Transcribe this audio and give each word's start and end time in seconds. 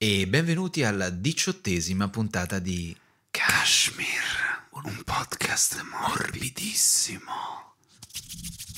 e 0.00 0.28
benvenuti 0.28 0.84
alla 0.84 1.10
diciottesima 1.10 2.08
puntata 2.08 2.60
di 2.60 2.96
Kashmir, 3.32 4.06
un 4.70 5.02
podcast 5.04 5.84
morbidissimo. 5.90 7.32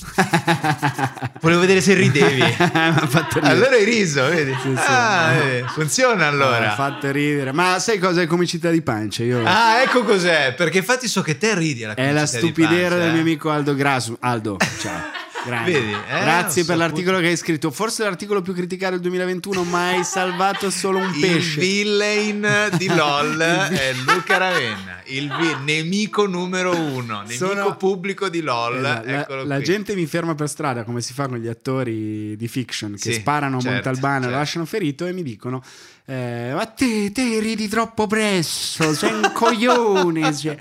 Volevo 1.41 1.61
vedere 1.61 1.79
se 1.79 1.93
ridevi. 1.93 2.41
allora 3.41 3.75
hai 3.75 3.83
riso, 3.83 4.25
vedi? 4.29 4.51
Sì, 4.63 4.75
sì. 4.75 4.83
Ah, 4.83 5.33
vedi, 5.37 5.67
funziona 5.67 6.25
Ha 6.25 6.29
allora. 6.29 6.73
fatto 6.73 7.11
ridere. 7.11 7.51
Ma 7.51 7.77
sai 7.77 7.99
cosa 7.99 8.23
è 8.23 8.25
comicità 8.25 8.71
di 8.71 8.81
pancia? 8.81 9.23
Io... 9.23 9.43
Ah, 9.45 9.83
ecco 9.83 10.03
cos'è, 10.03 10.55
perché 10.55 10.79
infatti 10.79 11.07
so 11.07 11.21
che 11.21 11.37
te 11.37 11.53
ridi 11.53 11.83
alla 11.83 11.93
è 11.93 12.11
la 12.11 12.25
stupidera 12.25 12.95
pancia, 12.95 12.97
del 12.97 13.09
eh. 13.09 13.11
mio 13.11 13.21
amico 13.21 13.51
Aldo 13.51 13.75
Grasso. 13.75 14.17
Aldo, 14.19 14.57
ciao. 14.79 15.19
Vedi, 15.65 15.91
eh, 15.91 16.19
Grazie 16.21 16.63
per 16.65 16.77
l'articolo 16.77 17.19
che 17.19 17.27
hai 17.27 17.35
scritto. 17.37 17.71
Forse 17.71 18.03
l'articolo 18.03 18.41
più 18.41 18.53
criticato 18.53 18.91
del 18.93 19.01
2021, 19.01 19.63
ma 19.63 19.89
hai 19.89 20.03
salvato 20.03 20.69
solo 20.69 20.99
un 20.99 21.11
Il 21.15 21.19
pesce. 21.19 21.59
villain 21.59 22.69
di 22.77 22.87
LOL 22.93 23.37
è 23.39 23.93
Luca 24.05 24.37
Ravenna, 24.37 25.01
il 25.05 25.27
vi- 25.35 25.63
nemico 25.63 26.27
numero 26.27 26.75
uno, 26.75 27.21
nemico 27.21 27.47
Sono- 27.47 27.75
pubblico 27.75 28.29
di 28.29 28.41
LOL. 28.41 28.77
Esatto, 29.05 29.35
la, 29.35 29.43
la 29.45 29.61
gente 29.61 29.95
mi 29.95 30.05
ferma 30.05 30.35
per 30.35 30.47
strada 30.47 30.83
come 30.83 31.01
si 31.01 31.13
fa 31.13 31.27
con 31.27 31.37
gli 31.39 31.47
attori 31.47 32.35
di 32.37 32.47
fiction 32.47 32.91
che 32.91 33.11
Sì, 33.11 33.13
sparano 33.13 33.57
a 33.57 33.61
certo, 33.61 33.73
Montalbano 33.73 34.15
e 34.17 34.19
certo. 34.19 34.29
lo 34.33 34.37
lasciano 34.37 34.65
ferito 34.65 35.05
e 35.07 35.11
mi 35.13 35.23
dicono 35.23 35.63
eh, 36.05 36.51
ma 36.53 36.65
te, 36.65 37.11
te 37.11 37.39
ridi 37.39 37.67
troppo 37.67 38.05
presto 38.07 38.93
sei 38.93 39.13
un 39.13 39.31
coglione 39.33 40.33
cioè. 40.37 40.57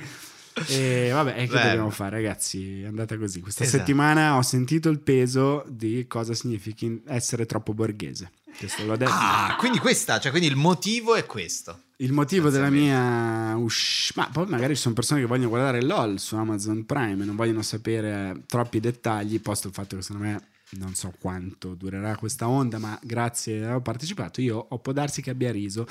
E 0.68 1.10
vabbè, 1.12 1.30
e 1.38 1.46
che 1.46 1.52
Bello. 1.52 1.62
dobbiamo 1.68 1.90
fare, 1.90 2.16
ragazzi? 2.16 2.82
È 2.82 2.86
andata 2.86 3.16
così. 3.16 3.40
Questa 3.40 3.62
Esatto. 3.64 3.78
settimana 3.78 4.36
ho 4.36 4.42
sentito 4.42 4.88
il 4.88 4.98
peso 4.98 5.64
di 5.68 6.06
cosa 6.08 6.34
significhi 6.34 7.02
essere 7.06 7.46
troppo 7.46 7.72
borghese. 7.72 8.30
Questo 8.58 8.84
l'ho 8.84 8.96
detto. 8.96 9.12
Ah, 9.14 9.54
quindi 9.58 9.78
questa, 9.78 10.18
cioè 10.18 10.30
quindi 10.32 10.48
il 10.48 10.56
motivo 10.56 11.14
è 11.14 11.24
questo. 11.24 11.82
Il 11.96 12.12
motivo 12.12 12.50
della 12.50 12.68
mia 12.70 13.54
usc- 13.56 14.16
ma 14.16 14.28
poi 14.32 14.46
magari 14.46 14.74
ci 14.74 14.80
sono 14.82 14.94
persone 14.94 15.20
che 15.20 15.26
vogliono 15.26 15.50
guardare 15.50 15.82
LOL 15.82 16.18
su 16.18 16.34
Amazon 16.36 16.84
Prime 16.84 17.22
e 17.22 17.26
non 17.26 17.36
vogliono 17.36 17.62
sapere 17.62 18.42
troppi 18.46 18.80
dettagli, 18.80 19.40
posto 19.40 19.68
il 19.68 19.74
fatto 19.74 19.96
che 19.96 20.02
secondo 20.02 20.26
me 20.26 20.42
non 20.72 20.94
so 20.94 21.12
quanto 21.18 21.74
durerà 21.74 22.16
questa 22.16 22.48
onda, 22.48 22.78
ma 22.78 22.98
grazie 23.02 23.66
ho 23.66 23.80
partecipato, 23.80 24.40
io 24.40 24.66
ho 24.68 24.78
può 24.78 24.92
darsi 24.92 25.22
che 25.22 25.30
abbia 25.30 25.50
riso, 25.50 25.86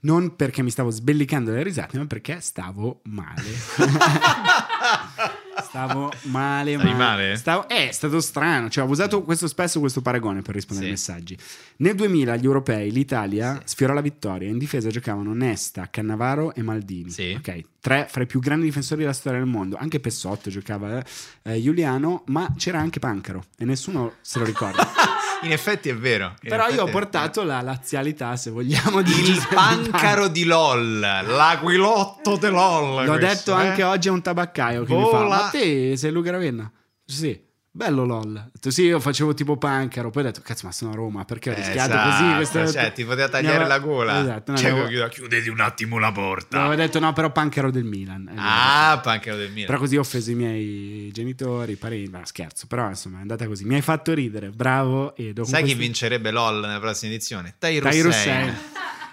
non 0.00 0.36
perché 0.36 0.62
mi 0.62 0.70
stavo 0.70 0.90
sbellicando 0.90 1.52
le 1.52 1.62
risate, 1.62 1.98
ma 1.98 2.06
perché 2.06 2.40
stavo 2.40 3.00
male. 3.04 3.42
Stavo 5.74 6.12
male, 6.26 6.76
male. 6.76 6.92
male? 6.94 7.36
Stavo- 7.36 7.68
eh, 7.68 7.88
è 7.88 7.92
stato 7.92 8.20
strano. 8.20 8.70
Cioè, 8.70 8.84
ho 8.84 8.88
usato 8.88 9.24
questo, 9.24 9.48
spesso 9.48 9.80
questo 9.80 10.02
paragone 10.02 10.40
per 10.40 10.54
rispondere 10.54 10.88
ai 10.90 10.96
Sì. 10.96 11.10
messaggi. 11.10 11.36
Nel 11.78 11.96
2000 11.96 12.32
agli 12.34 12.44
europei 12.44 12.92
l'Italia 12.92 13.60
sfiorò 13.64 13.92
la 13.92 14.00
vittoria. 14.00 14.48
In 14.48 14.56
difesa 14.58 14.88
giocavano 14.88 15.34
Nesta, 15.34 15.88
Cannavaro 15.90 16.54
e 16.54 16.62
Maldini. 16.62 17.10
Sì. 17.10 17.34
Ok, 17.36 17.64
tre 17.80 18.06
fra 18.08 18.22
i 18.22 18.26
più 18.26 18.38
grandi 18.38 18.66
difensori 18.66 19.00
della 19.00 19.12
storia 19.12 19.40
del 19.40 19.48
mondo. 19.48 19.74
Anche 19.76 19.98
Pessotto 19.98 20.48
giocava, 20.48 20.98
eh, 20.98 21.04
eh, 21.42 21.60
Giuliano, 21.60 22.22
ma 22.28 22.54
c'era 22.56 22.78
anche 22.78 23.00
Pancaro 23.00 23.42
e 23.58 23.64
nessuno 23.64 24.12
se 24.20 24.38
lo 24.38 24.44
ricorda. 24.44 24.86
In 25.42 25.52
effetti 25.52 25.88
è 25.88 25.96
vero. 25.96 26.34
Però 26.40 26.68
io 26.68 26.82
ho 26.82 26.86
portato 26.86 27.42
la 27.42 27.60
lazialità, 27.60 28.36
se 28.36 28.50
vogliamo, 28.50 29.02
di 29.02 29.12
il 29.12 29.46
pancaro 29.52 30.28
di 30.28 30.44
LOL, 30.44 30.98
l'aquilotto 30.98 32.36
di 32.36 32.48
LOL. 32.48 33.04
L'ho 33.04 33.16
questo, 33.16 33.52
detto 33.52 33.62
eh? 33.62 33.66
anche 33.66 33.82
oggi 33.82 34.08
a 34.08 34.12
un 34.12 34.22
tabaccaio 34.22 34.84
che 34.84 34.94
mi 34.94 35.02
fa: 35.02 35.18
Vola. 35.18 35.36
Ma 35.36 35.48
te 35.50 35.96
sei 35.96 36.10
Luca 36.10 36.30
Ravenna? 36.30 36.70
Sì. 37.04 37.52
Bello 37.76 38.04
LOL. 38.04 38.36
Ho 38.36 38.50
detto, 38.52 38.70
sì, 38.70 38.82
io 38.84 39.00
facevo 39.00 39.34
tipo 39.34 39.56
pancaro. 39.56 40.10
Poi 40.10 40.22
ho 40.22 40.26
detto, 40.26 40.40
cazzo, 40.42 40.64
ma 40.66 40.70
sono 40.72 40.92
a 40.92 40.94
Roma 40.94 41.24
perché 41.24 41.50
ho 41.50 41.54
rischiato 41.54 41.92
esatto, 41.92 42.08
così. 42.08 42.34
Questo... 42.36 42.72
cioè, 42.78 42.92
ti 42.92 43.04
poteva 43.04 43.28
tagliare 43.28 43.56
aveva- 43.56 43.68
la 43.68 43.78
gola. 43.80 44.20
Esatto, 44.20 44.52
no, 44.52 44.56
Cioè, 44.58 44.70
avevo- 44.70 44.86
chiudo- 44.86 45.08
chiudete 45.08 45.50
un 45.50 45.58
attimo 45.58 45.98
la 45.98 46.12
porta. 46.12 46.60
Avevo 46.60 46.76
detto, 46.76 47.00
no, 47.00 47.12
però 47.12 47.32
pancaro 47.32 47.72
del 47.72 47.82
Milan. 47.82 48.30
Ah, 48.36 49.00
pancaro 49.02 49.36
del 49.38 49.50
Milan. 49.50 49.66
Però 49.66 49.78
così 49.80 49.96
ho 49.96 50.00
offeso 50.02 50.30
i 50.30 50.34
miei 50.36 51.10
genitori, 51.10 51.72
i 51.72 51.76
parenti. 51.76 52.10
Ma 52.10 52.24
scherzo, 52.24 52.68
però 52.68 52.88
insomma 52.88 53.18
è 53.18 53.20
andata 53.22 53.44
così. 53.48 53.64
Mi 53.64 53.74
hai 53.74 53.82
fatto 53.82 54.14
ridere, 54.14 54.50
bravo. 54.50 55.16
E 55.16 55.32
dopo 55.32 55.48
Sai 55.48 55.58
chi 55.58 55.62
questo- 55.70 55.80
vincerebbe 55.82 56.30
LOL 56.30 56.60
nella 56.60 56.78
prossima 56.78 57.10
edizione? 57.12 57.56
Tahir 57.58 57.84
Hussein. 57.84 58.56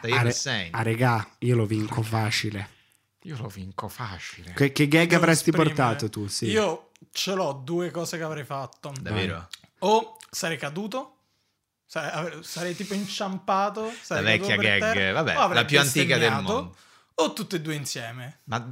Re- 0.02 0.28
Hussein. 0.28 0.68
a 0.72 0.84
regà, 0.84 1.28
io 1.40 1.56
lo 1.56 1.66
vinco 1.66 2.04
facile. 2.04 2.70
Io 3.24 3.38
lo 3.40 3.48
vinco 3.48 3.88
facile. 3.88 4.54
Che, 4.56 4.72
che 4.72 4.88
gag 4.88 5.08
Devo 5.10 5.22
avresti 5.22 5.50
esprimere. 5.50 5.76
portato 5.76 6.10
tu? 6.10 6.28
Sì. 6.28 6.46
Io 6.46 6.91
ce 7.12 7.34
l'ho 7.34 7.54
due 7.64 7.92
cose 7.92 8.18
che 8.18 8.24
avrei 8.24 8.44
fatto. 8.44 8.94
Davvero? 9.00 9.48
O 9.80 10.18
sarei 10.30 10.58
caduto, 10.58 11.18
sare- 11.86 12.40
sarei 12.44 12.76
tipo 12.76 12.94
inciampato. 12.94 13.86
La 13.86 13.92
sarei 14.02 14.24
vecchia 14.38 14.56
caduto 14.56 14.62
per 14.70 14.80
gag, 14.80 14.94
terra, 14.94 15.22
vabbè, 15.24 15.54
la 15.54 15.66
più 15.66 15.80
antica 15.80 16.18
del 16.18 16.32
mondo. 16.32 16.76
O 17.16 17.34
tutte 17.34 17.58
e 17.58 17.62
due 17.62 17.76
insieme. 17.76 18.40
Ma, 18.46 18.66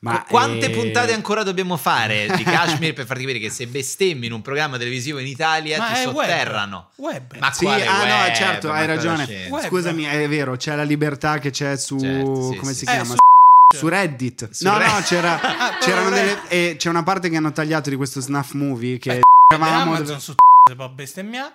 Ma, 0.00 0.22
quante 0.24 0.66
eh, 0.66 0.70
puntate 0.70 1.12
ancora 1.12 1.42
dobbiamo 1.42 1.76
fare 1.76 2.28
di 2.36 2.44
Kashmir 2.44 2.92
per 2.92 3.06
farti 3.06 3.22
capire 3.22 3.40
che 3.40 3.50
se 3.50 3.66
bestemmi 3.66 4.26
in 4.26 4.32
un 4.32 4.42
programma 4.42 4.76
televisivo 4.76 5.18
in 5.18 5.26
Italia 5.26 5.78
Ma 5.78 5.86
ti 5.88 5.94
è 5.94 6.06
web. 6.06 6.14
sotterrano? 6.28 6.90
Web. 6.96 7.36
Ma 7.38 7.50
Sì, 7.52 7.64
quale 7.64 7.86
ah 7.86 8.00
web? 8.02 8.28
no, 8.28 8.34
certo, 8.36 8.68
Ma 8.68 8.74
hai 8.76 8.86
ragione. 8.86 9.26
Scusami, 9.66 10.04
è 10.04 10.28
vero, 10.28 10.54
c'è 10.56 10.76
la 10.76 10.84
libertà 10.84 11.38
che 11.38 11.50
c'è 11.50 11.76
su 11.76 11.98
Certo, 11.98 12.50
sì, 12.50 12.56
come 12.56 12.72
sì, 12.72 12.78
si 12.80 12.84
sì. 12.86 12.90
Eh, 12.92 12.94
chiama? 12.94 13.12
su- 13.14 13.16
Su 13.74 13.86
Reddit. 13.88 14.50
Su 14.50 14.64
no, 14.64 14.78
Reddit. 14.78 14.94
no, 14.96 15.00
c'era, 15.02 15.40
Ah, 15.42 15.78
c'erano 15.78 16.08
delle, 16.08 16.48
e 16.48 16.76
c'è 16.78 16.88
una 16.88 17.02
parte 17.02 17.28
che 17.28 17.36
hanno 17.36 17.52
tagliato 17.52 17.90
di 17.90 17.96
questo 17.96 18.20
snuff 18.20 18.52
movie 18.52 18.96
che 18.96 19.20
eravamo 19.52 19.94
Amazon 19.94 20.20
su 20.20 20.34
si 20.68 20.74
può 20.74 20.88
bestemmiare. 20.88 21.52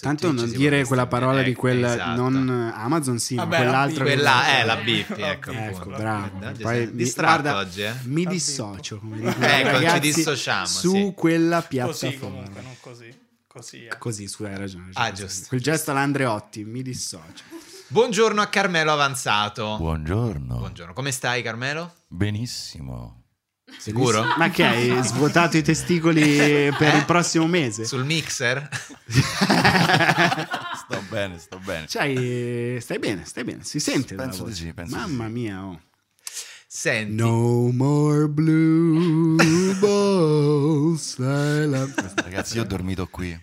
Tanto 0.00 0.32
non 0.32 0.50
dire 0.50 0.84
quella 0.84 1.06
parola 1.06 1.42
di 1.42 1.50
ecco, 1.50 1.60
quel 1.60 1.84
esatto. 1.84 2.20
non 2.28 2.72
Amazon 2.74 3.20
sì, 3.20 3.36
Vabbè, 3.36 3.58
ma 3.58 3.58
la 3.58 3.62
quell'altro 3.70 4.04
che- 4.04 4.12
Quella 4.14 4.46
è 4.58 4.64
la 4.64 4.76
bippi, 4.78 5.12
ecco. 5.22 5.50
Ecco, 5.52 5.80
Ecco, 5.80 5.90
bravo. 5.90 6.46
Oggi 6.48 6.62
Poi 6.62 6.90
mi- 6.92 7.10
guarda, 7.12 7.56
oggi, 7.58 7.82
eh? 7.82 7.92
Mi 8.02 8.26
dissocio, 8.26 8.98
come 8.98 9.16
dicono 9.18 9.46
Ecco, 9.46 9.66
ci 9.68 9.72
ragazzi, 9.72 10.00
dissociamo, 10.00 10.66
su 10.66 10.90
sì. 10.90 11.12
quella 11.14 11.56
Così 11.58 11.68
piattaforma. 11.68 12.18
comunque, 12.18 12.60
non 12.62 12.76
così. 12.80 13.18
Così 13.46 13.84
è. 13.84 13.96
Così, 13.96 14.26
su, 14.26 14.42
hai 14.42 14.56
ragione. 14.56 14.90
Ah, 14.94 15.12
giusto. 15.12 15.46
Quel 15.48 15.60
gesto 15.62 15.92
all'Andreotti, 15.92 16.64
mi 16.64 16.82
dissocio. 16.82 17.44
Buongiorno 17.88 18.40
a 18.40 18.46
Carmelo 18.48 18.92
Avanzato. 18.92 19.76
Buongiorno. 19.78 20.56
Buongiorno, 20.58 20.92
come 20.92 21.12
stai 21.12 21.42
Carmelo? 21.42 21.92
Benissimo. 22.08 23.22
Sicuro? 23.78 24.24
Ma 24.36 24.50
che 24.50 24.64
hai 24.64 25.02
svuotato 25.06 25.56
i 25.56 25.62
testicoli 25.62 26.20
per 26.76 26.94
Eh? 26.94 26.96
il 26.98 27.04
prossimo 27.04 27.46
mese? 27.46 27.84
Sul 27.84 28.04
mixer? 28.04 28.68
Sto 30.86 31.02
bene, 31.08 31.38
sto 31.38 31.58
bene. 31.58 31.86
Cioè, 31.88 32.78
stai 32.80 32.98
bene, 33.00 33.24
stai 33.24 33.42
bene, 33.44 33.64
si 33.64 33.80
sente. 33.80 34.14
Penso 34.14 34.44
di 34.44 34.54
sì, 34.54 34.72
penso 34.72 34.96
Mamma 34.96 35.26
sì. 35.26 35.32
mia, 35.32 35.64
oh. 35.64 35.80
Senti, 36.68 37.14
No 37.14 37.70
more 37.72 38.28
blue 38.28 39.34
balls. 39.80 41.16
Ragazzi, 41.18 42.56
io 42.56 42.62
ho 42.62 42.66
dormito 42.66 43.06
qui. 43.08 43.36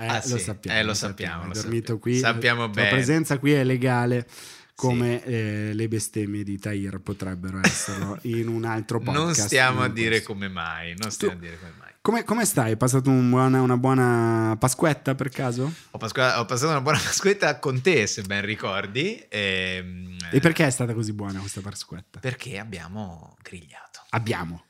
Eh, 0.00 0.06
Ah, 0.06 0.14
lo 0.26 0.36
sì. 0.36 0.38
sappiamo. 0.38 0.78
Eh, 0.78 0.80
lo 0.82 0.88
lo 0.88 0.94
sappiamo, 0.94 1.46
lo 1.46 1.52
dormito 1.52 1.76
sappiamo. 1.76 2.00
qui. 2.00 2.18
Sappiamo 2.18 2.60
La 2.62 2.68
bene. 2.68 2.88
tua 2.88 2.96
presenza 2.96 3.38
qui 3.38 3.52
è 3.52 3.64
legale. 3.64 4.26
Come 4.74 5.22
eh, 5.24 5.70
le 5.74 5.88
bestemmie 5.88 6.42
di 6.42 6.58
Tahir 6.58 7.00
potrebbero 7.00 7.60
esserlo 7.62 8.16
in 8.24 8.48
un 8.48 8.64
altro 8.64 8.98
podcast. 8.98 9.18
non 9.24 9.34
stiamo 9.34 9.82
a 9.82 9.88
dire 9.90 10.22
come 10.22 10.48
mai, 10.48 10.94
non 10.96 11.10
stiamo 11.10 11.34
Tu- 11.34 11.38
a 11.38 11.42
dire 11.42 11.58
come 11.58 11.72
mai. 11.78 11.88
Come, 12.00 12.24
come 12.24 12.46
stai? 12.46 12.70
Hai 12.70 12.76
passato 12.78 13.10
un 13.10 13.28
buona- 13.28 13.60
una 13.60 13.76
buona 13.76 14.56
Pasquetta 14.58 15.14
per 15.14 15.28
caso? 15.28 15.70
Ho, 15.90 15.98
pasqua- 15.98 16.40
ho 16.40 16.46
passato 16.46 16.70
una 16.70 16.80
buona 16.80 16.96
pasquetta 17.04 17.58
con 17.58 17.82
te, 17.82 18.06
se 18.06 18.22
ben 18.22 18.42
ricordi. 18.42 19.22
ehm, 19.28 20.16
E 20.30 20.40
perché 20.40 20.66
è 20.66 20.70
stata 20.70 20.94
così 20.94 21.12
buona 21.12 21.40
questa 21.40 21.60
Pasquetta? 21.60 22.18
Perché 22.20 22.58
abbiamo 22.58 23.36
grigliato. 23.42 24.00
Abbiamo. 24.10 24.64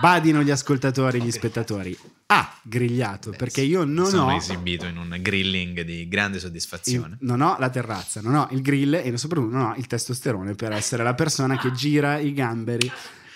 Badino 0.00 0.42
gli 0.42 0.50
ascoltatori 0.50 1.18
e 1.18 1.22
gli 1.22 1.30
spettatori. 1.30 1.96
Ah, 2.28 2.58
grigliato, 2.62 3.30
Beh, 3.30 3.36
perché 3.36 3.60
io 3.60 3.84
non 3.84 4.06
sono 4.06 4.32
ho... 4.32 4.36
esibito 4.36 4.84
in 4.86 4.96
un 4.96 5.16
grilling 5.20 5.82
di 5.82 6.08
grande 6.08 6.38
il- 6.38 6.42
soddisfazione. 6.42 7.18
non 7.20 7.40
ho 7.40 7.56
la 7.58 7.70
terrazza, 7.70 8.20
non 8.20 8.34
ho 8.34 8.48
il 8.50 8.62
grill 8.62 8.94
e 8.94 9.16
soprattutto 9.16 9.54
non 9.54 9.66
ho 9.66 9.74
il 9.76 9.86
testosterone 9.86 10.54
per 10.56 10.72
essere 10.72 11.04
la 11.04 11.14
persona 11.14 11.56
che 11.56 11.70
gira 11.72 12.18
i 12.18 12.32
gamberi 12.32 12.90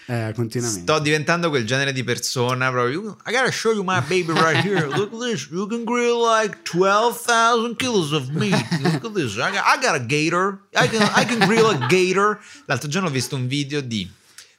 eh, 0.07 0.33
continuamente. 0.35 0.81
Sto 0.81 0.99
diventando 0.99 1.51
quel 1.51 1.65
genere 1.65 1.93
di 1.93 2.03
persona 2.03 2.69
proprio. 2.71 3.17
I 3.27 3.31
gotta 3.33 3.53
show 3.53 3.73
you 3.73 3.85
my 3.85 4.01
baby 4.01 4.33
right 4.33 4.57
here. 4.65 4.85
Look 4.89 5.13
at 5.13 5.21
this. 5.21 5.47
You 5.53 5.69
can 5.69 5.85
grill 5.85 6.19
like 6.21 6.59
12,000 6.65 7.77
kilos 7.77 8.11
of 8.11 8.29
meat. 8.31 8.57
Look 8.83 9.05
at 9.05 9.13
this. 9.15 9.37
I 9.37 9.53
got, 9.53 9.63
I 9.65 9.79
got 9.81 9.95
a 9.95 10.05
gator. 10.05 10.63
I 10.75 10.89
can, 10.89 11.03
I 11.15 11.25
can 11.25 11.39
grill 11.47 11.67
a 11.69 11.87
gator. 11.87 12.41
L'altro 12.65 12.89
giorno 12.89 13.07
ho 13.07 13.13
visto 13.13 13.37
un 13.37 13.47
video 13.47 13.81
di 13.81 14.11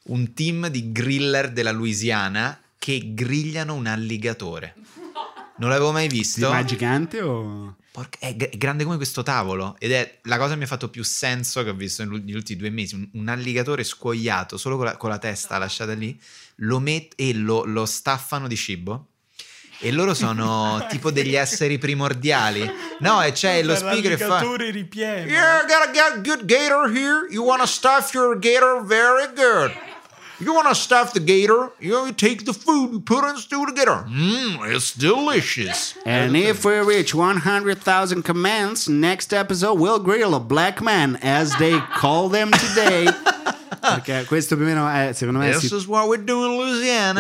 un 0.04 0.34
team 0.34 0.68
di 0.69 0.94
griller 0.94 1.51
della 1.51 1.72
Louisiana 1.72 2.57
che 2.81 3.13
grigliano 3.13 3.75
un 3.75 3.86
alligatore. 3.86 4.74
Non 5.57 5.69
l'avevo 5.69 5.92
mai 5.92 6.07
visto. 6.07 6.50
Ma 6.50 6.57
è 6.57 6.63
gigante 6.63 7.22
o... 7.22 7.75
Porca- 7.92 8.18
è, 8.19 8.36
gr- 8.36 8.50
è 8.50 8.57
grande 8.57 8.83
come 8.86 8.95
questo 8.95 9.22
tavolo 9.22 9.75
ed 9.78 9.92
è 9.92 10.19
la 10.24 10.38
cosa 10.38 10.54
che 10.54 10.57
mi 10.57 10.63
ha 10.63 10.68
fatto 10.68 10.89
più 10.89 11.04
senso 11.04 11.63
che 11.63 11.69
ho 11.69 11.75
visto 11.75 12.04
negli 12.04 12.33
ultimi 12.33 12.57
due 12.57 12.72
mesi. 12.72 12.95
Un, 12.95 13.07
un 13.13 13.28
alligatore 13.28 13.83
scuoiato 13.83 14.57
solo 14.57 14.78
con 14.78 14.86
la, 14.86 14.98
con 14.98 15.12
la 15.12 15.19
testa 15.19 15.60
lasciata 15.60 15.94
lì, 15.94 16.19
lo 16.56 16.80
met- 16.80 17.13
e 17.18 17.36
lo, 17.36 17.66
lo 17.66 17.86
staffano 17.86 18.48
di 18.48 18.56
cibo 18.56 19.10
e 19.77 19.92
loro 19.92 20.16
sono 20.16 20.84
tipo 20.89 21.12
degli 21.12 21.36
esseri 21.36 21.77
primordiali. 21.77 22.68
No, 23.01 23.22
e 23.22 23.31
c'è 23.31 23.62
lo 23.62 23.74
Per 23.74 23.77
speaker 23.77 24.12
e 24.13 24.18
fa... 24.18 24.27
l'alligatore 24.27 24.72
ripieno. 24.72 25.30
Yeah, 25.30 25.66
got 25.68 26.16
a 26.16 26.19
good 26.19 26.45
gator 26.45 26.89
here. 26.89 27.27
You 27.30 27.44
wanna 27.44 27.68
stuff 27.68 28.12
your 28.16 28.39
gator? 28.39 28.84
Very 28.84 29.27
good. 29.36 29.72
You 30.42 30.56
wanna 30.56 30.74
stuff 30.74 31.14
the 31.14 31.20
gator? 31.20 31.72
You, 31.80 32.12
take 32.14 32.46
the 32.46 32.54
food, 32.54 32.92
and 32.92 33.06
put 33.06 33.24
it 33.24 33.36
into 33.36 33.66
the 33.68 33.74
gator. 33.74 34.06
Mmm, 34.10 34.74
it's 34.74 34.92
delicious. 34.92 35.96
And 36.04 36.36
if 36.36 36.66
we 36.66 36.80
reach 36.80 37.14
100,000 37.14 38.24
comments, 38.24 38.90
next 38.90 39.34
episode 39.34 39.76
we'll 39.76 40.00
grill 40.00 40.34
a 40.34 40.40
black 40.40 40.82
man 40.82 41.18
as 41.22 41.56
they 41.58 41.80
call 41.80 42.28
them 42.28 42.52
today. 42.52 43.08
Perché 44.03 44.25
questo 44.25 44.56
più 44.56 44.65
o 44.65 44.68
meno 44.68 44.88
è, 44.89 45.12
secondo 45.13 45.39
me, 45.39 45.51
This 45.51 45.68
si- 45.68 45.75
is 45.75 45.86
what 45.86 46.06
we 46.07 46.24
do 46.24 46.45
in 46.45 46.56
Louisiana. 46.57 47.19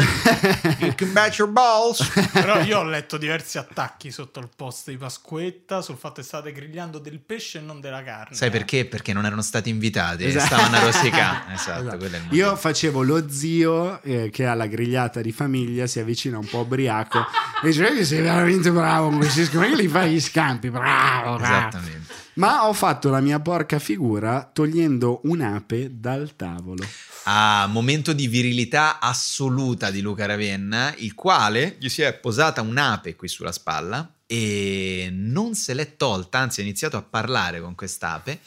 you 0.79 0.93
can 0.95 1.11
bet 1.13 1.37
your 1.37 1.49
balls. 1.51 2.01
Però 2.33 2.59
io 2.61 2.79
ho 2.79 2.83
letto 2.83 3.17
diversi 3.17 3.57
attacchi 3.57 4.11
sotto 4.11 4.39
il 4.39 4.49
post 4.55 4.89
di 4.89 4.97
Pasquetta 4.97 5.81
sul 5.81 5.97
fatto 5.97 6.21
che 6.21 6.23
state 6.23 6.51
grigliando 6.51 6.99
del 6.99 7.19
pesce 7.19 7.59
e 7.59 7.61
non 7.61 7.79
della 7.79 8.03
carne. 8.03 8.35
Sai 8.35 8.49
perché? 8.49 8.85
Perché 8.85 9.13
non 9.13 9.25
erano 9.25 9.41
stati 9.41 9.69
invitati, 9.69 10.25
Esatto. 10.25 10.45
stavano 10.55 10.75
a 10.77 10.79
rosicare. 10.79 11.39
Esatto, 11.53 11.81
Esatto. 11.81 11.97
quello 11.97 12.15
è 12.15 12.17
il 12.17 12.23
motivo. 12.25 12.45
Io 12.47 12.55
facevo 12.55 13.01
lo 13.03 13.29
zio 13.29 14.01
eh, 14.03 14.29
che 14.31 14.45
alla 14.45 14.65
grigliata 14.67 15.21
di 15.21 15.31
famiglia 15.31 15.85
si 15.87 15.99
avvicina 15.99 16.37
un 16.37 16.45
po' 16.47 16.59
ubriaco 16.59 17.19
e 17.63 17.67
dice 17.67 17.97
"Eh, 17.99 18.05
sei 18.05 18.21
veramente 18.21 18.71
bravo 18.71 19.11
Francesco, 19.11 19.59
ma 19.59 19.65
che 19.67 19.75
li 19.75 19.87
fai 19.87 20.11
gli 20.13 20.21
scampi? 20.21 20.69
Bravo, 20.69 21.37
bravo. 21.37 21.43
Esattamente. 21.67 22.13
Ma 22.35 22.67
ho 22.67 22.73
fatto 22.73 23.09
la 23.09 23.19
mia 23.19 23.39
porca 23.39 23.77
figura 23.79 24.49
togliendo 24.51 25.21
un'ape 25.23 25.99
dal 25.99 26.35
tavolo. 26.35 26.83
a 27.25 27.67
momento 27.67 28.13
di 28.13 28.27
virilità 28.27 28.99
assoluta 28.99 29.91
di 29.91 30.01
Luca 30.01 30.25
Ravenna, 30.25 30.93
il 30.97 31.13
quale 31.13 31.75
gli 31.79 31.89
si 31.89 32.01
è 32.01 32.13
posata 32.13 32.61
un'ape 32.61 33.15
qui 33.15 33.27
sulla 33.27 33.51
spalla 33.51 34.11
e 34.25 35.09
non 35.11 35.53
se 35.55 35.73
l'è 35.73 35.97
tolta, 35.97 36.39
anzi 36.39 36.61
ha 36.61 36.63
iniziato 36.63 36.97
a 36.97 37.01
parlare 37.01 37.59
con 37.61 37.75
quest'ape. 37.75 38.39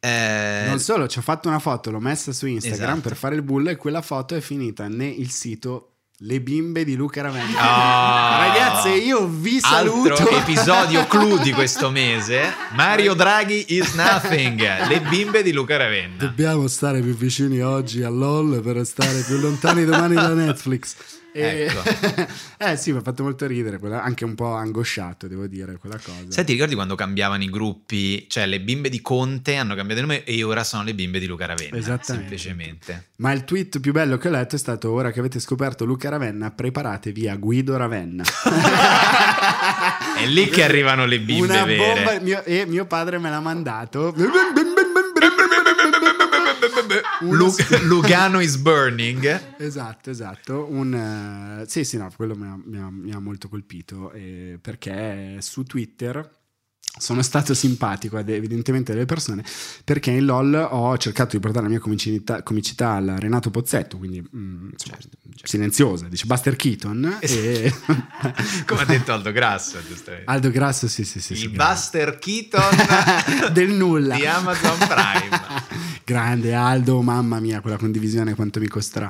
Eh, 0.00 0.64
Non 0.66 0.80
solo, 0.80 1.06
ci 1.06 1.18
ho 1.18 1.22
fatto 1.22 1.46
una 1.48 1.58
foto, 1.58 1.90
l'ho 1.90 2.00
messa 2.00 2.32
su 2.32 2.46
Instagram 2.46 2.82
Esatto. 2.94 3.00
per 3.08 3.16
fare 3.16 3.34
il 3.36 3.42
bullo 3.42 3.70
e 3.70 3.76
quella 3.76 4.02
foto 4.02 4.34
è 4.34 4.40
finita 4.40 4.88
nel 4.88 5.28
sito 5.30 5.89
Le 6.22 6.38
bimbe 6.42 6.84
di 6.84 6.96
Luca 6.96 7.22
Ravenna. 7.22 7.58
Ah. 7.58 8.46
Ragazze, 8.46 8.90
io 8.90 9.26
vi 9.26 9.58
saluto. 9.58 10.12
Altro 10.12 10.36
episodio 10.36 11.06
clou 11.06 11.38
di 11.38 11.50
questo 11.50 11.88
mese. 11.90 12.52
Mario 12.74 13.14
Draghi 13.14 13.64
is 13.68 13.94
nothing. 13.94 14.60
Le 14.86 15.00
bimbe 15.00 15.42
di 15.42 15.50
Luca 15.50 15.78
Ravenna. 15.78 16.16
Dobbiamo 16.18 16.68
stare 16.68 17.00
più 17.00 17.16
vicini 17.16 17.62
oggi 17.62 18.02
a 18.02 18.10
LOL 18.10 18.60
per 18.60 18.84
stare 18.84 19.22
più 19.22 19.38
lontani 19.38 19.86
domani 19.86 20.14
da 20.14 20.34
Netflix. 20.34 20.94
E- 21.32 21.68
Ecco. 21.70 21.82
eh 22.58 22.76
sì, 22.76 22.92
mi 22.92 22.98
ha 22.98 23.02
fatto 23.02 23.22
molto 23.22 23.46
ridere, 23.46 23.78
anche 24.00 24.24
un 24.24 24.34
po' 24.34 24.54
angosciato, 24.54 25.28
devo 25.28 25.46
dire, 25.46 25.76
quella 25.78 25.98
cosa. 26.02 26.24
Sai, 26.28 26.44
ti 26.44 26.52
ricordi 26.52 26.74
quando 26.74 26.94
cambiavano 26.94 27.42
i 27.42 27.50
gruppi? 27.50 28.26
Cioè, 28.28 28.46
le 28.46 28.60
bimbe 28.60 28.88
di 28.88 29.00
Conte 29.00 29.56
hanno 29.56 29.74
cambiato 29.74 30.00
nome 30.02 30.24
e 30.24 30.42
ora 30.42 30.64
sono 30.64 30.82
le 30.82 30.94
bimbe 30.94 31.18
di 31.18 31.26
Luca 31.26 31.46
Ravenna. 31.46 31.76
Esattamente. 31.76 32.36
Semplicemente. 32.36 33.08
Ma 33.16 33.32
il 33.32 33.44
tweet 33.44 33.80
più 33.80 33.92
bello 33.92 34.16
che 34.16 34.28
ho 34.28 34.30
letto 34.30 34.56
è 34.56 34.58
stato 34.58 34.90
ora 34.90 35.10
che 35.12 35.20
avete 35.20 35.38
scoperto 35.40 35.84
Luca 35.84 36.08
Ravenna, 36.08 36.50
preparatevi 36.50 37.28
a 37.28 37.36
Guido 37.36 37.76
Ravenna. 37.76 38.24
È 40.20 40.26
lì 40.26 40.48
che 40.48 40.62
arrivano 40.64 41.06
le 41.06 41.20
bimbe 41.20 41.44
Una 41.52 41.64
vere. 41.64 41.94
bomba 41.94 42.20
mio- 42.20 42.44
e 42.44 42.66
mio 42.66 42.84
padre 42.86 43.18
me 43.18 43.30
l'ha 43.30 43.40
mandato. 43.40 44.14
Lugano 47.82 48.40
is 48.42 48.56
burning. 48.56 49.24
Esatto, 49.58 50.10
esatto. 50.10 50.66
Un, 50.70 50.94
eh, 51.62 51.64
sì, 51.68 51.84
sì, 51.84 51.96
no, 51.96 52.10
quello 52.16 52.34
mi 52.34 52.46
ha, 52.46 52.58
mi 52.62 52.78
ha- 52.78 52.90
mi 52.90 53.12
ha 53.12 53.18
molto 53.18 53.48
colpito 53.48 54.10
eh, 54.12 54.58
perché 54.60 55.36
su 55.40 55.62
Twitter 55.64 56.38
sono 56.98 57.22
stato 57.22 57.54
simpatico 57.54 58.16
ad 58.16 58.28
evidentemente 58.28 58.92
delle 58.92 59.06
persone 59.06 59.44
perché 59.84 60.10
in 60.10 60.24
LOL 60.24 60.68
ho 60.70 60.96
cercato 60.98 61.36
di 61.36 61.40
portare 61.40 61.64
la 61.64 61.70
mia 61.70 61.78
comicità, 61.78 62.42
comicità 62.42 62.92
al 62.92 63.16
Renato 63.18 63.50
Pozzetto, 63.50 63.96
quindi 63.96 64.20
mm, 64.20 64.70
insomma, 64.72 64.96
Certo, 65.00 65.08
certo. 65.22 65.46
silenziosa, 65.46 66.06
dice 66.08 66.26
Buster 66.26 66.56
Keaton 66.56 67.18
e 67.20 67.72
Come 68.66 68.80
ha 68.80 68.84
detto 68.84 69.12
Aldo 69.12 69.32
Grasso, 69.32 69.78
giustamente. 69.86 70.30
Aldo 70.30 70.50
Grasso, 70.50 70.88
sì, 70.88 71.04
sì, 71.04 71.20
sì. 71.20 71.32
Il 71.32 71.38
sì, 71.38 71.48
Buster 71.48 72.18
Keaton 72.18 73.52
del 73.52 73.70
nulla 73.70 74.16
di 74.16 74.26
Amazon 74.26 74.78
Prime. 74.78 75.40
grande 76.04 76.54
Aldo 76.54 77.00
mamma 77.02 77.40
mia 77.40 77.60
quella 77.60 77.76
condivisione 77.76 78.34
quanto 78.34 78.60
mi 78.60 78.68
costerà. 78.68 79.08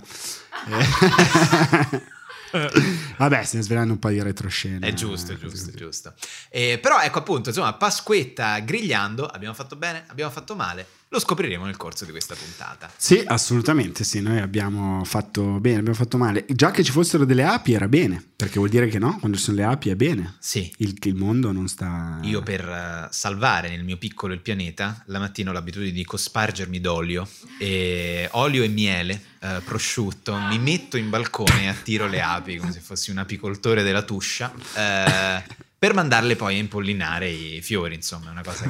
Vabbè 3.16 3.44
se 3.44 3.56
ne 3.56 3.62
un 3.92 3.98
po' 3.98 4.08
di 4.08 4.22
retroscena. 4.22 4.86
È 4.86 4.92
giusto, 4.92 5.32
è 5.32 5.36
giusto, 5.36 5.70
è 5.70 5.74
giusto. 5.74 6.14
Eh, 6.48 6.78
però 6.80 7.00
ecco 7.00 7.18
appunto, 7.18 7.48
insomma, 7.50 7.72
Pasquetta 7.74 8.58
grigliando, 8.60 9.26
abbiamo 9.26 9.54
fatto 9.54 9.76
bene, 9.76 10.04
abbiamo 10.08 10.30
fatto 10.30 10.54
male, 10.54 10.86
lo 11.12 11.18
scopriremo 11.18 11.64
nel 11.64 11.76
corso 11.76 12.04
di 12.04 12.12
questa 12.12 12.36
puntata. 12.36 12.88
sì 12.96 13.20
assolutamente 13.26 14.04
sì 14.04 14.20
noi 14.20 14.38
abbiamo 14.38 15.02
fatto 15.04 15.58
bene 15.58 15.78
abbiamo 15.78 15.96
fatto 15.96 16.16
male 16.16 16.44
già 16.48 16.70
che 16.70 16.84
ci 16.84 16.92
fossero 16.92 17.24
delle 17.24 17.42
api 17.42 17.72
era 17.72 17.88
bene 17.88 18.24
perché 18.36 18.58
vuol 18.58 18.68
dire 18.70 18.86
che 18.86 19.00
no 19.00 19.18
quando 19.18 19.36
ci 19.36 19.42
sono 19.42 19.56
le 19.56 19.64
api 19.64 19.90
è 19.90 19.96
bene 19.96 20.36
Sì, 20.38 20.72
il, 20.78 20.96
il 21.02 21.14
mondo 21.16 21.50
non 21.50 21.66
sta 21.66 22.20
io 22.22 22.42
per 22.42 22.60
eh, 22.66 23.08
salvare 23.10 23.70
nel 23.70 23.82
mio 23.82 23.96
piccolo 23.96 24.32
il 24.34 24.40
pianeta, 24.40 25.02
la 25.06 25.18
mattina 25.18 25.50
ho 25.50 25.52
l'abitudine 25.52 25.90
di 25.90 26.04
cospargermi 26.04 26.80
d'olio, 26.80 27.28
e 27.58 28.28
olio 28.32 28.62
e 28.62 28.68
miele, 28.68 29.20
eh, 29.40 29.60
prosciutto, 29.64 30.36
mi 30.36 30.58
metto 30.58 30.96
in 30.96 31.10
balcone 31.10 31.64
e 31.64 31.68
attiro 31.68 32.06
le 32.06 32.20
api 32.22 32.56
come 32.56 32.72
se 32.72 32.80
fossi 32.80 33.10
un 33.10 33.18
apicoltore 33.18 33.82
della 33.82 34.02
tuscia. 34.02 34.52
eh, 34.76 35.68
per 35.80 35.94
mandarle 35.94 36.36
poi 36.36 36.56
a 36.56 36.58
impollinare 36.58 37.30
i 37.30 37.62
fiori, 37.62 37.94
insomma, 37.94 38.28
è 38.28 38.30
una 38.32 38.42
cosa 38.42 38.66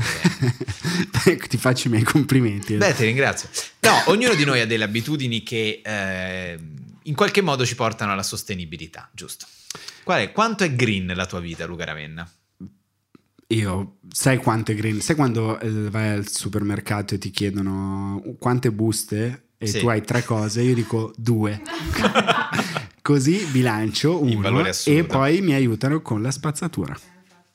che 1.25 1.37
ti 1.49 1.57
faccio 1.57 1.89
i 1.89 1.91
miei 1.91 2.05
complimenti 2.05 2.77
Beh, 2.77 2.95
ti 2.95 3.05
ringrazio. 3.05 3.49
No, 3.81 4.05
ognuno 4.13 4.35
di 4.35 4.45
noi 4.45 4.61
ha 4.61 4.67
delle 4.67 4.85
abitudini 4.85 5.43
che 5.43 5.81
eh, 5.85 6.57
in 7.03 7.15
qualche 7.17 7.41
modo 7.41 7.67
ci 7.67 7.75
portano 7.75 8.13
alla 8.13 8.23
sostenibilità, 8.23 9.11
giusto? 9.13 9.45
Qual 10.05 10.21
è, 10.21 10.31
quanto 10.31 10.63
è 10.63 10.73
green 10.73 11.13
la 11.17 11.27
tua 11.27 11.41
vita, 11.41 11.67
Luca 11.67 11.85
Ravenna? 11.85 12.31
Io, 13.49 13.97
sai 14.09 14.37
quante 14.37 14.77
green? 14.77 15.01
Sai 15.01 15.17
quando 15.17 15.59
eh, 15.59 15.69
vai 15.91 16.11
al 16.11 16.29
supermercato 16.29 17.17
e 17.17 17.19
ti 17.19 17.31
chiedono 17.31 18.23
quante 18.39 18.71
buste 18.71 19.47
e 19.59 19.67
Sì. 19.67 19.81
tu 19.81 19.89
hai 19.89 20.03
tre 20.03 20.23
cose, 20.23 20.63
io 20.63 20.75
dico 20.75 21.13
due. 21.17 21.61
Così 23.11 23.45
bilancio 23.47 24.23
uno 24.23 24.65
e 24.85 25.03
poi 25.03 25.41
mi 25.41 25.53
aiutano 25.53 26.01
con 26.01 26.23
la 26.23 26.31
spazzatura. 26.31 26.97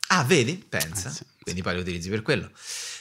Ah, 0.07 0.25
vedi? 0.25 0.57
Pensa. 0.57 1.07
Eh, 1.07 1.12
sì. 1.13 1.25
Quindi 1.40 1.62
poi 1.62 1.75
lo 1.75 1.80
utilizzi 1.80 2.10
per 2.10 2.24
quello. 2.24 2.52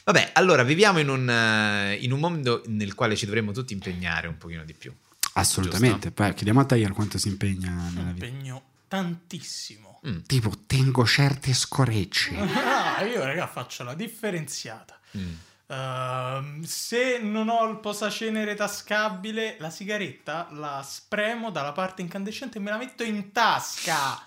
Vabbè, 0.05 0.31
allora 0.35 0.63
viviamo 0.63 1.01
in 1.01 1.09
un, 1.09 1.29
eh, 1.29 1.95
in 1.95 2.13
un 2.13 2.21
mondo 2.21 2.63
nel 2.67 2.95
quale 2.95 3.17
ci 3.17 3.27
dovremmo 3.27 3.51
tutti 3.51 3.73
impegnare 3.73 4.29
un 4.29 4.39
pochino 4.39 4.63
di 4.65 4.73
più. 4.73 4.95
Assolutamente. 5.33 6.13
Poi 6.13 6.33
chiediamo 6.33 6.61
a 6.61 6.65
Tagliar 6.65 6.93
quanto 6.93 7.19
si 7.19 7.27
impegna 7.27 7.91
nella 7.93 8.13
vita. 8.13 8.25
impegno 8.25 8.63
tantissimo. 8.87 10.01
Mm. 10.07 10.19
Tipo, 10.25 10.53
tengo 10.65 11.05
certe 11.05 11.53
scorecce. 11.53 12.37
Ah, 12.97 13.03
io 13.03 13.25
raga 13.25 13.49
faccio 13.49 13.83
la 13.83 13.95
differenziata. 13.95 14.97
Mm. 15.19 15.33
Ehm, 15.67 16.63
se 16.63 17.19
non 17.19 17.49
ho 17.49 17.65
il 17.69 17.79
posacenere 17.79 18.55
tascabile, 18.55 19.57
la 19.59 19.71
sigaretta 19.71 20.49
la 20.51 20.83
spremo 20.87 21.51
dalla 21.51 21.73
parte 21.73 22.03
incandescente 22.03 22.59
e 22.59 22.61
me 22.61 22.71
la 22.71 22.77
metto 22.77 23.03
in 23.03 23.33
tasca. 23.33 24.21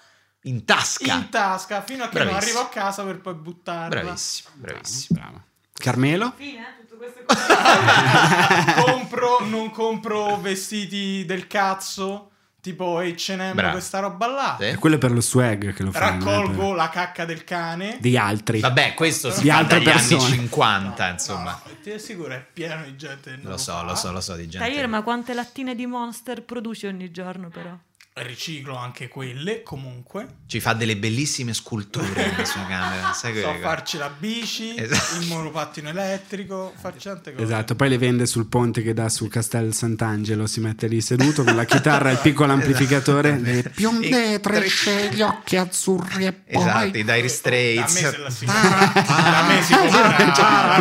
In 0.44 0.66
tasca. 0.66 1.14
In 1.14 1.30
tasca 1.30 1.82
fino 1.82 2.04
a 2.06 2.10
che 2.10 2.18
non 2.20 2.28
Bravissimo. 2.28 2.60
arrivo 2.60 2.70
a 2.70 2.72
casa 2.72 3.04
per 3.04 3.20
poi 3.20 3.34
buttarla. 3.34 4.02
Bravissimo, 4.02 4.50
bravissimo. 4.54 5.20
Bravo. 5.20 5.44
Carmelo? 5.74 6.34
Fine, 6.36 6.60
eh, 6.60 6.86
tutto 6.88 6.98
questo 6.98 7.24
compro, 8.82 9.46
non 9.46 9.70
compro 9.70 10.38
vestiti 10.38 11.24
del 11.26 11.46
cazzo, 11.48 12.32
tipo 12.62 13.00
H&M, 13.00 13.54
Bravo. 13.54 13.72
questa 13.72 14.00
roba 14.00 14.28
là. 14.28 14.56
Sì. 14.60 14.66
E 14.68 14.76
quello 14.76 14.96
è 14.96 14.98
per 14.98 15.12
lo 15.12 15.22
swag 15.22 15.74
che 15.74 15.84
lo 15.84 15.92
fanno. 15.92 16.06
eh, 16.06 16.10
Raccolgo 16.36 16.68
per- 16.68 16.76
la 16.76 16.90
cacca 16.90 17.26
del 17.26 17.44
cane. 17.44 17.98
Di 18.00 18.18
altri. 18.18 18.60
Vabbè, 18.60 18.94
questo 18.94 19.32
si 19.32 19.44
Di 19.44 19.50
fa 19.50 19.58
altre 19.58 19.78
dagli 19.80 19.88
anni 19.90 20.08
persone. 20.10 20.36
50, 20.36 21.08
insomma. 21.10 21.62
No, 21.66 21.72
ti 21.82 21.92
assicuro, 21.92 22.34
è 22.34 22.46
pieno 22.52 22.84
di 22.84 22.96
gente. 22.98 23.40
Lo 23.42 23.58
so, 23.58 23.72
fa. 23.74 23.84
lo 23.84 23.96
so, 23.96 24.12
lo 24.12 24.22
so 24.22 24.36
di 24.36 24.48
gente. 24.48 24.68
Tahir, 24.68 24.88
ma 24.88 25.02
quante 25.02 25.34
lattine 25.34 25.76
di 25.76 25.86
Monster 25.86 26.44
produci 26.44 26.88
ogni 26.88 27.10
giorno 27.12 27.50
però? 27.50 27.78
Riciclo 28.20 28.76
anche 28.76 29.08
quelle, 29.08 29.62
comunque. 29.64 30.28
Ci 30.48 30.60
fa 30.60 30.74
delle 30.74 30.98
bellissime 30.98 31.54
sculture 31.54 32.08
nella 32.14 32.46
sua 32.46 32.66
camera. 32.66 33.14
Sai 33.18 33.34
che 33.34 33.42
So 33.42 33.54
farci 33.62 33.98
la 33.98 34.10
bici, 34.10 34.76
Esatto. 34.76 35.22
il 35.22 35.28
monopattino 35.28 35.90
elettrico, 35.90 36.74
farci 36.80 37.08
tante 37.08 37.32
cose. 37.32 37.44
Esatto, 37.44 37.76
poi 37.76 37.90
le 37.90 37.98
vende 37.98 38.26
sul 38.26 38.48
ponte 38.48 38.82
che 38.82 38.94
dà 38.94 39.08
su 39.10 39.28
Castel 39.28 39.74
Sant'Angelo, 39.74 40.48
si 40.48 40.60
mette 40.60 40.88
lì 40.88 41.00
seduto 41.02 41.44
con 41.44 41.56
la 41.56 41.66
chitarra 41.66 42.10
e 42.10 42.14
il 42.14 42.20
piccolo 42.20 42.54
amplificatore, 42.54 43.34
Esatto. 43.36 43.52
le 43.52 43.72
bionde 43.76 44.34
E- 44.34 44.40
trecce, 44.40 45.10
gli 45.14 45.22
occhi 45.22 45.56
azzurri 45.58 46.26
e 46.26 46.34
poi... 46.34 46.62
Esatto, 46.62 46.86
i 46.88 46.92
Dire 46.92 47.04
Da 47.04 47.22
me 47.22 47.28
Straits. 47.28 47.94
se 47.94 48.18
la 48.18 48.30
si 48.30 48.46
compra, 48.46 49.02
da 49.04 49.44
me 49.48 49.62
si 49.62 49.74
compra 49.74 50.16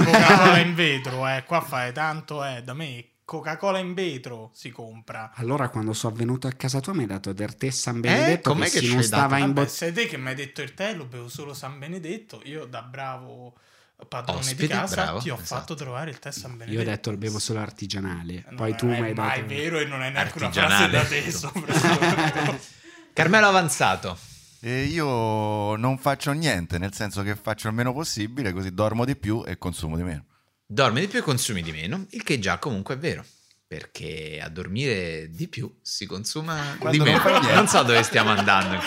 Coca-Cola 0.05 0.59
in 0.59 0.75
vetro, 0.75 1.26
eh. 1.28 1.45
Qua 1.47 1.61
fai 1.61 1.93
tanto, 1.93 2.45
eh, 2.45 2.62
da 2.64 2.75
me 2.75 3.05
Coca-Cola 3.26 3.78
in 3.78 3.92
vetro 3.92 4.50
si 4.54 4.71
compra. 4.71 5.33
Allora, 5.35 5.68
quando 5.68 5.92
sono 5.92 6.14
venuto 6.14 6.47
a 6.47 6.52
casa 6.52 6.78
tua, 6.80 6.95
mi 6.95 7.00
hai 7.00 7.06
dato 7.06 7.33
del 7.33 7.56
tè 7.56 7.71
San 7.71 8.00
Benedetto 8.00 8.50
com'è 8.52 8.71
che, 8.71 8.78
che 8.78 8.87
non 8.87 8.95
dato? 8.99 9.06
stava 9.09 9.38
in 9.38 9.52
bottiglia. 9.52 9.68
sei 9.76 9.92
te 9.92 10.06
che 10.06 10.16
mi 10.16 10.28
hai 10.28 10.35
detto 10.37 10.62
il 10.62 10.75
tè, 10.75 10.95
lo 10.95 11.06
bevo 11.06 11.28
solo 11.28 11.52
San 11.52 11.76
Benedetto. 11.78 12.40
Io 12.45 12.66
da 12.66 12.83
bravo 12.83 13.54
padrone 14.09 14.38
Ospite, 14.40 14.62
di 14.62 14.68
casa 14.68 14.95
bravo, 15.02 15.18
ti 15.18 15.30
ho 15.30 15.35
esatto. 15.35 15.47
fatto 15.56 15.75
trovare 15.75 16.11
il 16.11 16.21
tè 16.21 16.30
San 16.30 16.52
Io 16.52 16.56
Benedetto. 16.59 16.80
ho 16.80 16.85
detto 16.85 17.11
lo 17.11 17.16
bevo 17.16 17.38
solo 17.40 17.59
artigianale. 17.59 18.45
Non 18.47 18.54
Poi 18.56 18.73
è- 18.73 18.75
tu 18.76 18.87
mi 18.87 18.92
hai 18.92 19.11
è 19.11 19.14
mai 19.14 19.40
dato. 19.40 19.47
vero 19.47 19.78
e 19.80 19.85
non 19.87 20.02
è 20.02 20.11
neanche 20.11 20.38
una 20.38 20.52
frase 20.52 20.88
da 20.88 21.04
te 21.04 21.30
soprattutto. 21.33 22.59
Carmelo 23.12 23.47
Avanzato. 23.49 24.16
E 24.61 24.85
io 24.85 25.75
non 25.76 25.99
faccio 25.99 26.30
niente, 26.30 26.78
nel 26.78 26.92
senso 26.95 27.23
che 27.23 27.35
faccio 27.35 27.66
il 27.66 27.75
meno 27.75 27.92
possibile, 27.92 28.52
così 28.52 28.73
dormo 28.73 29.04
di 29.04 29.16
più 29.16 29.42
e 29.45 29.59
consumo 29.59 29.97
di 29.97 30.02
meno. 30.04 30.25
Dormi 30.69 31.01
di 31.01 31.07
più 31.07 31.21
e 31.21 31.23
consumi 31.23 31.63
di 31.63 31.71
meno, 31.71 32.07
il 32.11 32.25
che 32.25 32.41
già 32.41 32.59
comunque 32.59 32.97
è 32.97 32.99
vero. 32.99 33.25
Perché 33.69 34.41
a 34.43 34.49
dormire 34.49 35.29
di 35.31 35.49
più 35.49 35.73
si 35.81 36.07
consuma 36.07 36.77
Quando 36.79 36.91
di 36.91 37.11
non 37.11 37.21
meno. 37.21 37.39
niente. 37.39 37.55
Non 37.55 37.69
so 37.69 37.83
dove 37.83 38.03
stiamo 38.03 38.31
andando. 38.31 38.79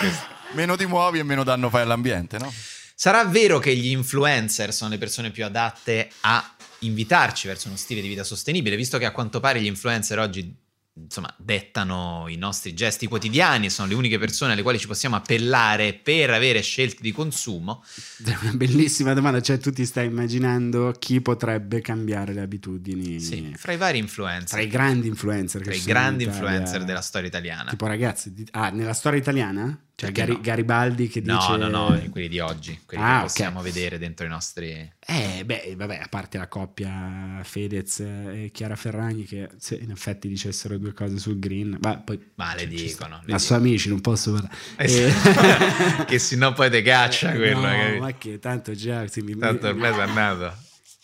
Meno 0.52 0.76
ti 0.76 0.86
muovi 0.86 1.18
e 1.18 1.22
meno 1.22 1.42
danno 1.42 1.70
fai 1.70 1.82
all'ambiente, 1.82 2.38
no? 2.38 2.52
Sarà 2.94 3.24
vero 3.24 3.58
che 3.58 3.74
gli 3.74 3.88
influencer 3.88 4.74
sono 4.74 4.90
le 4.90 4.98
persone 4.98 5.30
più 5.30 5.44
adatte 5.44 6.10
a 6.20 6.54
invitarci 6.80 7.46
verso 7.46 7.68
uno 7.68 7.76
stile 7.76 8.00
di 8.02 8.08
vita 8.08 8.24
sostenibile, 8.24 8.76
visto 8.76 8.98
che 8.98 9.06
a 9.06 9.10
quanto 9.10 9.40
pare 9.40 9.60
gli 9.60 9.66
influencer 9.66 10.18
oggi 10.18 10.54
insomma, 10.94 11.32
dettano 11.38 12.26
i 12.28 12.36
nostri 12.36 12.74
gesti 12.74 13.06
quotidiani, 13.06 13.70
sono 13.70 13.88
le 13.88 13.94
uniche 13.94 14.18
persone 14.18 14.52
alle 14.52 14.62
quali 14.62 14.78
ci 14.78 14.86
possiamo 14.86 15.16
appellare 15.16 15.94
per 15.94 16.30
avere 16.30 16.60
scelte 16.60 16.98
di 17.02 17.12
consumo. 17.12 17.82
È 18.24 18.36
una 18.42 18.52
bellissima 18.52 19.14
domanda. 19.14 19.40
Cioè, 19.40 19.58
tu 19.58 19.72
ti 19.72 19.84
stai 19.86 20.06
immaginando 20.06 20.92
chi 20.98 21.20
potrebbe 21.20 21.80
cambiare 21.80 22.32
le 22.32 22.40
abitudini 22.40 23.20
Sì, 23.20 23.52
fra 23.56 23.72
i 23.72 23.76
vari 23.76 23.98
influencer, 23.98 24.48
tra 24.48 24.60
i 24.60 24.68
grandi 24.68 25.06
influencer. 25.08 25.62
tra 25.62 25.72
i 25.74 25.78
in 25.78 25.84
grandi 25.84 26.24
Italia. 26.24 26.40
influencer 26.40 26.84
della 26.84 27.00
storia 27.02 27.28
italiana. 27.28 27.70
Tipo, 27.70 27.86
ragazzi, 27.86 28.32
di- 28.34 28.46
ah, 28.52 28.70
nella 28.70 28.92
storia 28.94 29.18
italiana? 29.18 29.78
Cioè, 30.00 30.12
Gari- 30.12 30.32
no? 30.32 30.40
Garibaldi 30.40 31.08
che 31.08 31.20
No, 31.20 31.36
dice. 31.36 31.56
no, 31.58 31.68
no, 31.68 32.02
quelli 32.10 32.28
di 32.28 32.38
oggi, 32.38 32.80
quelli 32.86 33.02
Ah, 33.04 33.16
che 33.18 33.22
possiamo 33.24 33.60
vedere 33.60 33.98
dentro 33.98 34.24
i 34.24 34.30
nostri... 34.30 34.70
Eh, 34.98 35.42
beh, 35.44 35.74
vabbè, 35.76 35.96
a 36.02 36.06
parte 36.08 36.38
la 36.38 36.48
coppia 36.48 37.40
Fedez 37.42 38.00
e 38.00 38.48
Chiara 38.50 38.76
Ferragni, 38.76 39.24
che 39.24 39.50
se 39.58 39.74
in 39.74 39.90
effetti 39.90 40.26
dicessero 40.28 40.72
due 40.80 40.92
cose 40.92 41.18
sul 41.18 41.38
green, 41.38 41.78
ma 41.80 41.96
poi. 41.98 42.18
Ma 42.36 42.54
le 42.54 42.66
dicono, 42.66 43.20
le 43.24 43.32
Ma 43.32 43.38
sono 43.38 43.58
amici, 43.60 43.88
non 43.88 44.00
posso 44.00 44.32
parlare. 44.32 44.54
Esatto. 44.76 46.04
che 46.06 46.18
se 46.18 46.36
no 46.36 46.52
poi 46.52 46.70
te 46.70 46.82
caccia 46.82 47.32
Eh, 47.32 47.36
quello. 47.36 47.60
no, 47.60 47.66
capito? 47.68 48.02
ma 48.02 48.12
che 48.12 48.38
tanto 48.38 48.74
già. 48.74 49.06
sì, 49.06 49.20
mi- 49.20 49.36
Tanto 49.36 49.68
ormai 49.68 49.92
è 49.96 50.00
andato. 50.00 50.56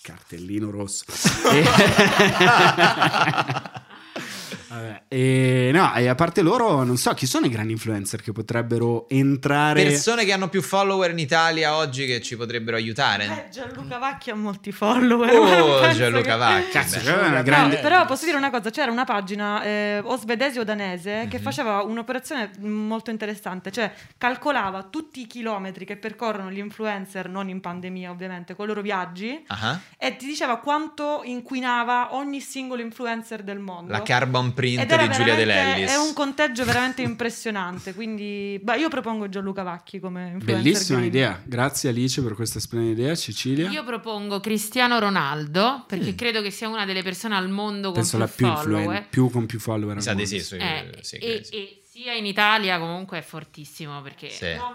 Cartellino 0.02 0.71
rosso. 0.71 1.04
Vabbè, 4.76 5.02
e 5.09 5.71
no, 5.73 5.95
e 5.95 6.06
a 6.09 6.14
parte 6.14 6.42
loro, 6.42 6.83
non 6.85 6.97
so 6.97 7.12
chi 7.14 7.26
sono 7.26 7.47
i 7.47 7.49
grandi 7.49 7.73
influencer 7.73 8.21
che 8.23 8.33
potrebbero 8.33 9.09
entrare. 9.09 9.83
Persone 9.83 10.25
che 10.25 10.33
hanno 10.33 10.49
più 10.49 10.61
follower 10.62 11.11
in 11.11 11.18
Italia 11.18 11.75
oggi 11.76 12.06
che 12.06 12.21
ci 12.21 12.37
potrebbero 12.37 12.76
aiutare. 12.76 13.25
Eh, 13.25 13.50
Gianluca 13.50 13.99
Vacchi 13.99 14.30
ha 14.30 14.35
molti 14.35 14.73
follower. 14.73 15.35
Oh, 15.35 15.88
Gianluca 15.95 16.33
che- 16.33 16.37
Vacchi. 16.37 16.71
Cazzo, 16.71 16.99
c'è 16.99 17.12
una 17.16 17.28
No, 17.38 17.42
grande. 17.42 17.76
però 17.78 18.04
posso 18.06 18.25
dire 18.26 18.37
una 18.37 18.50
cosa, 18.50 18.71
c'era 18.71 18.90
una 18.90 19.04
pagina 19.04 19.62
eh, 19.62 20.00
o 20.04 20.16
svedese 20.16 20.61
o 20.61 20.64
danese 20.64 21.23
Mhm. 21.25 21.28
che 21.30 21.38
faceva 21.38 21.83
un'operazione 21.83 22.50
molto 22.61 23.11
interessante, 23.11 23.71
cioè 23.73 23.92
calcolava 24.18 24.83
tutti 24.85 25.21
i 25.21 25.26
chilometri 25.26 25.85
che 25.85 25.97
percorrono 25.97 26.50
gli 26.50 26.59
influencer, 26.59 27.28
non 27.28 27.49
in 27.49 27.61
pandemia 27.61 28.11
ovviamente, 28.11 28.54
con 28.54 28.64
i 28.64 28.68
loro 28.68 28.80
viaggi 28.83 29.42
Ah, 29.49 29.78
e 29.97 30.16
ti 30.16 30.26
diceva 30.26 30.59
quanto 30.59 31.23
inquinava 31.25 32.14
ogni 32.14 32.40
singolo 32.40 32.83
influencer 32.83 33.42
del 33.42 33.59
mondo. 33.59 33.92
La 33.92 34.02
carbon 34.02 34.52
print 34.75 34.96
di 35.08 35.14
Giulia 35.14 35.35
De 35.35 35.44
veramente- 35.44 35.78
Lellis. 35.80 35.90
È 35.90 35.96
un 35.96 36.12
conteggio 36.12 36.64
veramente 36.64 37.02
impressionante, 37.02 37.94
quindi 37.94 38.58
beh, 38.62 38.78
io 38.78 38.88
propongo 38.88 39.28
Gianluca 39.28 39.62
Vacchi 39.62 39.99
come 40.00 40.30
influencer 40.32 40.54
Bellissima 40.62 40.99
green. 40.99 41.11
idea. 41.12 41.40
Grazie 41.44 41.90
Alice 41.90 42.23
per 42.23 42.35
questa 42.35 42.61
splendida 42.61 43.02
idea, 43.02 43.14
Cecilia. 43.14 43.70
Io 43.70 43.85
propongo 43.85 44.40
Cristiano 44.40 44.99
Ronaldo 44.99 45.85
perché 45.87 46.14
credo 46.14 46.42
che 46.42 46.50
sia 46.50 46.68
una 46.68 46.85
delle 46.85 47.02
persone 47.02 47.37
al 47.37 47.49
mondo 47.49 47.92
con 47.92 48.00
Penso 48.00 48.16
più 48.16 48.18
la 48.18 48.26
più 48.26 48.46
follower. 48.46 48.78
influente, 48.80 49.06
più 49.11 49.30
con 49.30 49.46
più 49.46 49.58
follower. 49.61 50.02
Sa 50.02 50.14
di 50.14 50.26
sì, 50.26 50.37
Eh, 50.37 50.99
sì, 51.02 51.16
e, 51.16 51.40
sì. 51.44 51.52
e 51.54 51.80
sia 51.85 52.12
in 52.12 52.26
Italia 52.26 52.78
comunque 52.78 53.18
è 53.18 53.23
fortissimo 53.23 54.02
perché 54.02 54.28
Sì. 54.30 54.54
No, 54.54 54.75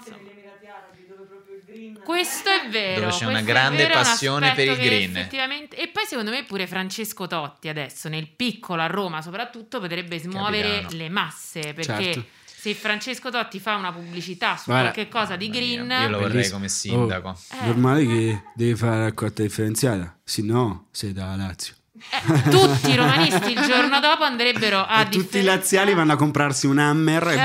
questo 2.04 2.50
è 2.50 2.70
vero. 2.70 3.02
Dove 3.02 3.12
c'è 3.12 3.26
una 3.26 3.32
questo 3.34 3.50
è 3.50 3.54
grande 3.54 3.84
vero, 3.88 3.94
passione 3.94 4.54
per 4.54 4.68
il 4.68 4.76
green. 4.78 5.16
Effettivamente, 5.18 5.76
e 5.78 5.88
poi 5.90 6.06
secondo 6.06 6.32
me 6.32 6.44
pure 6.44 6.68
Francesco 6.68 7.28
Totti 7.28 7.68
adesso 7.70 8.10
nel 8.10 8.28
piccolo 8.28 8.82
a 8.82 8.88
Roma 8.88 9.22
soprattutto 9.22 9.80
potrebbe 9.80 10.20
smuovere 10.20 10.82
Capitano. 10.82 10.98
le 10.98 11.10
masse 11.10 11.60
perché 11.74 12.14
Certo. 12.14 12.26
se 12.46 12.74
Francesco 12.74 13.30
Totti 13.30 13.60
fa 13.60 13.76
una 13.76 13.92
pubblicità 13.92 14.56
su 14.58 14.66
Guarda, 14.72 14.92
qualche 14.92 15.10
cosa 15.12 15.36
di 15.36 15.50
green 15.50 15.86
mia, 15.86 16.02
Io 16.04 16.10
lo 16.10 16.20
vorrei 16.20 16.50
come 16.50 16.70
sindaco. 16.70 17.30
Oh, 17.30 17.38
Eh. 17.62 17.66
Normale 17.66 18.06
che 18.06 18.44
devi 18.56 18.76
fare 18.76 18.98
la 18.98 19.04
raccolta 19.06 19.42
differenziata, 19.42 20.20
se 20.24 20.42
no 20.42 20.88
sei 20.92 21.14
da 21.14 21.36
Lazio. 21.36 21.76
Eh, 22.10 22.50
tutti 22.50 22.90
i 22.92 22.96
romanisti 22.96 23.52
il 23.52 23.62
giorno 23.62 24.00
dopo 24.00 24.24
andrebbero 24.24 24.80
a 24.80 25.02
e 25.02 25.10
tutti 25.10 25.38
i 25.40 25.44
laziali 25.44 25.94
vanno 25.94 26.14
a 26.14 26.16
comprarsi 26.16 26.66
un 26.68 26.78
Hammer. 26.80 27.28
E... 27.28 27.36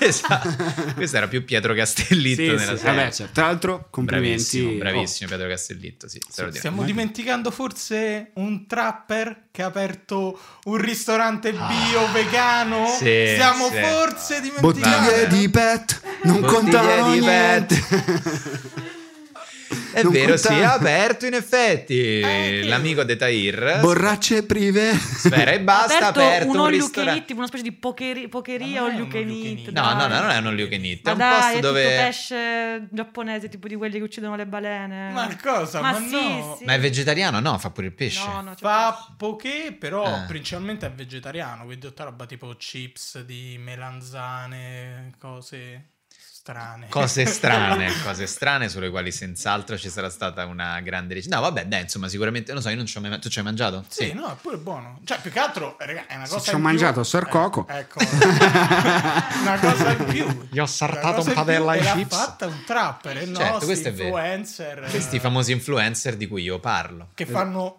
Eh, 0.00 0.06
esatto. 0.06 0.50
Questo 0.94 1.16
era 1.16 1.28
più 1.28 1.44
Pietro 1.44 1.74
Castellitto 1.74 2.42
Sì, 2.42 2.48
nella 2.48 2.72
sì, 2.76 2.82
serie. 2.82 2.94
vabbè, 3.00 3.12
certo. 3.12 3.32
Tra 3.32 3.46
l'altro, 3.46 3.86
complimenti. 3.90 4.32
Bravissimo, 4.60 4.78
bravissimo 4.78 5.28
Pietro 5.28 5.48
Castellitto, 5.48 6.08
sì, 6.08 6.18
straordinario. 6.28 6.58
Stiamo 6.58 6.82
dimenticando 6.82 7.50
forse 7.50 8.30
un 8.34 8.66
trapper 8.66 9.44
che 9.50 9.62
ha 9.62 9.66
aperto 9.66 10.38
un 10.64 10.76
ristorante 10.76 11.52
bio 11.52 12.10
vegano? 12.12 12.84
Ah. 12.84 12.88
Sì, 12.88 13.26
Stiamo 13.32 13.68
sì. 13.68 13.76
forse 13.80 14.36
Oh, 14.36 14.40
dimenticando. 14.40 14.98
bottiglie 15.10 15.26
di 15.28 15.48
pet 15.50 16.00
non 16.22 16.40
Bottiglie 16.40 16.60
contano 16.60 17.12
di 17.12 17.18
niente. 17.20 17.84
È 19.92 20.02
Non 20.02 20.12
vero, 20.12 20.36
sì, 20.36 20.46
contava. 20.48 20.70
ha 20.70 20.74
aperto 20.74 21.26
in 21.26 21.34
effetti. 21.34 22.20
Eh, 22.20 22.62
L'amico 22.64 23.04
De 23.04 23.16
Tahir. 23.16 23.78
Borracce 23.80 24.44
prive. 24.44 24.92
Sfera 24.94 25.50
e 25.52 25.60
basta, 25.60 25.94
ha 25.94 26.08
aperto, 26.08 26.20
aperto 26.20 26.48
un 26.50 26.58
un 26.58 26.66
ristorante. 26.68 27.24
tipo 27.24 27.38
una 27.38 27.46
specie 27.48 27.62
di 27.64 27.72
pokeri- 27.72 28.28
pokeria 28.28 28.82
Ma 28.82 28.88
è 28.88 28.94
eat. 29.16 29.68
No, 29.70 29.82
no, 29.92 29.94
dai. 29.94 30.08
no, 30.08 30.20
non 30.20 30.30
è 30.30 30.38
un 30.38 30.46
all 30.46 30.58
eat. 30.58 31.00
È 31.00 31.00
Ma 31.04 31.12
un 31.12 31.18
dai, 31.18 31.40
posto 31.40 31.56
è 31.56 31.60
dove. 31.60 31.82
pesce 31.82 32.88
giapponese, 32.90 33.48
tipo 33.48 33.68
di 33.68 33.74
quelli 33.76 33.98
che 33.98 34.04
uccidono 34.04 34.36
le 34.36 34.46
balene. 34.46 35.10
Ma 35.12 35.28
cosa? 35.42 35.80
Ma, 35.80 35.94
sì, 35.94 36.10
no. 36.38 36.56
sì. 36.58 36.64
Ma 36.64 36.74
è 36.74 36.80
vegetariano? 36.80 37.40
No, 37.40 37.58
fa 37.58 37.70
pure 37.70 37.86
il 37.88 37.92
pesce. 37.92 38.26
No, 38.26 38.40
no, 38.40 38.54
Fa 38.58 39.14
poche, 39.16 39.76
però 39.78 40.04
Eh. 40.06 40.24
principalmente 40.26 40.86
è 40.86 40.90
vegetariano, 40.92 41.64
quindi 41.64 41.86
tutta 41.86 42.04
roba 42.04 42.26
tipo 42.26 42.54
chips 42.56 43.20
di 43.22 43.56
melanzane, 43.58 45.12
cose 45.18 45.88
strane. 46.42 46.88
Cose 46.88 47.24
strane, 47.26 47.88
cose 48.02 48.26
strane 48.26 48.68
sulle 48.68 48.90
quali 48.90 49.12
senz'altro 49.12 49.78
ci 49.78 49.88
sarà 49.88 50.10
stata 50.10 50.44
una 50.46 50.80
grande 50.80 51.14
ricerca. 51.14 51.36
No, 51.36 51.42
vabbè, 51.42 51.66
dai, 51.66 51.82
insomma, 51.82 52.08
sicuramente, 52.08 52.52
non 52.52 52.60
so, 52.60 52.68
io 52.68 52.74
non 52.76 52.86
ci 52.86 52.96
ho 52.96 53.00
mai 53.00 53.16
Tu 53.20 53.28
ci 53.28 53.38
hai 53.38 53.44
mangiato? 53.44 53.84
Sì, 53.88 54.12
no, 54.12 54.32
è 54.32 54.34
pure 54.40 54.56
buono. 54.56 54.98
Cioè, 55.04 55.20
più 55.20 55.30
che 55.30 55.38
altro, 55.38 55.76
raga, 55.78 56.06
è 56.08 56.16
una 56.16 56.26
Sì, 56.26 56.32
cosa 56.32 56.44
ci 56.44 56.48
ho 56.50 56.52
in 56.56 56.58
più. 56.58 56.68
mangiato 56.68 57.04
Sor 57.04 57.26
Eh, 57.26 57.28
Coco. 57.30 57.66
ecco. 57.68 57.98
una 59.40 59.58
cosa 59.60 59.90
in 59.92 60.04
più. 60.06 60.48
Gli 60.50 60.58
ho 60.58 60.66
sartato 60.66 61.22
un 61.26 61.32
padella 61.32 61.72
ai 61.72 61.78
e 61.78 61.82
l'ha 61.84 61.92
chips. 61.92 62.16
fatta 62.16 62.46
un 62.46 62.64
trapper, 62.66 63.16
e 63.18 63.24
no, 63.26 63.36
Certo, 63.36 63.64
questo 63.64 63.88
è 63.88 63.92
vero. 63.92 64.08
influencer. 64.08 64.86
Questi 64.90 65.16
eh, 65.16 65.20
famosi 65.20 65.52
influencer 65.52 66.16
di 66.16 66.26
cui 66.26 66.42
io 66.42 66.58
parlo. 66.58 67.10
Che 67.14 67.24
fanno 67.26 67.78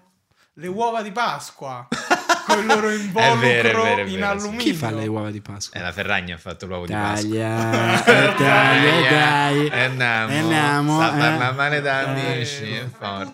le 0.53 0.67
uova 0.67 1.01
di 1.01 1.11
Pasqua 1.11 1.85
con 2.53 2.61
il 2.61 2.65
loro 2.67 2.89
È 2.89 2.93
involucro 2.95 3.39
vero, 3.39 3.69
è 3.69 3.71
vero, 3.71 3.83
è 3.83 3.89
in 4.01 4.05
vero, 4.05 4.15
sì. 4.15 4.21
alluminio. 4.23 4.63
Chi 4.63 4.73
fa 4.73 4.91
le 4.91 5.07
uova 5.07 5.31
di 5.31 5.41
Pasqua? 5.41 5.79
Eh, 5.79 5.83
la 5.83 5.91
Ferragna 5.91 6.35
ha 6.35 6.37
fatto 6.37 6.65
l'uovo 6.65 6.85
di 6.85 6.93
Pasqua. 6.93 7.29
Taglia, 7.29 8.05
eh, 8.05 8.35
taglia, 8.35 9.09
dai. 9.09 9.67
E 9.67 9.79
andiamo. 9.79 10.31
E 10.31 10.37
andiamo, 10.37 10.95
Sta 11.01 11.15
eh. 11.15 11.19
parlando 11.19 11.53
male 11.55 11.81
da 11.81 12.01
Eh, 12.01 12.05
amici, 12.33 12.63
eh, 12.63 12.89
forza. 12.97 13.31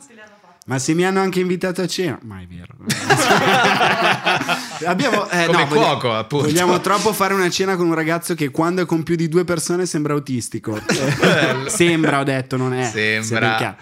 Ma 0.66 0.78
se 0.78 0.94
mi 0.94 1.04
hanno 1.04 1.20
anche 1.20 1.40
invitato 1.40 1.82
a 1.82 1.88
cena, 1.88 2.20
ma 2.22 2.40
è 2.42 2.46
vero. 2.46 2.76
Abbiamo, 4.86 5.28
eh, 5.32 5.46
Come 5.48 5.64
no, 5.64 5.68
cuoco, 5.68 6.14
appunto. 6.14 6.46
Vogliamo 6.46 6.80
troppo 6.80 7.12
fare 7.12 7.34
una 7.34 7.50
cena 7.50 7.76
con 7.76 7.88
un 7.88 7.96
ragazzo 7.96 8.36
che 8.36 8.52
quando 8.52 8.84
è 8.84 8.86
con 8.86 9.02
più 9.02 9.16
di 9.16 9.28
due 9.28 9.46
persone 9.46 9.88
sembra 9.88 10.14
autistico. 10.14 10.80
Eh, 11.30 11.70
sembra, 11.70 12.20
ho 12.20 12.24
detto, 12.24 12.58
non 12.58 12.74
è. 12.74 12.86
Sembra. 12.86 13.76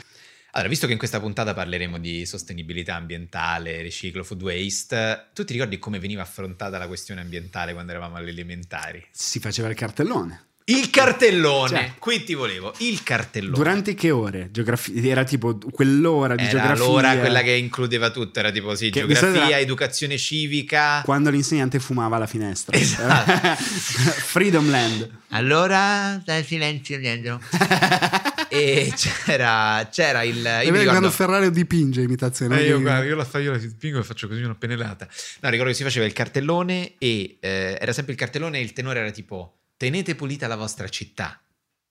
Allora, 0.58 0.72
visto 0.72 0.88
che 0.88 0.94
in 0.94 0.98
questa 0.98 1.20
puntata 1.20 1.54
parleremo 1.54 2.00
di 2.00 2.26
sostenibilità 2.26 2.96
ambientale, 2.96 3.80
riciclo, 3.84 4.24
food 4.24 4.42
waste, 4.42 5.28
tu 5.36 5.46
ti 5.46 5.54
ricordi 5.54 5.78
come 5.78 6.00
veniva 6.00 6.24
affrontata 6.24 6.80
la 6.80 6.88
questione 6.88 7.22
ambientale 7.22 7.74
quando 7.74 7.92
eravamo 7.92 8.16
alle 8.16 8.32
elementari? 8.32 9.06
Si 9.12 9.40
faceva 9.40 9.70
il 9.70 9.76
cartellone. 9.76 10.46
Il 10.70 10.90
cartellone, 10.90 11.70
Cioè. 11.70 11.94
qui 12.00 12.24
ti 12.24 12.34
volevo, 12.34 12.74
il 12.80 13.04
cartellone. 13.04 13.56
Durante 13.56 13.94
che 13.94 14.10
ore? 14.10 14.50
Geografia, 14.52 15.00
era 15.04 15.24
tipo 15.24 15.60
quell'ora 15.72 16.36
di 16.36 16.42
era 16.42 16.52
geografia. 16.52 16.84
l'ora 16.86 17.18
quella 17.18 17.42
che 17.42 17.52
includeva 17.52 18.10
tutto, 18.10 18.40
era 18.40 18.50
tipo 18.50 18.74
sì, 18.74 18.90
Che 18.90 19.06
geografia, 19.06 19.60
educazione 19.60 20.18
civica. 20.18 21.04
Quando 21.06 21.30
l'insegnante 21.30 21.80
fumava 21.80 22.16
alla 22.16 22.26
finestra. 22.26 22.76
Esatto. 22.76 23.62
Freedom 23.62 24.70
Land. 24.70 25.10
Allora, 25.30 26.20
dai 26.26 26.44
silenzio 26.44 26.98
dietro. 26.98 27.40
e 28.58 28.88
e 28.88 28.94
c'era, 28.98 29.88
c'era 29.92 30.24
il... 30.24 30.42
Vero 30.42 30.62
ricordo, 30.62 30.90
quando 30.90 31.12
Ferrari 31.12 31.52
dipinge 31.52 32.02
imitazione. 32.02 32.60
eh, 32.60 32.68
io, 32.68 32.80
guarda, 32.82 33.06
io 33.06 33.16
la 33.16 33.26
fa- 33.26 33.40
io 33.40 33.52
la 33.52 33.60
spingo 33.60 34.00
e 34.00 34.04
faccio 34.04 34.28
così 34.28 34.42
una 34.42 34.56
pennellata. 34.56 35.08
No, 35.42 35.50
ricordo 35.50 35.72
che 35.72 35.78
si 35.78 35.84
faceva 35.84 36.06
il 36.06 36.14
cartellone 36.14 36.94
e 36.98 37.38
eh, 37.40 37.78
era 37.80 37.94
sempre 37.94 38.14
il 38.14 38.20
cartellone 38.20 38.60
e 38.60 38.62
il 38.62 38.74
tenore 38.74 39.00
era 39.00 39.12
tipo 39.12 39.60
tenete 39.78 40.16
pulita 40.16 40.48
la 40.48 40.56
vostra 40.56 40.88
città. 40.90 41.40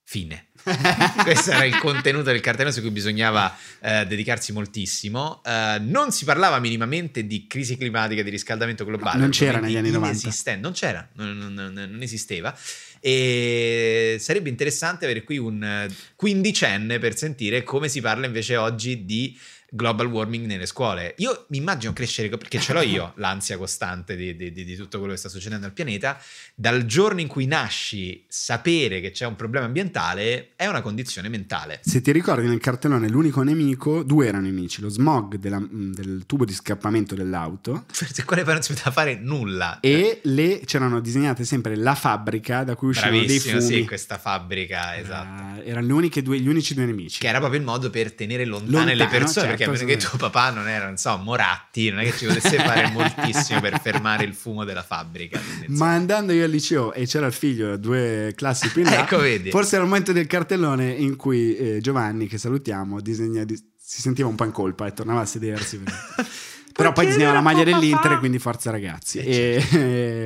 Fine. 0.08 0.46
Questo 1.24 1.50
era 1.50 1.64
il 1.64 1.78
contenuto 1.78 2.30
del 2.30 2.38
cartellone 2.40 2.72
su 2.72 2.80
cui 2.80 2.90
bisognava 2.90 3.52
eh, 3.80 4.06
dedicarsi 4.06 4.52
moltissimo. 4.52 5.42
Eh, 5.44 5.78
non 5.80 6.12
si 6.12 6.24
parlava 6.24 6.60
minimamente 6.60 7.26
di 7.26 7.48
crisi 7.48 7.76
climatica, 7.76 8.22
di 8.22 8.30
riscaldamento 8.30 8.84
globale. 8.84 9.16
No, 9.16 9.22
non 9.22 9.30
c'era 9.30 9.58
negli 9.58 9.76
anni 9.76 9.90
90. 9.90 10.06
inesistenti. 10.20 10.60
Non 10.60 10.72
c'era, 10.72 11.08
non, 11.14 11.36
non- 11.36 11.54
non- 11.54 11.72
non 11.72 12.02
esisteva. 12.02 12.56
E 13.00 14.16
sarebbe 14.20 14.48
interessante 14.48 15.06
avere 15.06 15.24
qui 15.24 15.38
un 15.38 15.62
eh, 15.64 15.88
quindicenne 16.14 17.00
per 17.00 17.16
sentire 17.16 17.64
come 17.64 17.88
si 17.88 18.00
parla 18.00 18.26
invece 18.26 18.56
oggi 18.56 19.04
di 19.04 19.36
global 19.76 20.06
warming 20.06 20.46
nelle 20.46 20.66
scuole. 20.66 21.14
Io 21.18 21.44
mi 21.50 21.58
immagino 21.58 21.92
crescere, 21.92 22.28
perché 22.36 22.58
ce 22.58 22.72
l'ho 22.72 22.80
io, 22.80 23.12
l'ansia 23.18 23.56
costante 23.58 24.16
di, 24.16 24.34
di- 24.34 24.50
di- 24.52 24.74
tutto 24.76 24.98
quello 24.98 25.12
che 25.12 25.18
sta 25.18 25.28
succedendo 25.28 25.66
al 25.66 25.72
pianeta. 25.72 26.20
Dal 26.54 26.84
giorno 26.86 27.20
in 27.20 27.28
cui 27.28 27.46
nasci, 27.46 28.24
sapere 28.26 29.00
che 29.00 29.10
c'è 29.12 29.26
un 29.26 29.36
problema 29.36 29.66
ambientale 29.66 30.50
è 30.56 30.66
una 30.66 30.80
condizione 30.80 31.28
mentale. 31.28 31.80
Se 31.82 32.00
ti 32.00 32.10
ricordi 32.12 32.46
nel 32.48 32.58
cartellone 32.58 33.08
l'unico 33.08 33.42
nemico, 33.42 34.02
due 34.02 34.26
erano 34.26 34.46
nemici, 34.46 34.80
lo 34.80 34.88
smog 34.88 35.36
della- 35.36 35.60
mm, 35.60 35.92
del 35.92 36.22
tubo 36.26 36.44
di 36.44 36.52
scappamento 36.54 37.14
dell'auto 37.14 37.84
Per 37.98 38.24
quale 38.24 38.42
poi 38.42 38.54
non 38.54 38.62
si 38.62 38.72
poteva 38.72 38.90
fare 38.90 39.16
nulla. 39.20 39.78
e 39.80 40.20
le 40.24 40.60
c'erano 40.64 41.00
disegnate 41.00 41.44
sempre 41.44 41.76
la 41.76 41.94
fabbrica 41.94 42.64
da 42.64 42.74
cui 42.74 42.88
uscivano 42.88 43.12
dei 43.18 43.24
Bravissimo, 43.26 43.60
fumi. 43.60 43.72
sì, 43.74 43.84
questa 43.86 44.18
fabbrica, 44.18 44.96
esatto. 44.98 45.60
Eh, 45.62 45.68
erano 45.70 45.86
le 46.00 46.22
due- 46.22 46.38
gli 46.40 46.48
unici 46.48 46.74
due 46.74 46.84
nemici. 46.86 47.18
Che 47.20 47.28
era 47.28 47.38
proprio 47.38 47.58
il 47.60 47.66
modo 47.66 47.90
per 47.90 48.12
tenere 48.12 48.44
lontane 48.44 48.94
le 48.94 48.94
Lontano, 48.96 49.10
persone, 49.18 49.46
certo, 49.48 49.48
perché 49.48 49.64
a 49.68 49.72
meno 49.72 49.84
che 49.86 49.96
tuo 49.96 50.16
papà 50.18 50.50
non 50.50 50.68
era, 50.68 50.86
non 50.86 50.96
so, 50.96 51.16
Moratti, 51.18 51.90
non 51.90 52.00
è 52.00 52.04
che 52.04 52.16
ci 52.16 52.26
potesse 52.26 52.56
fare 52.58 52.88
moltissimo 52.92 53.60
per 53.60 53.80
fermare 53.80 54.24
il 54.24 54.34
fumo 54.34 54.64
della 54.64 54.82
fabbrica. 54.82 55.40
Ma 55.68 55.92
andando 55.94 56.32
io 56.32 56.44
al 56.44 56.50
liceo 56.50 56.92
e 56.92 57.06
c'era 57.06 57.26
il 57.26 57.32
figlio 57.32 57.76
due 57.76 58.32
classi 58.36 58.70
più 58.70 58.82
in 58.82 58.88
là, 58.90 59.00
Ecco, 59.02 59.18
vedi. 59.18 59.50
forse 59.50 59.74
era 59.74 59.84
il 59.84 59.90
momento 59.90 60.12
del 60.12 60.26
cartellone 60.26 60.90
in 60.90 61.16
cui 61.16 61.56
eh, 61.56 61.80
Giovanni, 61.80 62.26
che 62.26 62.38
salutiamo, 62.38 63.00
disegna, 63.00 63.44
di- 63.44 63.56
si 63.78 64.00
sentiva 64.00 64.28
un 64.28 64.34
po' 64.34 64.44
in 64.44 64.52
colpa 64.52 64.86
e 64.86 64.92
tornava 64.92 65.20
a 65.20 65.26
sedersi. 65.26 65.78
perché- 65.78 66.30
Però 66.76 66.92
poi 66.92 67.06
disegnava 67.06 67.32
la 67.32 67.40
maglia 67.40 67.64
dell'Inter 67.64 68.12
e 68.12 68.18
quindi 68.18 68.38
forza 68.38 68.70
ragazzi. 68.70 69.18
Eh, 69.18 69.64
E, 69.70 69.78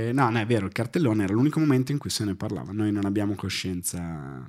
eh, 0.08 0.10
no, 0.14 0.30
no, 0.30 0.38
è 0.40 0.46
vero, 0.46 0.66
il 0.66 0.72
cartellone 0.72 1.22
era 1.22 1.32
l'unico 1.32 1.60
momento 1.60 1.92
in 1.92 1.98
cui 1.98 2.10
se 2.10 2.24
ne 2.24 2.34
parlava. 2.34 2.72
Noi 2.72 2.90
non 2.90 3.04
abbiamo 3.04 3.36
coscienza. 3.36 4.44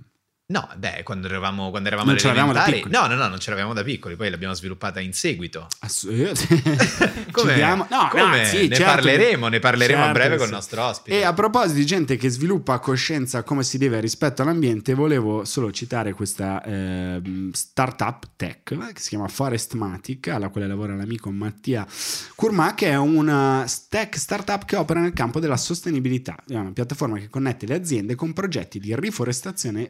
No, 0.51 0.67
beh, 0.75 1.03
quando 1.03 1.27
eravamo, 1.27 1.69
quando 1.69 1.87
eravamo 1.87 2.09
Non 2.11 2.17
alle 2.17 2.21
ce 2.21 2.27
l'avevamo 2.27 2.51
da 2.53 2.65
elementari- 2.65 2.89
piccoli. 2.91 3.07
No, 3.09 3.15
no, 3.15 3.21
no, 3.23 3.29
non 3.29 3.39
ce 3.39 3.49
l'avevamo 3.51 3.73
da 3.73 3.83
piccoli, 3.83 4.15
poi 4.17 4.29
l'abbiamo 4.29 4.53
sviluppata 4.53 4.99
in 4.99 5.13
seguito. 5.13 5.67
Ass- 5.79 6.07
Come? 7.31 7.53
Diamo- 7.55 7.87
No, 7.89 8.07
Come? 8.11 8.39
no, 8.39 8.45
sì, 8.45 8.67
ne 8.67 8.75
certo. 8.75 8.83
parleremo, 8.93 9.47
ne 9.47 9.59
parleremo 9.59 10.01
a 10.01 10.05
Certo 10.05 10.19
breve 10.19 10.31
che 10.31 10.37
con 10.37 10.45
sì. 10.47 10.51
il 10.51 10.57
nostro 10.57 10.83
ospite. 10.83 11.17
E 11.19 11.23
a 11.23 11.33
proposito 11.33 11.73
di 11.75 11.85
gente 11.85 12.17
che 12.17 12.29
sviluppa 12.29 12.79
coscienza 12.79 13.43
come 13.43 13.63
si 13.63 13.77
deve 13.77 13.99
rispetto 13.99 14.41
all'ambiente, 14.41 14.93
volevo 14.93 15.45
solo 15.45 15.71
citare 15.71 16.13
questa 16.13 16.61
ehm, 16.63 17.51
startup 17.51 18.27
tech 18.35 18.71
eh, 18.71 18.93
che 18.93 18.99
si 19.01 19.09
chiama 19.09 19.27
Forestmatic, 19.29 20.27
alla 20.27 20.49
quale 20.49 20.67
lavora 20.67 20.95
l'amico 20.95 21.31
Mattia 21.31 21.87
Curma, 22.35 22.75
che 22.75 22.89
è 22.89 22.97
una 22.97 23.65
tech 23.89 24.17
startup 24.17 24.65
che 24.65 24.75
opera 24.75 24.99
nel 24.99 25.13
campo 25.13 25.39
della 25.39 25.57
sostenibilità. 25.57 26.35
È 26.47 26.55
una 26.55 26.71
piattaforma 26.71 27.17
che 27.17 27.29
connette 27.29 27.65
le 27.65 27.75
aziende 27.75 28.15
con 28.15 28.33
progetti 28.33 28.79
di 28.79 28.93
riforestazione 28.95 29.89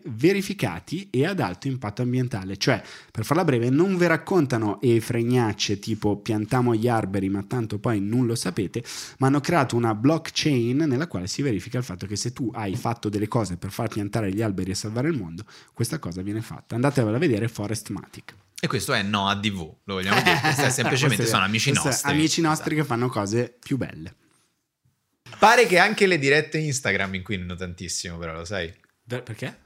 verificati 0.52 1.10
e 1.10 1.26
ad 1.26 1.40
alto 1.40 1.68
impatto 1.68 2.02
ambientale. 2.02 2.58
Cioè, 2.58 2.82
per 3.12 3.26
farla 3.26 3.44
breve, 3.44 3.70
non 3.70 3.98
vi 3.98 4.08
raccontano 4.08 4.80
e 4.82 5.00
fregnacce 5.00 5.80
tipo 5.80 6.18
piantiamo 6.18 6.76
gli 6.76 6.88
alberi 6.88 7.30
ma 7.30 7.44
tanto 7.44 7.80
poi 7.80 8.00
non 8.02 8.26
lo 8.26 8.36
sapete, 8.36 8.84
ma 9.20 9.28
hanno 9.28 9.40
creato 9.40 9.76
una 9.76 9.96
blockchain 9.96 10.78
nella 10.78 11.08
quale 11.08 11.28
si 11.28 11.42
verifica 11.42 11.78
il 11.78 11.84
fatto 11.84 12.06
che 12.06 12.16
se 12.16 12.34
tu 12.34 12.52
hai 12.54 12.76
fatto 12.76 13.10
delle 13.10 13.28
cose 13.28 13.58
per 13.58 13.72
far 13.72 13.88
piantare 13.88 14.32
gli 14.34 14.42
alberi 14.42 14.72
e 14.72 14.76
salvare 14.76 15.08
il 15.10 15.18
mondo, 15.18 15.46
questa 15.74 16.00
cosa 16.00 16.22
viene 16.22 16.42
fatta. 16.42 16.76
Andatevela 16.76 17.16
a 17.18 17.20
vedere 17.20 17.48
Forestmatic. 17.48 18.36
E 18.64 18.68
questo 18.68 18.94
è 18.94 19.02
No 19.02 19.28
ADV, 19.28 19.56
lo 19.86 19.94
vogliamo 19.96 20.22
dire. 20.22 20.40
Questo 20.40 20.62
è 20.66 20.70
semplicemente 20.70 21.26
sono 21.26 21.44
amici 21.44 21.72
nostri. 21.72 22.12
Amici 22.12 22.42
nostri 22.42 22.76
Esatto. 22.76 22.82
che 22.82 22.84
fanno 22.88 23.10
cose 23.10 23.56
più 23.60 23.78
belle. 23.78 24.16
Pare 25.40 25.66
che 25.66 25.80
anche 25.80 26.06
le 26.06 26.20
dirette 26.20 26.60
Instagram 26.60 27.16
inquinino 27.16 27.56
tantissimo, 27.56 28.18
però 28.18 28.34
lo 28.34 28.46
sai? 28.46 28.72
Per- 29.08 29.24
Perché? 29.24 29.58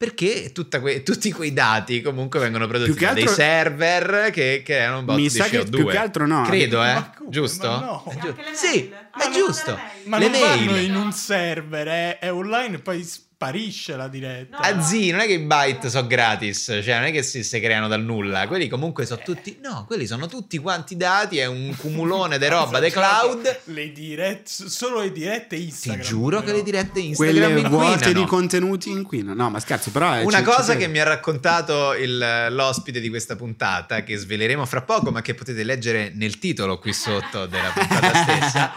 Perché 0.00 0.50
tutta 0.52 0.80
que- 0.80 1.02
tutti 1.02 1.30
quei 1.30 1.52
dati 1.52 2.00
comunque 2.00 2.40
vengono 2.40 2.66
prodotti 2.66 2.94
che 2.94 3.04
da 3.04 3.12
dei 3.12 3.24
altro- 3.24 3.36
server 3.36 4.30
che 4.30 4.62
creano 4.64 5.00
un 5.00 5.04
bot 5.04 5.16
Mi 5.16 5.24
di 5.24 5.28
sa 5.28 5.44
che 5.44 5.58
CO2. 5.60 5.68
più 5.76 5.86
che 5.88 5.98
altro 5.98 6.26
no. 6.26 6.42
Credo, 6.44 6.82
eh? 6.82 6.94
Ma 6.94 7.12
come? 7.14 7.28
Giusto? 7.28 7.68
Ma 7.68 7.80
no. 7.80 8.04
È 8.08 8.16
giu- 8.18 8.34
sì, 8.54 8.90
Ah, 9.10 9.26
è 9.26 9.30
giusto. 9.30 9.72
le 9.72 9.76
mail. 9.76 10.08
Ma 10.08 10.16
le 10.18 10.28
non 10.30 10.40
vanno 10.40 10.70
mail. 10.72 10.88
in 10.88 10.96
un 10.96 11.12
server, 11.12 11.86
è, 11.86 12.18
è 12.18 12.32
online 12.32 12.76
e 12.76 12.78
poi 12.78 13.06
sparisce 13.40 13.96
la 13.96 14.06
diretta. 14.08 14.58
No. 14.58 14.62
Ah, 14.62 14.82
zii, 14.82 15.10
non 15.12 15.20
è 15.20 15.26
che 15.26 15.32
i 15.32 15.38
byte 15.38 15.88
sono 15.88 16.06
gratis, 16.06 16.64
cioè 16.84 16.96
non 16.96 17.04
è 17.04 17.10
che 17.10 17.22
si, 17.22 17.42
si 17.42 17.58
creano 17.58 17.88
dal 17.88 18.02
nulla, 18.02 18.46
quelli 18.46 18.68
comunque 18.68 19.06
sono 19.06 19.22
tutti, 19.24 19.56
no, 19.62 19.84
quelli 19.86 20.06
sono 20.06 20.26
tutti 20.26 20.58
quanti 20.58 20.94
dati, 20.94 21.38
è 21.38 21.46
un 21.46 21.74
cumulone 21.74 22.36
di 22.38 22.46
roba 22.48 22.78
dei 22.80 22.90
cloud. 22.90 23.60
Le 23.64 23.92
dirette, 23.92 24.50
solo 24.68 25.00
le 25.00 25.10
dirette 25.10 25.56
Ti 25.56 25.62
Instagram. 25.64 26.04
giuro 26.04 26.38
che 26.40 26.44
però. 26.44 26.56
le 26.58 26.62
dirette 26.62 27.00
Instagram 27.00 27.52
Quelle 27.52 27.68
vuote 27.68 28.12
di 28.12 28.24
contenuti 28.26 28.90
inquinano. 28.90 29.42
No, 29.44 29.48
ma 29.48 29.58
scherzo, 29.58 29.90
però... 29.90 30.12
è- 30.12 30.22
Una 30.22 30.38
ci- 30.38 30.44
ci 30.44 30.50
cosa 30.50 30.62
credo. 30.64 30.80
che 30.80 30.88
mi 30.88 30.98
ha 30.98 31.04
raccontato 31.04 31.94
il- 31.94 32.46
l'ospite 32.50 33.00
di 33.00 33.08
questa 33.08 33.36
puntata, 33.36 34.02
che 34.02 34.16
sveleremo 34.18 34.66
fra 34.66 34.82
poco, 34.82 35.10
ma 35.10 35.22
che 35.22 35.32
potete 35.32 35.62
leggere 35.64 36.12
nel 36.14 36.38
titolo 36.38 36.78
qui 36.78 36.92
sotto 36.92 37.46
della 37.46 37.70
puntata 37.70 38.12
stessa, 38.22 38.72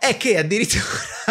è 0.00 0.16
che 0.16 0.38
addirittura 0.38 0.82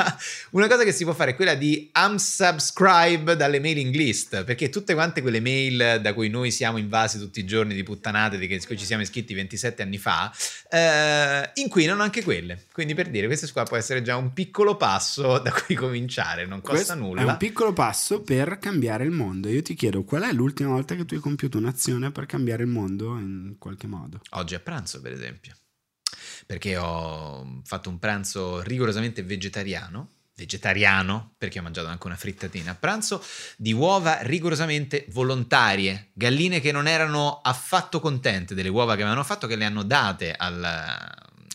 una 0.52 0.68
cosa 0.68 0.84
che 0.84 0.92
si 0.92 1.04
può 1.04 1.14
fare 1.14 1.32
è 1.32 1.36
quella 1.36 1.56
di 1.56 1.90
unsubscribe 1.92 3.36
dalle 3.36 3.60
mailing 3.60 3.94
list, 3.96 4.44
perché 4.44 4.70
tutte 4.70 4.94
quante 4.94 5.22
quelle 5.22 5.40
mail 5.40 6.00
da 6.02 6.14
cui 6.14 6.30
noi 6.30 6.52
siamo 6.52 6.78
invasi 6.78 7.18
tutti 7.18 7.40
i 7.40 7.46
giorni 7.46 7.74
di 7.74 7.82
puttanate 7.82 8.38
di 8.38 8.48
cui 8.48 8.78
ci 8.78 8.86
siamo 8.86 9.02
iscritti 9.02 9.34
27 9.34 9.82
anni 9.82 9.98
fa, 9.98 10.32
eh, 10.70 11.50
inquinano 11.56 12.04
anche 12.04 12.22
quelle. 12.22 12.66
Quindi 12.72 12.94
per 12.94 13.10
dire, 13.10 13.26
questo 13.26 13.48
qua 13.52 13.64
può 13.64 13.76
essere 13.76 14.04
già 14.04 14.16
un 14.16 14.34
piccolo 14.34 14.78
passo 14.78 15.40
da 15.44 15.52
cui 15.52 15.74
cominciare, 15.74 16.46
non 16.46 16.62
costa 16.62 16.76
Questo 16.76 16.96
nulla. 16.96 17.22
È 17.22 17.26
un 17.26 17.38
piccolo 17.38 17.74
passo 17.74 18.22
per 18.22 18.60
cambiare 18.60 19.04
il 19.04 19.12
mondo. 19.12 19.50
Io 19.50 19.64
ti 19.64 19.74
chiedo, 19.74 20.04
qual 20.04 20.24
è 20.24 20.32
l'ultima 20.32 20.70
volta 20.70 20.94
che 20.94 21.06
tu 21.06 21.16
hai 21.16 21.20
compiuto 21.20 21.58
un'azione 21.58 22.12
per 22.12 22.28
cambiare 22.28 22.62
il 22.62 22.70
mondo 22.70 23.18
in 23.18 23.56
qualche 23.58 23.88
modo? 23.88 24.22
Oggi 24.32 24.54
a 24.54 24.60
pranzo, 24.60 25.02
per 25.02 25.12
esempio, 25.12 25.56
perché 26.46 26.78
ho 26.78 27.62
fatto 27.64 27.90
un 27.90 28.00
pranzo 28.00 28.62
rigorosamente 28.62 29.24
vegetariano. 29.24 30.10
Vegetariano, 30.40 31.34
perché 31.38 31.60
ho 31.60 31.62
mangiato 31.62 31.90
anche 31.90 32.08
una 32.08 32.16
frittatina 32.16 32.72
a 32.72 32.76
pranzo, 32.76 33.22
di 33.58 33.74
uova 33.74 34.20
rigorosamente 34.22 35.06
volontarie, 35.10 36.12
galline 36.14 36.62
che 36.62 36.72
non 36.72 36.88
erano 36.88 37.42
affatto 37.44 38.00
contente 38.00 38.56
delle 38.56 38.70
uova 38.70 38.96
che 38.96 39.02
avevano 39.02 39.26
fatto, 39.26 39.48
che 39.48 39.58
le 39.58 39.66
hanno 39.66 39.84
date 39.84 40.32
al, 40.32 40.64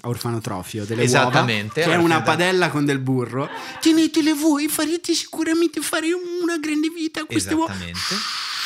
Orfanotrofio, 0.02 0.84
delle 0.84 1.02
Esattamente, 1.02 1.80
uova, 1.80 1.92
che 1.92 1.98
è 1.98 2.02
una 2.02 2.22
padella 2.22 2.68
con 2.68 2.84
del 2.84 2.98
burro. 2.98 3.48
Tenetele 3.80 4.34
voi, 4.34 4.68
farete 4.68 5.14
sicuramente 5.14 5.80
fare 5.80 6.08
una 6.12 6.58
grande 6.58 6.90
vita 6.90 7.22
a 7.22 7.24
queste 7.24 7.54
uova 7.54 7.72
Esattamente. 7.72 8.14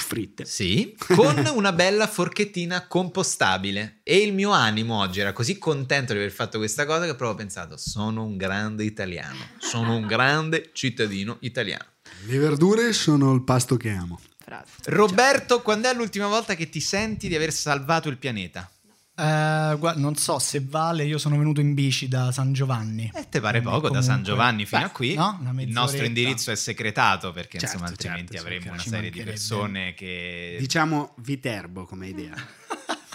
Fritte. 0.08 0.46
Sì, 0.46 0.96
con 1.14 1.50
una 1.54 1.72
bella 1.72 2.06
forchettina 2.06 2.86
compostabile. 2.86 4.00
E 4.02 4.16
il 4.16 4.32
mio 4.32 4.50
animo 4.50 4.98
oggi 4.98 5.20
era 5.20 5.34
così 5.34 5.58
contento 5.58 6.14
di 6.14 6.18
aver 6.18 6.32
fatto 6.32 6.56
questa 6.56 6.86
cosa 6.86 7.00
che 7.00 7.14
proprio 7.14 7.32
ho 7.32 7.34
pensato: 7.34 7.76
sono 7.76 8.24
un 8.24 8.38
grande 8.38 8.84
italiano, 8.84 9.38
sono 9.58 9.94
un 9.96 10.06
grande 10.06 10.70
cittadino 10.72 11.36
italiano. 11.40 11.84
Le 12.24 12.38
verdure 12.38 12.94
sono 12.94 13.34
il 13.34 13.44
pasto 13.44 13.76
che 13.76 13.90
amo. 13.90 14.18
Roberto, 14.86 15.60
quando 15.60 15.90
è 15.90 15.94
l'ultima 15.94 16.26
volta 16.26 16.54
che 16.54 16.70
ti 16.70 16.80
senti 16.80 17.28
di 17.28 17.36
aver 17.36 17.52
salvato 17.52 18.08
il 18.08 18.16
pianeta? 18.16 18.70
Eh, 19.18 19.76
guarda, 19.76 19.98
non 20.00 20.14
so 20.14 20.38
se 20.38 20.62
vale, 20.64 21.04
io 21.04 21.18
sono 21.18 21.36
venuto 21.36 21.60
in 21.60 21.74
bici 21.74 22.06
da 22.06 22.30
San 22.30 22.52
Giovanni. 22.52 23.10
E 23.12 23.28
te 23.28 23.40
pare 23.40 23.60
poco 23.60 23.88
da 23.90 24.00
San 24.00 24.22
comunque- 24.22 24.32
Giovanni 24.32 24.64
fino 24.64 24.80
Beh, 24.82 24.86
a 24.86 24.90
qui. 24.90 25.14
no, 25.14 25.40
il 25.58 25.68
nostro 25.70 26.04
indirizzo 26.04 26.52
è 26.52 26.54
segretato 26.54 27.32
perché 27.32 27.58
Certo, 27.58 27.74
insomma 27.74 27.90
altrimenti 27.90 28.34
certo, 28.34 28.46
avremmo 28.46 28.72
una 28.72 28.82
serie 28.82 29.10
di 29.10 29.20
persone 29.22 29.94
che... 29.94 30.56
Diciamo 30.60 31.14
Viterbo 31.16 31.84
come 31.84 32.06
idea. 32.08 32.34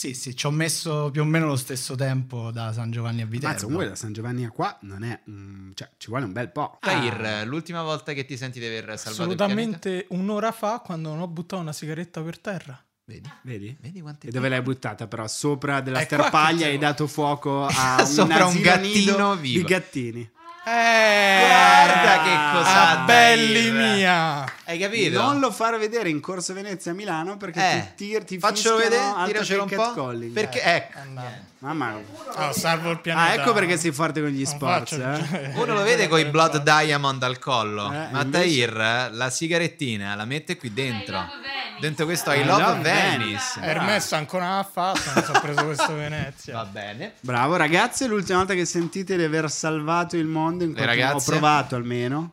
Sì, 0.00 0.14
sì, 0.14 0.34
ci 0.34 0.46
ho 0.46 0.50
messo 0.50 1.10
più 1.12 1.20
o 1.20 1.24
meno 1.26 1.44
lo 1.44 1.56
stesso 1.56 1.94
tempo 1.94 2.50
da 2.50 2.72
San 2.72 2.90
Giovanni 2.90 3.20
a 3.20 3.26
Viterbo. 3.26 3.64
comunque 3.64 3.88
da 3.88 3.94
San 3.96 4.14
Giovanni 4.14 4.46
a 4.46 4.50
qua 4.50 4.78
non 4.82 5.04
è... 5.04 5.20
mm, 5.28 5.72
cioè, 5.74 5.90
ci 5.98 6.08
vuole 6.08 6.24
un 6.24 6.32
bel 6.32 6.50
po'. 6.50 6.78
Tahir, 6.80 7.46
l'ultima 7.46 7.82
volta 7.82 8.14
che 8.14 8.24
ti 8.24 8.38
senti 8.38 8.58
di 8.58 8.64
aver 8.64 8.98
salvato? 8.98 9.24
Assolutamente 9.24 10.06
un'ora 10.10 10.52
fa 10.52 10.78
quando 10.78 11.10
non 11.10 11.20
ho 11.20 11.28
buttato 11.28 11.60
una 11.60 11.74
sigaretta 11.74 12.22
per 12.22 12.38
terra. 12.38 12.82
Vedi? 13.10 13.28
Vedi? 13.42 13.76
Vedi 13.80 14.00
quanti 14.00 14.28
E 14.28 14.30
dove 14.30 14.48
l'hai 14.48 14.62
buttata 14.62 15.08
però? 15.08 15.26
Sopra 15.26 15.80
della 15.80 15.98
che 15.98 16.04
sterpaglia 16.04 16.66
hai 16.66 16.78
dato 16.78 17.08
fuoco 17.08 17.66
a 17.66 18.04
Sopra 18.04 18.46
un 18.46 18.60
gattino 18.60 19.34
vivo. 19.34 19.66
di 19.66 19.72
gattini. 19.74 20.30
Eh, 20.64 21.44
Guarda 21.46 22.22
che 22.22 22.58
cos'ha 22.58 23.00
ah, 23.00 23.04
belli 23.04 23.70
mia. 23.72 24.44
Hai 24.70 24.78
capito? 24.78 25.20
Non 25.20 25.40
lo 25.40 25.50
fare 25.50 25.78
vedere 25.78 26.08
in 26.10 26.20
Corso 26.20 26.52
Venezia 26.54 26.92
a 26.92 26.94
Milano 26.94 27.36
perché 27.36 27.58
Eh, 27.60 27.92
ti, 27.96 28.06
tir- 28.06 28.24
ti 28.24 28.38
faccelo 28.38 28.78
fischiano 28.78 29.14
vedere, 29.16 29.32
tiracelo 29.32 29.62
un 29.64 29.68
po'. 29.68 29.76
catcalling. 29.82 30.32
Perché, 30.32 30.62
Eh, 30.62 30.74
ecco, 30.76 30.98
Andiamo. 31.00 31.48
Mamma 31.58 31.98
Ah, 32.36 32.52
salvo 32.52 32.90
il 32.92 33.00
pianeta. 33.00 33.26
Ah, 33.28 33.34
ecco 33.34 33.52
perché 33.52 33.76
sei 33.76 33.90
forte 33.92 34.20
con 34.20 34.30
gli 34.30 34.42
Non 34.44 34.46
sports, 34.54 34.96
faccio- 34.96 35.34
eh? 35.36 35.52
uno 35.56 35.74
lo 35.74 35.82
vede 35.82 36.08
con 36.08 36.18
i 36.20 36.24
Blood 36.24 36.62
Diamond 36.62 37.22
al 37.22 37.38
collo, 37.38 37.86
Eh, 37.92 38.08
ma 38.12 38.22
invece- 38.22 38.30
Tahir 38.30 39.08
la 39.12 39.28
sigarettina 39.28 40.14
la 40.14 40.24
mette 40.24 40.56
qui 40.56 40.72
dentro. 40.72 41.16
Venice. 41.18 41.78
Dentro 41.80 42.04
questo 42.04 42.30
I 42.32 42.40
I 42.40 42.44
Love, 42.44 42.62
love 42.62 42.80
Venice. 42.80 43.60
Hermes 43.60 44.12
ancora 44.12 44.48
non 44.48 44.58
ha 44.58 44.62
fatto, 44.62 45.00
non 45.14 45.24
so, 45.24 45.32
ho 45.32 45.40
preso 45.40 45.64
questo 45.64 45.94
Venezia. 45.94 46.54
Va 46.54 46.64
bene. 46.64 47.14
Bravo 47.20 47.56
ragazzi, 47.56 48.06
l'ultima 48.06 48.38
volta 48.38 48.54
che 48.54 48.64
sentite 48.64 49.16
di 49.16 49.24
aver 49.24 49.50
salvato 49.50 50.16
il 50.16 50.26
mondo 50.26 50.62
in 50.64 50.72
Le 50.72 50.82
qualche 50.82 51.04
modo, 51.04 51.16
ho 51.16 51.22
provato 51.24 51.74
almeno. 51.76 52.32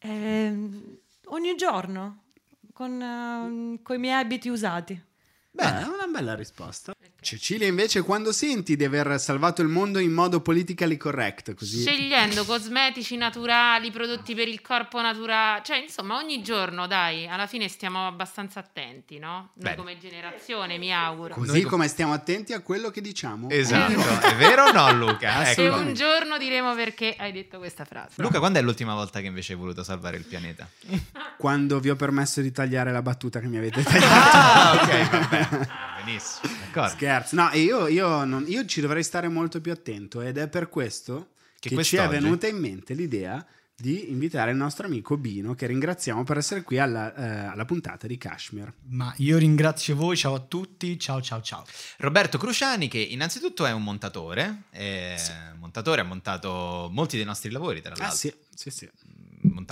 Ehm, 0.00 0.97
ogni 1.28 1.54
giorno, 1.54 2.24
con 2.72 3.00
i 3.00 3.98
miei 3.98 4.20
abiti 4.20 4.48
usati. 4.48 5.06
Beh, 5.50 5.80
è 5.80 5.82
una 5.84 6.06
bella 6.06 6.34
risposta. 6.34 6.94
Cecilia, 7.20 7.66
invece, 7.66 8.02
quando 8.02 8.30
senti 8.30 8.76
di 8.76 8.84
aver 8.84 9.18
salvato 9.18 9.60
il 9.60 9.66
mondo 9.68 9.98
in 9.98 10.12
modo 10.12 10.40
politically 10.40 10.96
correct, 10.96 11.54
così 11.54 11.80
Scegliendo 11.80 12.44
cosmetici 12.44 13.16
naturali, 13.16 13.90
prodotti 13.90 14.36
per 14.36 14.46
il 14.46 14.60
corpo 14.60 15.00
naturale, 15.00 15.62
cioè 15.64 15.78
insomma 15.78 16.16
ogni 16.16 16.42
giorno 16.42 16.86
dai, 16.86 17.26
alla 17.26 17.48
fine 17.48 17.66
stiamo 17.68 18.06
abbastanza 18.06 18.60
attenti, 18.60 19.18
no? 19.18 19.50
Noi 19.54 19.64
Bene. 19.64 19.76
come 19.76 19.98
generazione 19.98 20.78
mi 20.78 20.92
auguro. 20.94 21.34
così 21.34 21.62
com- 21.62 21.70
come 21.70 21.88
stiamo 21.88 22.12
attenti 22.12 22.52
a 22.52 22.60
quello 22.60 22.90
che 22.90 23.00
diciamo. 23.00 23.50
Esatto, 23.50 24.26
è 24.26 24.36
vero 24.36 24.66
o 24.66 24.72
no 24.72 24.92
Luca? 24.92 25.46
Ecco. 25.58 25.76
un 25.76 25.94
giorno 25.94 26.38
diremo 26.38 26.74
perché 26.74 27.14
hai 27.18 27.32
detto 27.32 27.58
questa 27.58 27.84
frase. 27.84 28.14
Luca, 28.22 28.38
quando 28.38 28.58
è 28.60 28.62
l'ultima 28.62 28.94
volta 28.94 29.20
che 29.20 29.26
invece 29.26 29.54
hai 29.54 29.58
voluto 29.58 29.82
salvare 29.82 30.16
il 30.16 30.24
pianeta? 30.24 30.68
Quando 31.38 31.78
vi 31.78 31.88
ho 31.88 31.94
permesso 31.94 32.40
di 32.40 32.50
tagliare 32.50 32.90
la 32.90 33.00
battuta 33.02 33.38
che 33.38 33.46
mi 33.46 33.56
avete 33.58 33.82
tagliato. 33.84 34.36
Ah, 34.36 34.72
ok, 34.82 35.08
vabbè. 35.10 35.68
Benissimo, 36.04 36.52
d'accordo. 36.70 36.88
Scherzo. 36.96 37.34
No, 37.36 37.50
e 37.50 37.60
io, 37.60 37.86
io 37.88 38.24
non- 38.24 38.44
io 38.46 38.64
ci 38.64 38.80
dovrei 38.80 39.02
stare 39.02 39.28
molto 39.28 39.60
più 39.60 39.72
attento 39.72 40.20
ed 40.20 40.38
è 40.38 40.48
per 40.48 40.68
questo 40.68 41.30
Che 41.58 41.68
che, 41.74 41.82
ci 41.84 41.96
è 41.96 42.08
venuta 42.08 42.46
in 42.46 42.56
mente 42.58 42.94
l'idea 42.94 43.44
di 43.80 44.10
invitare 44.10 44.50
il 44.50 44.56
nostro 44.56 44.86
amico 44.86 45.16
Bino, 45.16 45.54
che 45.54 45.66
ringraziamo 45.68 46.24
per 46.24 46.38
essere 46.38 46.62
qui 46.62 46.78
alla, 46.80 47.14
eh, 47.14 47.46
alla 47.52 47.64
puntata 47.64 48.08
di 48.08 48.18
Kashmir. 48.18 48.72
Ma 48.88 49.14
io 49.18 49.38
ringrazio 49.38 49.94
voi, 49.94 50.16
ciao 50.16 50.34
a 50.34 50.40
tutti, 50.40 50.98
ciao 50.98 51.22
ciao 51.22 51.40
ciao. 51.42 51.64
Roberto 51.98 52.38
Cruciani, 52.38 52.88
che 52.88 52.98
innanzitutto 52.98 53.64
è 53.66 53.70
un 53.70 53.84
montatore, 53.84 54.62
è 54.70 55.14
montatore, 55.60 56.00
ha 56.00 56.04
montato 56.04 56.88
molti 56.92 57.14
dei 57.16 57.24
nostri 57.24 57.50
lavori, 57.50 57.80
tra 57.80 57.92
Ah 57.94 57.98
l'altro. 57.98 58.16
sì, 58.16 58.34
sì, 58.52 58.70
sì. 58.70 58.90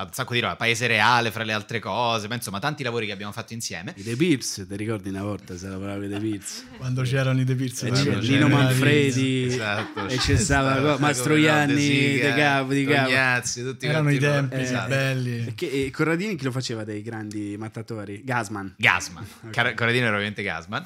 Un 0.03 0.13
sacco 0.13 0.33
di 0.35 0.41
roba, 0.41 0.57
Paese 0.57 0.87
Reale 0.87 1.31
fra 1.31 1.45
le 1.45 1.53
altre 1.53 1.79
cose, 1.81 2.29
ma 2.29 2.35
insomma 2.35 2.59
tanti 2.59 2.83
lavori 2.83 3.07
che 3.07 3.13
abbiamo 3.13 3.33
fatto 3.33 3.53
insieme. 3.53 3.95
I 3.97 4.03
The 4.03 4.17
Beats, 4.17 4.65
ti 4.69 4.77
ricordi 4.77 5.09
una 5.09 5.23
volta 5.23 5.57
se 5.57 5.69
lavoravi 5.69 6.09
The 6.09 6.19
Beats? 6.19 6.65
Quando 6.77 7.03
c'erano 7.03 7.41
i 7.41 7.45
The 7.45 7.55
Beats. 7.55 7.83
E 7.83 7.89
Quando 7.89 8.11
c'è 8.11 8.19
c'era 8.19 8.33
Lino 8.37 8.49
la 8.49 8.55
Manfredi 8.63 9.45
Esatto. 9.47 10.07
e 10.07 10.17
c'è 10.17 10.37
stava 10.37 10.73
Stava 10.73 10.99
Mastroianni 10.99 11.81
Siga, 11.81 12.35
capo 12.35 12.73
di 12.73 12.85
capo. 12.85 13.09
Tognazzi, 13.09 13.63
tutti 13.63 13.87
Erano 13.87 14.11
i 14.13 14.19
tempi 14.19 14.55
Eh, 14.55 14.61
Esatto. 14.61 14.89
belli. 14.89 15.47
E 15.47 15.55
che- 15.55 15.71
e 15.87 15.91
Corradini 15.91 16.37
chi 16.37 16.45
lo 16.45 16.53
faceva 16.53 16.85
dei 16.85 17.03
grandi 17.03 17.57
mattatori? 17.59 18.23
Gasman. 18.25 18.75
Gasman, 18.77 19.27
Car- 19.51 19.75
Corradino 19.75 20.05
era 20.07 20.15
ovviamente 20.15 20.43
Gasman, 20.43 20.85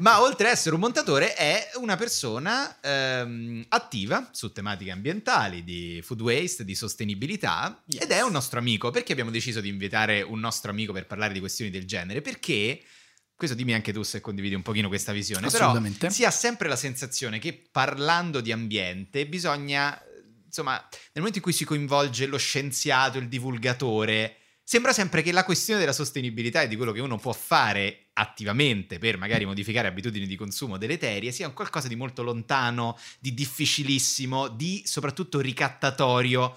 ma 0.00 0.22
oltre 0.22 0.46
ad 0.48 0.52
essere 0.54 0.74
un 0.74 0.80
montatore 0.80 1.34
è 1.34 1.70
una 1.76 1.96
persona 1.96 2.76
ehm, 2.80 3.64
attiva 3.68 4.28
su 4.32 4.52
tematiche 4.52 4.90
ambientali, 4.90 5.64
di 5.64 6.00
food 6.04 6.20
waste, 6.20 6.64
di 6.64 6.74
sostenibilità 6.74 7.80
Yes. 7.86 8.02
ed 8.02 8.09
è 8.16 8.22
un 8.22 8.32
nostro 8.32 8.58
amico. 8.58 8.90
Perché 8.90 9.12
abbiamo 9.12 9.30
deciso 9.30 9.60
di 9.60 9.68
invitare 9.68 10.22
un 10.22 10.40
nostro 10.40 10.70
amico 10.70 10.92
per 10.92 11.06
parlare 11.06 11.32
di 11.32 11.40
questioni 11.40 11.70
del 11.70 11.86
genere? 11.86 12.20
Perché, 12.20 12.82
questo 13.34 13.56
dimmi 13.56 13.74
anche 13.74 13.92
tu 13.92 14.02
se 14.02 14.20
condividi 14.20 14.54
un 14.54 14.62
pochino 14.62 14.88
questa 14.88 15.12
visione, 15.12 15.48
però 15.48 15.78
si 16.08 16.24
ha 16.24 16.30
sempre 16.30 16.68
la 16.68 16.76
sensazione 16.76 17.38
che 17.38 17.68
parlando 17.70 18.40
di 18.40 18.52
ambiente 18.52 19.26
bisogna, 19.26 20.00
insomma, 20.44 20.74
nel 20.74 21.10
momento 21.14 21.38
in 21.38 21.44
cui 21.44 21.52
si 21.52 21.64
coinvolge 21.64 22.26
lo 22.26 22.38
scienziato, 22.38 23.18
il 23.18 23.28
divulgatore, 23.28 24.36
sembra 24.62 24.92
sempre 24.92 25.22
che 25.22 25.32
la 25.32 25.42
questione 25.42 25.80
della 25.80 25.92
sostenibilità 25.92 26.62
e 26.62 26.68
di 26.68 26.76
quello 26.76 26.92
che 26.92 27.00
uno 27.00 27.18
può 27.18 27.32
fare 27.32 28.10
attivamente 28.12 28.98
per 28.98 29.16
magari 29.16 29.44
modificare 29.44 29.88
abitudini 29.88 30.26
di 30.26 30.36
consumo 30.36 30.76
deleterie 30.76 31.32
sia 31.32 31.48
un 31.48 31.54
qualcosa 31.54 31.88
di 31.88 31.96
molto 31.96 32.22
lontano, 32.22 32.96
di 33.18 33.34
difficilissimo, 33.34 34.48
di 34.48 34.82
soprattutto 34.84 35.40
ricattatorio. 35.40 36.56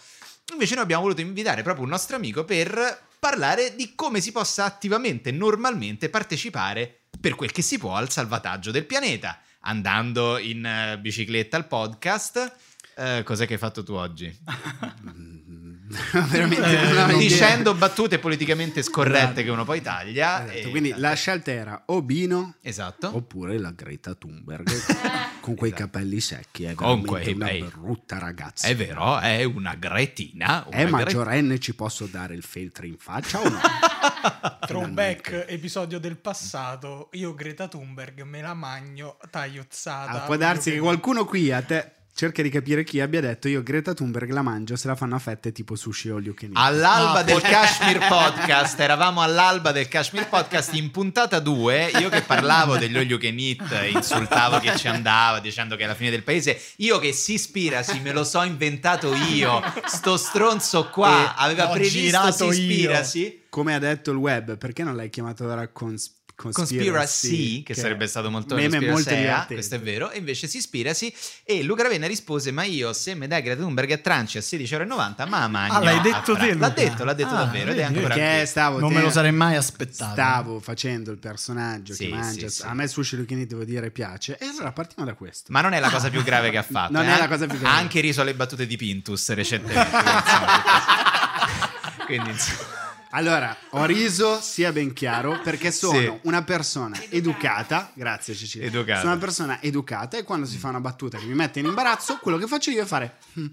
Invece 0.52 0.76
noi 0.76 0.84
abbiamo 0.84 1.04
voluto 1.04 1.22
invitare 1.22 1.64
proprio 1.64 1.86
un 1.86 1.90
nostro 1.90 2.18
amico 2.18 2.44
per 2.44 3.08
parlare 3.18 3.76
di 3.76 3.96
come 3.96 4.20
si 4.20 4.34
possa 4.34 4.66
attivamente, 4.66 5.32
normalmente 5.32 6.10
partecipare 6.10 7.04
per 7.20 7.36
quel 7.36 7.52
che 7.52 7.62
si 7.62 7.78
può 7.78 7.96
al 7.96 8.12
salvataggio 8.12 8.70
del 8.70 8.86
pianeta, 8.86 9.40
andando 9.62 10.38
in 10.38 10.66
eh, 10.66 11.00
bicicletta 11.00 11.56
al 11.56 11.68
podcast. 11.68 12.56
Eh, 12.96 13.24
cos'è 13.24 13.48
che 13.48 13.54
hai 13.54 13.60
fatto 13.60 13.84
tu 13.84 13.94
oggi? 13.94 14.36
Veramente 16.30 17.14
Eh. 17.14 17.18
Dicendo 17.18 17.74
battute 17.74 18.20
politicamente 18.20 18.82
scorrette 18.82 19.18
Esatto. 19.24 19.42
che 19.44 19.50
uno 19.50 19.64
poi 19.66 19.82
taglia. 19.82 20.44
Esatto, 20.46 20.68
e- 20.68 20.70
Quindi 20.70 20.94
la 20.98 21.14
scelta 21.14 21.52
era 21.52 21.84
o 21.88 22.02
Bino 22.02 22.56
Esatto. 22.62 23.16
oppure 23.16 23.58
la 23.60 23.72
Greta 23.72 24.14
Thunberg 24.14 24.68
con 25.42 25.56
quei 25.56 25.72
Esatto. 25.72 25.90
capelli 25.90 26.20
secchi. 26.20 26.64
È 26.64 26.74
Con 26.74 27.02
veramente 27.02 27.10
quei 27.24 27.34
una 27.34 27.46
bei- 27.46 27.64
brutta 27.64 28.18
ragazza. 28.20 28.68
È 28.68 28.76
vero, 28.76 29.20
è 29.20 29.44
una 29.44 29.76
gretina. 29.76 30.64
Una 30.68 30.76
È 30.78 30.82
gre- 30.82 30.90
maggiorenne, 30.92 31.60
ci 31.60 31.74
posso 31.76 32.06
dare 32.06 32.34
il 32.34 32.44
feltro 32.44 32.86
in 32.86 32.98
faccia 32.98 33.40
o 33.40 33.50
no? 33.50 33.60
Throwback 34.66 35.46
episodio 35.48 36.00
del 36.00 36.18
passato. 36.18 37.10
Io 37.14 37.34
Greta 37.34 37.68
Thunberg 37.68 38.22
me 38.24 38.42
la 38.42 38.54
magno 38.54 39.18
tagliozzata. 39.30 40.24
Ah, 40.24 40.26
può 40.26 40.36
darsi 40.38 40.72
che 40.72 40.80
qualcuno 40.80 41.26
qui 41.26 41.52
a 41.52 41.62
te 41.62 41.92
cerca 42.16 42.42
di 42.44 42.50
capire 42.50 42.84
chi 42.84 43.00
abbia 43.00 43.22
detto 43.22 43.48
io 43.48 43.64
Greta 43.64 43.94
Thunberg 43.94 44.30
la 44.32 44.42
mangio 44.44 44.76
se 44.76 44.88
la 44.88 44.96
fanno 44.96 45.16
a 45.16 45.20
fette 45.20 45.52
tipo 45.52 45.76
sushi 45.76 46.10
all 46.10 46.24
you. 46.24 46.36
All'alba 46.54 47.20
Ah, 47.20 47.24
del 47.24 47.42
Kashmir 47.42 47.98
Podcast, 48.08 48.80
eravamo 48.80 49.22
all'alba 49.22 49.72
del 49.72 49.88
Kashmir 49.88 50.28
Podcast 50.28 50.74
in 50.74 50.92
puntata 50.92 51.40
2, 51.40 51.92
io 52.00 52.10
che 52.10 52.22
parlavo 52.22 52.78
degli 52.78 52.96
all 52.98 53.04
you 53.10 53.18
can 53.18 53.38
eat, 53.38 53.92
insultavo 53.94 54.60
che 54.60 54.76
ci 54.78 54.88
andava 54.88 55.40
dicendo 55.40 55.76
che 55.76 55.84
è 55.84 55.88
la 55.88 55.96
fine 55.96 56.10
del 56.12 56.24
paese, 56.24 56.60
io 56.78 57.00
che 57.00 57.14
si 57.14 57.34
ispirasi, 57.34 58.00
me 58.02 58.12
lo 58.12 58.24
so 58.24 58.42
inventato 58.44 59.14
io, 59.14 59.62
sto 59.86 60.18
stronzo 60.18 60.90
qua, 60.90 61.36
aveva 61.36 61.70
ho 61.70 61.74
previsto 61.74 61.98
si 61.98 62.04
girato 62.06 62.44
io. 62.46 62.52
ispirasi. 62.52 63.42
Come 63.50 63.76
ha 63.76 63.80
detto 63.80 64.10
il 64.12 64.18
web, 64.18 64.58
perché 64.58 64.84
non 64.84 64.96
l'hai 64.96 65.10
chiamato 65.12 65.46
ora 65.48 65.68
cons- 65.68 66.22
Conspiracy, 66.52 67.64
che, 67.64 67.74
sarebbe 67.74 68.08
stato 68.08 68.30
molto 68.30 68.56
meme 68.56 68.80
molto 68.82 69.10
divertente. 69.10 69.54
questo 69.54 69.76
è 69.76 69.80
vero, 69.80 70.12
e 70.12 70.18
invece 70.18 70.48
si 70.48 70.58
ispirasi 70.58 71.14
e 71.44 71.64
Luca 71.64 71.84
Ravenna 71.84 72.08
rispose 72.08 72.52
ma 72.52 72.64
io 72.64 72.94
se 72.94 73.16
mi 73.16 73.28
dai 73.28 73.42
Greta 73.42 73.62
Thunberg 73.62 73.92
a 73.92 73.98
tranci 73.98 74.38
a 74.38 74.42
16,90 74.42 75.28
ma 75.28 75.48
magno 75.48 75.74
Ah, 75.74 75.80
l'hai 75.80 76.02
detto 76.02 76.36
te, 76.36 76.48
L'ha 76.54 76.68
Luca? 76.68 76.70
detto, 76.70 77.04
l'ha 77.04 77.14
detto 77.14 77.30
Ah, 77.34 77.38
davvero 77.46 77.72
ed 77.72 77.80
è 77.80 77.84
ancora 77.84 78.14
Perché 78.16 78.46
stavo 78.46 78.80
Non 78.80 78.92
me 78.92 79.00
te- 79.00 79.06
lo 79.06 79.12
sarei 79.12 79.32
mai 79.32 79.56
aspettato. 79.56 80.12
Stavo 80.14 80.60
facendo 80.60 81.12
il 81.12 81.18
personaggio 81.18 81.94
Sì, 81.94 82.08
che 82.08 82.16
mangia. 82.16 82.48
sì, 82.50 82.56
sì. 82.56 82.62
A 82.66 82.74
me 82.74 82.88
sushi 82.88 83.16
eat 83.16 83.48
devo 83.48 83.64
dire 83.64 83.92
piace. 83.92 84.38
E 84.38 84.46
allora 84.46 84.72
partiamo 84.72 85.08
da 85.08 85.16
questo. 85.16 85.52
Ma 85.52 85.62
non 85.62 85.74
è 85.74 85.80
la 85.80 85.90
cosa 85.90 86.10
più 86.10 86.24
grave 86.24 86.50
che 86.50 86.58
ha 86.58 86.64
fatto. 86.64 86.92
Non 86.94 87.06
eh. 87.08 87.16
è 87.16 87.20
la 87.20 87.28
cosa 87.28 87.46
più 87.48 87.58
grave. 87.58 87.76
Ha 87.76 87.80
anche 87.80 88.00
riso 88.00 88.22
alle 88.22 88.34
battute 88.34 88.66
di 88.68 88.78
Pintus 88.78 89.32
recentemente. 89.34 89.92
Quindi, 92.06 92.30
insomma. 92.32 92.82
Allora, 93.16 93.56
ho 93.72 93.86
riso, 93.86 94.40
sia 94.42 94.72
ben 94.72 94.92
chiaro, 94.92 95.40
perché 95.44 95.72
sono 95.72 96.00
Sì. 96.00 96.12
una 96.24 96.42
persona 96.42 97.00
educata. 97.10 97.92
Grazie 97.94 98.34
Cecilia. 98.34 98.66
Educata. 98.68 99.02
Sono 99.02 99.12
una 99.12 99.20
persona 99.22 99.62
educata 99.62 100.18
e 100.18 100.24
quando 100.24 100.48
si 100.48 100.58
fa 100.58 100.70
una 100.70 100.80
battuta 100.80 101.20
che 101.20 101.26
mi 101.26 101.36
mette 101.36 101.60
in 101.60 101.66
imbarazzo, 101.66 102.18
quello 102.22 102.38
che 102.40 102.48
faccio 102.48 102.72
io 102.72 102.82
è 102.82 102.86
fare... 102.86 103.18
"Hmm". 103.38 103.46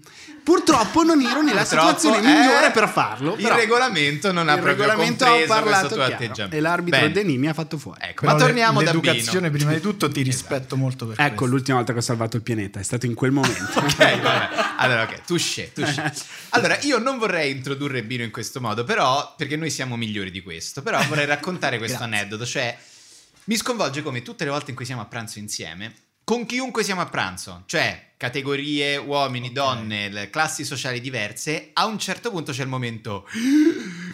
Purtroppo 0.43 1.03
non 1.03 1.21
ero 1.21 1.41
nella 1.43 1.61
Purtroppo, 1.61 1.97
situazione 1.99 2.17
eh, 2.17 2.21
migliore 2.21 2.71
per 2.71 2.89
farlo. 2.89 3.35
Il 3.37 3.47
regolamento 3.47 4.31
non 4.31 4.49
ha 4.49 4.53
il 4.55 4.61
proprio 4.61 4.85
regolamento 4.87 5.23
ha 5.25 5.27
compreso 5.27 5.53
parlato 5.53 5.69
questo 5.69 5.87
tuo 5.95 6.05
chiaro. 6.05 6.13
atteggiamento. 6.23 6.55
E 6.55 6.59
l'arbitro 6.59 6.99
Bene. 6.99 7.11
Denì 7.11 7.37
mi 7.37 7.47
ha 7.47 7.53
fatto 7.53 7.77
fuori. 7.77 7.99
Ecco, 8.01 8.25
ma 8.25 8.35
torniamo 8.35 8.79
da 8.81 8.85
l'educazione 8.91 9.49
Bino. 9.51 9.57
prima 9.57 9.73
di 9.73 9.79
tutto 9.79 10.09
ti 10.09 10.23
rispetto 10.23 10.75
molto 10.75 11.05
per 11.05 11.19
Ecco 11.19 11.35
questo. 11.35 11.45
l'ultima 11.45 11.77
volta 11.77 11.93
che 11.93 11.99
ho 11.99 12.01
salvato 12.01 12.35
il 12.35 12.41
pianeta, 12.41 12.79
è 12.79 12.83
stato 12.83 13.05
in 13.05 13.13
quel 13.13 13.31
momento. 13.31 13.79
Ok, 13.91 13.95
vabbè. 14.21 14.49
Allora, 14.77 15.03
ok, 15.03 15.21
touché, 15.25 15.71
touché. 15.71 16.11
Allora, 16.53 16.77
io 16.81 16.97
non 16.97 17.17
vorrei 17.19 17.51
introdurre 17.51 18.03
Bino 18.03 18.23
in 18.23 18.31
questo 18.31 18.59
modo, 18.59 18.83
però, 18.83 19.35
perché 19.37 19.50
noi 19.55 19.69
siamo 19.69 19.95
migliori 19.97 20.31
di 20.31 20.41
questo, 20.41 20.81
però 20.81 21.01
vorrei 21.07 21.25
raccontare 21.25 21.77
questo 21.79 22.03
aneddoto, 22.03 22.45
cioè 22.45 22.77
mi 23.45 23.55
sconvolge 23.55 24.01
come 24.01 24.21
tutte 24.21 24.43
le 24.43 24.51
volte 24.51 24.71
in 24.71 24.75
cui 24.75 24.85
siamo 24.85 25.01
a 25.01 25.05
pranzo 25.05 25.39
insieme, 25.39 25.93
con 26.23 26.45
chiunque 26.45 26.83
siamo 26.83 27.01
a 27.01 27.07
pranzo, 27.07 27.63
cioè 27.65 28.13
categorie, 28.15 28.97
uomini, 28.97 29.51
donne, 29.51 30.09
le 30.09 30.29
classi 30.29 30.63
sociali 30.63 31.01
diverse, 31.01 31.71
a 31.73 31.85
un 31.85 31.97
certo 31.97 32.29
punto 32.29 32.51
c'è 32.51 32.61
il 32.61 32.67
momento 32.67 33.27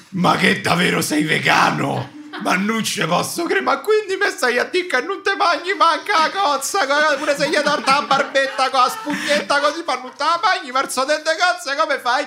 Ma 0.09 0.37
che 0.37 0.61
davvero 0.61 1.01
sei 1.01 1.23
vegano? 1.23 2.15
Ma 2.41 2.55
non 2.55 2.83
ci 2.83 3.03
posso 3.05 3.43
credere, 3.43 3.61
ma 3.61 3.79
quindi 3.79 4.15
mi 4.15 4.29
stai 4.29 4.57
a 4.57 4.63
dire 4.63 4.87
che 4.87 5.01
non 5.01 5.21
te 5.23 5.35
mangi 5.35 5.73
manca 5.73 6.19
la 6.19 6.29
cozza, 6.29 6.85
co- 6.85 7.17
pure 7.17 7.35
se 7.35 7.49
gli 7.49 7.55
torta 7.55 7.99
la 7.99 8.05
barbetta 8.05 8.69
con 8.69 8.79
la 8.79 8.89
spugnetta 8.89 9.59
così, 9.59 9.83
ma 9.85 9.95
non 9.95 10.11
te 10.15 10.23
la 10.23 10.39
mangi 10.41 10.71
verso 10.71 11.03
delle 11.03 11.23
cozze, 11.23 11.75
come 11.75 11.99
fai? 11.99 12.25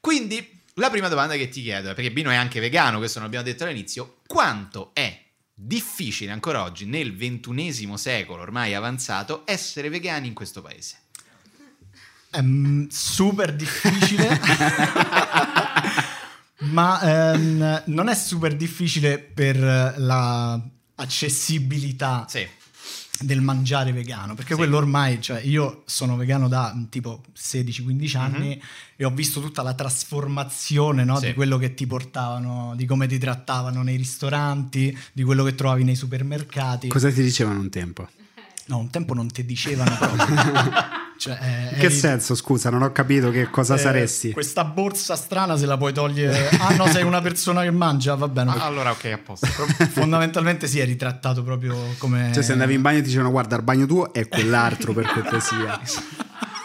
Quindi 0.00 0.61
La 0.76 0.88
prima 0.88 1.08
domanda 1.08 1.34
che 1.36 1.48
ti 1.50 1.62
chiedo 1.62 1.90
è, 1.90 1.94
perché 1.94 2.10
Bino 2.10 2.30
è 2.30 2.34
anche 2.34 2.58
vegano, 2.58 2.96
questo 2.96 3.18
non 3.18 3.28
l'abbiamo 3.28 3.50
detto 3.50 3.64
all'inizio, 3.64 4.16
quanto 4.26 4.90
è 4.94 5.20
difficile 5.54 6.32
ancora 6.32 6.62
oggi, 6.62 6.86
nel 6.86 7.14
ventunesimo 7.14 7.98
secolo 7.98 8.40
ormai 8.40 8.74
avanzato, 8.74 9.42
essere 9.44 9.90
vegani 9.90 10.28
in 10.28 10.34
questo 10.34 10.62
paese? 10.62 10.96
È 12.30 12.40
mm, 12.40 12.86
super 12.88 13.54
difficile. 13.54 14.40
ma 16.72 17.32
ehm, 17.32 17.82
non 17.86 18.08
è 18.08 18.14
super 18.14 18.56
difficile 18.56 19.18
per 19.18 19.58
la 19.58 20.58
accessibilità 20.94 22.24
Sì. 22.28 22.48
Del 23.22 23.40
mangiare 23.40 23.92
vegano, 23.92 24.34
perché 24.34 24.52
Sì. 24.52 24.58
quello 24.58 24.76
ormai, 24.76 25.20
cioè 25.20 25.40
io 25.40 25.82
sono 25.86 26.16
vegano 26.16 26.48
da 26.48 26.74
tipo 26.88 27.22
16-15 27.36 28.16
anni 28.16 28.60
e 28.96 29.04
ho 29.04 29.10
visto 29.10 29.40
tutta 29.40 29.62
la 29.62 29.74
trasformazione 29.74 31.04
no, 31.04 31.14
Mhm. 31.14 31.18
Sì. 31.20 31.26
di 31.26 31.34
quello 31.34 31.58
che 31.58 31.74
ti 31.74 31.86
portavano, 31.86 32.74
di 32.76 32.84
come 32.86 33.06
ti 33.06 33.18
trattavano 33.18 33.82
nei 33.82 33.96
ristoranti, 33.96 34.96
di 35.12 35.22
quello 35.22 35.44
che 35.44 35.54
trovavi 35.54 35.84
nei 35.84 35.96
supermercati. 35.96 36.88
Cosa 36.88 37.10
ti 37.10 37.22
dicevano 37.22 37.60
un 37.60 37.70
tempo? 37.70 38.08
No, 38.66 38.78
un 38.78 38.90
tempo 38.90 39.14
non 39.14 39.30
ti 39.30 39.44
dicevano 39.44 39.96
proprio. 39.96 40.26
Cioè, 41.22 41.38
eh, 41.40 41.74
In 41.74 41.78
che 41.78 41.86
eri- 41.86 41.94
senso, 41.94 42.34
scusa, 42.34 42.68
non 42.68 42.82
ho 42.82 42.90
capito 42.90 43.30
che 43.30 43.48
cosa 43.48 43.76
eh, 43.76 43.78
saresti. 43.78 44.32
Questa 44.32 44.64
borsa 44.64 45.14
strana 45.14 45.56
se 45.56 45.66
la 45.66 45.76
puoi 45.76 45.92
togliere. 45.92 46.48
Ah 46.58 46.74
no, 46.74 46.88
sei 46.88 47.04
una 47.04 47.20
persona 47.20 47.62
che 47.62 47.70
mangia, 47.70 48.16
va 48.16 48.26
bene. 48.26 48.52
allora 48.58 48.90
ok, 48.90 49.04
a 49.04 49.18
posto. 49.18 49.46
Fondamentalmente 49.46 50.66
sì, 50.66 50.80
eri 50.80 50.96
trattato 50.96 51.44
proprio 51.44 51.76
come... 51.98 52.32
Cioè, 52.34 52.42
se 52.42 52.50
andavi 52.50 52.74
in 52.74 52.82
bagno 52.82 52.98
e 52.98 53.00
ti 53.02 53.06
dicevano 53.06 53.30
guarda, 53.30 53.54
il 53.54 53.62
bagno 53.62 53.86
tuo 53.86 54.12
è 54.12 54.26
quell'altro 54.26 54.92
per 54.92 55.12
cortesia. 55.12 55.80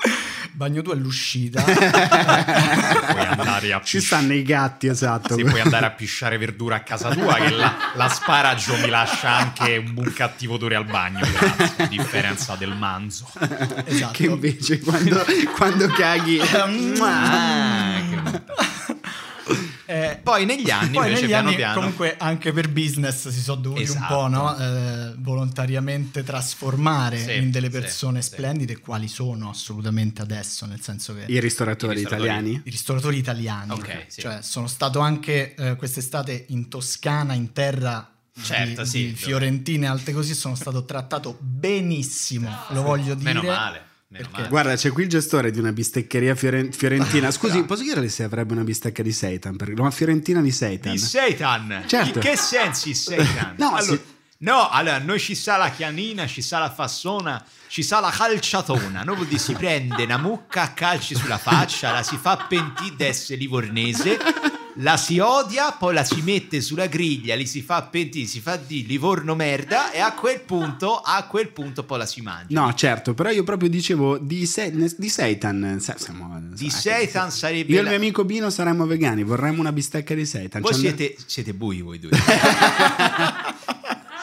Bagno 0.57 0.81
tu 0.81 0.89
è 0.89 0.95
l'uscita. 0.95 1.61
puoi 1.61 3.25
andare 3.27 3.73
a 3.73 3.81
Ci 3.83 4.01
stanno 4.01 4.33
i 4.33 4.41
gatti, 4.41 4.87
esatto. 4.87 5.35
Se 5.35 5.43
puoi 5.43 5.59
andare 5.59 5.85
a 5.85 5.91
pisciare 5.91 6.39
verdura 6.39 6.77
a 6.77 6.79
casa 6.79 7.09
tua, 7.09 7.35
che 7.35 7.51
la, 7.51 7.91
la 7.93 8.09
sparaggio 8.09 8.75
mi 8.77 8.89
lascia 8.89 9.29
anche 9.29 9.77
un 9.77 9.93
buon 9.93 10.11
cattivo 10.13 10.55
odore 10.55 10.73
al 10.73 10.85
bagno, 10.85 11.19
grazie, 11.19 11.83
a 11.83 11.85
differenza 11.85 12.55
del 12.55 12.75
manzo. 12.75 13.27
esatto. 13.85 14.13
Che 14.13 14.23
invece 14.25 14.79
quando, 14.79 15.23
quando 15.55 15.87
caghi... 15.89 16.39
Ah, 16.39 18.01
che. 18.09 18.66
Eh, 19.89 20.19
Poi 20.21 20.45
negli 20.45 20.69
anni, 20.69 20.91
Poi 20.91 21.05
invece, 21.05 21.21
negli 21.21 21.29
piano 21.29 21.47
anni, 21.47 21.55
piano, 21.55 21.73
comunque, 21.75 22.15
anche 22.17 22.51
per 22.51 22.69
business 22.69 23.29
si 23.29 23.39
sono 23.41 23.61
dovuti 23.61 23.83
Esatto. 23.83 24.17
un 24.17 24.19
po' 24.19 24.27
no? 24.27 24.57
Eh, 24.57 25.13
volontariamente 25.17 26.23
trasformare 26.23 27.17
Sì, 27.23 27.35
in 27.37 27.51
delle 27.51 27.71
sì, 27.71 27.79
persone 27.79 28.21
sì. 28.21 28.29
splendide, 28.31 28.79
quali 28.79 29.07
sono 29.07 29.49
assolutamente 29.49 30.21
adesso, 30.21 30.65
nel 30.65 30.81
senso 30.81 31.15
che 31.15 31.23
I 31.27 31.39
ristoratori, 31.39 31.93
I 31.93 31.95
ristoratori. 31.99 32.29
italiani? 32.29 32.61
i 32.65 32.69
ristoratori 32.69 33.17
italiani. 33.17 33.71
Ok, 33.71 34.05
sì. 34.07 34.21
Cioè, 34.21 34.41
sono 34.41 34.67
stato 34.67 34.99
anche 34.99 35.55
eh, 35.55 35.75
quest'estate 35.77 36.45
in 36.49 36.67
Toscana, 36.67 37.33
in 37.33 37.53
terra 37.53 38.11
Certo, 38.39 38.83
di, 38.83 38.87
sì, 38.89 39.07
di 39.07 39.13
Fiorentine 39.15 39.85
e 39.85 39.89
altre 39.89 40.13
così. 40.13 40.35
Sono 40.35 40.53
stato 40.53 40.85
trattato 40.85 41.37
benissimo, 41.39 42.55
lo 42.69 42.83
voglio 42.83 43.15
dire. 43.15 43.33
meno 43.33 43.41
male. 43.47 43.81
Guarda, 44.47 44.75
c'è 44.75 44.91
qui 44.93 45.03
il 45.03 45.09
gestore 45.09 45.51
di 45.51 45.59
una 45.59 45.73
bisteccheria 45.73 46.33
fioren- 46.33 46.71
fiorentina. 46.71 47.29
Scusi, 47.31 47.63
posso 47.63 47.83
chiederle 47.83 48.07
se 48.07 48.23
avrebbe 48.23 48.53
una 48.53 48.63
bistecca 48.63 49.03
di 49.03 49.11
seitan? 49.11 49.57
Perché 49.57 49.79
una 49.79 49.91
fiorentina 49.91 50.39
di 50.41 50.51
seitan. 50.51 50.93
Di 50.93 50.97
seitan? 50.97 51.83
Certo. 51.85 52.19
In 52.19 52.23
che 52.23 52.37
sensi 52.37 52.93
seitan? 52.93 53.55
No, 53.59 53.73
allora, 53.75 53.81
sì. 53.81 54.01
no, 54.39 54.69
allora, 54.69 54.99
noi 54.99 55.19
ci 55.19 55.35
sa 55.35 55.57
la 55.57 55.71
chianina, 55.71 56.25
ci 56.25 56.41
sa 56.41 56.59
la 56.59 56.71
fassona, 56.71 57.43
ci 57.67 57.83
sa 57.83 57.99
la 57.99 58.09
calciatona. 58.09 59.03
Noi 59.03 59.15
vuol 59.15 59.27
dire 59.27 59.41
si 59.41 59.53
prende 59.53 60.03
una 60.03 60.17
mucca 60.17 60.61
a 60.61 60.71
calci 60.71 61.13
sulla 61.13 61.37
faccia, 61.37 61.91
la 61.91 62.03
si 62.03 62.15
fa 62.15 62.45
pentire 62.47 62.95
d'essere 62.95 63.37
livornese, 63.37 64.17
la 64.79 64.95
si 64.97 65.19
odia, 65.19 65.71
poi 65.71 65.93
la 65.93 66.03
si 66.03 66.21
mette 66.21 66.61
sulla 66.61 66.87
griglia, 66.87 67.35
li 67.35 67.45
si 67.47 67.61
fa 67.61 67.81
pentire, 67.83 68.25
si 68.27 68.39
fa 68.41 68.57
di 68.57 68.85
livorno 68.85 69.33
merda 69.35 69.91
e 69.91 69.99
a 69.99 70.13
quel 70.13 70.41
punto, 70.41 70.97
a 70.99 71.23
quel 71.25 71.49
punto 71.49 71.83
poi 71.83 71.97
la 71.99 72.05
si 72.05 72.21
mangia. 72.21 72.59
No, 72.59 72.73
certo, 72.73 73.13
però 73.13 73.29
io 73.29 73.43
proprio 73.43 73.69
dicevo 73.69 74.17
di, 74.17 74.45
se- 74.45 74.71
di 74.97 75.09
seitan. 75.09 75.77
Siamo- 75.79 76.39
Di 76.53 76.69
sa- 76.69 76.77
seitan 76.77 77.31
sarebbe... 77.31 77.71
Io 77.71 77.77
e 77.77 77.79
il 77.79 77.83
la- 77.83 77.89
mio 77.89 77.97
amico 77.99 78.23
Bino 78.25 78.49
saremmo 78.49 78.85
vegani, 78.85 79.23
vorremmo 79.23 79.59
una 79.61 79.71
bistecca 79.71 80.13
di 80.13 80.25
seitan. 80.25 80.61
Voi 80.61 80.73
Ci 80.73 80.87
and- 80.87 80.95
siete, 80.97 81.15
siete 81.25 81.53
bui 81.53 81.81
voi 81.81 81.99
due. 81.99 82.11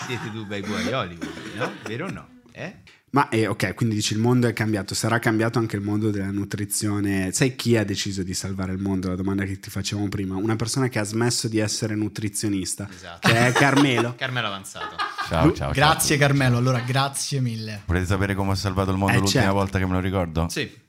siete 0.06 0.30
due 0.32 0.44
bei 0.44 0.60
guaioli, 0.62 1.18
no? 1.56 1.72
Vero 1.86 2.06
o 2.06 2.10
no? 2.10 2.28
Eh? 2.52 2.74
Ma 3.14 3.29
eh, 3.29 3.46
ok, 3.46 3.74
quindi 3.74 3.94
dici 3.94 4.12
il 4.12 4.18
mondo 4.18 4.48
è 4.48 4.53
cambiato, 4.53 4.92
sarà 4.92 5.20
cambiato 5.20 5.61
anche 5.61 5.77
il 5.77 5.83
mondo 5.83 6.11
della 6.11 6.33
nutrizione. 6.33 7.31
Sai 7.31 7.55
chi 7.55 7.77
ha 7.77 7.85
deciso 7.85 8.24
di 8.24 8.35
salvare 8.35 8.72
il 8.72 8.81
mondo? 8.81 9.07
La 9.09 9.14
domanda 9.14 9.44
che 9.44 9.61
ti 9.61 9.70
facevamo 9.70 10.09
prima. 10.09 10.35
Una 10.35 10.57
persona 10.57 10.88
che 10.88 10.98
ha 10.98 11.05
smesso 11.05 11.46
di 11.46 11.59
essere 11.59 11.94
nutrizionista, 11.94 12.88
Esatto. 12.92 13.29
che 13.29 13.46
è 13.46 13.53
Carmelo. 13.53 14.14
Carmelo 14.18 14.48
Avanzato. 14.48 14.96
Ciao, 15.29 15.44
ciao. 15.44 15.55
ciao. 15.55 15.70
Grazie 15.72 16.16
Carmelo, 16.16 16.57
allora 16.57 16.81
grazie 16.81 17.40
mille. 17.40 17.83
Volete 17.87 18.07
sapere 18.07 18.35
come 18.35 18.50
ho 18.50 18.55
salvato 18.57 18.90
il 18.90 18.96
mondo 18.96 19.14
Eh, 19.14 19.20
l'ultima 19.20 19.42
certo. 19.42 19.57
volta 19.59 19.79
che 19.79 19.87
me 19.87 19.92
lo 19.92 20.00
ricordo? 20.00 20.48
Sì. 20.48 20.83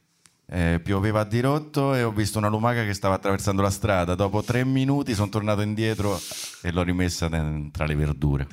Eh, 0.48 0.80
pioveva 0.84 1.20
a 1.22 1.26
dirotto 1.26 1.94
e 1.94 2.02
ho 2.02 2.12
visto 2.12 2.40
una 2.40 2.48
lumaca 2.50 2.84
che 2.86 2.94
stava 2.96 3.14
attraversando 3.16 3.62
la 3.62 3.70
strada. 3.70 4.16
Dopo 4.16 4.42
tre 4.42 4.66
minuti 4.66 5.14
sono 5.14 5.30
tornato 5.30 5.62
indietro 5.62 6.20
e 6.64 6.72
l'ho 6.72 6.82
rimessa 6.82 7.30
tra 7.72 7.86
le 7.86 7.96
verdure. 7.96 8.48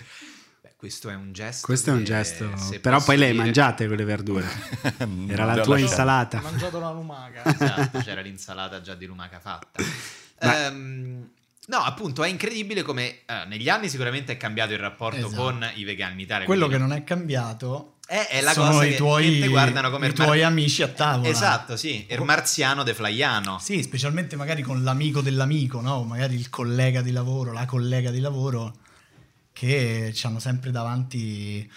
Questo 0.83 1.11
è 1.11 1.15
un 1.15 1.33
gesto. 1.33 1.65
Questo 1.65 1.91
è 1.91 1.93
un 1.93 2.03
gesto, 2.03 2.51
però 2.81 3.01
poi 3.01 3.17
le 3.17 3.27
hai 3.27 3.31
dire- 3.31 3.45
mangiate 3.45 3.87
quelle 3.87 4.03
verdure. 4.03 4.45
Era 5.29 5.45
la 5.45 5.61
tua 5.61 5.79
insalata. 5.79 6.39
Ho 6.39 6.43
mangiato 6.43 6.81
la 6.81 6.91
lumaca. 6.91 7.45
Esatto, 7.55 7.99
c'era 8.01 8.21
l'insalata 8.21 8.81
già 8.81 8.97
di 8.97 9.07
lumaca 9.07 9.39
fatta. 9.39 9.81
Ma- 10.41 10.67
Ehm, 10.67 11.29
no, 11.69 11.77
appunto, 11.77 12.25
è 12.25 12.29
incredibile 12.29 12.83
come 12.83 13.21
eh, 13.27 13.45
negli 13.47 13.69
anni 13.69 13.89
sicuramente 13.89 14.33
è 14.33 14.37
cambiato 14.37 14.73
il 14.73 14.81
rapporto 14.81 15.29
Esatto. 15.29 15.41
con 15.41 15.71
i 15.77 15.85
vegani 15.85 16.15
in 16.15 16.19
Italia. 16.19 16.47
Quello 16.47 16.67
che 16.67 16.79
non 16.79 16.93
è 16.93 17.05
cambiato 17.05 17.99
è, 18.05 18.27
è 18.29 18.41
la 18.41 18.51
sono 18.51 18.71
cosa 18.73 18.85
i 18.85 18.91
che 18.91 18.97
tuoi, 18.97 19.39
che 19.39 19.47
guardano 19.47 19.89
come 19.89 20.07
i 20.07 20.13
mar- 20.13 20.25
tuoi 20.25 20.43
amici 20.43 20.83
a 20.83 20.89
tavola. 20.89 21.29
Esatto, 21.29 21.77
sì, 21.77 22.07
il 22.11 22.21
marziano 22.23 22.83
de 22.83 22.93
Flaiano. 22.93 23.61
Sì, 23.61 23.85
specialmente 23.85 24.35
magari 24.35 24.63
con 24.63 24.83
l'amico 24.83 25.21
dell'amico, 25.21 25.81
no? 25.81 26.03
Magari 26.03 26.35
il 26.35 26.51
collega 26.51 27.03
di 27.03 27.13
lavoro, 27.13 27.53
la 27.53 27.67
collega 27.67 28.11
di 28.11 28.19
lavoro, 28.19 28.79
che 29.67 30.15
hanno 30.25 30.39
sempre 30.41 30.71
davanti 30.71 31.71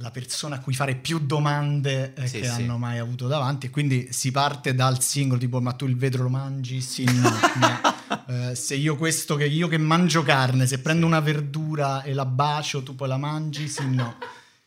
la 0.00 0.10
persona 0.10 0.56
a 0.56 0.60
cui 0.60 0.74
fare 0.74 0.94
più 0.94 1.18
domande 1.20 2.12
eh, 2.14 2.26
Sì, 2.26 2.40
che 2.40 2.46
sì. 2.46 2.50
hanno 2.62 2.76
mai 2.78 2.98
avuto 2.98 3.26
davanti. 3.28 3.66
E 3.66 3.70
quindi 3.70 4.08
si 4.12 4.30
parte 4.30 4.74
dal 4.74 5.02
singolo, 5.02 5.40
tipo, 5.40 5.60
ma 5.60 5.72
tu 5.72 5.86
il 5.86 5.96
vetro 5.96 6.22
lo 6.24 6.28
mangi? 6.28 6.80
Sì, 6.80 7.04
no. 7.04 7.30
no. 7.54 7.94
Eh, 8.28 8.54
se 8.56 8.74
io 8.74 8.96
questo, 8.96 9.36
che 9.36 9.46
io 9.46 9.68
che 9.68 9.78
mangio 9.78 10.22
carne, 10.24 10.66
se 10.66 10.80
prendo 10.80 11.06
una 11.06 11.20
verdura 11.20 12.02
e 12.02 12.12
la 12.12 12.24
bacio, 12.24 12.82
tu 12.82 12.94
poi 12.96 13.06
la 13.08 13.16
mangi? 13.16 13.68
Sì, 13.68 13.88
no. 13.88 14.16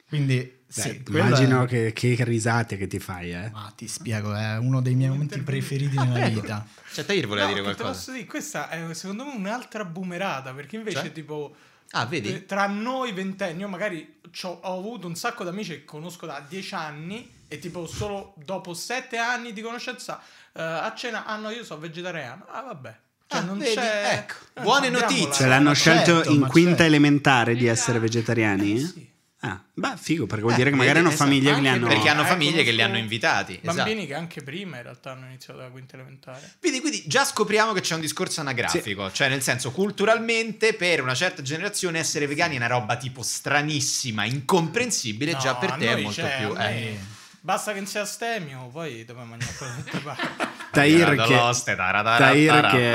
Quindi, 0.08 0.60
sì, 0.68 1.02
Beh, 1.10 1.20
immagino 1.20 1.64
è- 1.64 1.68
che, 1.68 1.92
che 1.94 2.16
risate 2.24 2.78
che 2.78 2.88
ti 2.88 3.00
fai, 3.00 3.32
eh. 3.34 3.50
Ma 3.52 3.72
ti 3.76 3.88
spiego, 3.88 4.34
è 4.34 4.58
uno 4.58 4.82
dei 4.82 4.96
miei 4.96 5.10
momenti 5.10 5.42
preferiti 5.42 5.98
nella 5.98 6.28
vita. 6.30 6.66
Cioè, 6.94 7.06
Tahir 7.06 7.28
voleva 7.28 7.48
No, 7.48 7.54
dire 7.54 7.64
che 7.66 7.70
te 7.72 7.76
qualcosa. 7.76 8.00
posso 8.00 8.12
dire, 8.14 8.26
questa 8.26 8.70
è 8.70 8.94
secondo 8.94 9.26
me 9.26 9.34
un'altra 9.36 9.84
boomerata, 9.86 10.54
perché 10.54 10.76
invece 10.78 10.98
Cioè? 11.02 11.12
tipo... 11.12 11.56
Ah, 11.92 12.06
vedi? 12.06 12.30
eh, 12.34 12.46
Tra 12.46 12.68
noi 12.68 13.12
ventenni, 13.14 13.62
io 13.62 13.68
magari 13.68 14.20
c'ho- 14.32 14.60
ho 14.62 14.78
avuto 14.78 15.08
un 15.08 15.16
sacco 15.16 15.44
di 15.44 15.50
amici 15.50 15.72
che 15.72 15.86
conosco 15.86 16.26
da 16.26 16.44
dieci 16.48 16.76
anni 16.76 17.30
e 17.48 17.58
tipo 17.58 17.88
solo 17.88 18.34
dopo 18.38 18.74
sette 18.76 19.18
anni 19.18 19.54
di 19.54 19.62
conoscenza 19.62 20.22
eh, 20.54 20.62
a 20.62 20.94
cena, 20.96 21.26
ah 21.26 21.38
no, 21.38 21.50
io 21.50 21.64
sono 21.64 21.80
vegetariano. 21.80 22.46
Ah 22.50 22.62
vabbè. 22.62 22.96
Cioè, 23.28 23.40
Ah, 23.42 23.44
non 23.44 23.58
vedi? 23.60 23.76
c'è... 23.76 24.26
Ecco, 24.28 24.62
buone 24.62 24.90
notizie. 24.90 25.32
Ce 25.34 25.46
l'hanno 25.48 25.74
certo, 25.76 26.12
scelto 26.14 26.32
in 26.32 26.40
ma 26.42 26.48
quinta 26.48 26.70
certo. 26.70 26.84
elementare 26.86 27.56
di 27.56 27.68
essere 27.68 28.00
vegetariani? 28.00 28.76
Eh, 28.76 28.80
sì. 28.80 29.09
Ah, 29.42 29.58
beh, 29.74 29.94
figo, 29.96 30.26
perché 30.26 30.42
vuol 30.42 30.54
Eh, 30.54 30.58
dire 30.58 30.70
che 30.70 30.76
magari 30.76 31.00
hanno 31.00 31.08
esatto. 31.10 31.24
famiglie 31.24 31.54
che 31.54 31.62
li 31.62 31.68
hanno... 31.70 31.88
Perché 31.88 32.10
hanno 32.10 32.24
Eh, 32.24 32.26
famiglie 32.26 32.64
che 32.64 32.72
li 32.72 32.82
hanno 32.82 32.98
invitati. 32.98 33.58
Bambini 33.64 33.90
esatto. 33.92 34.06
che 34.08 34.14
anche 34.16 34.44
prima 34.44 34.76
in 34.78 34.84
realtà 34.84 35.12
hanno 35.12 35.28
iniziato 35.28 35.60
la 35.62 35.70
quinta 35.70 35.96
elementare. 35.96 36.56
Quindi, 36.60 36.82
quindi 36.82 37.04
già 37.08 37.24
scopriamo 37.24 37.72
che 37.72 37.80
c'è 37.80 37.96
un 37.96 38.02
discorso 38.02 38.42
anagrafico, 38.42 39.10
cioè 39.14 39.30
nel 39.30 39.42
senso 39.42 39.72
culturalmente 39.72 40.74
per 40.74 41.02
una 41.02 41.16
certa 41.16 41.42
generazione 41.42 42.00
essere 42.00 42.28
vegani 42.28 42.56
è 42.56 42.58
una 42.58 42.68
roba 42.68 42.98
tipo 42.98 43.22
stranissima, 43.24 44.26
incomprensibile, 44.26 45.38
già 45.38 45.54
No, 45.54 45.58
per 45.60 45.70
a 45.72 45.76
te 45.78 45.88
è 45.88 46.02
molto 46.02 46.22
c'è, 46.22 46.38
più... 46.38 46.56
eh. 46.58 46.98
Basta 47.42 47.72
che 47.72 47.78
non 47.80 47.88
sia 47.88 48.02
astemio, 48.02 48.68
poi 48.68 49.06
dobbiamo 49.06 49.30
mangiare 49.30 49.54
quello 49.58 49.74
che 49.86 49.90
ti 49.92 49.98
pare. 50.00 50.58
Tahir 50.72 51.16
che, 51.16 51.76
Tahir 51.76 52.68
che 52.68 52.94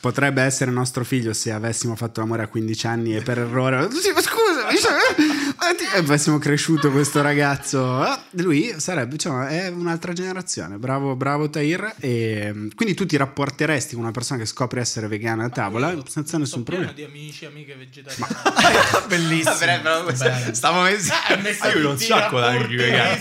potrebbe 0.00 0.42
essere 0.42 0.70
nostro 0.70 1.04
figlio 1.04 1.32
se 1.32 1.52
avessimo 1.52 1.96
fatto 1.96 2.20
l'amore 2.20 2.42
a 2.42 2.46
15 2.48 2.86
anni 2.86 3.16
e 3.16 3.22
per 3.22 3.38
errore... 3.38 3.88
Sì, 3.90 4.10
ma 4.12 4.20
scusa, 4.20 4.68
eh, 5.94 5.98
avessimo 5.98 6.38
cresciuto 6.38 6.90
questo 6.90 7.22
ragazzo... 7.22 8.04
eh. 8.04 8.18
lui 8.42 8.74
sarebbe, 8.78 9.12
diciamo, 9.12 9.46
è 9.46 9.68
un'altra 9.68 10.12
generazione. 10.12 10.76
Bravo, 10.76 11.16
bravo 11.16 11.48
Tahir. 11.48 11.94
E, 11.98 12.50
mm, 12.52 12.68
quindi 12.74 12.94
tu 12.94 13.06
ti 13.06 13.16
rapporteresti 13.16 13.94
con 13.94 14.04
una 14.04 14.12
persona 14.12 14.40
che 14.40 14.46
scopre 14.46 14.80
essere 14.80 15.08
vegana 15.08 15.44
a 15.44 15.48
tavola 15.48 15.90
Io 15.92 16.04
senza 16.06 16.28
sto 16.28 16.38
nessun 16.38 16.62
problema. 16.62 16.92
di 16.92 17.04
amici, 17.04 17.44
amiche 17.44 17.74
vegetariane. 17.74 19.06
Bellissimo. 19.08 19.56
Bello. 19.58 20.54
Stavo 20.54 20.82
messo. 20.82 21.12
Eh, 21.28 21.78
Io 21.78 21.90
un 21.90 21.98
sacco 21.98 22.40
da 22.40 22.48
amici 22.48 22.76
vegani. 22.76 23.20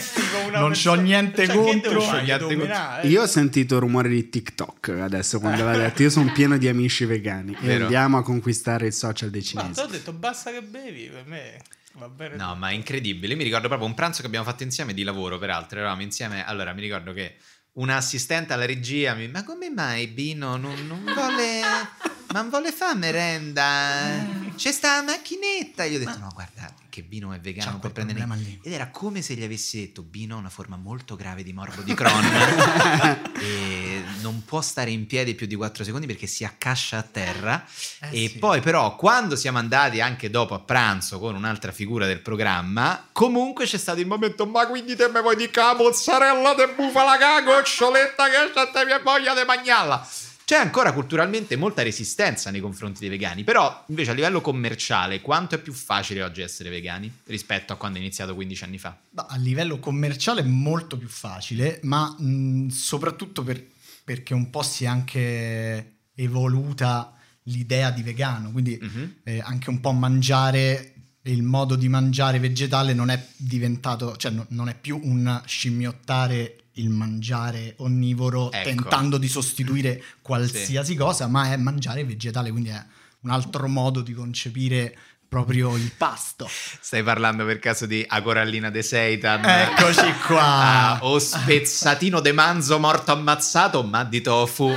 Non 0.51 0.71
c'ho 0.71 0.93
niente 0.95 1.47
contro. 1.47 2.01
Niente 2.21 2.55
contro. 2.55 2.75
Io 3.03 3.27
ho 3.37 3.41
sentito 3.41 3.77
rumore 3.79 4.09
di 4.09 4.29
TikTok 4.29 4.89
adesso 5.01 5.39
quando 5.39 5.63
l'ha 5.63 5.77
detto. 5.77 6.01
Io 6.01 6.09
sono 6.09 6.31
pieno 6.31 6.57
di 6.57 6.67
amici 6.67 7.05
vegani 7.05 7.55
e 7.61 7.65
Vero. 7.67 7.83
andiamo 7.83 8.17
a 8.17 8.23
conquistare 8.23 8.87
il 8.87 8.93
social 8.93 9.29
dei 9.29 9.41
Ma 9.53 9.61
ti 9.61 9.73
cinesi. 9.73 9.79
ho 9.79 9.85
detto 9.85 10.11
basta 10.13 10.51
che 10.51 10.61
bevi, 10.63 11.09
per 11.11 11.25
me 11.25 11.61
va 11.93 12.09
bene. 12.09 12.35
No, 12.35 12.55
ma 12.55 12.69
è 12.69 12.73
incredibile. 12.73 13.33
Io 13.33 13.37
mi 13.37 13.43
ricordo 13.43 13.67
proprio 13.67 13.87
un 13.87 13.93
pranzo 13.93 14.21
che 14.21 14.27
abbiamo 14.27 14.45
fatto 14.45 14.63
insieme 14.63 14.93
di 14.93 15.03
lavoro, 15.03 15.37
peraltro. 15.37 15.77
Eravamo 15.79 16.01
insieme. 16.01 16.45
Allora, 16.45 16.73
mi 16.73 16.81
ricordo 16.81 17.13
che 17.13 17.35
un 17.73 17.89
assistente 17.91 18.53
alla 18.53 18.65
regia 18.65 19.13
mi 19.13 19.27
ma 19.27 19.43
come 19.43 19.69
mai 19.69 20.07
Bino 20.07 20.57
non, 20.57 20.87
non 20.87 21.03
vuole 21.03 21.59
ma 21.61 21.89
non 22.41 22.49
vuole 22.49 22.71
fare 22.71 22.97
merenda 22.97 24.25
c'è 24.55 24.71
sta 24.71 25.03
macchinetta 25.03 25.83
io 25.83 25.97
ho 25.97 25.99
detto 25.99 26.17
no 26.17 26.31
guarda 26.33 26.73
che 26.97 27.03
Bino 27.03 27.31
è 27.31 27.39
vegano 27.39 27.71
può 27.71 27.79
quel 27.79 27.91
prendere 27.91 28.25
lì. 28.35 28.59
ed 28.63 28.73
era 28.73 28.89
come 28.89 29.21
se 29.21 29.35
gli 29.35 29.43
avessi 29.43 29.79
detto 29.79 30.01
Bino 30.01 30.35
ha 30.35 30.39
una 30.39 30.49
forma 30.49 30.77
molto 30.77 31.15
grave 31.15 31.43
di 31.43 31.53
morbo 31.53 31.83
di 31.83 31.93
Crohn 31.93 32.25
e 33.39 34.01
non 34.21 34.43
può 34.43 34.61
stare 34.61 34.89
in 34.89 35.05
piedi 35.05 35.35
più 35.35 35.45
di 35.45 35.53
4 35.53 35.83
secondi 35.83 36.07
perché 36.07 36.25
si 36.25 36.43
accascia 36.43 36.97
a 36.97 37.03
terra 37.03 37.63
Eh 37.99 38.25
e 38.25 38.29
sì. 38.29 38.39
poi 38.39 38.61
però 38.61 38.95
quando 38.95 39.35
siamo 39.35 39.59
andati 39.59 40.01
anche 40.01 40.31
dopo 40.31 40.55
a 40.55 40.59
pranzo 40.59 41.19
con 41.19 41.35
un'altra 41.35 41.71
figura 41.71 42.07
del 42.07 42.19
programma, 42.19 43.07
comunque 43.11 43.65
c'è 43.65 43.77
stato 43.77 43.99
il 43.99 44.07
momento, 44.07 44.47
ma 44.47 44.65
quindi 44.65 44.95
te 44.95 45.07
me 45.09 45.21
vuoi 45.21 45.35
di 45.35 45.49
mozzarella 45.77 46.55
de 46.55 46.73
bufala 46.75 47.17
che 47.17 47.43
goccioletta 47.43 48.25
che 48.25 48.51
c'è 48.53 48.71
te 48.71 48.85
mia 48.85 48.99
voglia 48.99 49.35
di 49.35 49.45
magnalla. 49.45 50.07
C'è 50.47 50.55
ancora 50.55 50.93
culturalmente 50.93 51.57
molta 51.57 51.83
resistenza 51.83 52.51
nei 52.51 52.61
confronti 52.61 53.01
dei 53.01 53.09
vegani, 53.09 53.43
però 53.43 53.83
invece 53.89 54.11
a 54.11 54.13
livello 54.13 54.39
commerciale 54.39 55.19
quanto 55.19 55.55
è 55.55 55.57
più 55.57 55.73
facile 55.73 56.23
oggi 56.23 56.39
essere 56.39 56.69
vegani 56.69 57.11
rispetto 57.25 57.73
a 57.73 57.75
quando 57.75 57.97
è 57.97 58.01
iniziato 58.01 58.33
15 58.33 58.63
anni 58.63 58.77
fa? 58.77 58.97
A 59.15 59.35
livello 59.35 59.77
commerciale 59.79 60.39
è 60.39 60.45
molto 60.45 60.97
più 60.97 61.09
facile, 61.09 61.81
ma 61.83 62.15
mh, 62.17 62.67
soprattutto 62.69 63.43
per- 63.43 63.61
perché 64.05 64.33
un 64.33 64.49
po' 64.49 64.61
si 64.61 64.85
è 64.85 64.87
anche 64.87 65.95
evoluta 66.15 67.13
l'idea 67.43 67.91
di 67.91 68.01
vegano, 68.01 68.49
quindi 68.51 68.79
Mhm. 68.81 69.15
eh, 69.25 69.41
anche 69.41 69.69
un 69.69 69.81
po' 69.81 69.91
mangiare 69.91 70.93
il 71.23 71.43
modo 71.43 71.75
di 71.75 71.89
mangiare 71.89 72.39
vegetale 72.39 72.93
non 72.93 73.09
è 73.09 73.21
diventato, 73.35 74.15
cioè 74.15 74.31
no- 74.31 74.45
non 74.51 74.69
è 74.69 74.75
più 74.79 74.97
un 75.03 75.41
scimmiottare 75.45 76.55
il 76.77 76.89
mangiare 76.89 77.73
onnivoro 77.77 78.51
Ecco. 78.51 78.69
tentando 78.69 79.17
di 79.17 79.27
sostituire 79.27 80.03
qualsiasi 80.21 80.95
cosa, 80.95 81.27
ma 81.27 81.51
è 81.51 81.57
mangiare 81.57 82.03
vegetale, 82.03 82.51
quindi 82.51 82.69
è 82.69 82.85
un 83.21 83.29
altro 83.31 83.67
modo 83.67 84.01
di 84.01 84.13
concepire 84.13 84.95
proprio 85.29 85.75
il 85.75 85.91
pasto. 85.97 86.47
Stai 86.49 87.03
parlando 87.03 87.43
per 87.45 87.59
caso 87.59 87.85
di 87.85 88.03
Acorallina 88.07 88.69
de 88.69 88.81
Seitan? 88.81 89.43
Eccoci 89.43 90.13
qua. 90.25 90.45
Ah, 90.97 90.99
o 91.01 91.19
spezzatino 91.19 92.21
de 92.21 92.31
manzo 92.31 92.79
morto 92.79 93.11
ammazzato, 93.11 93.83
ma 93.83 94.03
di 94.05 94.21
tofu. 94.21 94.73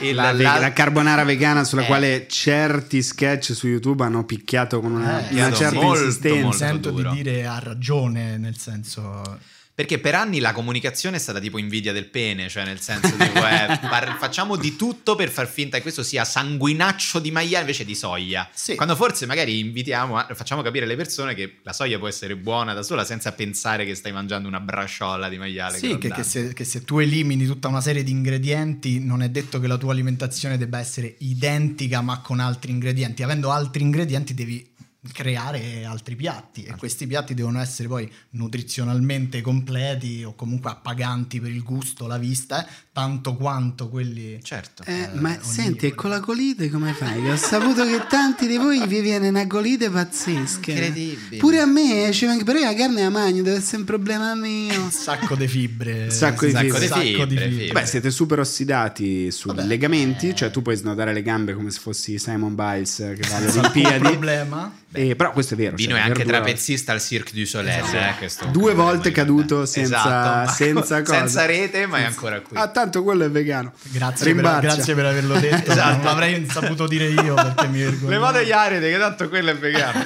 Il- 0.00 0.16
La, 0.16 0.32
la- 0.32 0.58
la 0.58 0.72
carbonara 0.72 1.22
vegana 1.22 1.62
sulla 1.62 1.82
Eh. 1.82 1.86
quale 1.86 2.26
certi 2.28 3.00
sketch 3.02 3.54
su 3.54 3.68
YouTube 3.68 4.02
hanno 4.02 4.24
picchiato 4.24 4.80
con 4.80 4.90
una, 4.92 5.28
Eh, 5.28 5.34
una 5.34 5.52
certa 5.52 5.80
molto, 5.80 6.02
insistenza. 6.02 6.40
molto. 6.42 6.56
Sento 6.56 6.90
duro. 6.90 7.10
di 7.10 7.22
dire 7.22 7.46
ha 7.46 7.60
ragione, 7.60 8.36
nel 8.38 8.58
senso... 8.58 9.38
Perché 9.74 9.98
per 9.98 10.14
anni 10.14 10.38
la 10.38 10.52
comunicazione 10.52 11.16
è 11.16 11.18
stata 11.18 11.40
tipo 11.40 11.56
invidia 11.56 11.92
del 11.92 12.10
pene, 12.10 12.50
cioè 12.50 12.64
nel 12.64 12.80
senso 12.80 13.16
tipo, 13.16 13.38
eh, 13.38 13.78
par- 13.88 14.18
facciamo 14.18 14.56
di 14.56 14.76
tutto 14.76 15.14
per 15.14 15.30
far 15.30 15.48
finta 15.48 15.76
che 15.78 15.82
questo 15.82 16.02
sia 16.02 16.24
sanguinaccio 16.24 17.18
di 17.18 17.30
maiale 17.30 17.60
invece 17.60 17.86
di 17.86 17.94
soia. 17.94 18.46
Sì. 18.52 18.74
Quando 18.74 18.94
forse 18.94 19.24
magari 19.24 19.60
invitiamo, 19.60 20.18
a- 20.18 20.28
facciamo 20.34 20.60
capire 20.60 20.84
alle 20.84 20.96
persone 20.96 21.34
che 21.34 21.60
la 21.62 21.72
soia 21.72 21.98
può 21.98 22.06
essere 22.06 22.36
buona 22.36 22.74
da 22.74 22.82
sola 22.82 23.02
senza 23.02 23.32
pensare 23.32 23.86
che 23.86 23.94
stai 23.94 24.12
mangiando 24.12 24.46
una 24.46 24.60
braciola 24.60 25.30
di 25.30 25.38
maiale. 25.38 25.78
Sì, 25.78 25.96
che, 25.96 26.10
che 26.10 26.22
se, 26.22 26.52
che 26.52 26.64
se 26.64 26.84
tu 26.84 26.98
elimini 26.98 27.46
tutta 27.46 27.68
una 27.68 27.80
serie 27.80 28.02
di 28.02 28.10
ingredienti 28.10 29.00
non 29.00 29.22
è 29.22 29.30
detto 29.30 29.58
che 29.58 29.66
la 29.66 29.78
tua 29.78 29.92
alimentazione 29.92 30.58
debba 30.58 30.80
essere 30.80 31.14
identica 31.20 32.02
ma 32.02 32.20
con 32.20 32.40
altri 32.40 32.72
ingredienti. 32.72 33.22
Avendo 33.22 33.50
altri 33.50 33.82
ingredienti 33.82 34.34
devi 34.34 34.71
creare 35.10 35.84
altri 35.84 36.14
piatti 36.14 36.62
e 36.62 36.76
questi 36.76 37.06
piatti 37.06 37.34
devono 37.34 37.60
essere 37.60 37.88
poi 37.88 38.10
nutrizionalmente 38.30 39.40
completi 39.40 40.22
o 40.22 40.34
comunque 40.34 40.70
appaganti 40.70 41.40
per 41.40 41.50
il 41.50 41.62
gusto, 41.62 42.06
la 42.06 42.18
vista, 42.18 42.64
eh, 42.64 42.70
tanto 42.92 43.36
quanto 43.36 43.88
quelli... 43.88 44.38
Certo. 44.42 44.82
Eh, 44.86 44.92
Eh, 45.02 45.08
ma 45.14 45.36
senti, 45.40 45.86
e 45.86 45.94
con 45.94 46.10
la 46.10 46.20
colite 46.20 46.68
come 46.68 46.92
fai? 46.92 47.26
Ho 47.30 47.36
saputo 47.36 47.84
che 47.86 48.04
tanti 48.06 48.46
di 48.46 48.58
voi 48.58 48.86
vi 48.86 49.00
viene 49.00 49.28
una 49.28 49.46
colite 49.46 49.88
pazzesca. 49.88 50.70
Incredibile. 50.72 51.38
Pure 51.38 51.60
a 51.60 51.64
me, 51.66 52.10
ci 52.12 52.26
manca- 52.26 52.44
però 52.44 52.58
io 52.58 52.66
la 52.66 52.74
carne 52.74 53.02
la 53.02 53.08
mangio, 53.08 53.42
deve 53.42 53.56
essere 53.56 53.78
un 53.78 53.84
problema 53.84 54.34
mio. 54.34 54.90
Sacco 54.90 55.34
di 55.34 55.48
fibre. 55.48 56.10
Sacco 56.10 56.44
di 56.44 56.52
fibre. 56.54 56.78
di 56.80 56.86
Sacco 56.86 57.00
fibre, 57.00 57.26
di 57.26 57.36
fibre. 57.38 57.72
Beh, 57.72 57.86
siete 57.86 58.10
super 58.10 58.38
ossidati 58.40 59.30
sui 59.30 59.54
Vabbè, 59.54 59.66
legamenti, 59.66 60.28
eh. 60.28 60.34
cioè 60.34 60.50
tu 60.50 60.60
puoi 60.60 60.76
snodare 60.76 61.14
le 61.14 61.22
gambe 61.22 61.54
come 61.54 61.70
se 61.70 61.80
fossi 61.80 62.18
Simon 62.18 62.54
Biles 62.54 63.00
eh, 63.00 63.14
che 63.18 63.26
va 63.28 63.36
alle 63.36 63.48
Olimpiadi. 63.58 64.00
problema. 64.02 64.76
Eh, 64.94 65.16
però 65.16 65.32
questo 65.32 65.54
è 65.54 65.56
vero. 65.56 65.74
Bino 65.74 65.92
cioè, 65.92 66.00
è 66.00 66.02
anche 66.02 66.24
trapezzista 66.24 66.92
al 66.92 67.00
Cirque 67.00 67.32
du 67.32 67.46
Soleil. 67.46 67.82
Esatto. 67.82 68.44
eh, 68.44 68.50
Due 68.50 68.74
volte 68.74 69.08
Esatto, 69.08 69.14
caduto 69.14 69.64
senza- 69.64 70.04
ma- 70.04 70.46
senza 70.52 71.00
cosa. 71.00 71.18
senza 71.18 71.46
rete, 71.46 71.86
ma 71.86 71.96
è 71.98 72.02
ancora 72.02 72.40
qui. 72.42 72.58
Ah, 72.58 72.68
tanto 72.82 73.02
quello 73.02 73.24
è 73.24 73.30
vegano. 73.30 73.72
Grazie 73.82 74.34
per, 74.34 74.58
grazie 74.60 74.94
per 74.94 75.06
averlo 75.06 75.38
detto. 75.38 75.50
Esatto. 75.72 75.96
Non 75.96 76.04
l'avrei 76.04 76.46
saputo 76.50 76.86
dire 76.86 77.06
io 77.08 77.34
perché 77.34 77.66
mi 77.68 77.80
vergogno. 77.82 78.10
Levate 78.10 78.44
gli 78.44 78.52
aride, 78.52 78.90
che 78.90 78.98
tanto 78.98 79.28
quello 79.28 79.50
è 79.50 79.56
vegano. 79.56 80.04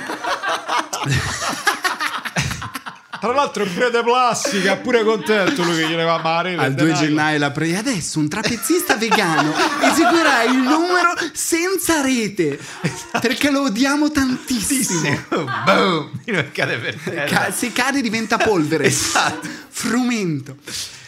Tra 3.18 3.32
l'altro 3.32 3.64
è 3.64 3.66
pure 3.66 3.90
de 3.90 4.02
plastica, 4.02 4.74
è 4.74 4.76
pure 4.78 5.02
contento 5.02 5.62
lui 5.64 5.76
che 5.76 5.88
gliene 5.88 6.04
va 6.04 6.14
a 6.16 6.20
mare. 6.20 6.54
Al 6.54 6.74
2 6.74 6.92
gennaio 6.92 7.38
la 7.38 7.50
pre- 7.50 7.76
adesso 7.76 8.18
un 8.18 8.28
trapezzista 8.28 8.96
vegano 8.96 9.52
eseguirà 9.80 10.42
il 10.44 10.58
numero 10.58 11.14
senza 11.32 12.02
rete 12.02 12.58
perché 13.20 13.50
lo 13.50 13.62
odiamo 13.62 14.10
tantissimo. 14.10 15.24
Boom! 15.64 16.10
Cade 16.52 16.76
per 16.76 16.94
terra. 17.02 17.24
Ca- 17.24 17.50
se 17.50 17.72
cade 17.72 18.02
diventa 18.02 18.36
polvere. 18.36 18.84
Esatto. 18.84 19.48
Frumento. 19.70 20.56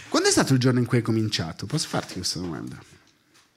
Quando 0.09 0.29
è 0.29 0.33
stato 0.33 0.53
il 0.53 0.59
giorno 0.59 0.79
in 0.79 0.87
cui 0.87 0.99
hai 0.99 1.03
cominciato? 1.03 1.67
Posso 1.67 1.89
farti 1.89 2.15
questa 2.15 2.39
domanda? 2.39 2.79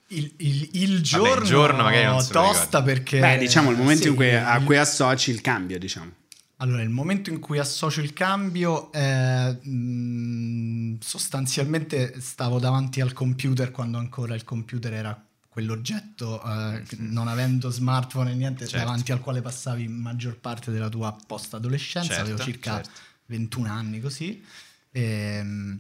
Il, 0.08 0.34
il- 0.38 0.70
il 0.74 1.02
giorno, 1.02 1.46
giorno 1.46 1.84
magari 1.84 2.06
non 2.06 2.26
tosta 2.28 2.82
perché... 2.84 3.20
Beh, 3.20 3.38
diciamo 3.38 3.72
il 3.72 3.78
momento 3.78 4.04
sì, 4.04 4.10
in 4.10 4.16
cui, 4.16 4.30
a 4.36 4.58
il- 4.58 4.66
cui 4.66 4.78
associ 4.78 5.32
il 5.32 5.40
cambio, 5.42 5.80
diciamo. 5.80 6.12
Allora, 6.58 6.82
il 6.84 6.90
momento 6.90 7.30
in 7.32 7.40
cui 7.40 7.58
associo 7.58 8.02
il 8.02 8.14
cambio 8.14 8.92
è 8.92 9.52
mh, 9.52 10.98
sostanzialmente 11.00 12.20
stavo 12.20 12.60
davanti 12.60 13.02
al 13.02 13.14
computer 13.14 13.72
quando 13.72 13.98
ancora 13.98 14.36
il 14.36 14.44
computer 14.44 14.94
era 14.94 15.26
quell'oggetto, 15.48 16.42
eh, 16.44 16.84
non 16.98 17.28
avendo 17.28 17.70
smartphone 17.72 18.32
e 18.32 18.36
niente, 18.36 18.68
Certo. 18.68 18.86
davanti 18.86 19.12
al 19.12 19.22
quale 19.22 19.42
passavi 19.42 19.88
maggior 19.88 20.38
parte 20.38 20.72
della 20.72 20.90
tua 20.90 21.16
post-adolescenza, 21.26 22.10
Certo, 22.10 22.22
avevo 22.24 22.40
circa 22.44 22.76
certo. 22.76 22.90
21 23.26 23.70
anni 23.72 24.00
così. 24.00 24.44
Ehm, 24.92 25.80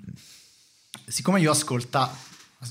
siccome 1.11 1.39
io 1.39 1.51
ascolta- 1.51 2.09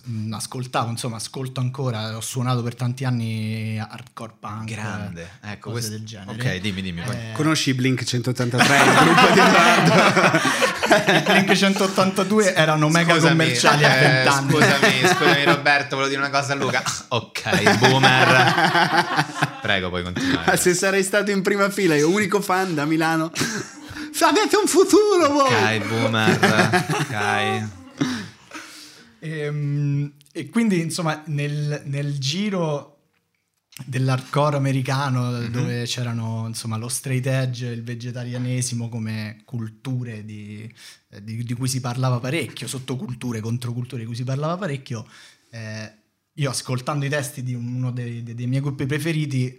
mh, 0.04 0.32
ascoltavo, 0.32 0.90
insomma, 0.90 1.16
ascolto 1.16 1.60
ancora, 1.60 2.16
ho 2.16 2.20
suonato 2.20 2.62
per 2.62 2.74
tanti 2.74 3.04
anni 3.04 3.78
hardcore 3.78 4.32
punk. 4.38 4.64
Grande. 4.70 5.28
eh, 5.42 5.52
Ecco, 5.52 5.70
cose 5.70 5.72
questo- 5.72 5.90
del 5.90 6.04
genere. 6.04 6.32
Ok, 6.54 6.60
dimmi, 6.60 6.82
dimmi. 6.82 7.02
poi. 7.02 7.14
Eh, 7.14 7.32
Conosci 7.34 7.74
Blink 7.74 8.02
183, 8.04 8.76
il 8.76 8.92
gruppo 8.94 9.32
di 9.32 9.38
Edoardo? 9.40 10.38
I 10.90 11.22
Blink 11.22 11.52
182 11.54 12.54
erano 12.54 12.88
mega 12.88 13.14
Scusami, 13.14 13.30
commerciali 13.36 13.84
a 13.84 13.94
eh, 13.94 14.00
20 14.24 14.28
anni. 14.28 14.50
Scusami, 14.52 15.06
scusami 15.06 15.44
Roberto, 15.44 15.96
volevo 15.96 16.08
dire 16.08 16.20
una 16.26 16.30
cosa 16.30 16.52
a 16.52 16.56
Luca. 16.56 16.82
Ok, 17.12 17.76
boomer. 17.78 19.26
Prego, 19.62 19.88
puoi 19.88 20.02
continuare. 20.02 20.56
Se 20.56 20.74
sarei 20.74 21.02
stato 21.02 21.30
in 21.30 21.42
prima 21.42 21.68
fila, 21.70 21.94
io 21.96 22.08
unico 22.10 22.40
fan 22.40 22.74
da 22.74 22.84
Milano. 22.84 23.30
Avete 24.22 24.56
un 24.56 24.66
futuro 24.66 25.28
voi! 25.32 25.78
Ok, 25.78 25.86
boomer. 25.86 26.84
Ok. 26.92 27.68
Ehm, 29.20 30.12
E, 30.32 30.48
quindi, 30.48 30.80
insomma, 30.80 31.22
nel, 31.26 31.82
nel 31.86 32.16
giro 32.18 32.98
dell'hardcore 33.84 34.56
americano, 34.56 35.30
Mhm. 35.40 35.46
dove 35.50 35.84
c'erano 35.86 36.44
insomma 36.46 36.76
lo 36.76 36.88
straight 36.88 37.26
edge 37.26 37.68
e 37.68 37.72
il 37.72 37.82
vegetarianesimo 37.82 38.88
come 38.88 39.42
culture 39.44 40.24
di, 40.24 40.72
eh, 41.10 41.24
di- 41.24 41.42
di 41.42 41.54
cui 41.54 41.66
si 41.68 41.80
parlava 41.80 42.20
parecchio, 42.20 42.66
sottoculture, 42.68 43.40
controculture 43.40 44.00
di 44.02 44.06
cui 44.06 44.14
si 44.16 44.24
parlava 44.24 44.56
parecchio, 44.56 45.06
eh, 45.50 45.92
io 46.34 46.50
ascoltando 46.50 47.04
i 47.04 47.08
testi 47.08 47.42
di 47.42 47.54
uno 47.54 47.90
dei, 47.90 48.22
dei- 48.22 48.34
dei 48.34 48.46
miei 48.46 48.60
gruppi 48.62 48.86
preferiti 48.86 49.58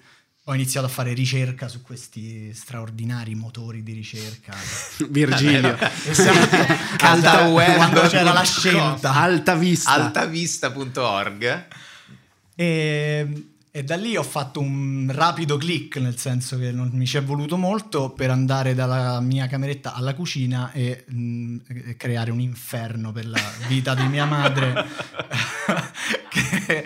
ho 0.51 0.55
iniziato 0.55 0.85
a 0.85 0.89
fare 0.89 1.13
ricerca 1.13 1.69
su 1.69 1.81
questi 1.81 2.53
straordinari 2.53 3.35
motori 3.35 3.83
di 3.83 3.93
ricerca. 3.93 4.53
Virgilio. 5.09 5.77
Alta 6.99 7.47
web. 7.47 7.75
quando 7.75 8.01
c'era 8.01 8.33
la 8.33 8.43
scelta. 8.43 9.13
Alta 9.13 9.55
vista. 9.55 9.91
altavista.org 9.91 11.67
E, 12.55 13.45
e 13.71 13.83
da 13.83 13.95
lì 13.95 14.17
ho 14.17 14.23
fatto 14.23 14.59
un 14.59 15.09
rapido 15.13 15.55
click, 15.55 15.95
nel 15.95 16.17
senso 16.17 16.57
che 16.57 16.73
non 16.73 16.89
mi 16.91 17.05
ci 17.05 17.15
è 17.15 17.23
voluto 17.23 17.55
molto 17.55 18.09
per 18.09 18.29
andare 18.29 18.75
dalla 18.75 19.21
mia 19.21 19.47
cameretta 19.47 19.93
alla 19.93 20.13
cucina 20.13 20.73
e, 20.73 21.05
mh, 21.07 21.57
e 21.67 21.95
creare 21.95 22.31
un 22.31 22.41
inferno 22.41 23.13
per 23.13 23.25
la 23.25 23.41
vita 23.67 23.95
di 23.95 24.05
mia 24.07 24.25
madre 24.25 24.73
che, 26.29 26.83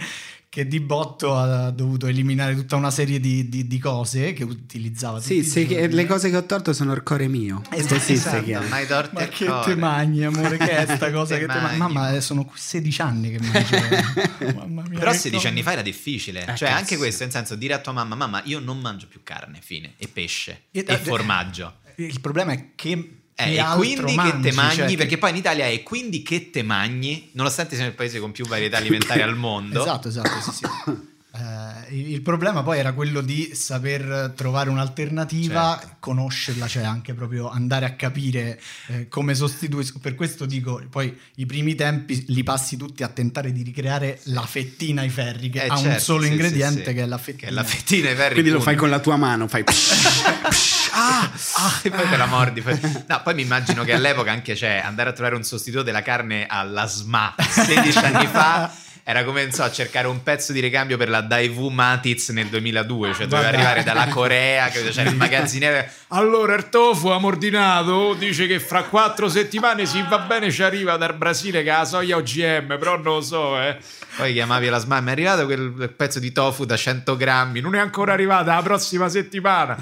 che 0.56 0.66
di 0.70 0.80
botto 0.80 1.36
ha 1.36 1.70
dovuto 1.70 2.08
eliminare 2.08 2.56
tutta 2.56 2.78
una 2.78 2.90
serie 2.90 3.20
di, 3.20 3.50
di- 3.50 3.68
di 3.68 3.78
cose 3.78 4.32
che 4.32 4.46
utilizzava 4.46 5.20
Sì, 5.20 5.42
giorni. 5.42 5.90
le 5.94 6.06
cose 6.06 6.30
che 6.30 6.38
ho 6.38 6.46
torto 6.46 6.72
sono 6.72 6.94
il 6.94 7.04
core 7.04 7.28
mio. 7.28 7.62
Esatto, 7.72 8.00
si 8.00 8.14
esatto. 8.14 8.42
chiama. 8.42 8.66
mai 8.70 8.88
torti 8.88 9.16
Ma 9.16 9.28
che 9.28 9.44
cuore. 9.48 9.66
te 9.74 9.76
magni, 9.76 10.24
amore, 10.24 10.56
che 10.56 10.70
è 10.78 10.96
sta 10.96 11.12
cosa 11.12 11.34
Te 11.36 11.42
che 11.42 11.48
te 11.48 11.60
mangi? 11.60 11.78
magni. 11.78 11.94
Mamma, 11.94 12.14
eh, 12.16 12.22
sono 12.22 12.50
16 12.56 13.02
anni 13.02 13.32
che 13.32 13.40
mangio. 13.42 14.54
Mamma 14.56 14.84
mia, 14.88 14.98
Però 15.00 15.12
che 15.12 15.18
16 15.18 15.32
cosa. 15.34 15.48
anni 15.50 15.62
fa 15.62 15.72
era 15.74 15.82
difficile. 15.82 16.40
Eh, 16.44 16.56
cioè, 16.56 16.70
cazzo. 16.70 16.80
anche 16.80 16.96
questo, 16.96 17.24
nel 17.24 17.34
senso, 17.34 17.56
dire 17.56 17.74
a 17.74 17.80
tua 17.80 17.92
mamma, 17.92 18.16
mamma, 18.16 18.42
io 18.46 18.60
non 18.60 18.80
mangio 18.80 19.08
più 19.08 19.20
carne, 19.24 19.60
fine, 19.62 19.96
e 19.98 20.08
pesce, 20.08 20.62
E- 20.72 20.86
e, 20.88 20.98
formaggio. 21.00 21.80
Il 21.98 22.22
problema 22.22 22.54
è 22.54 22.68
che. 22.76 23.15
Eh, 23.38 23.44
che 23.44 23.60
e 23.60 23.66
quindi 23.76 24.16
che 24.16 24.40
te 24.40 24.52
mangi? 24.54 24.76
cioè, 24.76 24.96
perché 24.96 25.18
poi 25.18 25.32
in 25.32 25.36
Italia 25.36 25.68
è 25.68 25.84
quindi 25.84 26.24
che 26.24 26.50
te 26.52 26.64
mangi, 26.64 27.30
nonostante 27.34 27.76
sia 27.76 27.86
il 27.86 27.94
paese 27.94 28.20
con 28.20 28.32
più 28.32 28.46
varietà 28.46 28.78
alimentari 28.78 29.22
al 29.22 29.36
mondo. 29.36 29.82
Esatto, 29.82 30.08
esatto, 30.08 30.42
sì, 30.42 30.52
sì. 30.52 30.66
Eh, 31.38 31.96
il 31.98 32.22
problema 32.22 32.64
poi 32.64 32.80
era 32.80 32.94
quello 32.94 33.20
di 33.22 33.52
saper 33.54 34.32
trovare 34.36 34.70
un'alternativa, 34.70 35.78
Certo. 35.80 35.96
conoscerla, 36.00 36.68
cioè 36.68 36.84
anche 36.84 37.14
proprio 37.14 37.50
andare 37.50 37.86
a 37.86 37.92
capire 37.94 38.60
eh, 38.88 39.08
come 39.10 39.36
sostituisco. 39.36 40.00
Per 40.00 40.16
questo 40.16 40.46
dico, 40.46 40.82
poi 40.90 41.18
i 41.36 41.46
primi 41.46 41.76
tempi 41.76 42.24
li 42.30 42.44
passi 42.44 42.78
tutti 42.78 43.04
a 43.04 43.08
tentare 43.10 43.52
di 43.52 43.64
ricreare 43.64 44.20
la 44.26 44.46
fettina 44.46 45.02
ai 45.02 45.10
ferri, 45.10 45.50
che 45.50 45.64
Eh, 45.64 45.68
ha 45.68 45.78
un 45.78 45.84
certo, 45.84 46.00
solo 46.04 46.24
sì, 46.24 46.30
ingrediente 46.32 46.84
sì, 46.84 46.88
sì. 46.90 46.94
che 46.94 47.02
è 47.02 47.06
la 47.06 47.18
Che 47.18 47.22
fettina. 47.24 47.50
è 47.50 47.54
la 47.54 47.64
fettina 47.64 48.10
ai 48.10 48.16
ferri. 48.16 48.34
Quindi 48.34 48.50
lo 48.52 48.56
punto. 48.58 48.72
fai 48.72 48.80
con 48.80 48.90
la 48.90 49.00
tua 49.00 49.16
mano, 49.18 49.48
fai... 49.48 49.64
ah, 50.94 51.32
ah, 51.56 51.80
e 51.84 51.90
poi 51.90 52.10
te 52.10 52.18
la 52.18 52.26
mordi. 52.26 52.62
Poi- 52.62 52.80
No, 53.08 53.22
poi 53.24 53.34
mi 53.34 53.42
immagino 53.42 53.84
che 53.84 53.94
all'epoca 53.94 54.32
anche 54.32 54.56
cioè, 54.56 54.82
andare 54.84 55.10
a 55.10 55.14
trovare 55.14 55.36
un 55.36 55.44
sostituto 55.44 55.84
della 55.84 56.02
carne 56.02 56.46
alla 56.48 56.88
SMA 56.88 57.36
16 57.38 57.98
anni 57.98 58.28
fa 58.28 58.72
era 59.08 59.24
come 59.24 59.52
so, 59.52 59.70
cercare 59.70 60.08
un 60.08 60.24
pezzo 60.24 60.52
di 60.52 60.60
ricambio 60.60 60.98
per 60.98 61.10
la 61.10 61.22
Daewoo 61.22 61.70
Matiz 61.70 62.30
nel 62.30 62.48
2002, 62.48 63.14
cioè 63.14 63.28
doveva 63.28 63.50
arrivare 63.50 63.84
dalla 63.84 64.08
Corea, 64.08 64.68
c'era 64.70 65.08
il 65.08 65.16
magazziniere. 65.16 65.94
Allora 66.08 66.56
il 66.56 66.70
tofu 66.70 67.10
amordinato 67.10 68.16
dice 68.16 68.48
che 68.48 68.60
fra 68.60 68.82
quattro 68.82 69.30
settimane 69.30 69.86
si 69.86 70.04
va 70.10 70.18
bene 70.18 70.50
ci 70.50 70.64
arriva 70.64 70.98
dal 70.98 71.14
Brasile 71.14 71.62
che 71.62 71.70
ha 71.70 71.80
la 71.80 71.86
soia 71.86 72.18
OGM, 72.18 72.80
però 72.80 72.96
non 72.96 73.14
lo 73.14 73.22
so, 73.22 73.62
eh. 73.62 73.78
Poi 74.18 74.34
chiamavi 74.34 74.70
la 74.70 74.80
SMA, 74.80 75.00
mi 75.02 75.10
è 75.10 75.12
arrivato 75.12 75.46
quel 75.46 75.94
pezzo 75.96 76.18
di 76.18 76.32
tofu 76.32 76.66
da 76.66 76.76
100 76.76 77.16
grammi, 77.16 77.60
non 77.60 77.76
è 77.76 77.80
ancora 77.80 78.12
arrivata 78.12 78.56
la 78.56 78.64
prossima 78.64 79.08
settimana. 79.08 79.78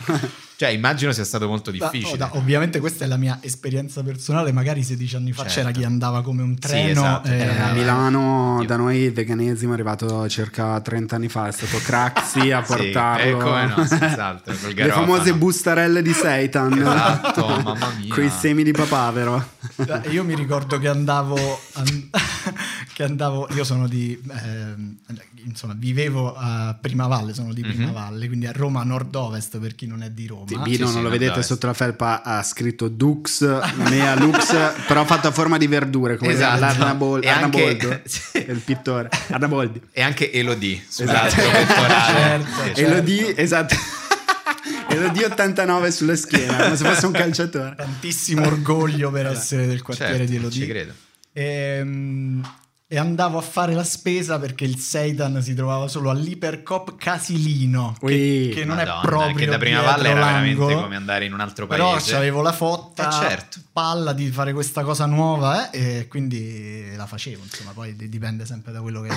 Cioè, 0.64 0.72
immagino 0.72 1.11
sia 1.11 1.26
stato 1.26 1.47
molto 1.47 1.72
Da- 1.72 1.89
difficile. 1.89 2.14
oh, 2.14 2.16
da- 2.18 2.38
ovviamente 2.38 2.80
questa 2.80 3.03
è 3.03 3.07
la 3.07 3.18
mia 3.18 3.38
esperienza 3.41 4.01
personale, 4.01 4.53
magari 4.53 4.82
16 4.82 5.16
anni 5.18 5.34
fa 5.34 5.43
Certo. 5.43 5.55
c'era 5.59 5.72
chi 5.72 5.84
andava 5.84 6.22
come 6.22 6.41
un 6.41 6.53
Sì, 6.53 6.59
treno. 6.61 6.89
esatto. 7.01 7.28
eh, 7.28 7.38
Eh, 7.38 7.47
a 7.59 7.70
Eh, 7.70 7.74
Milano 7.74 8.57
io- 8.61 8.68
da 8.68 8.78
noi 8.78 8.97
il 8.99 9.11
veganesimo 9.11 9.72
è 9.72 9.74
arrivato 9.74 10.30
circa 10.30 10.80
30 10.80 11.16
anni 11.18 11.28
fa, 11.28 11.47
è 11.47 11.51
stato 11.51 11.78
Craxi 11.80 12.51
a 12.51 12.64
Sì, 12.64 12.74
portarlo. 12.76 13.26
eh, 13.26 13.41
come 13.43 13.66
no, 13.76 13.86
senz'altro, 13.86 14.53
Le 14.74 14.88
famose 14.89 15.34
bustarelle 15.34 16.01
di 16.01 16.14
seitan. 16.14 16.72
Esatto, 16.80 17.45
mamma 17.61 17.89
mia. 17.99 18.14
Con 18.14 18.24
i 18.24 18.30
semi 18.30 18.64
di 18.64 18.72
papavero. 18.72 19.45
Eh, 19.76 20.09
Io 20.11 20.24
mi 20.24 20.34
ricordo 20.36 20.80
che 20.80 20.88
andavo, 20.88 21.59
an- 21.74 22.09
che 22.93 23.03
andavo 23.03 23.47
io 23.53 23.64
sono 23.66 23.88
di, 23.88 24.18
ehm, 24.43 24.97
insomma, 25.46 25.74
vivevo 25.78 26.34
a 26.36 26.78
Primavalle, 26.80 27.34
sono 27.34 27.54
di 27.54 27.62
Mhm. 27.64 27.72
Primavalle, 27.74 28.28
quindi 28.28 28.46
a 28.48 28.52
Roma 28.52 28.84
nord-ovest 28.84 29.58
per 29.60 29.76
chi 29.76 29.88
non 29.88 30.02
è 30.04 30.10
di 30.10 30.28
Roma. 30.28 30.46
Sì, 30.48 30.56
sì, 30.56 30.62
Bino 30.62 30.88
sì, 30.88 30.94
non 30.94 31.04
lo 31.04 31.10
no, 31.10 31.18
vedete 31.18 31.44
sotto 31.44 31.68
la 31.68 31.74
felpa, 31.74 32.22
ha 32.24 32.41
scritto 32.44 32.88
Dux, 32.88 33.41
Mea 33.89 34.16
Lux, 34.16 34.54
però 34.88 35.06
fatto 35.06 35.28
a 35.28 35.32
forma 35.32 35.58
di 35.58 35.68
verdure, 35.68 36.18
come 36.18 36.34
Esatto. 36.34 36.60
l'Arnabol- 36.60 37.24
E 37.24 37.30
anche- 37.30 37.64
Arnaboldo, 37.64 38.02
sì. 38.06 38.38
il 38.48 38.62
pittore. 38.64 39.10
Arnaboldi. 39.30 39.82
E 39.91 40.02
anche 40.02 40.32
Elodie 40.32 40.82
Esatto. 40.88 41.30
sull'altro 41.30 41.50
pettorale. 41.52 42.44
Certo. 42.46 42.62
Sì, 42.64 42.70
E 42.70 42.76
certo. 42.76 42.94
lo 42.96 43.00
di, 43.02 43.34
esatto. 43.36 43.76
e 44.89 44.98
lo 45.00 45.10
di 45.10 45.24
89 45.24 45.91
sulla 45.91 46.16
schiena, 46.16 46.56
come 46.58 46.76
se 46.76 46.86
fosse 46.86 47.06
un 47.06 47.12
calciatore. 47.12 47.76
Tantissimo 47.76 48.46
orgoglio 48.46 49.12
per 49.12 49.26
essere 49.28 49.66
del 49.68 49.82
quartiere 49.82 50.18
Certo, 50.18 50.32
di 50.32 50.36
Elodie. 50.38 50.62
Ci 50.62 50.68
credo. 50.68 50.94
Ehm, 51.34 52.41
E, 52.94 52.98
andavo 53.00 53.38
a 53.39 53.41
fare 53.41 53.74
la 53.74 53.84
spesa 53.84 54.38
perché 54.38 54.66
il 54.66 54.78
Seitan 54.78 55.41
si 55.41 55.54
trovava 55.56 55.88
solo 55.88 56.10
all'Ipercop 56.12 56.96
Casilino, 56.96 57.96
che, 58.00 58.06
Ui. 58.06 58.50
che 58.54 58.66
non 58.66 58.76
Madonna, 58.76 59.02
è 59.02 59.06
proprio 59.06 59.36
che 59.36 59.46
da 59.48 59.58
prima 59.58 59.82
valle 59.82 60.10
era 60.10 60.26
veramente 60.26 60.74
come 60.76 60.96
andare 60.96 61.26
in 61.26 61.34
un 61.34 61.39
altro 61.39 61.66
Però 61.68 61.91
paese. 61.94 62.16
avevo 62.16 62.41
la 62.41 62.52
fotta 62.52 63.08
Eh, 63.10 63.12
certo. 63.12 63.60
palla 63.72 64.14
di 64.14 64.30
fare 64.30 64.54
questa 64.54 64.84
cosa 64.84 65.06
nuova 65.08 65.72
eh, 65.72 65.98
e 66.02 66.08
quindi 66.08 66.96
la 66.96 67.06
facevo. 67.08 67.41
Insomma, 67.44 67.72
poi 67.72 67.96
di- 67.96 68.10
dipende 68.10 68.46
sempre 68.46 68.72
da 68.72 68.82
quello 68.82 69.02
che 69.02 69.10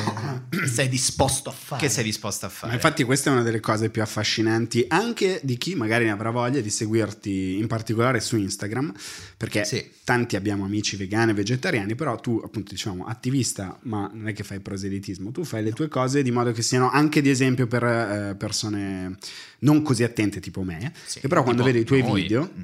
che 0.49 0.67
sei 0.69 0.89
disposto 0.89 1.51
a 1.51 1.53
fare. 1.53 1.81
Che 1.83 1.89
sei 1.91 2.05
disposto 2.05 2.47
a 2.47 2.49
fare? 2.49 2.73
infatti 2.73 3.05
questa 3.05 3.29
è 3.31 3.33
una 3.35 3.43
delle 3.43 3.61
cose 3.61 3.91
più 3.91 4.01
affascinanti 4.03 4.87
anche 4.89 5.41
di 5.43 5.59
chi 5.59 5.75
magari 5.75 6.05
ne 6.07 6.13
avrà 6.13 6.31
voglia 6.31 6.61
di 6.61 6.71
seguirti 6.71 7.59
in 7.59 7.67
particolare 7.67 8.21
su 8.21 8.37
Instagram, 8.37 8.93
perché 9.37 9.65
Sì. 9.65 9.85
tanti 10.05 10.35
abbiamo 10.37 10.65
amici 10.65 10.97
vegani 10.97 11.33
e 11.33 11.35
vegetariani, 11.35 11.95
però 11.95 12.17
tu 12.19 12.41
appunto 12.43 12.73
diciamo 12.73 13.05
attivista, 13.07 13.79
ma 13.83 14.11
non 14.13 14.29
è 14.29 14.33
che 14.33 14.45
fai 14.45 14.61
proselitismo, 14.61 15.31
tu 15.31 15.45
fai 15.45 15.63
le 15.63 15.73
tue 15.73 15.89
cose 15.89 16.23
di 16.23 16.31
modo 16.31 16.53
che 16.53 16.63
siano 16.63 16.91
anche 16.91 17.21
di 17.21 17.29
esempio 17.29 17.67
per 17.67 17.85
eh, 17.85 18.35
persone 18.39 19.17
non 19.61 19.83
così 19.83 20.03
attente 20.05 20.41
tipo 20.41 20.63
me, 20.63 20.93
Sì, 21.05 21.21
che 21.21 21.29
però 21.29 21.43
quando 21.43 21.63
vede 21.63 21.81
i 21.81 21.85
tuoi 21.85 22.01
noi. 22.03 22.23
video 22.23 22.51
Mm. 22.57 22.63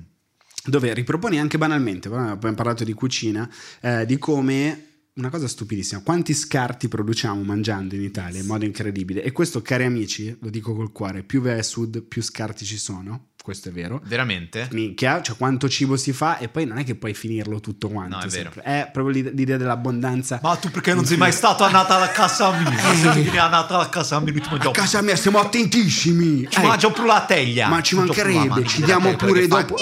dove 0.64 0.94
riproponi 0.94 1.38
anche 1.40 1.58
banalmente, 1.58 2.08
abbiamo 2.08 2.54
parlato 2.54 2.84
di 2.84 2.92
cucina, 2.92 3.50
eh, 3.80 4.06
di 4.06 4.16
come 4.18 4.86
una 5.14 5.28
cosa 5.28 5.46
stupidissima, 5.46 6.00
quanti 6.02 6.32
scarti 6.32 6.88
produciamo 6.88 7.42
mangiando 7.42 7.94
in 7.96 8.02
Italia 8.02 8.40
in 8.40 8.46
modo 8.46 8.64
incredibile 8.64 9.22
e 9.22 9.30
questo 9.32 9.60
cari 9.60 9.84
amici, 9.84 10.34
lo 10.40 10.48
dico 10.48 10.74
col 10.74 10.90
cuore, 10.90 11.22
più 11.22 11.42
vai 11.42 11.58
a 11.58 11.62
sud 11.62 12.00
più 12.02 12.22
scarti 12.22 12.64
ci 12.64 12.78
sono, 12.78 13.31
questo 13.42 13.68
è 13.68 13.72
vero. 13.72 14.00
Veramente? 14.04 14.68
Minchia, 14.70 15.20
cioè 15.20 15.36
quanto 15.36 15.68
cibo 15.68 15.96
si 15.96 16.12
fa 16.12 16.38
e 16.38 16.48
poi 16.48 16.64
non 16.64 16.78
è 16.78 16.84
che 16.84 16.94
puoi 16.94 17.12
finirlo 17.12 17.60
tutto 17.60 17.88
quanto. 17.88 18.16
No, 18.16 18.22
è 18.22 18.28
vero. 18.28 18.50
sempre. 18.52 18.62
È 18.62 18.90
proprio 18.92 19.14
l'ide- 19.14 19.30
l'idea 19.30 19.56
dell'abbondanza. 19.56 20.38
Ma 20.42 20.54
tu 20.56 20.70
perché 20.70 20.94
non 20.94 21.04
sei 21.04 21.16
mai 21.16 21.32
stato 21.32 21.64
a 21.64 21.70
Natale 21.70 22.04
a 22.04 22.08
casa 22.10 22.50
mia? 22.52 22.70
A 23.42 23.48
Natale 23.48 23.84
a 23.84 23.88
casa 23.88 24.20
mia, 24.20 24.32
ti 24.32 24.42
mangio, 24.48 24.68
A 24.70 24.72
casa 24.72 25.02
mia 25.02 25.16
siamo 25.16 25.38
attentissimi. 25.40 26.46
ci 26.48 26.60
Eh, 26.60 26.62
mangio 26.62 26.90
pure 26.92 27.06
la 27.08 27.24
teglia. 27.26 27.68
ma 27.68 27.80
ci 27.82 27.94
mancherebbe, 27.96 28.64
ci 28.66 28.82
diamo 28.82 29.14
pure 29.16 29.46
dopo. 29.48 29.76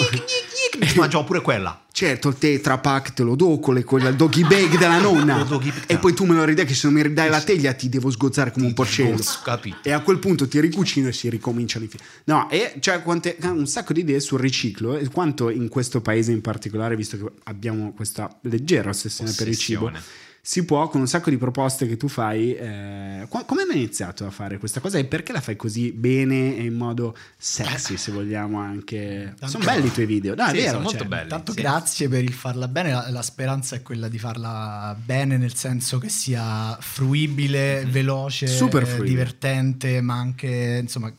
Gnic, 0.77 0.91
Ci 0.91 0.97
mangiamo 0.99 1.23
pure 1.23 1.41
quella. 1.41 1.85
Certo, 1.91 2.29
il 2.29 2.37
tetra 2.37 2.77
pack 2.77 3.13
te 3.13 3.23
lo 3.23 3.35
do 3.35 3.59
con 3.59 3.73
le- 3.73 3.83
con 3.83 3.99
il 4.01 4.15
doggy 4.15 4.43
bag 4.43 4.77
della 4.77 4.97
nonna. 5.01 5.45
E 5.87 5.97
poi 5.97 6.13
tu 6.13 6.25
me 6.25 6.35
lo 6.35 6.43
ridai 6.43 6.65
che 6.65 6.73
se 6.73 6.87
non 6.87 6.95
mi 6.95 7.03
ridai 7.03 7.29
la 7.29 7.41
teglia 7.41 7.73
ti 7.73 7.89
devo 7.89 8.09
sgozzare 8.09 8.51
come 8.51 8.65
un 8.67 8.73
porcello. 8.73 9.19
Capito? 9.43 9.77
E 9.83 9.91
a 9.91 9.99
quel 10.01 10.19
punto 10.19 10.47
ti 10.47 10.59
ricucino 10.59 11.09
e 11.09 11.13
si 11.13 11.29
ricomincia 11.29 11.79
l'infinito. 11.79 12.09
No, 12.25 12.49
e 12.49 12.75
cioè 12.79 13.01
quante, 13.01 13.37
un 13.41 13.67
sacco 13.67 13.93
di 13.93 13.99
idee 14.01 14.19
sul 14.19 14.39
riciclo 14.39 14.97
e 14.97 15.07
quanto 15.09 15.49
in 15.49 15.67
questo 15.67 16.01
paese 16.01 16.31
in 16.31 16.41
particolare, 16.41 16.95
visto 16.95 17.17
che 17.17 17.23
abbiamo 17.43 17.91
questa 17.93 18.35
leggera 18.43 18.89
ossessione 18.89 19.31
per 19.35 19.47
il 19.47 19.57
cibo, 19.57 19.85
Ossessione. 19.85 20.29
Si 20.43 20.65
può 20.65 20.87
con 20.89 21.01
un 21.01 21.07
sacco 21.07 21.29
di 21.29 21.37
proposte 21.37 21.87
che 21.87 21.97
tu 21.97 22.07
fai. 22.07 22.55
eh, 22.55 23.27
come 23.45 23.61
hanno 23.61 23.73
iniziato 23.73 24.25
a 24.25 24.31
fare 24.31 24.57
questa 24.57 24.79
cosa 24.79 24.97
e 24.97 25.05
perché 25.05 25.31
la 25.31 25.39
fai 25.39 25.55
così 25.55 25.91
bene 25.91 26.57
e 26.57 26.63
in 26.63 26.73
modo 26.73 27.15
sexy, 27.37 27.95
se 27.95 28.11
vogliamo 28.11 28.59
anche. 28.59 29.35
Tanto- 29.37 29.47
Sono 29.59 29.63
belli 29.65 29.87
i 29.87 29.91
tuoi 29.91 30.07
video, 30.07 30.33
no, 30.33 30.45
è 30.45 30.49
Sì, 30.49 30.55
vero. 30.55 30.69
sono 30.69 30.81
molto 30.81 30.97
cioè, 30.97 31.07
belli. 31.07 31.29
Tanto 31.29 31.51
sì. 31.53 31.61
grazie 31.61 32.09
per 32.09 32.23
il 32.23 32.33
farla 32.33 32.67
bene, 32.67 32.91
la, 32.91 33.09
la 33.11 33.21
speranza 33.21 33.75
è 33.75 33.83
quella 33.83 34.07
di 34.07 34.17
farla 34.17 34.97
bene 35.03 35.37
nel 35.37 35.53
senso 35.55 35.99
che 35.99 36.09
sia 36.09 36.75
fruibile, 36.81 37.85
veloce, 37.85 38.47
Super 38.47 38.81
eh, 38.81 38.85
fruibile. 38.87 39.09
divertente, 39.09 40.01
ma 40.01 40.15
anche 40.15 40.79
insomma 40.81 41.13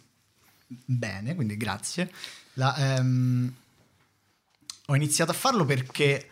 bene, 0.66 1.34
quindi 1.36 1.56
grazie. 1.56 2.10
La, 2.54 2.96
ehm, 2.96 3.52
ho 4.86 4.94
iniziato 4.96 5.30
a 5.30 5.34
farlo 5.34 5.64
perché 5.64 6.26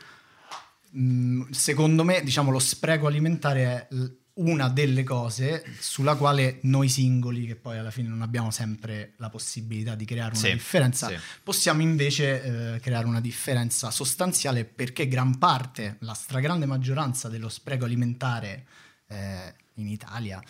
mh, 0.90 1.50
secondo 1.50 2.04
me 2.04 2.22
diciamo 2.22 2.50
lo 2.50 2.58
spreco 2.58 3.06
alimentare 3.06 3.62
è 3.88 3.94
l- 3.94 4.06
una 4.32 4.68
delle 4.70 5.04
cose 5.04 5.62
sulla 5.80 6.14
quale 6.14 6.60
noi 6.62 6.88
singoli, 6.88 7.44
che 7.46 7.56
poi 7.56 7.76
alla 7.76 7.90
fine 7.90 8.08
non 8.08 8.22
abbiamo 8.22 8.50
sempre 8.50 9.12
la 9.18 9.28
possibilità 9.28 9.94
di 9.94 10.06
creare 10.06 10.30
una 10.30 10.38
Sì, 10.46 10.52
differenza, 10.52 11.08
sì. 11.08 11.16
possiamo 11.42 11.82
invece 11.82 12.74
eh, 12.74 12.80
creare 12.80 13.06
una 13.06 13.20
differenza 13.20 13.90
sostanziale 13.90 14.64
perché 14.64 15.08
gran 15.08 15.36
parte, 15.36 15.96
la 16.00 16.14
stragrande 16.14 16.64
maggioranza 16.64 17.28
dello 17.28 17.50
spreco 17.50 17.84
alimentare 17.84 18.64
eh, 19.08 19.54
in 19.74 19.88
Italia, 19.88 20.42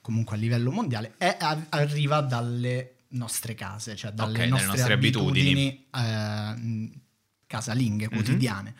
comunque 0.00 0.36
a 0.36 0.38
livello 0.38 0.70
mondiale, 0.70 1.14
è- 1.16 1.36
arriva 1.70 2.20
dalle 2.20 2.94
nostre 3.08 3.54
case, 3.54 3.96
cioè 3.96 4.12
dalle 4.12 4.38
dalle 4.38 4.46
nostre, 4.50 4.68
nostre 4.76 4.92
abitudini. 4.92 5.86
abitudini, 5.90 6.90
eh, 6.94 7.00
casalinghe, 7.48 8.04
Mhm. 8.08 8.12
quotidiane. 8.12 8.74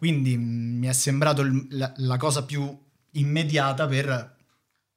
Quindi 0.00 0.34
mh, 0.34 0.78
mi 0.78 0.86
è 0.86 0.92
sembrato 0.94 1.42
il- 1.42 1.66
la, 1.72 1.92
la 1.98 2.16
cosa 2.16 2.42
più 2.46 2.74
immediata 3.12 3.86
per 3.86 4.34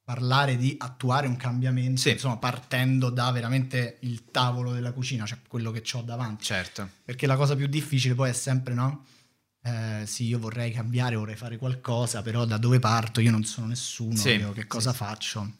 parlare 0.01 0.55
di 0.55 0.75
attuare 0.79 1.27
un 1.27 1.35
cambiamento, 1.35 1.99
Sì. 1.99 2.11
insomma, 2.11 2.37
partendo 2.37 3.09
da 3.09 3.29
veramente 3.31 3.97
il 4.03 4.31
tavolo 4.31 4.71
della 4.71 4.93
cucina, 4.93 5.25
cioè 5.25 5.39
quello 5.45 5.71
che 5.71 5.83
ho 5.91 6.01
davanti. 6.03 6.45
Certo. 6.45 6.89
Perché 7.03 7.27
la 7.27 7.35
cosa 7.35 7.53
più 7.57 7.67
difficile 7.67 8.15
poi 8.15 8.29
è 8.29 8.33
sempre, 8.33 8.73
no? 8.73 9.05
Eh, 9.61 10.03
sì, 10.05 10.25
io 10.25 10.39
vorrei 10.39 10.71
cambiare, 10.71 11.17
vorrei 11.17 11.35
fare 11.35 11.57
qualcosa, 11.57 12.21
però 12.21 12.45
da 12.45 12.57
dove 12.57 12.79
parto? 12.79 13.19
Io 13.19 13.31
non 13.31 13.43
sono 13.43 13.67
nessuno, 13.67 14.15
Sì, 14.15 14.29
io 14.29 14.53
che 14.53 14.67
cosa 14.67 14.91
sì, 14.91 14.97
sì. 14.97 15.03
faccio? 15.03 15.51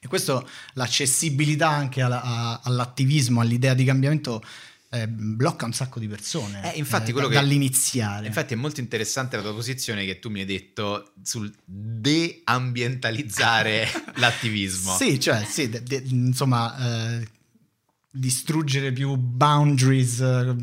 E 0.00 0.06
questo, 0.08 0.48
l'accessibilità 0.74 1.68
anche 1.68 2.02
alla- 2.02 2.22
a- 2.22 2.60
all'attivismo, 2.64 3.40
all'idea 3.40 3.74
di 3.74 3.84
cambiamento, 3.84 4.42
eh, 4.90 5.06
blocca 5.06 5.66
un 5.66 5.74
sacco 5.74 5.98
di 5.98 6.08
persone 6.08 6.72
Eh, 6.72 6.78
infatti 6.78 7.10
eh, 7.10 7.12
quello 7.12 7.28
da- 7.28 7.34
che- 7.34 7.40
dall'iniziare. 7.40 8.26
Infatti 8.26 8.54
è 8.54 8.56
molto 8.56 8.80
interessante 8.80 9.36
la 9.36 9.42
tua 9.42 9.52
posizione 9.54 10.04
che 10.06 10.18
tu 10.18 10.30
mi 10.30 10.40
hai 10.40 10.46
detto 10.46 11.12
sul 11.22 11.52
deambientalizzare 11.64 13.86
l'attivismo. 14.16 14.94
Sì, 14.96 15.20
cioè, 15.20 15.44
sì, 15.44 15.68
de- 15.68 15.82
de- 15.82 16.02
insomma, 16.06 17.18
eh, 17.20 17.28
distruggere 18.10 18.92
più 18.92 19.14
boundaries. 19.16 20.20
eh, 20.20 20.56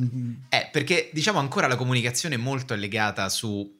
Eh, 0.50 0.70
perché 0.72 1.10
diciamo 1.14 1.38
ancora 1.40 1.68
la 1.68 1.76
comunicazione 1.76 2.38
molto 2.38 2.74
è 2.74 2.78
legata 2.78 3.30
su 3.30 3.75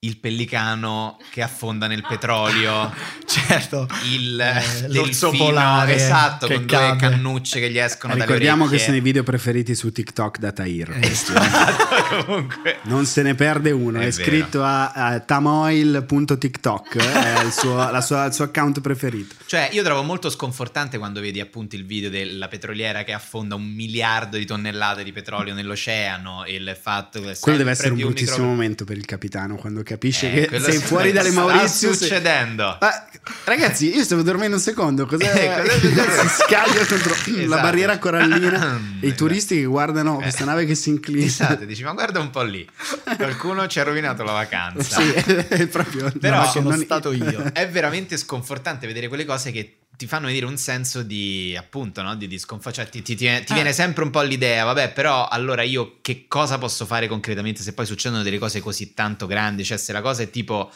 il 0.00 0.18
pellicano 0.18 1.16
che 1.30 1.42
affonda 1.42 1.86
nel 1.88 2.04
petrolio, 2.06 2.92
certo. 3.26 3.88
il 4.12 4.38
Eh, 4.38 4.88
l'orso 4.92 5.30
polare 5.30 5.94
esatto, 5.94 6.46
con 6.46 6.56
due 6.58 6.66
cade. 6.66 6.96
cannucce 6.98 7.58
che 7.60 7.70
gli 7.70 7.78
escono 7.78 8.12
dalle 8.12 8.26
Ricordiamo 8.26 8.66
che 8.68 8.78
sono 8.78 8.96
i 8.96 9.00
video 9.00 9.22
preferiti 9.24 9.74
su 9.74 9.90
TikTok 9.90 10.38
da 10.38 10.52
Tahir. 10.52 10.90
Eh, 10.90 11.00
eh. 11.00 11.10
Esatto, 11.10 12.24
comunque. 12.24 12.78
Non 12.82 13.04
se 13.06 13.22
ne 13.22 13.34
perde 13.34 13.70
uno, 13.72 13.98
È 13.98 14.06
è, 14.06 14.10
scritto 14.12 14.62
a, 14.62 14.90
a 14.92 15.18
tamoil.tiktok, 15.18 16.94
eh, 16.96 17.40
è 17.40 17.44
il 17.44 17.52
suo, 17.52 17.90
la 17.90 18.00
sua- 18.00 18.26
il 18.26 18.32
suo 18.32 18.44
account 18.44 18.80
preferito. 18.80 19.34
Cioè, 19.46 19.70
io 19.72 19.82
trovo 19.82 20.02
molto 20.02 20.30
sconfortante 20.30 20.98
quando 20.98 21.20
vedi 21.20 21.40
appunto 21.40 21.74
il 21.74 21.84
video 21.84 22.10
della 22.10 22.48
petroliera 22.48 23.02
che 23.02 23.12
affonda 23.12 23.54
un 23.56 23.64
miliardo 23.64 24.36
di 24.36 24.44
tonnellate 24.44 25.02
di 25.02 25.12
petrolio 25.12 25.52
nell'oceano 25.54 26.44
e 26.44 26.54
il 26.54 26.78
fatto 26.80 27.20
che 27.22 27.36
Quello 27.40 27.58
deve 27.58 27.70
essere 27.72 27.90
un 27.90 27.96
bruttissimo 27.98 28.36
micro- 28.36 28.50
momento 28.50 28.84
per 28.84 28.96
il 28.98 29.04
capitano 29.04 29.56
quando 29.56 29.78
capisce 29.82 29.94
Eh, 30.42 30.46
che 30.48 30.60
sei 30.60 30.76
sta- 30.76 30.86
fuori 30.86 31.12
dalle 31.12 31.30
sta 31.30 31.40
Maurizio. 31.44 31.92
sei- 31.94 32.08
succedendo. 32.08 32.76
Ma, 32.80 33.04
ragazzi, 33.44 33.94
io 33.94 34.04
stavo 34.04 34.22
dormendo 34.22 34.56
un 34.56 34.62
secondo. 34.62 35.06
Cos'è? 35.06 35.62
Eh, 35.64 35.68
cos'è 35.78 36.18
si 36.28 36.28
scaglia 36.42 36.84
contro 36.86 37.14
la 37.34 37.40
Esatto. 37.42 37.62
barriera 37.62 37.98
corallina 37.98 38.80
e 39.00 39.08
i 39.08 39.14
turisti 39.14 39.56
che 39.56 39.64
guardano 39.64 40.18
eh. 40.18 40.22
questa 40.22 40.44
nave 40.44 40.64
che 40.66 40.74
si 40.74 40.90
inclina. 40.90 41.24
Esatto, 41.24 41.64
dici, 41.64 41.82
ma 41.82 41.92
guarda 41.92 42.20
un 42.20 42.30
po' 42.30 42.42
lì. 42.42 42.68
Qualcuno 43.16 43.66
ci 43.66 43.80
ha 43.80 43.82
rovinato 43.84 44.22
la 44.22 44.32
vacanza. 44.32 45.00
Sì, 45.00 45.12
è 45.14 45.66
proprio. 45.66 46.12
Però 46.18 46.38
no, 46.38 46.46
sono 46.46 46.70
non- 46.70 46.80
stato 46.82 47.12
io. 47.12 47.50
È 47.52 47.68
veramente 47.68 48.16
sconfortante 48.16 48.86
vedere 48.86 49.08
quelle 49.08 49.24
cose 49.24 49.50
che 49.50 49.76
ti 49.96 50.06
fanno 50.06 50.26
venire 50.26 50.44
un 50.46 50.56
senso 50.58 51.02
di 51.02 51.54
appunto 51.58 52.02
no? 52.02 52.14
di, 52.16 52.26
di 52.28 52.38
cioè 52.38 52.88
ti, 52.88 53.02
ti- 53.02 53.14
ti- 53.14 53.16
ti 53.16 53.26
Ah. 53.48 53.54
viene 53.54 53.72
sempre 53.72 54.04
un 54.04 54.10
po' 54.10 54.20
l'idea 54.22 54.64
vabbè 54.64 54.92
però 54.92 55.26
allora 55.28 55.62
io 55.62 55.98
che 56.02 56.26
cosa 56.28 56.58
posso 56.58 56.84
fare 56.86 57.08
concretamente 57.08 57.62
se 57.62 57.72
poi 57.72 57.86
succedono 57.86 58.22
delle 58.22 58.38
cose 58.38 58.60
così 58.60 58.92
tanto 58.94 59.26
grandi 59.26 59.64
cioè 59.64 59.76
se 59.78 59.92
la 59.92 60.02
cosa 60.02 60.22
è 60.22 60.30
tipo 60.30 60.70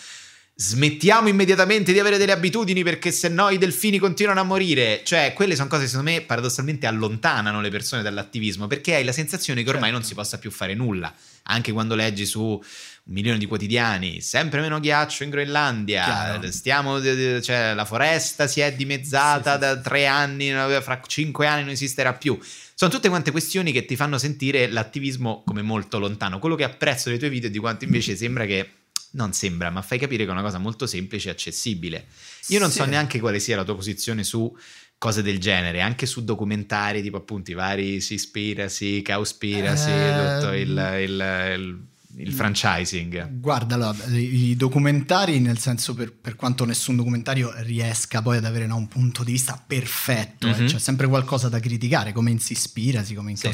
smettiamo 0.55 1.29
immediatamente 1.29 1.93
di 1.93 1.99
avere 1.99 2.19
delle 2.19 2.33
abitudini 2.33 2.83
perché 2.83 3.13
se 3.13 3.29
no 3.29 3.49
i 3.49 3.57
delfini 3.57 3.99
continuano 3.99 4.41
a 4.41 4.43
morire 4.43 5.01
cioè 5.05 5.33
quelle 5.35 5.55
sono 5.57 5.69
cose 5.69 5.83
che 5.85 5.89
secondo 5.89 6.11
me 6.11 6.21
paradossalmente 6.21 6.87
allontanano 6.87 7.61
le 7.63 7.71
persone 7.71 8.03
dall'attivismo 8.03 8.67
perché 8.67 8.95
hai 8.97 9.05
la 9.05 9.13
sensazione 9.13 9.63
che 9.63 9.69
ormai 9.71 9.85
Certo. 9.85 9.99
non 9.99 10.07
si 10.07 10.15
possa 10.15 10.39
più 10.39 10.51
fare 10.51 10.75
nulla 10.75 11.15
anche 11.45 11.73
quando 11.73 11.95
leggi 11.95 12.27
su 12.27 12.63
un 13.03 13.15
milione 13.15 13.39
di 13.39 13.47
quotidiani, 13.47 14.21
sempre 14.21 14.61
meno 14.61 14.79
ghiaccio 14.79 15.25
in 15.25 15.31
Groenlandia, 15.31 16.41
stiamo, 16.51 17.01
cioè, 17.41 17.75
la 17.75 17.85
foresta 17.85 18.47
si 18.47 18.61
è 18.61 18.73
dimezzata 18.75 19.55
Sì, 19.55 19.59
da 19.61 19.77
sì. 19.77 19.83
tre 19.83 20.07
anni, 20.07 20.51
fra 20.81 21.01
cinque 21.07 21.47
anni 21.47 21.63
non 21.63 21.71
esisterà 21.73 22.13
più. 22.15 22.39
Sono 22.75 22.91
tutte 22.91 23.09
quante 23.09 23.31
questioni 23.31 23.73
che 23.73 23.85
ti 23.85 23.97
fanno 23.97 24.17
sentire 24.19 24.69
l'attivismo 24.69 25.43
come 25.45 25.63
molto 25.63 25.99
lontano. 25.99 26.39
Quello 26.39 26.55
che 26.55 26.65
apprezzo 26.65 27.09
dei 27.09 27.19
tuoi 27.19 27.31
video 27.31 27.49
è 27.49 27.53
di 27.53 27.59
quanto 27.59 27.85
invece 27.85 28.17
sembra 28.17 28.47
che, 28.47 28.71
non 29.13 29.33
sembra, 29.33 29.71
ma 29.71 29.83
fai 29.83 29.99
capire 29.99 30.23
che 30.25 30.29
è 30.31 30.33
una 30.33 30.43
cosa 30.43 30.59
molto 30.59 30.87
semplice 30.87 31.29
e 31.29 31.33
accessibile. 31.33 32.07
Io 32.49 32.59
non 32.61 32.71
so 32.71 32.85
Sì. 32.85 32.91
neanche 32.91 33.19
quale 33.19 33.39
sia 33.41 33.57
la 33.57 33.65
tua 33.65 33.75
posizione 33.75 34.23
su 34.25 34.57
cose 34.97 35.23
del 35.23 35.39
genere, 35.41 35.81
anche 35.81 36.07
su 36.07 36.23
documentari 36.25 37.03
tipo 37.03 37.17
appunto 37.17 37.51
i 37.51 37.55
vari 37.55 38.01
Seaspiracy, 38.01 39.03
Cowspiracy, 39.03 39.91
Eh, 39.91 40.13
tutto 40.39 40.53
il, 40.53 40.71
il- 41.01 41.55
il- 41.59 41.79
il 42.21 42.33
franchising. 42.33 43.29
Guarda, 43.41 43.75
allora, 43.77 43.97
i 44.17 44.55
documentari, 44.57 45.41
nel 45.41 45.59
senso 45.59 45.95
per, 45.95 46.13
per 46.13 46.37
quanto 46.37 46.65
nessun 46.65 46.97
documentario 46.97 47.53
riesca 47.63 48.23
poi 48.23 48.37
ad 48.39 48.45
avere 48.45 48.67
no, 48.67 48.77
un 48.77 48.89
punto 48.89 49.25
di 49.25 49.33
vista 49.33 49.63
perfetto, 49.65 50.47
eh, 50.49 50.55
Mhm. 50.61 50.67
c'è 50.67 50.79
sempre 50.79 51.07
qualcosa 51.09 51.49
da 51.49 51.61
criticare, 51.61 52.13
come 52.13 52.31
in 52.31 52.39
Sispirasi, 52.41 53.15
come 53.15 53.31
in 53.31 53.37
Sì. 53.37 53.49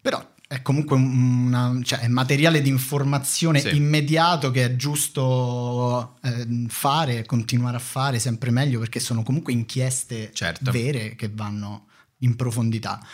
Però 0.00 0.32
è 0.46 0.60
comunque 0.60 0.96
una- 0.96 1.78
cioè, 1.82 2.00
è 2.00 2.08
materiale 2.08 2.60
di 2.60 2.68
informazione 2.68 3.60
Sì. 3.60 3.74
immediato 3.74 4.50
che 4.50 4.64
è 4.64 4.76
giusto 4.76 6.16
eh, 6.22 6.46
fare 6.68 7.24
continuare 7.24 7.76
a 7.76 7.80
fare 7.80 8.18
sempre 8.18 8.50
meglio 8.50 8.78
perché 8.78 9.00
sono 9.00 9.22
comunque 9.22 9.52
inchieste 9.52 10.30
Certo. 10.34 10.70
vere 10.70 11.14
che 11.16 11.30
vanno 11.32 11.86
in 12.18 12.36
profondità. 12.36 13.04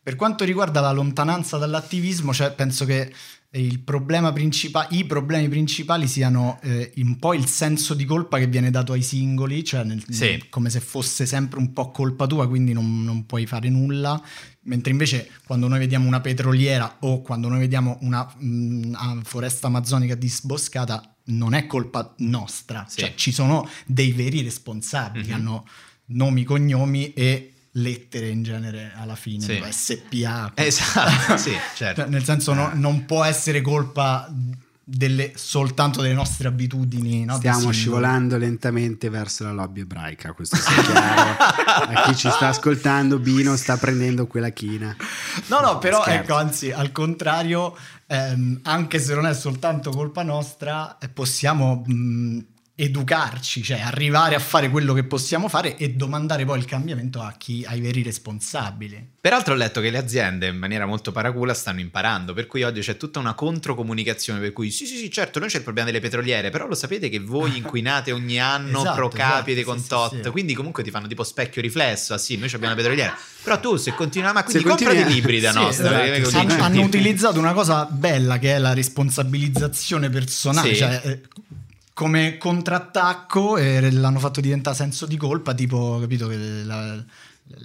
Per 0.00 0.14
quanto 0.16 0.44
riguarda 0.44 0.80
la 0.80 0.92
lontananza 0.92 1.58
dall'attivismo, 1.58 2.32
cioè, 2.32 2.52
penso 2.52 2.84
che 2.86 3.12
problema 3.84 4.32
principa- 4.32 4.86
i 4.90 5.04
problemi 5.06 5.48
principali 5.48 6.06
siano 6.06 6.58
eh, 6.62 6.92
un 6.96 7.18
po' 7.18 7.32
il 7.32 7.46
senso 7.46 7.94
di 7.94 8.04
colpa 8.04 8.38
che 8.38 8.46
viene 8.46 8.70
dato 8.70 8.92
ai 8.92 9.02
singoli, 9.02 9.64
cioè 9.64 9.84
nel- 9.84 10.04
Sì. 10.08 10.44
come 10.50 10.68
se 10.68 10.80
fosse 10.80 11.24
sempre 11.24 11.58
un 11.58 11.72
po' 11.72 11.90
colpa 11.90 12.26
tua, 12.26 12.46
quindi 12.46 12.72
non, 12.74 13.02
non 13.04 13.24
puoi 13.26 13.46
fare 13.46 13.70
nulla. 13.70 14.22
Mentre 14.64 14.92
invece 14.92 15.30
quando 15.46 15.66
noi 15.66 15.78
vediamo 15.78 16.06
una 16.06 16.20
petroliera 16.20 16.96
o 17.00 17.22
quando 17.22 17.48
noi 17.48 17.58
vediamo 17.60 17.96
una 18.02 18.22
mh, 18.38 18.92
ah, 18.94 19.18
foresta 19.24 19.68
amazzonica 19.68 20.14
disboscata, 20.14 21.16
non 21.30 21.54
è 21.54 21.66
colpa 21.66 22.14
nostra, 22.18 22.84
Sì. 22.86 23.00
cioè 23.00 23.14
ci 23.14 23.32
sono 23.32 23.66
dei 23.86 24.12
veri 24.12 24.42
responsabili 24.42 25.28
Mhm. 25.28 25.32
hanno 25.34 25.66
nomi, 26.10 26.44
cognomi 26.44 27.12
e 27.14 27.52
lettere 27.80 28.28
in 28.28 28.42
genere 28.42 28.92
alla 28.96 29.16
fine, 29.16 29.44
Sì. 29.44 29.62
SPA. 29.70 30.52
Esatto, 30.54 31.36
sì, 31.36 31.52
certo. 31.74 32.02
Cioè, 32.02 32.10
nel 32.10 32.24
senso 32.24 32.52
no- 32.54 32.70
non 32.74 33.04
può 33.04 33.24
essere 33.24 33.60
colpa 33.60 34.28
delle- 34.90 35.32
soltanto 35.34 36.00
delle 36.00 36.14
nostre 36.14 36.48
abitudini. 36.48 37.24
no, 37.26 37.36
Stiamo 37.36 37.70
scivolando 37.70 38.38
lentamente 38.38 39.10
verso 39.10 39.44
la 39.44 39.52
lobby 39.52 39.80
ebraica, 39.80 40.32
questo 40.32 40.56
sia 40.56 40.82
chiaro. 40.82 41.36
A 41.38 42.02
chi 42.06 42.16
ci 42.16 42.30
sta 42.30 42.48
ascoltando, 42.48 43.18
Bino 43.18 43.54
sta 43.56 43.76
prendendo 43.76 44.26
quella 44.26 44.48
china. 44.50 44.96
No, 45.48 45.60
no, 45.60 45.78
però 45.78 46.00
Scherzo. 46.02 46.20
ecco, 46.22 46.34
anzi, 46.36 46.70
al 46.72 46.90
contrario, 46.90 47.76
ehm, 48.06 48.60
anche 48.62 48.98
se 48.98 49.14
non 49.14 49.26
è 49.26 49.34
soltanto 49.34 49.90
colpa 49.90 50.22
nostra, 50.22 50.96
eh, 50.98 51.08
possiamo 51.10 51.82
mh, 51.86 52.38
educarci, 52.80 53.60
cioè 53.60 53.80
arrivare 53.80 54.36
a 54.36 54.38
fare 54.38 54.70
quello 54.70 54.92
che 54.92 55.02
possiamo 55.02 55.48
fare 55.48 55.76
e 55.76 55.90
domandare 55.94 56.44
poi 56.44 56.58
il 56.60 56.64
cambiamento 56.64 57.20
a 57.20 57.34
chi, 57.36 57.64
ai 57.66 57.80
veri 57.80 58.04
responsabili. 58.04 59.14
Peraltro 59.20 59.54
ho 59.54 59.56
letto 59.56 59.80
che 59.80 59.90
le 59.90 59.98
aziende 59.98 60.46
in 60.46 60.56
maniera 60.56 60.86
molto 60.86 61.10
paracula 61.10 61.54
stanno 61.54 61.80
imparando, 61.80 62.34
per 62.34 62.46
cui 62.46 62.62
oggi 62.62 62.80
c'è 62.80 62.96
tutta 62.96 63.18
una 63.18 63.34
controcomunicazione, 63.34 64.38
per 64.38 64.52
cui 64.52 64.70
sì 64.70 64.86
sì 64.86 64.96
sì 64.96 65.10
certo 65.10 65.40
noi 65.40 65.48
c'è 65.48 65.56
il 65.56 65.64
problema 65.64 65.88
delle 65.90 66.00
petroliere, 66.00 66.50
però 66.50 66.68
lo 66.68 66.76
sapete 66.76 67.08
che 67.08 67.18
voi 67.18 67.56
inquinate 67.58 68.12
ogni 68.12 68.40
anno 68.40 68.78
Esatto, 68.80 68.94
pro 68.94 69.08
capite 69.08 69.60
esatto, 69.60 69.72
con 69.74 69.82
sì, 69.82 69.88
tot, 69.88 70.14
sì, 70.16 70.20
sì. 70.22 70.30
quindi 70.30 70.54
comunque 70.54 70.84
ti 70.84 70.90
fanno 70.92 71.08
tipo 71.08 71.24
specchio 71.24 71.60
riflesso, 71.60 72.14
ah 72.14 72.18
sì 72.18 72.36
noi 72.36 72.46
abbiamo 72.46 72.68
la 72.68 72.74
petroliera, 72.80 73.16
però 73.42 73.58
tu 73.58 73.74
se 73.74 73.92
continui, 73.92 74.32
ma 74.32 74.44
quindi 74.44 74.62
Se 74.62 74.68
continui 74.68 74.94
comprati 74.94 75.12
a- 75.12 75.16
libri 75.16 75.40
da 75.40 75.50
Sì, 75.52 75.58
nostra, 75.58 76.14
esatto, 76.14 76.38
hanno, 76.38 76.62
hanno 76.62 76.82
utilizzato 76.82 77.40
una 77.40 77.52
cosa 77.52 77.86
bella 77.90 78.38
che 78.38 78.54
è 78.54 78.58
la 78.58 78.72
responsabilizzazione 78.72 80.10
personale, 80.10 80.68
Sì. 80.70 80.76
cioè 80.76 81.00
eh, 81.04 81.20
come 81.98 82.38
contrattacco 82.38 83.56
e 83.56 83.90
l'hanno 83.90 84.20
fatto 84.20 84.40
diventare 84.40 84.76
senso 84.76 85.04
di 85.04 85.16
colpa, 85.16 85.52
tipo, 85.52 85.98
capito, 85.98 86.28
che 86.28 86.62
la, 86.62 86.96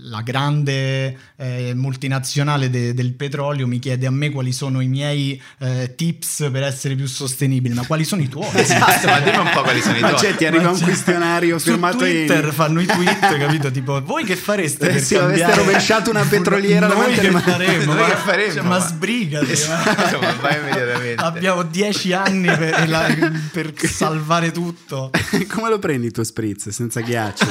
la 0.05 0.21
grande 0.21 1.17
eh, 1.35 1.73
multinazionale 1.75 2.69
de- 2.69 2.93
del 2.93 3.13
petrolio 3.13 3.67
mi 3.67 3.79
chiede 3.79 4.05
a 4.05 4.11
me 4.11 4.29
quali 4.31 4.51
sono 4.51 4.79
i 4.81 4.87
miei 4.87 5.41
eh, 5.59 5.93
tips 5.95 6.49
per 6.51 6.63
essere 6.63 6.95
più 6.95 7.05
sostenibile, 7.07 7.73
ma 7.73 7.85
quali 7.85 8.03
sono 8.03 8.21
i 8.21 8.27
tuoi? 8.29 8.47
Esatto, 8.55 9.07
ma 9.07 9.19
dimmi 9.19 9.37
un 9.37 9.49
po' 9.53 9.61
quali 9.61 9.81
sono 9.81 9.95
i 9.97 9.99
tuoi. 9.99 10.13
c'è, 10.15 10.35
ti 10.35 10.45
arriva 10.45 10.63
Ma 10.63 10.69
un 10.71 10.77
c'è- 10.77 10.83
questionario 10.85 11.57
su 11.59 11.69
firmato 11.71 11.97
Twitter 11.97 12.45
in... 12.45 12.51
fanno 12.51 12.81
i 12.81 12.85
tweet, 12.85 13.19
capito? 13.37 13.71
Tipo, 13.71 14.01
voi 14.03 14.23
che 14.23 14.35
fareste 14.35 14.83
Eh 14.85 14.87
per 14.87 14.95
aveste 14.95 15.17
cambiare? 15.17 15.55
rovesciato 15.55 16.09
una 16.09 16.23
petroliera 16.29 16.87
Noi 16.87 16.95
davanti 16.97 17.19
che 17.19 17.31
faremo? 17.31 17.93
Noi 17.93 18.01
ma, 18.01 18.07
che 18.09 18.15
faremo, 18.15 18.53
cioè, 18.53 18.61
ma- 18.63 18.69
ma 18.69 18.79
sbrigati. 18.79 19.51
Esatto, 19.51 20.19
ma- 20.19 20.25
ma 20.27 20.33
vai 20.41 20.59
immediatamente. 20.59 21.21
Abbiamo 21.23 21.63
dieci 21.63 22.13
anni 22.13 22.47
per, 22.55 22.87
la- 22.89 23.31
per 23.51 23.73
salvare 23.83 24.51
tutto. 24.51 25.11
Come 25.49 25.69
lo 25.69 25.79
prendi 25.79 26.07
il 26.07 26.11
tuo 26.11 26.23
spritz 26.23 26.69
senza 26.69 27.01
ghiaccio? 27.01 27.45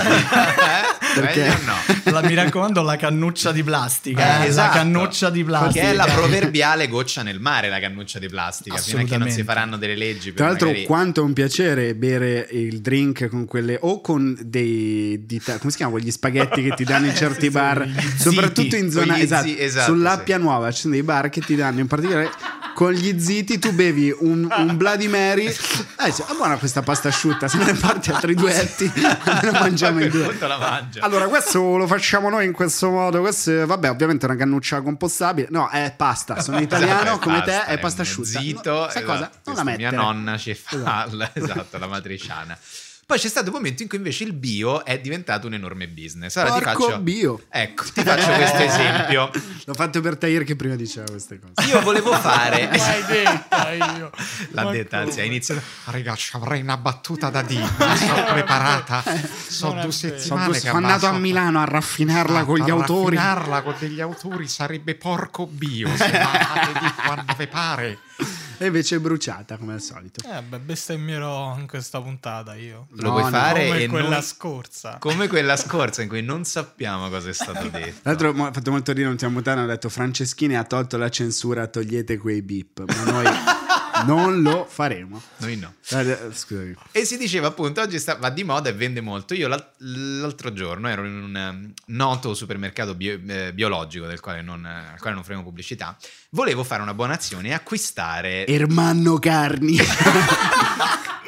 Perché- 1.14 1.58
no. 1.64 1.74
La- 2.12 2.22
mi 2.22 2.34
raccomando 2.34 2.82
la 2.82 2.96
cannuccia 2.96 3.52
di 3.52 3.62
plastica. 3.62 4.42
Eh, 4.42 4.48
esatto. 4.48 4.76
La 4.76 4.82
cannuccia 4.82 5.30
di 5.30 5.44
plastica. 5.44 5.84
Che 5.84 5.90
è 5.90 5.94
la 5.94 6.04
proverbiale 6.06 6.88
goccia 6.88 7.22
nel 7.22 7.40
mare, 7.40 7.68
la 7.68 7.80
cannuccia 7.80 8.18
di 8.18 8.28
plastica. 8.28 8.76
Fino 8.76 9.00
a 9.00 9.04
che 9.04 9.16
non 9.16 9.30
si 9.30 9.42
faranno 9.44 9.76
delle 9.76 9.96
leggi. 9.96 10.28
per 10.28 10.36
Tra 10.36 10.46
l'altro, 10.48 10.68
magari- 10.68 10.84
quanto 10.86 11.20
è 11.20 11.24
un 11.24 11.32
piacere 11.32 11.94
bere 11.94 12.46
il 12.52 12.80
drink 12.80 13.28
con 13.28 13.44
quelle 13.46 13.78
o 13.80 14.00
con 14.00 14.36
dei 14.40 15.24
dita- 15.26 15.58
come 15.58 15.70
si 15.70 15.76
chiamano 15.76 15.98
quegli 15.98 16.10
spaghetti 16.12 16.62
che 16.62 16.70
ti 16.74 16.84
danno 16.84 17.06
in 17.06 17.14
certi 17.16 17.50
bar, 17.50 17.86
ziti. 17.88 18.18
soprattutto 18.18 18.76
in 18.76 18.90
zona 18.90 19.06
Con 19.12 19.16
gli 19.16 19.22
esatto, 19.22 19.46
zi- 19.46 19.56
esatto, 19.58 19.92
sull'Appia 19.92 20.36
sì. 20.36 20.42
Nuova 20.42 20.70
ci 20.72 20.80
sono 20.82 20.92
dei 20.94 21.02
bar 21.02 21.28
che 21.28 21.40
ti 21.40 21.54
danno 21.56 21.80
in 21.80 21.86
particolare 21.86 22.30
con 22.74 22.92
gli 22.92 23.18
ziti 23.20 23.58
tu 23.58 23.72
bevi 23.72 24.14
un, 24.20 24.48
un 24.50 24.76
Bloody 24.76 25.08
Mary 25.08 25.46
eh, 25.46 25.56
dici, 26.04 26.22
ah, 26.26 26.34
buona 26.34 26.56
questa 26.56 26.82
pasta 26.82 27.08
asciutta 27.08 27.48
se 27.48 27.58
ne 27.58 27.74
parti 27.74 28.10
altri 28.10 28.34
duetti 28.34 28.90
almeno 29.24 29.58
mangiamo 29.58 29.98
A 29.98 30.02
i 30.02 30.10
quel 30.10 30.10
due 30.10 30.36
allora, 31.00 31.26
questo 31.26 31.76
lo 31.76 31.86
facciamo 31.86 32.28
noi 32.28 32.46
in 32.46 32.52
questo 32.52 32.90
modo. 32.90 33.20
Questo, 33.20 33.62
è- 33.62 33.66
vabbè, 33.66 33.90
ovviamente 33.90 34.26
è 34.26 34.28
una 34.28 34.38
cannuccia 34.38 34.80
compostabile. 34.82 35.48
No, 35.50 35.68
è 35.68 35.92
pasta. 35.96 36.40
Sono 36.40 36.58
italiano 36.60 37.02
Esatto, 37.02 37.18
come 37.18 37.42
pasta, 37.42 37.64
te, 37.64 37.72
è 37.72 37.78
pasta 37.78 38.02
asciutta. 38.02 38.40
Zito, 38.40 38.70
No, 38.72 38.88
sai 38.90 39.02
esatto, 39.02 39.06
cosa? 39.06 39.30
Non 39.44 39.54
la 39.56 39.64
mettere. 39.64 39.90
Mia 39.90 40.00
nonna 40.00 40.38
ci 40.38 40.54
fa, 40.54 41.06
esatto, 41.32 41.78
la 41.78 41.86
matriciana. 41.86 42.58
Poi 43.12 43.20
c'è 43.20 43.28
stato 43.28 43.48
un 43.48 43.56
momento 43.56 43.82
in 43.82 43.88
cui 43.90 43.98
invece 43.98 44.24
il 44.24 44.32
bio 44.32 44.86
è 44.86 44.98
diventato 44.98 45.46
un 45.46 45.52
enorme 45.52 45.86
business. 45.86 46.34
Allora 46.36 46.56
ti 46.56 46.64
Porco 46.64 46.84
faccio 46.84 46.98
bio. 47.00 47.42
Ecco, 47.50 47.84
ti 47.92 48.02
faccio 48.02 48.32
questo 48.32 48.56
esempio. 48.56 49.30
L'ho 49.66 49.74
fatto 49.74 50.00
per 50.00 50.16
Tahir 50.16 50.44
che 50.44 50.56
prima 50.56 50.76
diceva 50.76 51.04
queste 51.10 51.38
cose. 51.38 51.68
Io 51.68 51.82
volevo 51.82 52.10
fare 52.18 52.68
Mai 52.68 53.04
detta 53.06 53.70
io. 53.72 54.10
L'ha 54.52 54.64
detta, 54.70 54.96
anzi, 55.00 55.20
ha 55.20 55.24
iniziato. 55.24 55.60
Ragazzi, 55.84 56.30
avrei 56.36 56.62
una 56.62 56.78
battuta 56.78 57.28
da 57.28 57.42
dire. 57.42 57.68
Mi 57.76 57.96
sono 57.98 58.24
preparata. 58.32 59.04
Sono 59.46 59.82
due 59.82 59.92
settimane 59.92 60.58
sono 60.58 60.78
andato 60.78 61.04
a 61.04 61.12
Milano 61.12 61.60
a 61.60 61.64
raffinarla 61.64 62.38
Ah, 62.38 62.44
con 62.44 62.56
gli 62.60 62.70
a 62.70 62.72
autori. 62.72 63.16
raffinarla 63.16 63.60
con 63.60 63.74
degli 63.78 64.00
autori 64.00 64.48
sarebbe 64.48 64.94
porco 64.94 65.46
bio. 65.46 65.94
Se 65.94 66.10
la 66.12 66.70
di 66.80 66.92
quando 67.04 67.34
vi 67.36 67.46
pare. 67.46 67.98
E 68.62 68.66
invece 68.66 68.96
è 68.96 68.98
bruciata 69.00 69.56
come 69.56 69.72
al 69.72 69.80
solito. 69.80 70.20
Eh, 70.24 70.40
beh, 70.42 70.60
bestemmierò 70.60 71.56
in 71.58 71.66
questa 71.66 72.00
puntata 72.00 72.54
io. 72.54 72.86
Lo 72.90 73.02
No, 73.02 73.10
vuoi 73.10 73.22
no, 73.24 73.30
fare 73.30 73.66
Come 73.66 73.82
e 73.82 73.88
quella 73.88 74.08
non- 74.10 74.22
scorsa. 74.22 74.96
come 75.00 75.26
quella 75.26 75.56
scorsa 75.56 76.02
in 76.02 76.08
cui 76.08 76.22
non 76.22 76.44
sappiamo 76.44 77.08
cosa 77.08 77.28
è 77.28 77.32
stato 77.32 77.68
detto. 77.68 78.00
Tra 78.02 78.10
l'altro 78.10 78.32
mi 78.34 78.42
ha 78.42 78.52
fatto 78.52 78.70
molto 78.70 78.92
ridere, 78.92 79.08
non 79.08 79.16
ti 79.16 79.26
mutare, 79.26 79.58
hanno 79.60 79.68
detto 79.68 79.88
Franceschini 79.88 80.56
ha 80.56 80.62
tolto 80.64 80.96
la 80.96 81.08
censura, 81.08 81.66
togliete 81.66 82.18
quei 82.18 82.40
beep. 82.42 82.84
Ma 82.86 83.10
noi 83.10 83.24
non 84.04 84.42
lo 84.42 84.66
faremo. 84.68 85.20
Noi 85.38 85.56
no. 85.56 85.74
Eh, 85.90 86.18
Scusami. 86.32 86.74
E 86.92 87.04
si 87.04 87.16
diceva 87.16 87.48
appunto, 87.48 87.80
oggi 87.80 87.98
sta, 87.98 88.14
va 88.16 88.30
di 88.30 88.44
moda 88.44 88.68
e 88.68 88.72
vende 88.72 89.00
molto. 89.00 89.34
Io 89.34 89.48
l'al- 89.48 89.70
l'altro 89.78 90.52
giorno 90.52 90.88
ero 90.88 91.04
in 91.04 91.14
un 91.22 91.48
um, 91.50 91.72
noto 91.86 92.34
supermercato 92.34 92.94
bio- 92.94 93.18
eh, 93.26 93.52
biologico 93.52 94.06
del 94.06 94.20
quale 94.20 94.42
non, 94.42 94.64
eh, 94.64 94.92
al 94.92 94.98
quale 94.98 95.14
non 95.14 95.24
faremo 95.24 95.42
pubblicità. 95.42 95.96
Volevo 96.30 96.64
fare 96.64 96.82
una 96.82 96.94
buona 96.94 97.14
azione 97.14 97.48
e 97.48 97.52
acquistare... 97.52 98.46
Ermanno 98.46 99.18
Carni. 99.18 99.78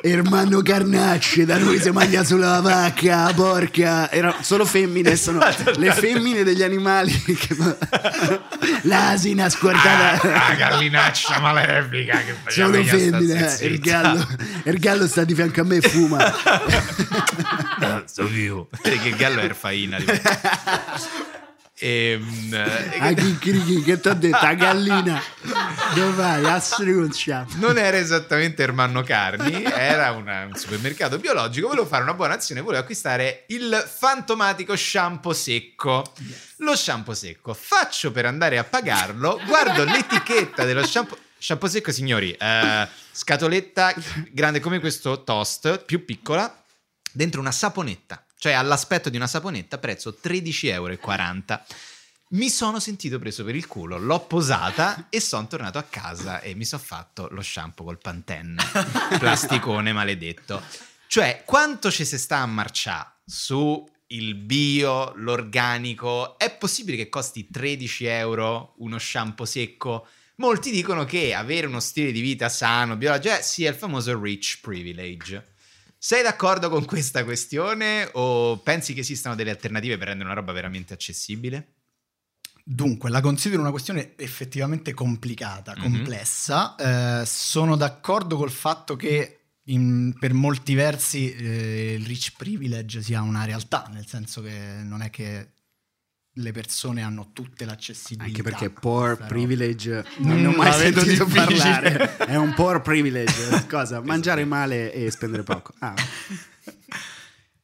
Ermanno 0.06 0.60
Carnacce, 0.60 1.46
da 1.46 1.56
noi 1.56 1.80
si 1.80 1.90
mangia 1.90 2.24
solo 2.24 2.42
la 2.42 2.60
vacca, 2.60 3.32
porca. 3.32 4.10
Era 4.10 4.36
solo 4.42 4.66
femmine, 4.66 5.16
sono 5.16 5.38
le 5.76 5.92
femmine 5.92 6.42
degli 6.42 6.62
animali. 6.62 7.10
che- 7.22 7.56
L'asina 8.84 9.48
squartata. 9.48 10.46
Ah, 10.48 10.54
gallinaccia 10.56 11.40
malefica 11.40 12.18
che 12.18 12.34
Sono 12.64 12.82
femmine, 12.84 13.58
eh, 13.58 13.66
il 13.66 13.78
gallo, 13.80 14.26
il 14.64 14.78
gallo 14.78 15.06
sta 15.06 15.24
di 15.24 15.34
fianco 15.34 15.60
a 15.60 15.64
me 15.64 15.76
e 15.76 15.80
fuma. 15.88 16.32
Sto 18.06 18.26
vivo. 18.26 18.68
Perché 18.82 19.08
il 19.08 19.16
gallo 19.16 19.40
è 19.40 19.44
erfaina. 19.44 19.98
Ehm, 21.76 22.50
eh, 22.54 22.98
A 23.00 23.12
chicchirichi, 23.12 23.82
che 23.82 23.98
ti 24.00 24.08
ho 24.08 24.14
detto? 24.14 24.36
A 24.36 24.54
gallina. 24.54 25.20
Dove 25.94 26.12
vai? 26.12 26.44
A 26.44 26.60
struccia. 26.60 27.44
non 27.56 27.76
era 27.76 27.96
esattamente 27.96 28.62
Ermanno 28.62 29.02
Carni, 29.02 29.64
era 29.64 30.12
una- 30.12 30.44
un 30.46 30.54
supermercato 30.54 31.18
biologico. 31.18 31.66
Volevo 31.68 31.86
fare 31.86 32.04
una 32.04 32.14
buona 32.14 32.34
azione, 32.34 32.60
volevo 32.60 32.80
acquistare 32.82 33.44
il 33.48 33.84
fantomatico 33.98 34.76
shampoo 34.76 35.32
secco. 35.32 36.04
Lo 36.58 36.76
shampoo 36.76 37.12
secco, 37.14 37.52
faccio 37.54 38.12
per 38.12 38.26
andare 38.26 38.56
a 38.56 38.64
pagarlo, 38.64 39.40
guardo 39.44 39.82
l'etichetta 39.84 40.64
dello 40.64 40.86
shampoo. 40.86 41.18
Shampoo 41.44 41.68
secco, 41.68 41.92
signori, 41.92 42.32
eh, 42.32 42.88
scatoletta 43.12 43.94
grande 44.30 44.60
come 44.60 44.80
questo 44.80 45.24
toast, 45.24 45.84
più 45.84 46.06
piccola, 46.06 46.64
dentro 47.12 47.38
una 47.38 47.52
saponetta, 47.52 48.24
cioè 48.38 48.52
all'aspetto 48.52 49.10
di 49.10 49.18
una 49.18 49.26
saponetta, 49.26 49.76
prezzo 49.76 50.16
13,40 50.22 50.70
euro. 50.72 50.98
Mi 52.30 52.48
sono 52.48 52.80
sentito 52.80 53.18
preso 53.18 53.44
per 53.44 53.56
il 53.56 53.66
culo, 53.66 53.98
l'ho 53.98 54.20
posata 54.20 55.08
e 55.10 55.20
sono 55.20 55.46
tornato 55.46 55.76
a 55.76 55.82
casa 55.82 56.40
e 56.40 56.54
mi 56.54 56.64
sono 56.64 56.80
fatto 56.82 57.28
lo 57.30 57.42
shampoo 57.42 57.84
col 57.84 57.98
Pantene, 57.98 58.64
plasticone 59.20 59.92
maledetto. 59.92 60.62
Cioè, 61.08 61.42
quanto 61.44 61.90
ci 61.90 62.06
si 62.06 62.16
sta 62.16 62.38
a 62.38 62.46
marciare 62.46 63.16
su 63.26 63.86
il 64.06 64.34
bio, 64.34 65.12
l'organico? 65.16 66.38
È 66.38 66.50
possibile 66.56 66.96
che 66.96 67.10
costi 67.10 67.50
13 67.50 68.06
euro 68.06 68.72
uno 68.78 68.98
shampoo 68.98 69.44
secco? 69.44 70.06
Molti 70.36 70.70
dicono 70.72 71.04
che 71.04 71.32
avere 71.32 71.66
uno 71.66 71.78
stile 71.80 72.10
di 72.10 72.20
vita 72.20 72.48
sano, 72.48 72.96
biologico, 72.96 73.34
eh, 73.36 73.42
sia 73.42 73.70
il 73.70 73.76
famoso 73.76 74.20
rich 74.20 74.58
privilege. 74.60 75.52
Sei 75.96 76.22
d'accordo 76.22 76.68
con 76.68 76.84
questa 76.84 77.22
questione 77.24 78.08
o 78.14 78.58
pensi 78.58 78.94
che 78.94 79.00
esistano 79.00 79.34
delle 79.36 79.50
alternative 79.50 79.96
per 79.96 80.08
rendere 80.08 80.28
una 80.28 80.38
roba 80.38 80.52
veramente 80.52 80.92
accessibile? 80.92 81.68
Dunque, 82.64 83.10
la 83.10 83.20
considero 83.20 83.60
una 83.60 83.70
questione 83.70 84.14
effettivamente 84.16 84.92
complicata, 84.92 85.74
Mhm. 85.76 85.80
complessa. 85.82 86.74
Eh, 87.22 87.26
sono 87.26 87.76
d'accordo 87.76 88.36
col 88.36 88.50
fatto 88.50 88.96
che 88.96 89.38
in- 89.68 90.14
per 90.18 90.34
molti 90.34 90.74
versi 90.74 91.32
eh, 91.32 91.94
il 91.98 92.04
rich 92.06 92.32
privilege 92.36 93.00
sia 93.02 93.22
una 93.22 93.44
realtà, 93.44 93.88
nel 93.92 94.06
senso 94.06 94.42
che 94.42 94.50
non 94.82 95.00
è 95.00 95.08
che 95.10 95.52
le 96.38 96.50
persone 96.52 97.02
hanno 97.02 97.30
tutte 97.32 97.64
l'accessibilità. 97.64 98.24
Anche 98.24 98.42
perché 98.42 98.70
poor 98.70 99.14
Però- 99.16 99.28
privilege 99.28 100.04
non 100.18 100.40
ne 100.40 100.46
ho 100.48 100.50
Mm, 100.50 100.56
mai 100.56 100.72
sentito 100.72 101.24
difficile. 101.24 101.44
parlare. 101.44 102.16
È 102.26 102.34
un 102.36 102.54
poor 102.54 102.82
privilege. 102.82 103.66
Cosa? 103.68 104.00
Mangiare 104.00 104.44
male 104.44 104.92
e 104.92 105.10
spendere 105.10 105.42
poco. 105.44 105.74
Ah, 105.78 105.94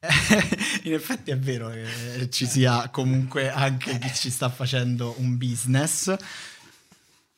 In 0.84 0.94
effetti 0.94 1.30
è 1.30 1.38
vero 1.38 1.68
che 1.70 2.30
ci 2.30 2.46
sia 2.46 2.88
comunque 2.88 3.50
anche 3.50 3.98
chi 3.98 4.14
ci 4.14 4.30
sta 4.30 4.48
facendo 4.48 5.14
un 5.18 5.36
business, 5.36 6.14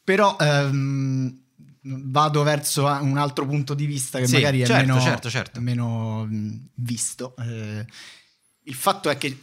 però 0.05 0.37
ehm, 0.39 1.41
vado 1.81 2.43
verso 2.45 2.85
un 2.85 3.19
altro 3.19 3.47
punto 3.47 3.75
di 3.75 3.87
vista 3.87 4.21
che 4.21 4.29
Sì, 4.29 4.35
magari 4.35 4.61
è 4.61 4.67
certo, 4.67 4.87
meno, 4.87 5.01
certo, 5.01 5.29
certo. 5.31 5.61
meno, 5.61 6.25
mh, 6.25 6.69
visto. 6.75 7.35
Eh, 7.39 7.85
il 8.65 8.75
fatto 8.75 9.11
è 9.11 9.19
che 9.19 9.37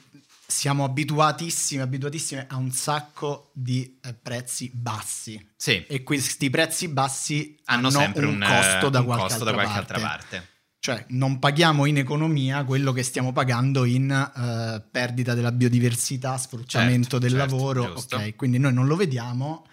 siamo 0.52 0.84
abituatissimi, 0.84 1.80
abituatissimi 1.80 2.44
a 2.48 2.56
un 2.56 2.72
sacco 2.72 3.52
di 3.54 4.00
eh, 4.04 4.16
prezzi 4.16 4.72
bassi 4.74 5.52
Sì, 5.56 5.86
e 5.86 6.02
questi 6.02 6.50
prezzi 6.50 6.88
bassi 6.88 7.56
hanno, 7.66 7.90
hanno, 7.90 8.00
sempre 8.00 8.26
un, 8.26 8.34
un, 8.34 8.48
costo 8.48 8.90
da 8.90 9.00
un 9.00 9.06
qualche, 9.06 9.24
costo 9.26 9.44
altra, 9.44 9.52
da 9.52 9.54
qualche 9.54 9.74
parte. 9.74 9.94
altra 9.94 10.08
parte. 10.08 10.48
Cioè, 10.80 11.06
non 11.10 11.38
paghiamo 11.38 11.86
in 11.86 11.98
economia 11.98 12.64
quello 12.64 12.92
che 12.94 13.04
stiamo 13.04 13.32
pagando 13.32 13.86
in 13.86 14.10
eh, 14.10 14.82
perdita 14.90 15.36
della 15.36 15.52
biodiversità, 15.52 16.36
sfruttamento 16.38 17.02
Certo, 17.02 17.20
del 17.20 17.32
certo, 17.32 17.46
lavoro. 17.46 17.84
Ok, 17.94 18.36
quindi 18.36 18.58
noi 18.58 18.74
non 18.74 18.88
lo 18.88 18.96
vediamo 18.96 19.68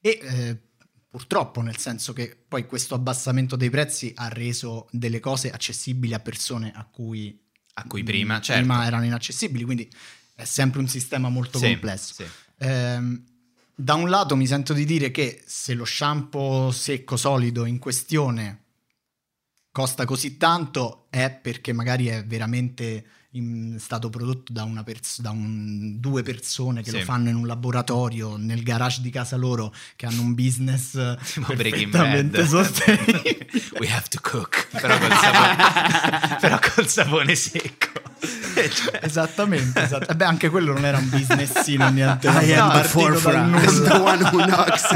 e 0.00 0.18
eh, 0.22 0.58
purtroppo, 1.10 1.60
nel 1.60 1.76
senso 1.76 2.14
che 2.14 2.42
poi 2.48 2.64
questo 2.64 2.94
abbassamento 2.94 3.54
dei 3.54 3.68
prezzi 3.68 4.12
ha 4.16 4.28
reso 4.28 4.88
delle 4.92 5.20
cose 5.20 5.50
accessibili 5.50 6.14
a 6.14 6.20
persone 6.20 6.72
a 6.74 6.88
cui, 6.90 7.38
A 7.74 7.84
cui 7.86 8.02
prima, 8.02 8.38
mh, 8.38 8.42
certo. 8.42 8.62
prima 8.62 8.86
erano 8.86 9.04
inaccessibili. 9.04 9.64
Quindi 9.64 9.90
è 10.34 10.44
sempre 10.44 10.80
un 10.80 10.88
sistema 10.88 11.28
molto 11.28 11.58
Sì, 11.58 11.66
complesso. 11.66 12.14
sì. 12.14 12.24
Ehm, 12.58 13.24
da 13.74 13.94
un 13.94 14.08
lato 14.08 14.36
mi 14.36 14.46
sento 14.46 14.72
di 14.72 14.84
dire 14.84 15.10
che 15.10 15.42
se 15.46 15.74
lo 15.74 15.84
shampoo 15.84 16.70
secco 16.70 17.16
solido 17.16 17.64
in 17.64 17.78
questione 17.78 18.58
costa 19.72 20.04
così 20.04 20.36
tanto 20.36 21.06
è 21.10 21.30
perché 21.30 21.72
magari 21.72 22.06
è 22.06 22.24
veramente 22.24 23.06
in- 23.30 23.78
stato 23.80 24.10
prodotto 24.10 24.52
da, 24.52 24.64
una 24.64 24.82
pers- 24.84 25.20
da 25.22 25.30
un- 25.30 25.98
due 25.98 26.22
persone 26.22 26.82
che 26.82 26.90
Sì. 26.90 26.98
lo 26.98 27.04
fanno 27.04 27.30
in 27.30 27.34
un 27.36 27.46
laboratorio 27.46 28.36
nel 28.36 28.62
garage 28.62 29.00
di 29.00 29.08
casa 29.10 29.36
loro 29.36 29.74
che 29.96 30.04
hanno 30.04 30.20
un 30.20 30.34
business 30.34 30.92
perfettamente 31.46 32.44
sostenibile. 32.46 33.48
We 33.80 33.88
have 33.90 34.08
to 34.10 34.20
cook. 34.20 34.68
Però 34.78 34.98
col 34.98 35.10
sapone, 35.16 36.36
però 36.40 36.58
col 36.74 36.86
sapone 36.88 37.34
secco. 37.34 37.90
Cioè, 38.22 39.00
Esattamente. 39.02 39.88
Eh 40.08 40.14
beh, 40.14 40.24
anche 40.24 40.48
quello 40.48 40.72
non 40.72 40.84
era 40.84 40.98
un 40.98 41.08
businessino 41.08 41.88
niente. 41.90 42.28
I 42.28 42.52
am 42.52 42.80
the 42.80 42.88
forfora. 42.88 43.48
The 43.50 43.96
one 43.96 44.22
who 44.30 44.44
knocks. 44.44 44.86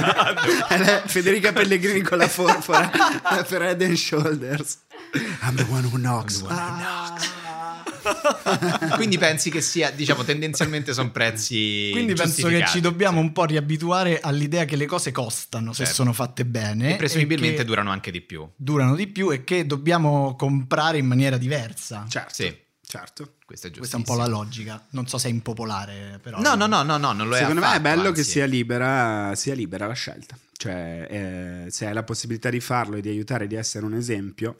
Federica 1.07 1.53
Pellegrini 1.53 2.03
con 2.03 2.19
la 2.19 2.29
forfora 2.29 2.91
per 3.49 3.63
Head 3.67 3.83
and 3.83 3.95
Shoulders. 3.97 4.79
I'm 5.43 5.57
the 5.57 5.67
one 5.69 5.87
who 5.87 5.97
knocks. 5.99 6.45
Ah. 6.49 7.17
Quindi 8.95 9.19
pensi 9.19 9.51
che 9.51 9.61
sia, 9.61 9.91
diciamo, 9.91 10.23
tendenzialmente 10.23 10.93
sono 10.93 11.11
prezzi 11.11 11.89
Quindi 11.93 12.15
penso 12.15 12.47
che 12.49 12.65
ci 12.67 12.81
dobbiamo 12.81 13.19
un 13.19 13.33
po' 13.33 13.45
riabituare 13.45 14.21
all'idea 14.21 14.65
che 14.65 14.77
le 14.77 14.87
cose 14.87 15.11
costano 15.11 15.73
se 15.73 15.79
Certo. 15.85 15.95
sono 15.95 16.13
fatte 16.13 16.45
bene. 16.45 16.95
E 16.95 16.97
presumibilmente 16.97 17.57
che 17.59 17.65
durano 17.65 17.91
anche 17.91 18.11
di 18.13 18.21
più. 18.21 18.49
durano 18.55 18.95
di 18.95 19.09
più 19.09 19.31
e 19.33 19.43
che 19.43 19.67
dobbiamo 19.67 20.37
comprare 20.37 20.99
in 20.99 21.07
maniera 21.07 21.37
diversa. 21.37 22.05
Certo. 22.09 22.33
Sì, 22.35 22.57
Certo. 22.89 23.35
questo 23.45 23.67
è 23.67 23.71
giusto. 23.71 23.81
Questa 23.81 23.97
è 23.97 23.99
un 23.99 24.05
po' 24.07 24.15
la 24.17 24.29
logica. 24.29 24.83
Non 24.91 25.09
so 25.09 25.19
se 25.19 25.29
è 25.29 25.31
impopolare, 25.31 26.21
però. 26.23 26.41
No, 26.41 26.55
no, 26.55 26.67
no, 26.67 26.83
no, 26.83 26.97
no, 26.97 27.13
non 27.13 27.29
lo 27.29 27.35
è 27.35 27.41
Secondo 27.41 27.61
me 27.61 27.67
è 27.67 27.71
affatto, 27.71 27.83
bello 27.83 28.13
che 28.13 28.21
anzi. 28.21 28.31
sia 28.31 28.45
libera, 28.47 29.35
sia 29.35 29.55
libera 29.55 29.87
la 29.87 29.93
scelta. 29.95 30.39
Cioè, 30.57 31.07
eh, 31.67 31.71
se 31.71 31.87
hai 31.87 31.93
la 31.93 32.05
possibilità 32.05 32.49
di 32.49 32.61
farlo 32.61 32.97
e 32.97 33.01
di 33.01 33.09
aiutare, 33.09 33.47
di 33.49 33.57
essere 33.57 33.85
un 33.85 33.95
esempio, 33.95 34.57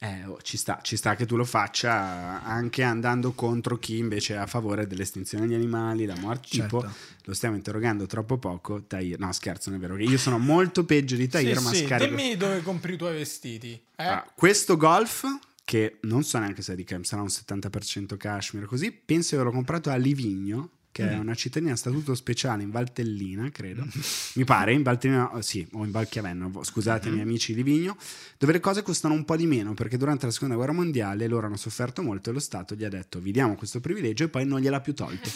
eh, 0.00 0.24
oh, 0.26 0.40
ci, 0.42 0.56
sta, 0.56 0.80
ci 0.82 0.96
sta 0.96 1.16
che 1.16 1.24
tu 1.24 1.36
lo 1.36 1.44
faccia 1.44 2.42
anche 2.42 2.82
andando 2.82 3.32
contro 3.32 3.78
chi 3.78 3.96
invece 3.98 4.34
è 4.34 4.38
a 4.38 4.46
favore 4.46 4.86
dell'estinzione 4.86 5.46
degli 5.46 5.54
animali, 5.56 6.04
la 6.04 6.16
morte. 6.16 6.48
Certo. 6.48 6.78
Tipo, 6.80 6.92
lo 7.24 7.34
stiamo 7.34 7.54
interrogando 7.56 8.06
troppo 8.06 8.38
poco. 8.38 8.82
Tahir, 8.86 9.18
no, 9.20 9.32
scherzo, 9.32 9.70
non 9.70 9.78
è 9.78 9.82
vero. 9.82 9.94
che 9.96 10.02
Io 10.02 10.18
sono 10.18 10.38
molto 10.38 10.84
peggio 10.84 11.14
di 11.16 11.28
Tahir, 11.28 11.56
Sì, 11.58 11.64
ma 11.64 11.72
sì, 11.72 11.84
scarico. 11.86 12.14
dimmi 12.14 12.36
dove 12.36 12.60
compri 12.62 12.94
i 12.94 12.96
tuoi 12.96 13.14
vestiti. 13.14 13.80
Eh? 13.96 14.04
Ah, 14.04 14.26
questo 14.34 14.76
golf, 14.76 15.24
che 15.68 15.98
non 16.04 16.22
so 16.22 16.38
neanche 16.38 16.62
se 16.62 16.72
è 16.72 16.76
di 16.76 16.82
Cam, 16.82 17.02
sarà 17.02 17.20
un 17.20 17.28
70% 17.28 18.16
cashmere, 18.16 18.64
così 18.64 18.90
penso 18.90 19.36
che 19.36 19.42
l'ho 19.42 19.50
comprato 19.50 19.90
a 19.90 19.96
Livigno, 19.96 20.77
che 20.98 21.04
Mm. 21.04 21.08
è 21.10 21.18
una 21.18 21.34
cittadina 21.36 21.72
a 21.72 21.76
statuto 21.76 22.12
speciale 22.16 22.64
in 22.64 22.70
Valtellina, 22.72 23.48
credo. 23.52 23.86
Mi 24.34 24.42
pare, 24.44 24.72
in 24.72 24.82
Valtellina, 24.82 25.32
oh, 25.36 25.40
sì, 25.42 25.64
o 25.74 25.84
in 25.84 25.92
Valchiavenna, 25.92 26.50
scusate 26.62 27.06
i 27.06 27.10
Mm. 27.10 27.14
miei 27.14 27.24
amici 27.24 27.54
di 27.54 27.62
Livigno, 27.62 27.96
dove 28.36 28.52
le 28.54 28.58
cose 28.60 28.82
costano 28.82 29.14
un 29.14 29.24
po' 29.24 29.36
di 29.36 29.46
meno, 29.46 29.74
perché 29.74 29.96
durante 29.96 30.26
la 30.26 30.32
seconda 30.32 30.56
guerra 30.56 30.72
mondiale 30.72 31.28
loro 31.28 31.46
hanno 31.46 31.56
sofferto 31.56 32.02
molto 32.02 32.30
e 32.30 32.32
lo 32.32 32.40
Stato 32.40 32.74
gli 32.74 32.82
ha 32.82 32.88
detto 32.88 33.20
vi 33.20 33.30
diamo 33.30 33.54
questo 33.54 33.78
privilegio 33.80 34.24
e 34.24 34.28
poi 34.28 34.44
non 34.44 34.58
gliel'ha 34.60 34.80
più 34.80 34.92
tolto. 34.94 35.30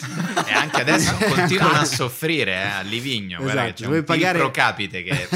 E 0.45 0.51
anche 0.51 0.81
adesso 0.81 1.15
continuano 1.33 1.77
a 1.79 1.85
soffrire 1.85 2.51
eh, 2.51 2.67
a 2.67 2.81
Livigno. 2.81 3.37
Guarda 3.41 3.63
Esatto, 3.67 3.83
che 3.83 3.89
c'è 3.89 3.97
un 3.99 4.03
pagare- 4.03 4.39
pro 4.39 4.51
capite 4.51 5.03
che 5.03 5.27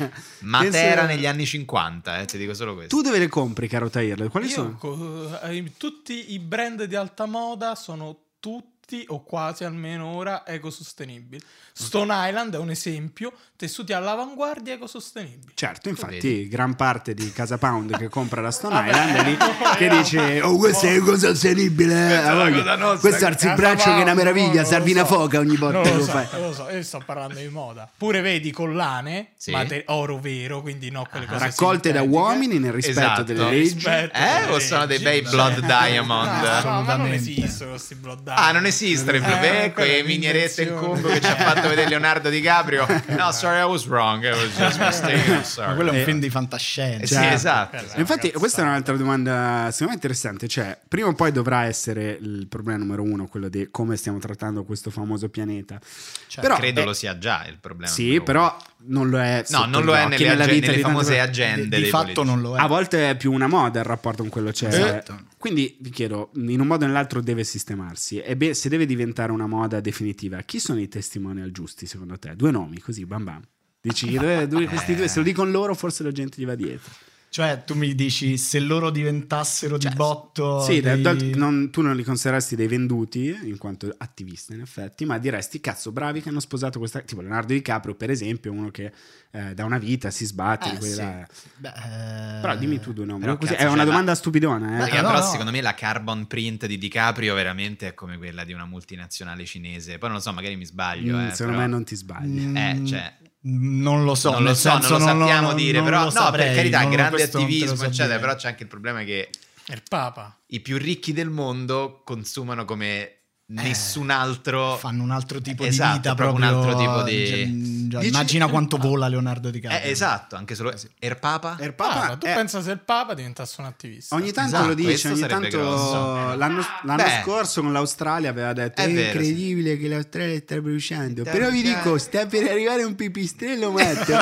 Matera 0.40 1.02
Penso- 1.02 1.14
negli 1.14 1.26
anni 1.26 1.44
50, 1.44 2.20
eh, 2.20 2.24
ti 2.24 2.38
dico 2.38 2.54
solo 2.54 2.74
questo. 2.74 2.96
Tu 2.96 3.02
dove 3.02 3.18
le 3.18 3.28
compri, 3.28 3.68
caro 3.68 3.90
Tahir? 3.90 4.28
Quali 4.30 4.46
Io 4.46 4.52
sono? 4.52 4.76
co- 4.78 5.40
eh, 5.42 5.72
tutti 5.76 6.32
i 6.32 6.38
brand 6.38 6.84
di 6.84 6.94
alta 6.94 7.26
moda 7.26 7.74
sono 7.74 8.18
tutti 8.40 8.72
o 9.08 9.22
quasi 9.22 9.64
almeno 9.64 10.06
ora 10.14 10.46
ecosostenibili. 10.46 11.40
Stone 11.72 12.12
Island 12.28 12.54
è 12.54 12.58
un 12.58 12.70
esempio, 12.70 13.32
tessuti 13.56 13.92
all'avanguardia 13.92 14.74
ecosostenibili. 14.74 15.52
Certo, 15.54 15.88
infatti, 15.88 16.14
vedi. 16.20 16.48
gran 16.48 16.76
parte 16.76 17.14
di 17.14 17.32
Casa 17.32 17.58
Pound 17.58 17.96
che 17.96 18.08
compra 18.08 18.40
la 18.40 18.50
Stone. 18.50 18.78
Island 18.88 19.16
è 19.16 19.24
lì 19.24 19.36
che 19.76 19.88
dice: 19.88 20.40
Oh, 20.42 20.56
questa 20.56 20.88
è 20.88 20.98
cosa 20.98 21.28
sostenibile. 21.28 22.10
eh, 22.10 22.14
ah, 22.16 22.96
Questo 22.98 23.26
alzi 23.26 23.46
il 23.46 23.50
Casa 23.50 23.54
braccio 23.54 23.90
che 23.92 23.98
è 23.98 24.02
una 24.02 24.14
meraviglia. 24.14 24.60
lo 24.62 24.66
Servi 24.68 24.92
una 24.92 25.04
so. 25.06 25.14
foca 25.14 25.38
ogni 25.40 25.56
volta 25.56 25.80
che 25.82 25.90
lo 25.90 25.96
lo 25.96 26.04
so, 26.04 26.10
fai. 26.12 26.26
non 26.32 26.40
lo 26.42 26.52
so, 26.52 26.68
io 26.70 26.82
sto 26.82 27.02
parlando 27.04 27.38
di 27.38 27.48
moda. 27.48 27.90
Pure 27.96 28.20
vedi 28.20 28.50
collane, 28.52 29.32
Sì. 29.36 29.50
mate- 29.50 29.84
oro 29.88 30.18
vero, 30.18 30.60
quindi 30.60 30.90
no 30.90 31.06
quelle 31.10 31.26
cose 31.26 31.38
Raccolte 31.46 31.90
da 31.92 32.02
uomini 32.02 32.58
nel 32.58 32.72
rispetto 32.72 33.00
Esatto. 33.00 33.22
delle 33.24 33.44
leggi. 33.50 33.74
Rispetto 33.74 34.16
Eh, 34.18 34.40
delle 34.42 34.52
o 34.52 34.58
sono 34.60 34.86
dei 34.86 34.98
bei 35.00 35.22
Blood 35.22 35.58
Diamond? 35.60 36.32
No, 36.64 36.70
no, 36.70 36.82
ma 36.82 36.96
non 36.96 37.12
esistono 37.12 37.70
questi 37.70 37.94
blood 37.94 38.22
diamond. 38.22 38.38
Ah, 38.46 38.52
non 38.52 38.64
esistono 38.66 38.72
i 38.82 38.94
blu- 39.02 39.14
Eh, 39.14 39.46
eh, 39.46 39.62
è 39.64 39.72
quei 39.72 40.02
mignerette 40.02 40.62
in 40.62 40.74
combo 40.74 41.08
che 41.08 41.20
ci 41.20 41.26
ha 41.26 41.36
fatto 41.36 41.68
vedere 41.68 41.88
Leonardo 41.88 42.28
DiCaprio. 42.30 42.86
No, 43.14 43.30
sorry, 43.32 43.60
I 43.60 43.64
was 43.64 43.86
wrong. 43.86 44.24
It 44.24 44.32
was 44.34 44.50
just 44.56 44.78
mistaken. 44.78 45.44
Sorry. 45.44 45.68
Ma 45.68 45.74
quello 45.74 45.90
è 45.90 45.94
un 45.94 46.00
Eh, 46.00 46.04
film 46.04 46.18
di 46.20 46.30
fantascienza. 46.30 47.06
Sì, 47.06 47.14
Certo. 47.14 47.34
esatto. 47.34 47.76
Quella 47.76 47.92
è 47.92 47.96
E 47.96 48.00
Infatti, 48.00 48.32
questa 48.32 48.62
è 48.62 48.64
un'altra 48.64 48.96
domanda, 48.96 49.68
secondo 49.70 49.88
me 49.90 49.94
interessante. 49.94 50.48
Cioè, 50.48 50.78
prima 50.88 51.08
o 51.08 51.12
poi 51.14 51.32
dovrà 51.32 51.64
essere 51.64 52.18
il 52.20 52.46
problema 52.48 52.78
numero 52.78 53.02
uno, 53.02 53.26
quello 53.26 53.48
di 53.48 53.68
come 53.70 53.96
stiamo 53.96 54.18
trattando 54.18 54.64
questo 54.64 54.90
famoso 54.90 55.28
pianeta. 55.28 55.78
Cioè, 56.26 56.42
però, 56.42 56.56
Credo 56.56 56.80
eh, 56.80 56.84
lo 56.84 56.92
sia 56.92 57.16
già 57.18 57.44
il 57.46 57.58
problema. 57.60 57.90
Sì, 57.92 58.20
però 58.20 58.56
non 58.86 59.08
lo 59.08 59.18
è. 59.20 59.44
No, 59.48 59.64
non 59.66 59.84
lo 59.84 59.94
è 59.94 60.06
nelle, 60.06 60.26
nella 60.28 60.44
agen- 60.44 60.54
vita 60.54 60.66
nelle 60.70 60.82
tante 60.82 60.96
famose 60.96 61.20
agende. 61.20 61.76
di, 61.76 61.82
di 61.84 61.88
fatto 61.88 62.04
politici. 62.04 62.26
non 62.26 62.40
lo 62.40 62.56
è. 62.56 62.60
A 62.60 62.66
volte 62.66 63.10
è 63.10 63.16
più 63.16 63.32
una 63.32 63.46
moda 63.46 63.78
il 63.80 63.84
rapporto 63.86 64.22
con 64.22 64.30
quello 64.30 64.50
c'è. 64.50 64.66
Esatto. 64.68 65.18
Quindi 65.44 65.76
vi 65.80 65.90
chiedo, 65.90 66.30
in 66.36 66.58
un 66.58 66.66
modo 66.66 66.84
o 66.84 66.86
nell'altro 66.86 67.20
deve 67.20 67.44
sistemarsi. 67.44 68.18
E 68.18 68.34
beh, 68.34 68.54
se 68.54 68.70
deve 68.70 68.86
diventare 68.86 69.30
una 69.30 69.46
moda 69.46 69.78
definitiva, 69.78 70.40
chi 70.40 70.58
sono 70.58 70.80
i 70.80 70.88
testimonial 70.88 71.50
giusti 71.50 71.84
secondo 71.84 72.18
te? 72.18 72.34
Due 72.34 72.50
nomi, 72.50 72.80
così, 72.80 73.04
bam 73.04 73.24
bam. 73.24 73.42
Dici, 73.78 74.16
due- 74.16 74.48
questi 74.66 74.94
due, 74.94 75.06
se 75.06 75.18
lo 75.18 75.22
dicono 75.22 75.50
loro, 75.50 75.74
forse 75.74 76.02
la 76.02 76.12
gente 76.12 76.40
gli 76.40 76.46
va 76.46 76.54
dietro. 76.54 76.90
Cioè, 77.34 77.64
tu 77.64 77.74
mi 77.74 77.96
dici 77.96 78.36
se 78.38 78.60
loro 78.60 78.90
diventassero 78.90 79.76
di 79.76 79.88
botto. 79.88 80.60
Sì, 80.60 80.80
dei- 80.80 81.00
da- 81.02 81.14
da- 81.14 81.24
non- 81.36 81.68
tu 81.72 81.80
non 81.82 81.96
li 81.96 82.04
considerasti 82.04 82.54
dei 82.54 82.68
venduti 82.68 83.36
in 83.42 83.58
quanto 83.58 83.92
attivisti, 83.98 84.52
in 84.52 84.60
effetti, 84.60 85.04
ma 85.04 85.18
diresti 85.18 85.58
cazzo, 85.60 85.90
bravi 85.90 86.22
che 86.22 86.28
hanno 86.28 86.38
sposato 86.38 86.78
questa. 86.78 87.00
Tipo 87.00 87.22
Leonardo 87.22 87.52
DiCaprio, 87.52 87.96
per 87.96 88.10
esempio, 88.10 88.52
uno 88.52 88.70
che 88.70 88.92
eh, 89.32 89.52
da 89.52 89.64
una 89.64 89.78
vita 89.78 90.10
si 90.12 90.24
sbatte. 90.26 90.76
Eh, 90.76 90.80
sì. 90.80 90.94
là. 90.94 91.26
Beh, 91.56 91.68
eh, 91.70 92.40
Però 92.40 92.54
dimmi 92.56 92.78
tu 92.78 92.92
due 92.92 93.04
nomi. 93.04 93.24
Cazzo, 93.24 93.54
è 93.56 93.64
una 93.64 93.78
cioè, 93.78 93.84
domanda 93.84 94.10
la- 94.12 94.16
stupidona, 94.16 94.76
eh. 94.76 94.78
No, 94.78 94.86
però 94.86 95.12
no. 95.18 95.22
secondo 95.22 95.50
me 95.50 95.60
la 95.60 95.74
carbon 95.74 96.28
print 96.28 96.66
di 96.66 96.78
DiCaprio 96.78 97.34
veramente 97.34 97.88
è 97.88 97.94
come 97.94 98.16
quella 98.16 98.44
di 98.44 98.52
una 98.52 98.64
multinazionale 98.66 99.44
cinese. 99.44 99.98
Poi 99.98 100.08
non 100.08 100.18
lo 100.18 100.22
so, 100.22 100.32
magari 100.32 100.54
mi 100.54 100.66
sbaglio. 100.66 101.16
Mm, 101.16 101.20
eh, 101.26 101.30
secondo 101.32 101.52
però- 101.54 101.64
me 101.64 101.66
non 101.66 101.82
ti 101.82 101.96
sbagli. 101.96 102.40
mm, 102.46 102.56
Eh, 102.56 102.82
cioè- 102.86 103.14
Non 103.46 104.04
lo 104.04 104.14
so, 104.14 104.30
non 104.30 104.42
lo 104.42 104.54
so, 104.54 104.70
non 104.70 104.80
senso 104.80 104.96
lo 104.98 105.04
sappiamo 105.04 105.48
non- 105.48 105.56
dire, 105.56 105.76
non 105.78 105.84
però 105.86 105.98
lo 105.98 106.04
no, 106.04 106.10
saprei, 106.10 106.46
per 106.46 106.54
carità, 106.56 106.80
non- 106.80 106.90
grande 106.90 107.16
non 107.18 107.26
attivismo, 107.42 107.76
so 107.76 107.84
eccetera, 107.84 108.06
dire. 108.06 108.18
però 108.20 108.34
c'è 108.36 108.48
anche 108.48 108.62
il 108.62 108.68
problema 108.70 109.02
che 109.02 109.28
È 109.66 109.72
il 109.74 109.82
Papa. 109.86 110.38
i 110.46 110.60
più 110.60 110.78
ricchi 110.78 111.12
del 111.12 111.28
mondo 111.28 112.00
consumano 112.04 112.64
come 112.64 113.10
nessun 113.46 114.08
altro 114.08 114.76
fanno 114.78 115.02
un 115.02 115.10
altro 115.10 115.38
tipo 115.42 115.64
Esatto, 115.64 115.90
di 115.90 115.96
vita 115.98 116.14
proprio 116.14 116.38
proprio 116.38 116.58
un 116.58 116.66
altro 116.70 116.78
tipo 116.82 117.02
di- 117.02 117.83
Dici- 118.00 118.10
immagina 118.12 118.46
quanto 118.48 118.76
vola 118.76 119.08
Leonardo 119.08 119.50
DiCaprio 119.50 119.80
Eh, 119.80 119.90
esatto, 119.90 120.36
anche 120.36 120.54
solo 120.54 120.72
Er 120.98 121.18
Papa? 121.18 121.56
Er 121.58 121.74
Papa, 121.74 122.00
Papa 122.00 122.16
tu 122.16 122.26
è- 122.26 122.34
pensa 122.34 122.62
se 122.62 122.70
il 122.72 122.78
Papa 122.80 123.14
diventasse 123.14 123.60
un 123.60 123.66
attivista? 123.66 124.14
Ogni 124.14 124.32
tanto 124.32 124.54
Esatto, 124.54 124.68
lo 124.68 124.74
dice, 124.74 125.08
ogni 125.08 125.20
tanto 125.26 125.48
grosso. 125.58 126.34
l'anno, 126.36 126.64
l'anno 126.82 127.04
scorso 127.22 127.60
con 127.62 127.72
l'Australia 127.72 128.30
aveva 128.30 128.52
detto 128.52 128.80
È 128.80 128.84
è, 128.84 128.92
vero, 128.92 129.06
incredibile 129.06 129.76
che 129.78 129.88
l'Australia 129.88 130.38
sta 130.38 130.60
bruciando, 130.60 131.22
Sta 131.22 131.30
però 131.30 131.50
vi 131.50 131.60
bruciando." 131.60 131.82
dico 131.84 131.98
sta 131.98 132.26
per 132.26 132.48
arrivare 132.50 132.82
un 132.84 132.94
pipistrello 132.94 133.70
matto 133.72 134.12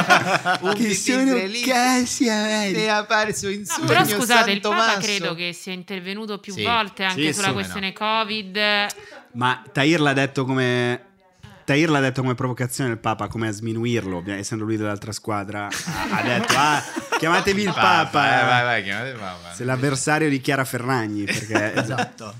Un 0.67 0.75
che 0.75 0.95
sono 0.95 1.35
casi 1.67 2.27
È 2.27 2.89
apparso 2.89 3.49
in 3.49 3.61
No, 3.61 3.67
sogno 3.67 3.87
però 3.87 4.05
scusate, 4.05 4.51
il 4.51 4.61
Papa 4.61 4.77
Tommaso. 4.77 5.01
credo 5.01 5.35
che 5.35 5.53
sia 5.53 5.73
intervenuto 5.73 6.39
più 6.39 6.53
Sì. 6.53 6.63
volte 6.63 7.05
anche 7.05 7.27
Sì, 7.27 7.33
sulla 7.33 7.49
sì, 7.49 7.53
questione 7.53 7.93
Covid. 7.93 8.59
Ma 9.35 9.63
Tahir 9.73 10.01
l'ha 10.01 10.13
detto 10.13 10.45
come 10.45 11.12
Tahir 11.73 11.89
l'ha 11.91 12.01
detto 12.01 12.21
come 12.21 12.35
provocazione 12.35 12.91
il 12.91 12.99
Papa, 12.99 13.29
come 13.29 13.49
a 13.49 13.51
sminuirlo, 13.51 14.23
essendo 14.27 14.65
lui 14.65 14.77
dell'altra 14.77 15.13
squadra. 15.13 15.69
Ha, 15.69 16.23
detto 16.23 16.53
"Ah, 16.57 16.83
chiamatevi 17.19 17.63
il 17.63 17.73
Papa". 17.73 18.41
eh, 18.43 18.45
vai, 18.45 18.63
vai, 18.65 18.83
chiamate 18.83 19.09
il 19.11 19.17
Papa. 19.19 19.53
Se 19.55 19.65
l'avversario 19.65 20.29
di 20.29 20.41
Chiara 20.41 20.65
Ferragni, 20.65 21.25
perché 21.25 21.73
esatto 21.81 22.35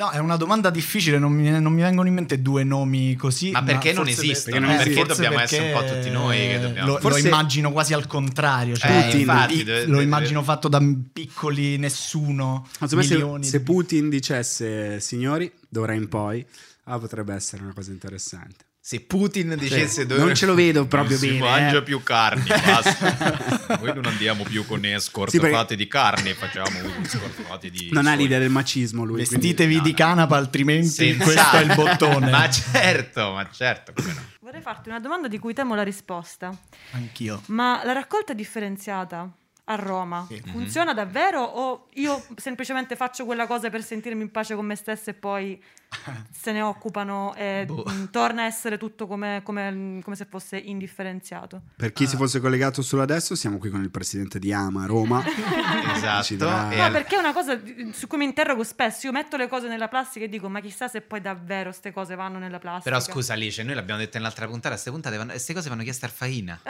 no 0.00 0.08
è 0.08 0.16
una 0.18 0.36
domanda 0.36 0.70
difficile 0.70 1.18
non 1.18 1.30
mi, 1.30 1.50
non 1.60 1.74
mi 1.74 1.82
vengono 1.82 2.08
in 2.08 2.14
mente 2.14 2.40
due 2.40 2.64
nomi 2.64 3.16
così 3.16 3.50
Ma 3.50 3.62
perché 3.62 3.92
non 3.92 4.06
forse 4.06 4.22
esistono? 4.22 4.56
per- 4.66 4.66
Perché 4.68 4.82
eh, 4.82 4.84
Perché 4.94 5.00
forse 5.04 5.22
dobbiamo 5.22 5.44
essere 5.44 5.72
un 5.74 5.78
po' 5.78 5.92
tutti 5.92 6.10
noi 6.10 6.36
che 6.38 6.58
dobbiamo- 6.60 6.86
lo, 6.86 6.92
lo 6.94 7.00
Forse- 7.00 7.26
immagino 7.28 7.70
quasi 7.70 7.92
al 7.92 8.06
contrario 8.06 8.76
cioè, 8.76 8.90
Eh, 8.90 9.02
Putin. 9.04 9.20
infatti, 9.20 9.56
pi- 9.56 9.64
deve- 9.64 9.80
lo 9.84 9.90
deve- 9.90 10.02
immagino 10.04 10.42
fatto 10.42 10.68
da 10.68 10.80
piccoli 11.12 11.76
nessuno 11.76 12.66
se, 12.82 12.96
milioni 12.96 13.44
se 13.44 13.58
di- 13.58 13.64
Putin 13.64 14.08
dicesse 14.08 15.00
signori, 15.00 15.52
d'ora 15.68 15.92
in 15.92 16.08
poi, 16.08 16.46
ah, 16.84 16.98
potrebbe 16.98 17.34
essere 17.34 17.62
una 17.62 17.74
cosa 17.74 17.90
interessante. 17.90 18.64
Se 18.90 18.98
Putin 19.02 19.54
dicesse 19.56 20.04
Cioè, 20.04 20.18
non 20.18 20.34
ce 20.34 20.46
lo 20.46 20.54
vedo 20.54 20.84
proprio 20.84 21.16
non 21.16 21.20
bene, 21.20 21.36
Si 21.36 21.40
mangia 21.40 21.78
eh. 21.78 21.82
più 21.84 22.02
carni, 22.02 22.48
basta. 22.48 23.76
Noi 23.80 23.94
non 23.94 24.06
andiamo 24.06 24.42
più 24.42 24.66
con 24.66 24.84
escort 24.84 25.30
Sì, 25.30 25.38
perché- 25.38 25.54
fatti 25.54 25.76
di 25.76 25.86
carne, 25.86 26.34
facciamo 26.34 26.76
escort 27.00 27.40
fatti 27.46 27.70
di 27.70 27.90
Non 27.92 28.08
ha 28.08 28.14
l'idea 28.14 28.40
del 28.40 28.50
macismo 28.50 29.04
lui. 29.04 29.24
quindi- 29.24 29.30
vestitevi 29.36 29.76
no, 29.76 29.82
di 29.82 29.94
canapa 29.94 30.34
altrimenti 30.36 30.88
Senz'altro. 30.88 31.24
questo 31.32 31.56
è 31.56 31.60
il 31.60 31.74
bottone 31.76 32.30
ma 32.32 32.50
certo, 32.50 33.32
ma 33.32 33.48
certo, 33.52 33.92
come 33.94 34.12
no. 34.12 34.20
Vorrei 34.40 34.60
farti 34.60 34.88
una 34.88 34.98
domanda 34.98 35.28
di 35.28 35.38
cui 35.38 35.54
temo 35.54 35.76
la 35.76 35.84
risposta. 35.84 36.52
anch'io 36.90 37.42
Ma 37.46 37.82
la 37.84 37.92
raccolta 37.92 38.32
differenziata 38.32 39.30
a 39.66 39.74
Roma 39.76 40.26
Sì. 40.28 40.42
funziona 40.50 40.92
davvero 40.94 41.40
o 41.42 41.86
io 41.94 42.24
semplicemente 42.34 42.96
faccio 42.96 43.24
quella 43.24 43.46
cosa 43.46 43.70
per 43.70 43.84
sentirmi 43.84 44.22
in 44.22 44.32
pace 44.32 44.56
con 44.56 44.66
me 44.66 44.74
stessa 44.74 45.12
e 45.12 45.14
poi 45.14 45.62
se 46.30 46.52
ne 46.52 46.62
occupano 46.62 47.34
e 47.34 47.64
Boh. 47.66 47.84
mh, 47.86 48.10
torna 48.10 48.42
a 48.42 48.46
essere 48.46 48.78
tutto 48.78 49.06
come, 49.06 49.40
come- 49.42 50.00
come 50.02 50.16
se 50.16 50.26
fosse 50.28 50.56
indifferenziato. 50.56 51.62
Per 51.76 51.92
chi 51.92 52.06
si 52.06 52.16
fosse 52.16 52.40
collegato 52.40 52.80
solo 52.82 53.02
adesso, 53.02 53.34
siamo 53.34 53.58
qui 53.58 53.70
con 53.70 53.82
il 53.82 53.90
presidente 53.90 54.38
di 54.38 54.52
Ama 54.52 54.86
Roma. 54.86 55.22
Esatto. 56.00 56.32
E 56.32 56.36
No, 56.76 56.84
al- 56.84 56.92
perché 56.92 57.16
è 57.16 57.18
una 57.18 57.32
cosa 57.32 57.54
di- 57.56 57.92
su 57.94 58.06
cui 58.06 58.18
mi 58.18 58.24
interrogo 58.24 58.62
spesso. 58.64 59.06
Io 59.06 59.12
metto 59.12 59.36
le 59.36 59.48
cose 59.48 59.68
nella 59.68 59.88
plastica 59.88 60.24
e 60.24 60.28
dico, 60.28 60.48
ma 60.48 60.60
chissà 60.60 60.88
se 60.88 61.00
poi 61.02 61.20
davvero 61.20 61.64
queste 61.70 61.92
cose 61.92 62.14
vanno 62.14 62.38
nella 62.38 62.58
plastica. 62.58 62.84
Però 62.96 63.00
scusa 63.00 63.34
Alice, 63.34 63.62
noi 63.62 63.74
l'abbiamo 63.74 64.00
detto 64.00 64.16
nell'altra 64.16 64.46
puntata, 64.46 64.70
queste 64.70 64.90
puntate 64.90 65.16
vanno- 65.16 65.30
queste 65.32 65.52
cose 65.52 65.68
vanno 65.68 65.82
chieste 65.82 66.06
al 66.06 66.10
Faina. 66.12 66.58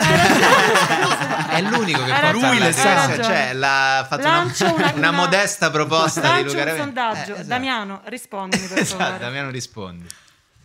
È 1.50 1.60
l'unico 1.62 2.04
che 2.04 2.12
hai 2.12 2.34
Sì, 2.72 2.80
sì, 2.80 2.82
ragione. 2.88 3.22
Cioè, 3.22 3.52
l'ha 3.54 4.06
fatto 4.08 4.26
una, 4.26 4.36
Lancio 4.36 4.64
una- 4.74 4.92
una 4.94 5.08
una- 5.08 5.10
modesta 5.10 5.70
proposta 5.70 6.36
di 6.36 6.44
Luca 6.44 6.62
un 6.72 6.76
sondaggio. 6.78 7.30
Eh, 7.30 7.34
esatto. 7.34 7.46
Damiano, 7.48 8.00
rispondimi 8.04 8.66
per 8.66 8.78
Esatto, 8.78 9.09
favore. 9.12 9.24
Damiano 9.24 9.50
rispondi. 9.50 10.06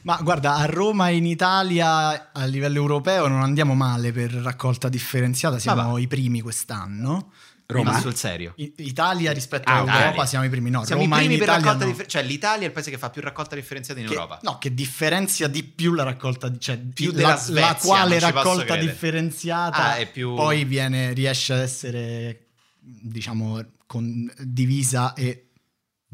Ma 0.01 0.19
guarda, 0.21 0.55
a 0.55 0.65
Roma 0.65 1.09
e 1.09 1.15
in 1.15 1.25
Italia 1.25 2.31
a 2.31 2.45
livello 2.45 2.75
europeo 2.77 3.27
non 3.27 3.41
andiamo 3.41 3.73
male 3.73 4.11
per 4.11 4.31
raccolta 4.31 4.87
differenziata, 4.87 5.57
siamo 5.57 5.81
Ma 5.81 5.91
va. 5.93 5.99
i 5.99 6.07
primi 6.07 6.41
quest'anno. 6.41 7.31
Roma? 7.67 7.93
Ma 7.93 7.99
sul 7.99 8.13
serio. 8.15 8.53
Italia 8.57 9.31
rispetto 9.33 9.67
Ah, 9.71 9.79
all'Europa 9.79 10.21
ok. 10.21 10.27
siamo 10.27 10.45
i 10.45 10.49
primi. 10.49 10.69
No, 10.69 10.85
Siamo 10.85 11.01
Roma 11.01 11.15
i 11.15 11.19
primi 11.25 11.37
per 11.39 11.47
Italia 11.47 11.63
raccolta 11.65 11.85
no. 11.85 11.89
differenziata. 11.91 12.23
Cioè, 12.23 12.31
l'Italia 12.31 12.61
è 12.61 12.65
il 12.67 12.71
paese 12.71 12.91
che 12.91 12.97
fa 12.99 13.09
più 13.09 13.21
raccolta 13.23 13.55
differenziata 13.55 13.99
in 13.99 14.05
Che- 14.05 14.13
Europa. 14.13 14.39
No, 14.43 14.57
che 14.59 14.71
differenzia 14.75 15.47
di 15.47 15.63
più 15.63 15.93
la 15.95 16.03
raccolta, 16.03 16.55
cioè 16.59 16.77
Più 16.77 17.07
la, 17.09 17.17
della 17.17 17.37
Svezia, 17.37 17.65
la 17.67 17.75
quale 17.75 18.19
raccolta 18.19 18.75
differenziata 18.75 19.77
Ah, 19.93 19.95
è 19.95 20.07
più- 20.11 20.35
poi 20.35 20.63
viene, 20.65 21.13
riesce 21.13 21.53
ad 21.53 21.59
essere, 21.61 22.45
diciamo, 22.79 23.65
con- 23.87 24.31
divisa 24.39 25.13
e 25.15 25.44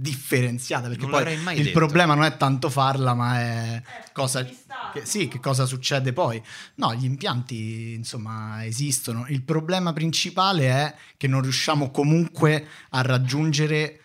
differenziata. 0.01 0.87
Perché 0.87 1.05
Non 1.05 1.11
poi 1.11 1.33
il 1.57 1.63
detto. 1.63 1.77
problema 1.77 2.15
non 2.15 2.23
è 2.23 2.35
tanto 2.35 2.69
farla, 2.69 3.13
ma 3.13 3.39
è 3.39 3.83
cosa, 4.11 4.43
che, 4.43 5.05
sì, 5.05 5.27
che 5.27 5.39
cosa 5.39 5.65
succede 5.65 6.11
poi. 6.11 6.41
No, 6.75 6.93
gli 6.95 7.05
impianti, 7.05 7.93
insomma, 7.93 8.65
esistono. 8.65 9.25
Il 9.29 9.43
problema 9.43 9.93
principale 9.93 10.67
è 10.67 10.95
che 11.17 11.27
non 11.27 11.41
riusciamo 11.41 11.91
comunque 11.91 12.67
a 12.89 13.01
raggiungere 13.01 14.01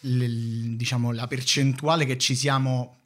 l- 0.00 0.74
diciamo, 0.76 1.12
la 1.12 1.26
percentuale 1.26 2.06
che 2.06 2.16
ci 2.16 2.34
siamo 2.34 2.96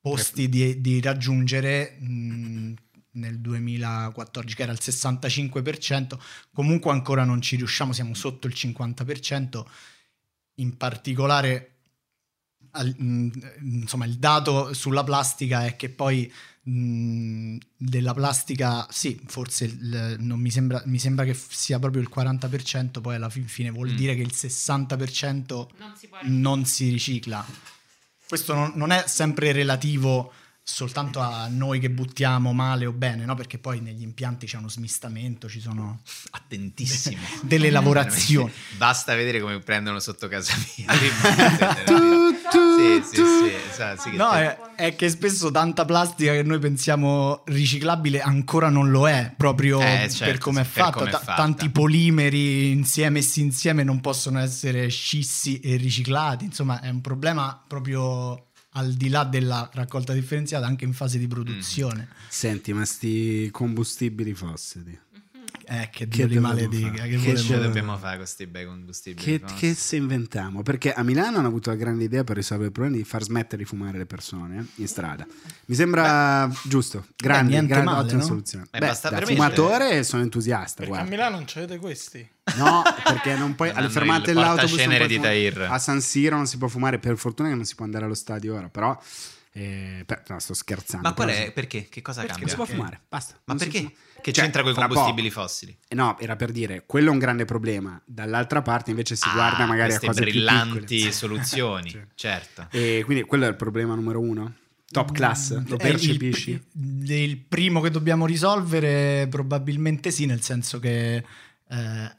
posti 0.00 0.48
di, 0.48 0.80
di 0.80 1.00
raggiungere 1.00 1.96
mh, 1.98 2.74
nel 3.12 3.40
2014 3.40 4.54
che 4.54 4.62
era 4.62 4.70
il 4.72 4.78
65% 4.80 6.16
comunque 6.52 6.92
ancora 6.92 7.24
non 7.24 7.40
ci 7.40 7.56
riusciamo 7.56 7.92
siamo 7.92 8.14
sotto 8.14 8.46
il 8.46 8.52
50% 8.56 9.64
in 10.58 10.76
particolare 10.76 11.75
insomma 12.84 14.04
il 14.06 14.14
dato 14.16 14.72
sulla 14.74 15.04
plastica 15.04 15.64
è 15.64 15.76
che 15.76 15.88
poi 15.88 16.30
mh, 16.62 17.56
della 17.76 18.12
plastica 18.14 18.86
sì 18.90 19.20
forse 19.26 19.64
il- 19.66 20.16
non 20.18 20.40
mi 20.40 20.50
sembra 20.50 20.82
mi 20.86 20.98
sembra 20.98 21.24
che 21.24 21.34
sia 21.34 21.78
proprio 21.78 22.02
il 22.02 22.10
40% 22.12 23.00
poi 23.00 23.14
alla 23.14 23.30
fin 23.30 23.46
fine 23.46 23.70
vuol 23.70 23.90
Mm. 23.92 23.96
dire 23.96 24.14
che 24.16 24.22
il 24.22 24.32
60% 24.34 25.68
Non 25.78 25.94
si 25.96 26.08
non 26.24 26.64
si 26.64 26.88
ricicla. 26.90 27.44
Questo 28.28 28.54
non, 28.54 28.72
non 28.74 28.90
è 28.90 29.04
sempre 29.06 29.52
relativo 29.52 30.32
soltanto 30.68 31.20
a 31.20 31.46
noi 31.48 31.78
che 31.78 31.88
buttiamo 31.90 32.52
male 32.52 32.86
o 32.86 32.92
bene, 32.92 33.24
no? 33.24 33.36
Perché 33.36 33.56
poi 33.56 33.80
negli 33.80 34.02
impianti 34.02 34.46
c'è 34.46 34.56
uno 34.56 34.68
smistamento, 34.68 35.48
ci 35.48 35.60
sono 35.60 36.00
Attentissimo. 36.30 37.22
delle 37.42 37.70
lavorazioni. 37.70 38.50
Basta 38.76 39.14
vedere 39.14 39.40
come 39.40 39.60
prendono 39.60 40.00
sotto 40.00 40.26
casa 40.26 40.54
mia. 40.76 40.92
sì, 42.76 43.02
sì, 43.04 43.14
sì, 43.14 43.52
esatto, 43.70 44.10
No, 44.16 44.32
è, 44.32 44.58
è 44.74 44.96
che 44.96 45.08
spesso 45.08 45.52
tanta 45.52 45.84
plastica 45.84 46.32
che 46.32 46.42
noi 46.42 46.58
pensiamo 46.58 47.42
riciclabile 47.46 48.20
ancora 48.20 48.68
non 48.68 48.90
lo 48.90 49.08
è, 49.08 49.32
proprio 49.36 49.80
Eh, 49.80 50.08
certo, 50.10 50.24
per 50.24 50.38
come 50.38 50.60
è 50.62 50.64
fatta. 50.64 51.08
fatta. 51.08 51.34
Tanti 51.34 51.70
polimeri 51.70 52.72
insieme 52.72 53.04
messi 53.16 53.40
insieme 53.40 53.84
non 53.84 54.00
possono 54.00 54.40
essere 54.40 54.88
scissi 54.88 55.60
e 55.60 55.76
riciclati. 55.76 56.44
Insomma, 56.44 56.80
è 56.80 56.88
un 56.88 57.00
problema 57.00 57.62
proprio 57.66 58.45
al 58.76 58.92
di 58.92 59.08
là 59.08 59.24
della 59.24 59.68
raccolta 59.72 60.12
differenziata, 60.12 60.66
anche 60.66 60.84
in 60.84 60.92
fase 60.92 61.18
di 61.18 61.26
produzione. 61.26 62.08
Senti, 62.28 62.72
ma 62.72 62.84
sti 62.84 63.48
combustibili 63.50 64.34
fossili. 64.34 64.98
Eh, 65.68 65.88
che, 65.90 66.06
Che 66.06 66.26
Dio 66.28 66.40
maledica. 66.40 66.94
fare? 66.94 67.08
Che 67.08 67.16
Che 67.18 67.36
ce 67.36 67.58
dobbiamo 67.58 67.96
fare 67.98 68.10
con 68.10 68.16
questi 68.18 68.46
bei 68.46 68.64
combustibili? 68.64 69.40
Che, 69.40 69.54
che 69.56 69.74
se 69.74 69.96
inventiamo? 69.96 70.62
Perché 70.62 70.92
a 70.92 71.02
Milano 71.02 71.38
hanno 71.38 71.48
avuto 71.48 71.70
la 71.70 71.76
grande 71.76 72.04
idea 72.04 72.22
per 72.22 72.36
risolvere 72.36 72.68
il 72.68 72.72
problema 72.72 72.96
di 72.96 73.02
far 73.02 73.22
smettere 73.24 73.56
di 73.56 73.64
fumare 73.64 73.98
le 73.98 74.06
persone 74.06 74.58
eh, 74.58 74.64
in 74.82 74.86
strada. 74.86 75.26
Mi 75.64 75.74
sembra 75.74 76.48
giusto, 76.62 77.06
grande, 77.16 77.50
niente 77.52 77.72
grande 77.72 77.90
male, 77.90 78.02
ottima 78.04 78.20
no? 78.20 78.26
soluzione. 78.26 78.66
Eh, 78.70 78.78
Beh, 78.78 78.86
basta 78.86 79.10
da 79.10 79.20
fumatore 79.22 80.04
sono 80.04 80.22
entusiasta, 80.22 80.84
Perché 80.84 80.92
a 80.92 80.94
guarda. 80.96 81.10
Milano 81.10 81.36
non 81.36 81.44
c'avete 81.46 81.78
questi. 81.78 82.28
No, 82.56 82.82
perché 83.02 83.34
non 83.34 83.56
puoi 83.56 83.70
Non 83.74 83.78
alle 83.78 83.88
fermate 83.88 84.32
dell'autobus 84.32 84.84
non. 84.84 85.66
A 85.68 85.78
San 85.80 86.00
Siro 86.00 86.36
non 86.36 86.46
si 86.46 86.58
può 86.58 86.68
fumare, 86.68 87.00
per 87.00 87.16
fortuna 87.16 87.48
che 87.48 87.56
non 87.56 87.64
si 87.64 87.74
può 87.74 87.84
andare 87.84 88.04
allo 88.04 88.14
stadio 88.14 88.54
ora, 88.54 88.68
però 88.68 88.96
eh, 89.52 90.04
per- 90.06 90.22
no, 90.28 90.38
sto 90.38 90.54
scherzando. 90.54 91.08
Ma 91.08 91.14
qual 91.14 91.30
è? 91.30 91.50
Perché? 91.50 91.88
Che 91.88 92.02
cosa 92.02 92.20
Non 92.20 92.30
cambia? 92.30 92.48
si 92.48 92.54
può 92.54 92.66
fumare, 92.66 93.00
basta. 93.08 93.34
Ma 93.44 93.54
Non 93.54 93.56
perché? 93.56 93.90
Che 94.26 94.32
Cioè, 94.32 94.42
c'entra 94.42 94.62
con 94.62 94.72
i 94.72 94.74
combustibili 94.74 95.28
poco. 95.28 95.42
fossili? 95.42 95.78
Eh 95.86 95.94
No, 95.94 96.18
era 96.18 96.34
per 96.34 96.50
dire, 96.50 96.82
quello 96.84 97.10
è 97.10 97.12
un 97.12 97.18
grande 97.20 97.44
problema. 97.44 98.02
Dall'altra 98.04 98.60
parte 98.60 98.90
invece 98.90 99.14
si 99.14 99.28
Ah, 99.28 99.32
guarda 99.34 99.66
magari 99.66 99.94
a 99.94 100.00
cose 100.00 100.20
più 100.22 100.30
brillanti 100.32 101.12
soluzioni, 101.12 101.90
Sì. 101.90 102.00
certo. 102.16 102.66
E 102.72 103.02
quindi 103.04 103.22
quello 103.22 103.44
è 103.44 103.48
il 103.48 103.54
problema 103.54 103.94
numero 103.94 104.18
uno. 104.18 104.52
Top 104.90 105.12
class, 105.12 105.50
lo 105.68 105.76
È 105.76 105.86
il, 105.86 105.92
percepisci? 105.92 106.60
pri- 106.72 107.22
il 107.22 107.36
primo 107.38 107.80
che 107.80 107.90
dobbiamo 107.90 108.26
risolvere 108.26 109.28
probabilmente 109.30 110.10
sì, 110.10 110.26
nel 110.26 110.42
senso 110.42 110.80
che 110.80 111.24
eh, 111.68 112.16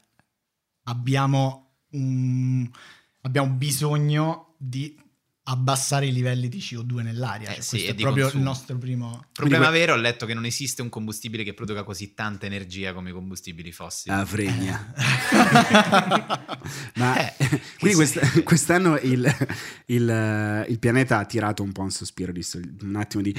abbiamo, 0.84 1.72
un- 1.90 2.66
abbiamo 3.22 3.50
bisogno 3.52 4.54
di 4.56 4.96
abbassare 5.50 6.06
i 6.06 6.12
livelli 6.12 6.48
di 6.48 6.58
CO2 6.58 7.02
nell'aria. 7.02 7.48
Eh 7.50 7.54
Cioè, 7.54 7.62
sì, 7.62 7.70
questo 7.76 7.90
è 7.90 7.94
proprio 7.94 8.22
consumo. 8.24 8.42
il 8.42 8.48
nostro 8.48 8.76
primo... 8.76 9.24
Problema 9.32 9.68
que- 9.68 9.78
vero, 9.78 9.92
ho 9.94 9.96
letto 9.96 10.26
che 10.26 10.34
non 10.34 10.44
esiste 10.44 10.82
un 10.82 10.88
combustibile 10.90 11.42
che 11.42 11.54
produca 11.54 11.82
così 11.84 12.12
tanta 12.14 12.44
energia 12.46 12.92
come 12.92 13.10
i 13.10 13.12
combustibili 13.12 13.72
fossili. 13.72 14.14
La 14.14 14.26
fregna. 14.26 14.92
Ma 16.96 17.16
Eh, 17.18 17.32
quindi 17.78 17.96
quest- 17.96 18.42
quest'anno 18.42 18.98
il, 18.98 19.34
il- 19.86 20.64
il 20.68 20.78
pianeta 20.78 21.18
ha 21.18 21.24
tirato 21.24 21.62
un 21.62 21.72
po' 21.72 21.82
un 21.82 21.90
sospiro 21.90 22.32
di 22.32 22.42
sol- 22.42 22.76
un 22.82 22.96
attimo 22.96 23.22
di 23.22 23.34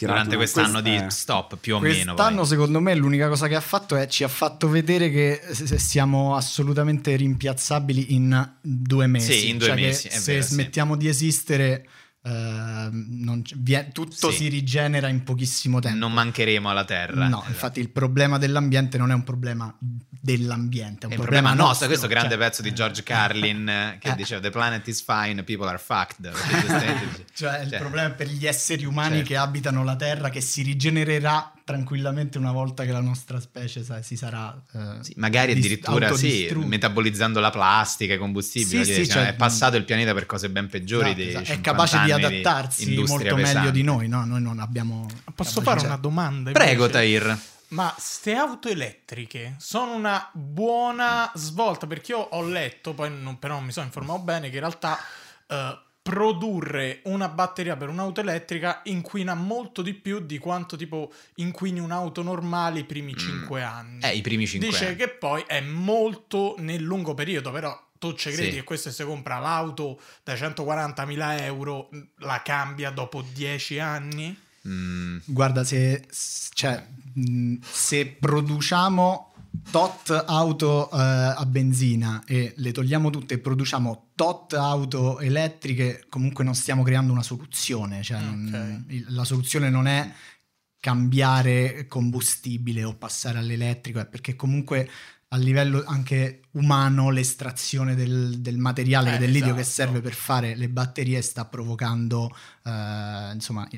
Durante 0.00 0.34
quest'anno 0.34 0.80
di 0.80 0.96
eh, 0.96 1.08
stop, 1.08 1.56
più 1.56 1.76
o 1.76 1.78
meno. 1.78 2.14
Quest'anno, 2.14 2.44
secondo 2.44 2.80
me, 2.80 2.96
l'unica 2.96 3.28
cosa 3.28 3.46
che 3.46 3.54
ha 3.54 3.60
fatto 3.60 3.94
è 3.94 4.08
ci 4.08 4.24
ha 4.24 4.28
fatto 4.28 4.68
vedere 4.68 5.08
che 5.08 5.40
siamo 5.52 6.34
assolutamente 6.34 7.14
rimpiazzabili 7.14 8.12
in 8.14 8.50
due 8.60 9.06
mesi. 9.06 9.32
Sì, 9.32 9.48
in 9.50 9.58
due 9.58 9.68
Cioè 9.68 9.76
che 9.76 9.82
mesi, 9.82 10.08
è 10.08 10.18
se 10.18 10.32
vero, 10.32 10.44
sì. 10.44 10.52
smettiamo 10.54 10.96
di 10.96 11.06
esistere, 11.06 11.88
ehm, 12.22 13.06
non 13.08 13.42
c- 13.42 13.54
vie- 13.56 13.88
tutto 13.92 14.30
Sì. 14.30 14.36
si 14.36 14.48
rigenera 14.48 15.08
in 15.08 15.22
pochissimo 15.22 15.80
tempo. 15.80 15.98
Non 15.98 16.12
mancheremo 16.12 16.68
alla 16.68 16.84
Terra. 16.84 17.26
No, 17.28 17.36
Esatto. 17.38 17.50
infatti 17.50 17.80
il 17.80 17.90
problema 17.90 18.38
dell'ambiente 18.38 18.98
non 18.98 19.10
è 19.10 19.14
un 19.14 19.24
problema 19.24 19.74
dell'ambiente, 19.78 21.02
è 21.02 21.06
un, 21.06 21.12
È 21.12 21.14
un 21.16 21.20
problema 21.22 21.54
nostro, 21.54 21.86
questo 21.86 22.06
cioè, 22.06 22.14
grande 22.16 22.36
pezzo 22.36 22.62
di 22.62 22.72
George 22.72 23.02
Carlin 23.02 23.68
eh, 23.68 23.96
che 24.00 24.10
Eh. 24.10 24.14
diceva 24.14 24.40
The 24.40 24.50
planet 24.50 24.86
is 24.88 25.02
fine, 25.02 25.42
people 25.44 25.68
are 25.68 25.78
fucked. 25.78 26.30
Dice- 26.30 27.26
Cioè, 27.34 27.60
il 27.60 27.70
cioè, 27.70 27.78
problema 27.78 28.08
è 28.08 28.12
per 28.14 28.28
gli 28.28 28.46
esseri 28.46 28.84
umani 28.84 29.16
Certo. 29.18 29.28
che 29.28 29.36
abitano 29.36 29.84
la 29.84 29.96
Terra, 29.96 30.28
che 30.30 30.40
si 30.40 30.62
rigenererà 30.62 31.52
tranquillamente 31.68 32.38
una 32.38 32.50
volta 32.50 32.86
che 32.86 32.92
la 32.92 33.02
nostra 33.02 33.38
specie 33.40 33.84
sa- 33.84 34.00
si 34.00 34.16
sarà. 34.16 34.58
eh, 34.72 35.04
sì, 35.04 35.12
magari 35.16 35.52
addirittura 35.52 36.14
sì, 36.16 36.50
metabolizzando 36.54 37.40
la 37.40 37.50
plastica, 37.50 38.14
i 38.14 38.16
combustibili. 38.16 38.86
Sì, 38.86 38.90
sì, 38.90 39.00
dire, 39.02 39.06
cioè, 39.06 39.26
è 39.26 39.34
passato 39.34 39.76
il 39.76 39.84
pianeta 39.84 40.14
per 40.14 40.24
cose 40.24 40.48
ben 40.48 40.66
peggiori. 40.66 41.10
Esatto, 41.10 41.28
esatto. 41.28 41.44
È 41.44 41.56
50 41.56 41.70
capace 41.70 42.04
di 42.04 42.12
adattarsi 42.12 42.88
industria 42.88 43.18
molto 43.18 43.34
meglio 43.34 43.46
pesante. 43.48 43.70
di 43.72 43.82
noi, 43.82 44.08
no? 44.08 44.24
Noi 44.24 44.40
non 44.40 44.60
abbiamo. 44.60 45.06
Posso 45.34 45.60
fare 45.60 45.84
una 45.84 45.98
domanda? 45.98 46.52
Prego, 46.52 46.86
invece? 46.86 46.90
Tahir. 46.90 47.38
Ma 47.68 47.94
ste 47.98 48.32
auto 48.32 48.68
elettriche 48.68 49.56
sono 49.58 49.92
una 49.92 50.26
buona 50.32 51.30
svolta 51.34 51.86
perché 51.86 52.12
io 52.12 52.20
ho 52.20 52.42
letto, 52.42 52.94
poi 52.94 53.10
non, 53.14 53.38
però 53.38 53.56
non 53.56 53.64
mi 53.64 53.72
sono 53.72 53.84
informato 53.84 54.20
bene, 54.20 54.48
che 54.48 54.54
in 54.54 54.60
realtà 54.60 54.98
eh, 55.48 55.78
produrre 56.08 57.00
una 57.04 57.28
batteria 57.28 57.76
per 57.76 57.90
un'auto 57.90 58.20
elettrica 58.22 58.80
inquina 58.84 59.34
molto 59.34 59.82
di 59.82 59.92
più 59.92 60.20
di 60.20 60.38
quanto 60.38 60.74
tipo 60.76 61.12
inquini 61.36 61.80
un'auto 61.80 62.22
normale 62.22 62.80
i 62.80 62.84
primi 62.84 63.14
5 63.14 63.62
anni. 63.62 64.00
Eh, 64.02 64.16
i 64.16 64.22
primi 64.22 64.46
5 64.46 64.68
Dice 64.68 64.86
anni. 64.86 64.96
che 64.96 65.08
poi 65.08 65.44
è 65.46 65.60
molto 65.60 66.54
nel 66.58 66.82
lungo 66.82 67.12
periodo, 67.12 67.50
però 67.50 67.78
tu 67.98 68.14
ci 68.14 68.30
credi 68.30 68.50
Sì. 68.50 68.56
che 68.56 68.64
questo 68.64 68.90
se 68.90 69.04
compra 69.04 69.38
l'auto 69.38 70.00
da 70.24 70.32
140.000 70.34 71.42
euro 71.42 71.90
la 72.20 72.40
cambia 72.42 72.88
dopo 72.90 73.22
10 73.22 73.78
anni? 73.78 74.34
Mm, 74.66 75.18
Guarda, 75.26 75.62
se, 75.62 76.06
cioè, 76.54 76.84
mh, 77.14 77.56
se 77.62 78.06
produciamo 78.06 79.27
tot 79.70 80.10
auto 80.26 80.90
eh, 80.90 80.96
a 80.96 81.44
benzina 81.46 82.22
e 82.26 82.54
le 82.56 82.72
togliamo 82.72 83.10
tutte 83.10 83.34
e 83.34 83.38
produciamo 83.38 84.10
tot 84.14 84.52
auto 84.54 85.18
elettriche, 85.20 86.06
comunque 86.08 86.44
non 86.44 86.54
stiamo 86.54 86.82
creando 86.82 87.12
una 87.12 87.22
soluzione. 87.22 88.02
Cioè 88.02 88.20
non- 88.20 88.84
Ok. 88.86 88.92
il- 88.92 89.06
la 89.10 89.24
soluzione 89.24 89.70
non 89.70 89.86
è 89.86 90.12
cambiare 90.80 91.86
combustibile 91.88 92.84
o 92.84 92.94
passare 92.94 93.38
all'elettrico, 93.38 93.98
è 94.00 94.06
perché 94.06 94.36
comunque 94.36 94.88
a 95.30 95.36
livello 95.36 95.82
anche 95.84 96.42
umano 96.52 97.10
l'estrazione 97.10 97.94
del, 97.94 98.38
del 98.40 98.56
materiale, 98.56 99.16
Eh, 99.16 99.18
del 99.18 99.30
lidio 99.30 99.54
che 99.54 99.60
esatto. 99.60 99.74
serve 99.90 100.00
per 100.00 100.14
fare 100.14 100.54
le 100.54 100.68
batterie 100.70 101.20
sta 101.20 101.44
provocando 101.44 102.34
eh, 102.64 103.30
insomma 103.34 103.68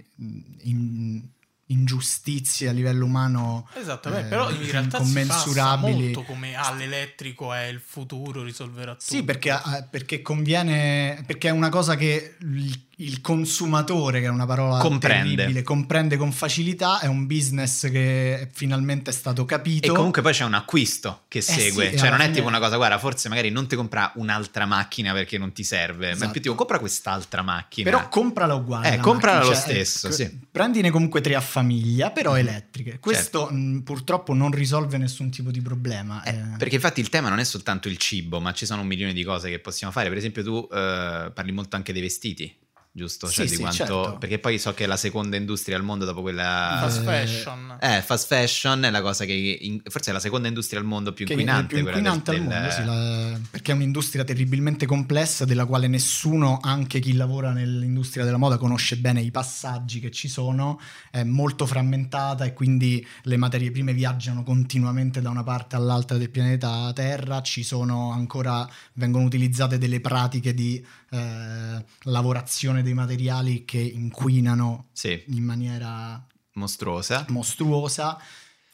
in- 0.63 1.29
ingiustizie 1.71 2.69
a 2.69 2.73
livello 2.73 3.05
umano 3.05 3.69
Esattamente, 3.75 4.27
eh, 4.27 4.29
però 4.29 4.51
in 4.51 4.71
realtà 4.71 4.99
passa 4.99 5.77
molto 5.77 6.23
come 6.23 6.55
ah, 6.55 6.73
l'elettrico 6.75 7.53
è 7.53 7.65
il 7.65 7.81
futuro, 7.81 8.43
risolverà 8.43 8.93
tutto. 8.93 9.05
Sì, 9.05 9.23
perché, 9.23 9.51
eh, 9.51 9.85
perché 9.89 10.23
conviene, 10.23 11.23
perché 11.27 11.49
è 11.49 11.53
una 11.53 11.69
cosa 11.69 11.97
che 11.97 12.37
il, 12.41 12.81
il 13.01 13.21
consumatore, 13.21 14.21
che 14.21 14.27
è 14.27 14.31
una 14.31 14.47
parola 14.47 14.79
Comprende. 14.79 15.35
terribile, 15.37 15.63
comprende 15.63 16.17
con 16.17 16.33
facilità, 16.33 17.01
è 17.01 17.07
un 17.07 17.27
business 17.27 17.91
che 17.91 18.49
finalmente 18.53 19.11
è 19.11 19.13
stato 19.13 19.43
E 19.43 19.47
capito. 19.47 19.93
comunque 19.95 20.21
poi 20.23 20.33
c'è 20.33 20.45
un 20.45 20.55
acquisto 20.55 21.23
che 21.29 21.41
segue, 21.41 21.89
sì, 21.89 21.95
e 21.95 21.97
cioè 21.99 22.11
non 22.11 22.21
è 22.21 22.25
fine- 22.25 22.35
tipo 22.37 22.49
una 22.49 22.59
cosa, 22.59 22.77
guarda, 22.77 22.99
forse 22.99 23.29
magari 23.29 23.51
non 23.51 23.67
ti 23.67 23.77
compra 23.77 24.13
un'altra 24.17 24.67
macchina 24.67 25.13
perché 25.13 25.39
non 25.39 25.53
ti 25.53 25.65
serve, 25.65 26.07
ma 26.07 26.11
è 26.13 26.15
Esatto. 26.15 26.31
più 26.33 26.41
tipo 26.43 26.55
compra 26.55 26.79
quest'altra 26.79 27.43
macchina. 27.43 27.91
Però 27.91 28.09
comprala 28.09 28.55
uguale. 28.55 28.89
Eh, 28.93 28.97
la 28.97 29.03
comprala 29.03 29.39
macchina, 29.39 29.55
lo 29.57 29.61
cioè, 29.61 29.73
stesso, 29.73 30.07
ecco, 30.09 30.17
sì. 30.17 30.23
Certo. 30.25 30.47
Prendine 30.51 30.91
comunque 30.91 31.21
tre 31.21 31.35
a 31.35 31.41
famiglia, 31.41 32.11
però 32.11 32.37
elettriche. 32.37 32.99
Questo 33.01 33.49
mh, 33.51 33.81
purtroppo 33.81 34.35
non 34.35 34.51
risolve 34.51 34.99
nessun 34.99 35.31
tipo 35.31 35.51
di 35.51 35.61
problema. 35.63 36.23
Eh, 36.23 36.31
eh. 36.35 36.57
Perché 36.59 36.75
infatti 36.75 37.01
il 37.01 37.09
tema 37.09 37.29
non 37.31 37.39
è 37.39 37.45
soltanto 37.45 37.89
il 37.89 37.97
cibo, 37.97 38.41
ma 38.41 38.53
ci 38.53 38.67
sono 38.67 38.83
un 38.83 38.87
milione 38.87 39.13
di 39.15 39.25
cose 39.25 39.49
che 39.49 39.59
possiamo 39.59 39.91
fare. 39.93 40.09
Per 40.09 40.19
esempio, 40.19 40.43
tu 40.45 40.69
eh, 40.71 41.31
parli 41.33 41.53
molto 41.53 41.77
anche 41.77 41.93
dei 41.93 42.03
vestiti, 42.03 42.55
giusto? 42.93 43.29
Cioè 43.29 43.45
Sì, 43.47 43.51
di 43.51 43.57
sì, 43.57 43.61
quanto. 43.63 43.77
certo. 43.77 44.17
Perché 44.19 44.39
poi 44.39 44.59
so 44.59 44.75
che 44.75 44.87
la 44.87 44.97
seconda 44.97 45.37
industria 45.37 45.77
al 45.77 45.83
mondo 45.83 46.05
dopo 46.05 46.21
quella. 46.23 46.79
Fast 46.81 47.01
Eh, 47.01 47.05
fashion. 47.05 47.77
Eh, 47.81 48.03
fast 48.03 48.27
fashion 48.27 48.85
è 48.85 48.91
la 48.91 49.01
cosa 49.03 49.25
che 49.25 49.33
in- 49.33 49.81
forse 49.89 50.11
è 50.11 50.13
la 50.13 50.21
seconda 50.21 50.49
industria 50.49 50.81
al 50.81 50.87
mondo 50.87 51.13
più 51.13 51.27
è 51.27 51.31
inquinante. 51.31 51.67
più 51.75 51.79
inquinante 51.87 52.31
del- 52.33 52.41
al 52.41 52.47
mondo, 52.47 52.61
del- 52.63 52.73
sì, 52.73 52.85
la- 52.85 53.39
perché 53.51 53.73
è 53.73 53.75
un'industria 53.75 54.25
terribilmente 54.25 54.87
complessa 54.87 55.45
della 55.45 55.65
quale 55.67 55.87
nessuno, 55.87 56.59
anche 56.63 56.99
chi 57.01 57.15
lavora 57.15 57.53
nell'industria 57.53 58.25
della 58.25 58.37
moda, 58.39 58.59
conosce 58.59 58.97
bene 58.97 59.21
i 59.21 59.31
passaggi 59.31 60.01
che 60.01 60.11
ci 60.11 60.29
sono, 60.29 60.81
è 61.11 61.23
molto 61.23 61.67
frammentata 61.67 62.45
e 62.45 62.53
quindi 62.53 63.07
le 63.23 63.37
materie 63.37 63.71
prime 63.71 63.93
viaggiano 63.93 64.43
continuamente 64.43 65.21
da 65.21 65.31
una 65.31 65.43
parte 65.45 65.77
all'altra 65.77 66.17
del 66.19 66.31
pianeta 66.31 66.93
Terra, 66.93 67.41
ci 67.43 67.63
sono 67.63 68.11
ancora, 68.13 68.69
vengono 68.95 69.25
utilizzate 69.25 69.79
delle 69.79 70.01
pratiche 70.01 70.53
di 70.55 70.85
eh, 71.13 71.85
lavorazione 72.05 72.80
dei 72.83 72.95
materiali 72.95 73.65
che 73.65 73.79
inquinano 73.79 74.89
Sì, 74.93 75.23
in 75.29 75.45
maniera 75.45 76.25
mostruosa. 76.55 77.25
mostruosa. 77.29 78.19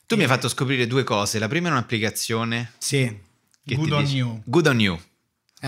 Tu 0.06 0.14
mi 0.16 0.22
hai 0.22 0.28
E- 0.28 0.32
fatto 0.32 0.48
scoprire 0.48 0.86
due 0.86 1.04
cose. 1.04 1.38
La 1.38 1.48
prima 1.48 1.68
è 1.68 1.70
un'applicazione 1.72 2.72
Sì, 2.78 3.04
good 3.64 3.90
on 3.92 4.02
dice- 4.04 4.16
you. 4.16 4.42
Good 4.44 4.66
on 4.66 4.80
you. 4.80 5.00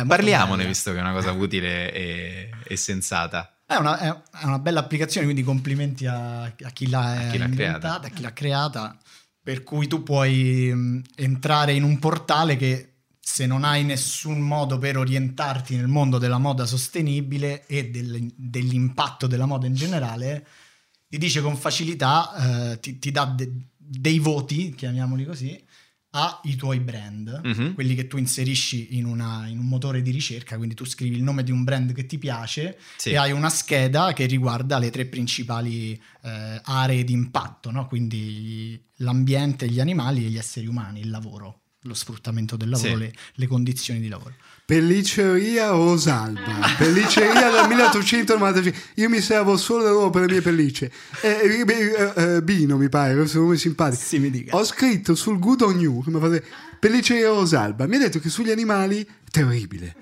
Parliamone, 0.07 0.57
bella. 0.59 0.69
visto 0.69 0.93
che 0.93 0.99
è 0.99 1.01
una 1.01 1.13
cosa 1.13 1.33
utile 1.33 1.93
e, 1.93 2.51
e 2.65 2.77
sensata. 2.77 3.59
È 3.67 3.75
una, 3.75 3.99
è- 3.99 4.23
una 4.45 4.59
bella 4.59 4.81
applicazione, 4.81 5.27
quindi 5.27 5.43
complimenti 5.45 6.07
a, 6.07 6.43
a 6.45 6.53
chi 6.73 6.89
l'ha, 6.89 7.27
A 7.27 7.31
chi 7.31 7.39
l'ha 7.39 7.45
inventata, 7.47 7.79
creata. 7.79 8.07
a 8.07 8.11
chi 8.11 8.23
l'ha 8.23 8.33
creata, 8.33 8.99
per 9.43 9.63
cui 9.65 9.89
tu 9.89 10.03
puoi 10.03 10.73
mh, 10.73 11.03
entrare 11.17 11.73
in 11.73 11.83
un 11.83 11.99
portale 11.99 12.57
che 12.57 12.88
se 13.31 13.45
non 13.47 13.63
hai 13.63 13.85
nessun 13.85 14.41
modo 14.41 14.79
per 14.79 14.97
orientarti 14.97 15.77
nel 15.77 15.87
mondo 15.87 16.17
della 16.17 16.39
moda 16.39 16.65
sostenibile 16.65 17.67
e 17.67 17.91
del- 17.91 18.33
dell'impatto 18.35 19.27
della 19.27 19.45
moda 19.45 19.67
in 19.67 19.75
generale, 19.75 20.47
ti 21.07 21.19
dice 21.19 21.43
con 21.43 21.55
facilità, 21.55 22.73
eh, 22.73 22.81
ti, 22.81 22.99
ti 22.99 23.11
dà 23.11 23.27
de- 23.27 23.51
dei 23.77 24.19
voti, 24.19 24.75
chiamiamoli 24.75 25.27
così, 25.27 25.63
ai 26.13 26.57
tuoi 26.57 26.81
brand, 26.81 27.43
Mhm. 27.45 27.75
quelli 27.75 27.95
che 27.95 28.07
tu 28.07 28.17
inserisci 28.17 28.97
in, 28.97 29.05
una- 29.05 29.47
in 29.47 29.59
un 29.59 29.67
motore 29.67 30.01
di 30.01 30.11
ricerca, 30.11 30.57
quindi 30.57 30.75
tu 30.75 30.87
scrivi 30.87 31.17
il 31.17 31.23
nome 31.23 31.43
di 31.45 31.51
un 31.53 31.65
brand 31.65 31.93
che 31.93 32.07
ti 32.07 32.17
piace 32.17 32.79
Sì. 32.97 33.11
e 33.11 33.17
hai 33.19 33.31
una 33.33 33.51
scheda 33.51 34.15
che 34.15 34.25
riguarda 34.25 34.79
le 34.79 34.89
tre 34.91 35.05
principali 35.05 35.93
eh, 36.23 36.61
aree 36.65 37.05
di 37.05 37.13
impatto, 37.13 37.71
no? 37.71 37.87
quindi 37.87 38.83
l'ambiente, 38.97 39.69
gli 39.69 39.81
animali 39.81 40.25
e 40.25 40.29
gli 40.31 40.39
esseri 40.39 40.67
umani, 40.67 41.01
il 41.01 41.11
lavoro, 41.11 41.61
lo 41.83 41.95
sfruttamento 41.95 42.57
del 42.57 42.69
lavoro, 42.71 42.91
Sì. 42.91 42.97
le, 42.99 43.13
le 43.35 43.47
condizioni 43.47 44.01
di 44.01 44.09
lavoro. 44.09 44.35
Pelliceria 44.67 45.69
Rosalba, 45.71 46.75
pelliceria 46.77 47.51
del 47.51 47.69
1895. 47.69 48.81
Io 48.97 49.09
mi 49.09 49.21
servo 49.21 49.57
solo 49.57 49.83
da 49.83 49.91
loro 49.91 50.11
per 50.11 50.23
le 50.27 50.33
mie 50.33 50.41
pellicce. 50.43 50.93
Eh, 51.23 51.65
eh, 51.67 52.13
eh, 52.37 52.43
Bino, 52.43 52.77
mi 52.77 52.89
pare, 52.91 53.15
questo 53.15 53.39
nome 53.41 53.57
simpatico. 53.57 54.03
Sì, 54.03 54.19
mi 54.19 54.31
dica. 54.31 54.55
Ho 54.57 54.65
scritto 54.65 55.15
sul 55.15 55.39
Good 55.39 55.63
on 55.63 55.81
You, 55.81 56.03
come 56.03 56.21
fate, 56.21 56.45
pelliceria 56.79 57.29
Rosalba. 57.29 57.87
Mi 57.87 57.97
ha 57.97 58.01
detto 58.01 58.19
che 58.21 58.29
sugli 58.29 58.51
animali, 58.51 59.09
terribile. 59.31 59.95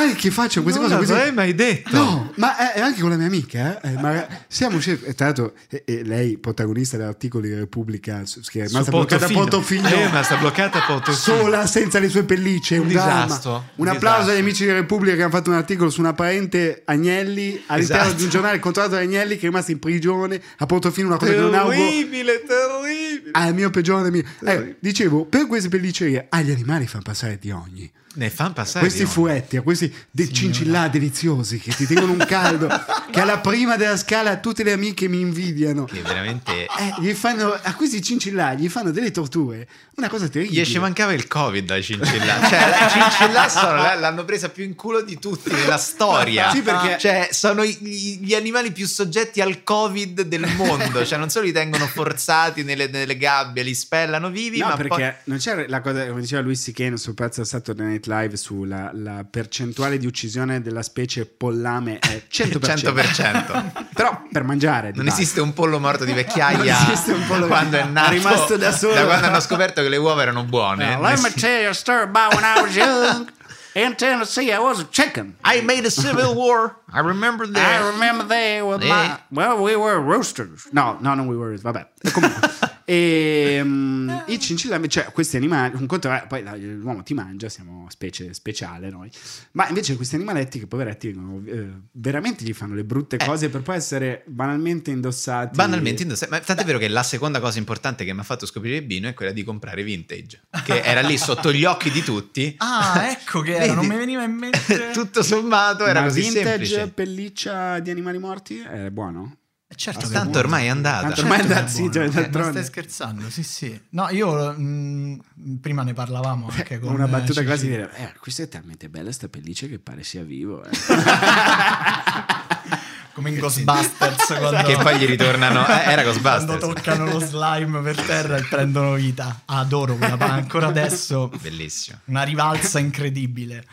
Pare 0.00 0.14
che 0.14 0.30
faccia 0.30 0.60
queste 0.62 0.80
cose 0.80 0.96
così. 0.96 1.32
mai 1.32 1.54
detto. 1.54 1.90
No, 1.96 2.32
ma 2.36 2.72
è 2.72 2.80
anche 2.80 3.00
con 3.00 3.10
la 3.10 3.16
mia 3.16 3.26
amica, 3.26 3.80
eh, 3.82 3.92
ma 3.92 4.26
siamo 4.48 4.78
scesi- 4.78 5.04
e 5.04 5.14
tra 5.14 5.26
l'altro 5.26 5.52
eh, 5.68 5.82
eh, 5.86 6.02
lei 6.04 6.38
protagonista 6.38 6.96
dell'articolo 6.96 7.44
di 7.46 7.54
Repubblica 7.54 8.22
che 8.50 8.62
è 8.62 8.66
rimasta 8.66 8.90
bloccata 8.90 9.26
a 9.26 9.28
Portofino. 9.30 9.82
Portofino 9.82 9.88
Eh, 9.88 10.12
ma 10.12 10.22
sta 10.22 10.36
bloccata 10.36 10.78
a 10.82 10.86
Portofino. 10.86 11.36
sola 11.42 11.66
senza 11.66 11.98
le 11.98 12.08
sue 12.08 12.24
pellicce, 12.24 12.76
un, 12.76 12.82
Un 12.82 12.88
disastro, 12.88 13.52
Un 13.76 13.86
un 13.86 13.88
applauso 13.88 14.16
disastro. 14.20 14.32
agli 14.32 14.38
amici 14.40 14.64
di 14.64 14.70
Repubblica 14.72 15.16
che 15.16 15.22
hanno 15.22 15.30
fatto 15.30 15.50
un 15.50 15.56
articolo 15.56 15.90
su 15.90 16.00
una 16.00 16.12
parente 16.14 16.82
Agnelli 16.86 17.62
all'interno 17.66 18.02
Esatto. 18.02 18.16
di 18.16 18.22
un 18.24 18.30
giornale 18.30 18.58
controllato 18.58 18.94
da 18.94 19.00
Agnelli 19.02 19.34
che 19.34 19.40
è 19.40 19.48
rimasta 19.48 19.70
in 19.72 19.78
prigione 19.78 20.40
a 20.58 20.66
Portofino, 20.66 21.08
una 21.08 21.16
cosa 21.18 21.32
che 21.32 21.38
non 21.38 21.54
auguro 21.54 21.76
Terribile, 21.76 22.42
terribile. 22.46 23.30
al 23.32 23.54
mio 23.54 23.70
peggiore 23.70 24.02
nemico. 24.02 24.28
Eh, 24.44 24.76
dicevo, 24.80 25.24
per 25.26 25.46
queste 25.46 25.68
pelliccerie 25.68 26.26
agli 26.28 26.50
animali 26.50 26.86
fanno 26.86 27.02
passare 27.04 27.38
di 27.40 27.50
ogni. 27.50 27.90
Ne 28.12 28.28
fanno 28.28 28.54
passare 28.54 28.80
Questi 28.80 29.04
fuetti, 29.04 29.56
a 29.56 29.62
questi 29.62 29.92
dei 30.10 30.32
cincillà 30.32 30.88
deliziosi 30.88 31.60
che 31.60 31.72
ti 31.72 31.86
tengono 31.86 32.10
un 32.10 32.24
caldo, 32.26 32.68
che 33.08 33.20
alla 33.20 33.38
prima 33.38 33.76
della 33.76 33.96
scala 33.96 34.38
tutte 34.38 34.64
le 34.64 34.72
amiche 34.72 35.06
mi 35.06 35.20
invidiano. 35.20 35.84
Che 35.84 36.02
veramente... 36.02 36.64
Eh, 36.64 36.94
gli 36.98 37.12
fanno, 37.12 37.52
a 37.52 37.72
questi 37.74 38.02
cincillà 38.02 38.54
gli 38.54 38.68
fanno 38.68 38.90
delle 38.90 39.12
torture, 39.12 39.68
una 39.94 40.08
cosa 40.08 40.26
terribile. 40.26 40.62
Gli 40.62 40.64
ci 40.66 40.80
mancava 40.80 41.12
il 41.12 41.28
covid 41.28 41.70
ai 41.70 41.84
cincillà. 41.84 42.40
Cioè, 42.48 42.68
la 42.68 42.88
cincillà 42.88 43.48
sono- 43.48 43.76
l'hanno 43.76 44.24
presa 44.24 44.48
più 44.48 44.64
in 44.64 44.74
culo 44.74 45.02
di 45.02 45.16
tutti 45.20 45.52
nella 45.52 45.78
storia. 45.78 46.50
Sì, 46.50 46.62
perché- 46.62 46.98
Cioè, 46.98 47.28
sono 47.30 47.62
i- 47.62 47.78
gli, 47.80 48.34
animali 48.34 48.72
più 48.72 48.88
soggetti 48.88 49.40
al 49.40 49.62
covid 49.62 50.22
del 50.22 50.48
mondo. 50.56 51.06
Cioè, 51.06 51.16
non 51.16 51.30
solo 51.30 51.44
li 51.44 51.52
tengono 51.52 51.86
forzati 51.86 52.64
nelle, 52.64 52.88
nelle 52.88 53.16
gabbie, 53.16 53.62
li 53.62 53.74
spellano 53.74 54.30
vivi, 54.30 54.58
No, 54.58 54.66
ma 54.68 54.74
perché 54.76 54.88
poi... 54.88 55.12
non 55.24 55.38
c'era 55.38 55.64
la 55.68 55.80
cosa, 55.80 56.06
come 56.08 56.22
diceva 56.22 56.42
Luis 56.42 56.64
C.K. 56.64 56.94
sul 56.96 57.14
pezzo 57.14 57.40
del 57.40 57.48
Saturday 57.48 57.98
Night 58.00 58.06
Live 58.06 58.36
sulla 58.36 58.90
la 58.94 59.24
percentuale 59.28 59.98
di 59.98 60.06
uccisione 60.06 60.60
della 60.62 60.82
specie 60.82 61.26
pollame 61.26 61.98
è 61.98 62.22
100%. 62.30 62.58
100%. 62.58 63.86
Però 63.94 64.22
per 64.32 64.44
mangiare. 64.44 64.92
Non 64.94 65.04
dai. 65.04 65.12
esiste 65.12 65.40
un 65.40 65.52
pollo 65.52 65.78
morto 65.78 66.04
di 66.04 66.12
vecchiaia 66.12 66.76
quando 67.46 67.76
è 67.78 67.84
nato. 67.84 68.10
è 68.10 68.14
rimasto 68.14 68.56
da 68.56 68.72
solo. 68.72 69.04
quando 69.04 69.26
hanno 69.26 69.40
scoperto 69.40 69.82
che 69.82 69.88
le 69.88 69.96
uova 69.98 70.22
erano 70.22 70.44
buone. 70.44 70.94
Now, 70.94 71.02
let 71.02 71.20
me 71.22 71.30
tell 71.30 71.60
you 71.62 71.70
a 71.70 71.74
story 71.74 72.02
about 72.02 72.34
when 72.34 72.44
I 72.44 72.60
was 72.62 72.74
young. 72.74 73.30
In 73.72 73.94
Tennessee, 73.94 74.50
I 74.52 74.58
was 74.58 74.80
a 74.80 74.86
chicken. 74.90 75.36
I 75.44 75.60
made 75.62 75.86
a 75.86 75.90
civil 75.90 76.34
war. 76.34 76.74
I 76.92 76.98
remember 77.00 77.46
I 77.46 77.52
that. 77.52 77.92
remember 77.92 78.26
there 78.26 78.64
with 78.64 78.82
Eh. 78.82 78.88
my 78.88 79.16
well, 79.30 79.62
we 79.62 79.76
were 79.76 80.00
roosters. 80.00 80.66
No, 80.72 80.96
no, 81.00 81.14
non 81.14 81.28
we 81.28 81.36
were. 81.36 81.56
Vabbè, 81.56 81.86
comunque. 82.12 82.48
E, 82.92 83.60
mm, 83.62 84.10
I 84.26 84.40
cincillami, 84.40 84.88
cioè 84.88 85.04
questi 85.12 85.36
animali, 85.36 85.76
un 85.76 85.86
conto 85.86 86.10
è, 86.10 86.24
poi 86.28 86.42
l'uomo 86.76 87.04
ti 87.04 87.14
mangia, 87.14 87.48
siamo 87.48 87.86
specie 87.88 88.34
speciale 88.34 88.90
noi. 88.90 89.08
Ma 89.52 89.68
invece 89.68 89.94
questi 89.94 90.16
animaletti 90.16 90.58
che 90.58 90.66
poveretti 90.66 91.12
vengono, 91.12 91.40
eh, 91.46 91.68
veramente 91.92 92.42
gli 92.42 92.52
fanno 92.52 92.74
le 92.74 92.82
brutte 92.82 93.16
cose 93.16 93.48
per 93.48 93.62
poi 93.62 93.76
essere 93.76 94.24
banalmente 94.26 94.90
indossati. 94.90 95.54
Banalmente 95.54 96.02
indossati. 96.02 96.32
Ma 96.32 96.40
tant'è 96.40 96.64
vero 96.64 96.78
che 96.78 96.88
la 96.88 97.04
seconda 97.04 97.38
cosa 97.38 97.58
importante 97.58 98.04
che 98.04 98.12
mi 98.12 98.18
ha 98.18 98.24
fatto 98.24 98.44
scoprire 98.44 98.82
Bino 98.82 99.06
è 99.06 99.14
quella 99.14 99.30
di 99.30 99.44
comprare 99.44 99.84
vintage. 99.84 100.42
Che 100.64 100.80
era 100.80 101.00
lì 101.00 101.16
sotto 101.16 101.52
gli 101.52 101.64
occhi 101.64 101.90
di 101.92 102.02
tutti. 102.02 102.56
Ah, 102.82 103.10
ecco 103.10 103.40
che 103.40 103.54
era, 103.56 103.74
non 103.74 103.86
mi 103.86 103.96
veniva 103.96 104.22
in 104.24 104.32
mente. 104.34 104.90
Tutto 104.92 105.22
sommato 105.22 105.86
era 105.86 106.00
Ma 106.00 106.06
così 106.06 106.22
vintage 106.22 106.64
semplice. 106.64 106.88
pelliccia 106.88 107.78
di 107.78 107.90
animali 107.90 108.18
morti 108.18 108.58
è 108.60 108.90
buono? 108.90 109.36
Certo 109.74 110.06
Ma 110.06 110.12
tanto 110.12 110.38
ormai 110.40 110.66
è 110.66 110.68
andata. 110.68 111.00
Tanto 111.02 111.16
Certo 111.16 111.30
ormai 111.30 111.38
è 111.38 111.46
che 111.46 111.52
andata, 111.54 111.72
sì, 111.72 111.90
cioè, 111.90 112.02
Eh, 112.02 112.06
ma 112.08 112.12
d'altronde. 112.12 112.50
stai 112.50 112.64
scherzando? 112.64 113.30
Sì, 113.30 113.42
sì. 113.42 113.80
No, 113.90 114.08
io 114.10 114.52
mh, 114.52 115.20
prima 115.60 115.82
ne 115.84 115.94
parlavamo 115.94 116.48
anche 116.50 116.78
con 116.78 116.92
una 116.92 117.06
battuta 117.06 117.40
eh, 117.40 117.44
quasi 117.44 117.66
Ceci. 117.66 117.76
dire, 117.76 117.90
eh, 117.96 118.12
questa 118.18 118.42
è 118.42 118.48
talmente 118.48 118.88
bella 118.90 119.10
sta 119.12 119.28
pelliccia 119.28 119.66
che 119.68 119.78
pare 119.78 120.02
sia 120.02 120.22
vivo. 120.22 120.62
eh." 120.64 120.70
come 123.14 123.30
in 123.30 123.38
Ghostbusters 123.38 124.26
quando, 124.38 124.62
Che 124.68 124.76
poi 124.76 124.98
gli 124.98 125.06
ritornano- 125.06 125.66
eh, 125.66 125.82
era 125.90 126.02
Ghostbusters. 126.02 126.44
quando 126.44 126.74
toccano 126.74 127.04
lo 127.06 127.18
slime 127.20 127.80
per 127.80 128.00
terra 128.00 128.36
e 128.36 128.42
prendono 128.42 128.94
vita. 128.94 129.42
Adoro 129.46 129.96
quella 129.96 130.16
pa- 130.16 130.32
ancora 130.32 130.68
adesso 130.68 131.30
Bellissimo. 131.40 131.98
una 132.06 132.22
rivalsa 132.22 132.78
incredibile. 132.78 133.64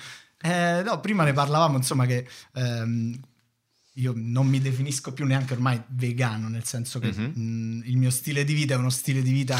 Eh, 0.41 0.81
no, 0.85 0.99
prima 0.99 1.23
ne 1.23 1.33
parlavamo, 1.33 1.77
insomma, 1.77 2.05
che 2.05 2.27
ehm, 2.55 3.19
io 3.97 4.13
non 4.15 4.47
mi 4.47 4.59
definisco 4.59 5.13
più 5.13 5.25
neanche 5.25 5.53
ormai 5.53 5.81
vegano, 5.89 6.47
nel 6.49 6.63
senso 6.65 6.99
che 6.99 7.11
Mhm. 7.11 7.31
mh, 7.35 7.81
il 7.85 7.97
mio 7.97 8.09
stile 8.09 8.43
di 8.43 8.53
vita 8.53 8.73
è 8.73 8.77
uno 8.77 8.89
stile 8.89 9.21
di 9.21 9.31
vita 9.31 9.57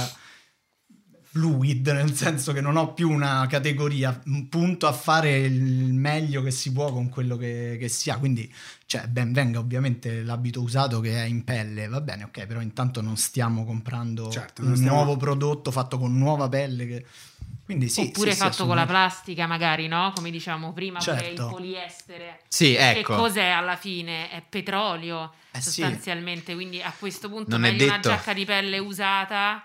fluid, 1.29 1.87
nel 1.89 2.13
senso 2.15 2.53
che 2.53 2.61
non 2.61 2.77
ho 2.77 2.93
più 2.93 3.11
una 3.11 3.45
categoria, 3.47 4.21
un 4.25 4.47
punto 4.49 4.87
a 4.87 4.93
fare 4.93 5.37
il 5.39 5.93
meglio 5.93 6.41
che 6.41 6.51
si 6.51 6.71
può 6.71 6.91
con 6.91 7.09
quello 7.09 7.35
che, 7.37 7.77
che 7.79 7.89
si 7.89 8.09
ha. 8.09 8.17
Quindi, 8.17 8.51
cioè, 8.85 9.07
ben 9.07 9.33
venga 9.33 9.59
ovviamente 9.59 10.23
l'abito 10.23 10.61
usato 10.61 10.99
che 10.99 11.15
è 11.21 11.25
in 11.25 11.43
pelle, 11.43 11.87
va 11.87 12.01
bene, 12.01 12.23
ok, 12.23 12.45
però 12.47 12.61
intanto 12.61 13.01
non 13.01 13.17
stiamo 13.17 13.65
comprando 13.65 14.29
Certo, 14.31 14.61
non 14.61 14.71
un 14.71 14.77
stiamo- 14.77 14.95
nuovo 14.95 15.17
prodotto 15.17 15.69
fatto 15.69 15.97
con 15.99 16.17
nuova 16.17 16.47
pelle. 16.49 16.87
Che... 16.87 17.05
Quindi 17.67 17.89
sì, 17.89 17.99
Oppure 17.99 18.31
sì, 18.31 18.37
sì, 18.37 18.43
fatto 18.43 18.65
con 18.65 18.77
la 18.77 18.85
plastica, 18.85 19.45
magari, 19.45 19.87
no? 19.89 20.13
Come 20.15 20.31
diciamo 20.31 20.71
prima, 20.71 21.01
Certo. 21.01 21.29
il 21.43 21.49
poliestere. 21.49 22.39
Sì, 22.47 22.71
Che 22.75 22.91
ecco. 22.91 23.15
cos'è 23.17 23.49
alla 23.49 23.75
fine? 23.75 24.29
È 24.29 24.41
petrolio, 24.47 25.33
Eh 25.51 25.59
sì. 25.59 25.81
sostanzialmente. 25.81 26.53
Quindi 26.53 26.81
a 26.81 26.93
questo 26.97 27.27
punto 27.27 27.57
Non 27.57 27.65
è 27.65 27.71
meglio 27.71 27.83
una 27.83 27.99
giacca 27.99 28.31
di 28.31 28.45
pelle 28.45 28.77
usata 28.79 29.61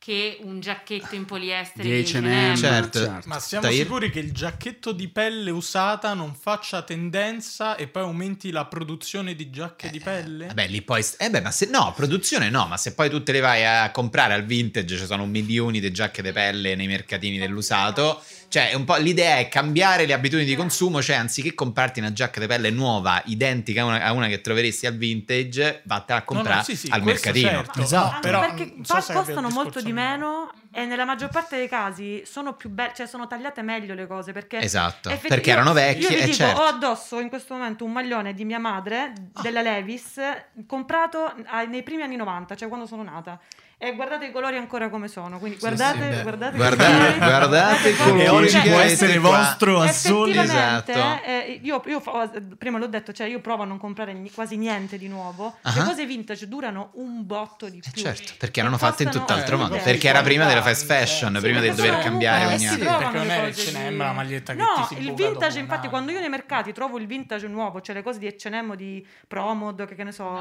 che 0.00 0.38
un 0.40 0.60
giacchetto 0.60 1.14
in 1.14 1.26
poliestere 1.26 1.86
Di 1.86 2.02
di 2.02 2.10
H&M, 2.10 2.24
H&M. 2.24 2.54
Certo. 2.56 3.20
Ma 3.26 3.38
siamo 3.38 3.66
Tahir? 3.66 3.82
sicuri 3.82 4.10
che 4.10 4.18
il 4.18 4.32
giacchetto 4.32 4.92
di 4.92 5.08
pelle 5.08 5.50
usata 5.50 6.14
non 6.14 6.34
faccia 6.34 6.80
tendenza 6.80 7.76
e 7.76 7.86
poi 7.86 8.04
aumenti 8.04 8.50
la 8.50 8.64
produzione 8.64 9.34
di 9.34 9.50
giacche 9.50 9.90
di 9.90 10.00
pelle? 10.00 10.46
Vabbè, 10.46 10.68
lì 10.68 10.80
poi. 10.80 11.04
Eh 11.18 11.28
beh, 11.28 11.42
ma 11.42 11.50
se 11.50 11.66
no, 11.66 11.92
produzione 11.94 12.48
no, 12.48 12.66
ma 12.66 12.78
se 12.78 12.94
poi 12.94 13.10
tu 13.10 13.22
te 13.22 13.32
le 13.32 13.40
vai 13.40 13.66
a 13.66 13.90
comprare 13.90 14.32
al 14.32 14.46
vintage, 14.46 14.96
ci 14.96 15.04
sono 15.04 15.26
milioni 15.26 15.80
di 15.80 15.92
giacche 15.92 16.22
di 16.22 16.32
pelle 16.32 16.74
nei 16.74 16.86
mercatini 16.86 17.36
dell'usato. 17.36 18.22
Cioè, 18.50 18.74
un 18.74 18.84
po' 18.84 18.96
l'idea 18.96 19.36
è 19.38 19.46
cambiare 19.46 20.06
le 20.06 20.12
abitudini 20.12 20.44
di 20.44 20.56
consumo, 20.56 21.00
cioè 21.00 21.14
anziché 21.14 21.54
comprarti 21.54 22.00
una 22.00 22.12
giacca 22.12 22.40
di 22.40 22.48
pelle 22.48 22.70
nuova, 22.70 23.22
identica 23.26 23.82
a 23.82 23.84
una, 23.84 24.02
a 24.02 24.10
una 24.10 24.26
che 24.26 24.40
troveresti 24.40 24.86
al 24.86 24.96
vintage, 24.96 25.82
vattene 25.84 26.18
a 26.18 26.22
comprare 26.24 26.54
No, 26.56 26.60
no, 26.60 26.64
sì, 26.66 26.74
sì, 26.74 26.88
al 26.90 27.00
mercatino. 27.04 27.48
certo. 27.48 27.80
Esatto. 27.80 28.04
No, 28.06 28.10
Anche 28.16 28.20
però 28.26 28.40
perché 28.40 28.74
so 28.82 29.12
costano 29.12 29.50
molto 29.50 29.80
di 29.80 29.92
meno 29.92 30.50
e 30.72 30.84
nella 30.84 31.04
maggior 31.04 31.28
parte 31.30 31.58
dei 31.58 31.68
casi 31.68 32.22
sono 32.26 32.54
più 32.54 32.70
belle, 32.70 32.90
cioè 32.96 33.06
sono 33.06 33.28
tagliate 33.28 33.62
meglio 33.62 33.94
le 33.94 34.08
cose 34.08 34.32
perché 34.32 34.58
Esatto, 34.58 35.10
effetti- 35.10 35.28
perché 35.28 35.50
io- 35.50 35.54
erano 35.54 35.72
vecchie, 35.72 36.08
Io 36.08 36.18
eh, 36.18 36.24
dico, 36.24 36.34
certo. 36.36 36.60
ho 36.60 36.64
addosso 36.64 37.20
in 37.20 37.28
questo 37.28 37.54
momento 37.54 37.84
un 37.84 37.92
maglione 37.92 38.34
di 38.34 38.44
mia 38.44 38.58
madre 38.58 39.12
della 39.42 39.62
Levis 39.62 40.18
comprato 40.66 41.32
ai- 41.46 41.68
nei 41.68 41.84
primi 41.84 42.02
anni 42.02 42.16
90, 42.16 42.56
cioè 42.56 42.66
quando 42.66 42.86
sono 42.86 43.04
nata. 43.04 43.38
E 43.82 43.94
guardate 43.94 44.26
i 44.26 44.30
colori 44.30 44.58
ancora 44.58 44.90
come 44.90 45.08
sono, 45.08 45.38
quindi 45.38 45.56
guardate, 45.58 46.02
sì, 46.02 46.08
beh. 46.16 46.20
guardate, 46.22 46.56
Guardate- 46.58 47.16
guardate 47.18 47.88
i 47.88 47.96
colori 47.96 48.20
E 48.20 48.26
Cioè, 48.26 48.58
oggi 48.60 48.68
può 48.68 48.78
essere 48.78 49.18
qua. 49.18 49.30
vostro 49.38 49.80
a 49.80 49.90
soli. 49.90 50.32
Effettivamente, 50.36 50.92
Esatto. 50.92 51.24
eh, 51.24 51.60
io, 51.62 51.82
io 51.86 52.00
fa- 52.00 52.30
prima 52.58 52.76
l'ho 52.76 52.88
detto, 52.88 53.12
cioè 53.14 53.26
io 53.26 53.40
provo 53.40 53.62
a 53.62 53.64
non 53.64 53.78
comprare 53.78 54.14
quasi 54.34 54.58
niente 54.58 54.98
di 54.98 55.08
nuovo. 55.08 55.56
Ah. 55.62 55.72
Le 55.74 55.84
cose 55.84 56.04
vintage 56.04 56.46
durano 56.46 56.90
un 56.96 57.24
botto 57.24 57.70
di 57.70 57.78
Eh, 57.78 57.90
più. 57.90 58.02
certo, 58.02 58.34
perché 58.36 58.60
erano 58.60 58.76
fatte 58.76 59.04
in 59.04 59.10
tutt'altro 59.10 59.54
eh, 59.54 59.58
modo. 59.58 59.74
un'idea. 59.76 59.90
Perché 59.92 60.08
era 60.08 60.20
prima 60.20 60.44
della 60.44 60.60
fast 60.60 60.82
Sì, 60.82 60.86
fashion, 60.86 61.34
sì, 61.36 61.40
prima 61.40 61.60
del 61.60 61.70
perché 61.74 61.88
dover 61.88 62.04
cambiare 62.04 62.44
ogni 62.52 62.64
eh, 62.64 62.66
anno. 62.66 62.76
Sì, 62.76 62.84
perché 62.84 63.16
non 63.16 63.30
era 63.30 63.46
il 63.46 63.54
H&M 63.54 63.96
la 63.96 64.12
maglietta 64.12 64.52
che 64.52 64.58
no, 64.60 64.86
ti 64.88 64.94
si 64.94 65.00
il 65.06 65.14
vintage, 65.14 65.58
infatti, 65.58 65.88
quando 65.88 66.12
io 66.12 66.20
nei 66.20 66.28
mercati 66.28 66.74
trovo 66.74 66.98
il 66.98 67.06
vintage 67.06 67.46
nuovo, 67.48 67.80
cioè 67.80 67.94
le 67.94 68.02
cose 68.02 68.18
di 68.18 68.26
H&M 68.28 68.76
di 68.76 69.06
Promod, 69.26 69.86
che, 69.86 70.04
ne 70.04 70.12
so, 70.12 70.38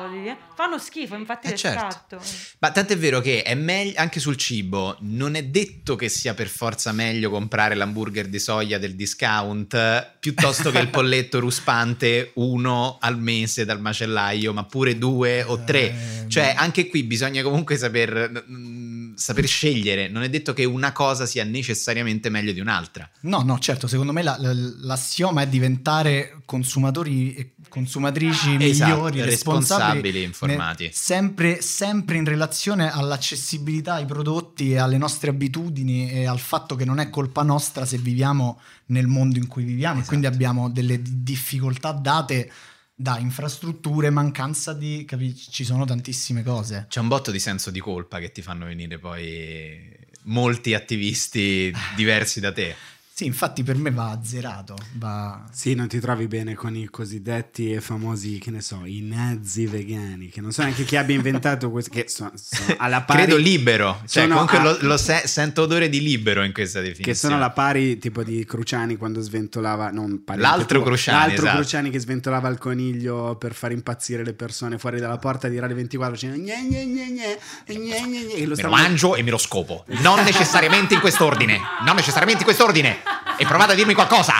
fanno 0.55 0.77
schifo, 0.77 1.15
infatti 1.15 1.47
Eh, 1.47 1.51
le 1.51 1.55
certo. 1.55 1.79
scatto. 1.89 2.21
Ma 2.59 2.71
tant'è 2.71 2.97
vero 2.97 3.21
che 3.21 3.27
è 3.38 3.55
meglio 3.55 3.93
anche 3.97 4.19
sul 4.19 4.36
cibo, 4.36 4.97
non 5.01 5.36
è 5.36 5.43
detto 5.43 5.95
che 5.95 6.09
sia 6.09 6.34
per 6.34 6.47
forza 6.47 6.91
meglio 6.91 7.30
comprare 7.30 7.75
l'hamburger 7.75 8.27
di 8.27 8.39
soia 8.39 8.77
del 8.80 8.95
discount 8.95 10.15
piuttosto 10.19 10.71
che 10.71 10.80
il 10.80 10.89
polletto 10.91 11.39
ruspante 11.39 12.32
uno 12.36 12.97
al 12.99 13.19
mese 13.19 13.65
dal 13.65 13.80
macellaio, 13.82 14.53
ma 14.53 14.63
pure 14.65 14.97
due 14.97 15.43
o 15.43 15.63
tre. 15.63 16.23
Eh, 16.25 16.30
Cioè, 16.30 16.53
anche 16.57 16.88
qui 16.88 17.03
bisogna 17.03 17.41
comunque 17.41 17.77
saper, 17.77 18.43
mm, 18.49 19.15
saper 19.15 19.47
scegliere. 19.47 20.07
Non 20.09 20.23
è 20.23 20.30
detto 20.30 20.53
che 20.53 20.65
una 20.65 20.91
cosa 20.91 21.25
sia 21.25 21.43
necessariamente 21.43 22.30
meglio 22.30 22.51
di 22.51 22.59
un'altra. 22.59 23.09
No, 23.21 23.41
no, 23.41 23.57
certo, 23.59 23.88
secondo 23.88 24.11
me 24.11 24.21
la- 24.23 24.38
la- 24.39 24.53
l'assioma 24.53 25.41
è 25.41 25.47
diventare 25.47 26.41
consumatori 26.45 27.34
e 27.36 27.51
consumatrici 27.70 28.57
Esatto, 28.59 28.91
migliori, 28.95 29.22
responsabili, 29.22 30.11
responsabili, 30.11 30.24
informati. 30.24 30.84
ne- 30.86 30.91
sempre, 30.91 31.61
sempre 31.61 32.17
in 32.17 32.26
relazione 32.26 32.91
all'accessibilità 32.91 33.93
ai 33.93 34.05
prodotti 34.05 34.72
e 34.72 34.78
alle 34.78 34.97
nostre 34.97 35.30
abitudini 35.30 36.11
e 36.11 36.26
al 36.26 36.39
fatto 36.39 36.76
che 36.76 36.84
non 36.86 36.99
è 36.99 37.09
colpa 37.09 37.43
nostra 37.43 37.86
se 37.86 37.97
viviamo 37.97 38.59
nel 38.88 39.07
mondo 39.07 39.38
in 39.38 39.47
cui 39.47 39.63
viviamo 39.63 39.95
e 39.95 39.97
Esatto. 39.99 40.07
quindi 40.17 40.26
abbiamo 40.28 40.70
delle 40.70 41.01
di- 41.01 41.24
difficoltà 41.24 41.91
date 41.93 42.51
da 42.93 43.17
infrastrutture, 43.17 44.09
mancanza 44.09 44.74
di... 44.74 45.05
capi- 45.07 45.34
ci 45.34 45.63
sono 45.63 45.86
tantissime 45.86 46.43
cose. 46.43 46.88
C'è 46.89 46.99
un 46.99 47.07
botto 47.07 47.32
di 47.32 47.39
senso 47.39 47.72
di 47.72 47.80
colpa 47.80 48.20
che 48.20 48.32
ti 48.34 48.41
fanno 48.41 48.65
venire 48.65 48.97
poi 48.99 49.95
molti 50.24 50.74
attivisti 50.74 51.74
diversi 51.95 52.41
da 52.41 52.51
te. 52.51 52.76
Sì, 53.20 53.26
infatti 53.26 53.63
per 53.63 53.76
me 53.76 53.91
va 53.91 54.11
azzerato, 54.11 54.78
va... 54.93 55.43
Sì, 55.51 55.74
non 55.74 55.89
ti 55.89 55.99
trovi 55.99 56.30
bene 56.30 56.53
con 56.53 56.74
i 56.74 56.86
cosiddetti 56.86 57.74
e 57.74 57.82
famosi, 57.82 58.38
che 58.38 58.49
ne 58.49 58.61
so, 58.61 58.84
i 58.86 59.01
nazi 59.01 59.65
vegani, 59.65 60.30
che 60.30 60.39
non 60.39 60.53
so 60.53 60.61
neanche 60.61 60.86
chi 60.86 60.95
abbia 60.95 61.15
inventato 61.15 61.70
questo, 61.70 61.89
che 61.91 62.05
sono, 62.07 62.32
sono 62.36 62.76
alla 62.78 63.01
pari... 63.01 63.24
Credo 63.24 63.36
libero, 63.36 64.01
cioè 64.07 64.26
comunque 64.26 64.59
a- 64.59 64.63
lo, 64.63 64.78
lo 64.80 64.95
se- 64.95 65.24
sento 65.26 65.63
odore 65.63 65.89
di 65.89 65.99
libero 66.01 66.43
in 66.43 66.53
questa 66.53 66.80
definizione. 66.80 67.11
Che 67.11 67.17
sono 67.17 67.36
alla 67.36 67.49
pari 67.49 67.97
tipo 67.97 68.24
di 68.24 68.45
Cruciani 68.45 68.95
quando 68.95 69.20
sventolava 69.20 69.89
non 69.89 70.24
L'altro 70.38 70.78
tuo, 70.78 70.88
Cruciani, 70.88 71.17
l'altro 71.17 71.43
esatto. 71.43 71.57
Cruciani 71.57 71.89
che 71.89 71.99
sventolava 71.99 72.47
il 72.47 72.57
coniglio 72.57 73.36
per 73.36 73.53
far 73.53 73.74
impazzire 73.74 74.24
le 74.24 74.34
persone 74.34 74.78
fuori 74.78 74.97
dalla 75.01 75.17
porta 75.17 75.49
di 75.49 75.59
Radio 75.59 75.76
24 75.76 76.13
dicendo 76.13 76.38
gne 76.38 76.65
gne 76.70 76.86
gne 76.86 77.05
gne, 77.09 77.38
gne 77.65 78.01
gne 78.01 78.26
gne, 78.34 78.45
lo 78.45 78.55
Me 78.55 78.61
lo 78.61 78.70
mangio 78.70 79.15
e 79.17 79.24
me 79.24 79.30
lo 79.30 79.38
scopo. 79.38 79.84
Non 79.88 80.24
necessariamente 80.24 80.93
in 80.93 81.01
quest'ordine. 81.01 81.59
Non 81.84 81.97
necessariamente 81.97 82.43
in 82.43 82.45
quest'ordine. 82.45 83.09
E 83.38 83.45
provate 83.45 83.72
a 83.72 83.76
dirmi 83.76 83.93
qualcosa. 83.93 84.34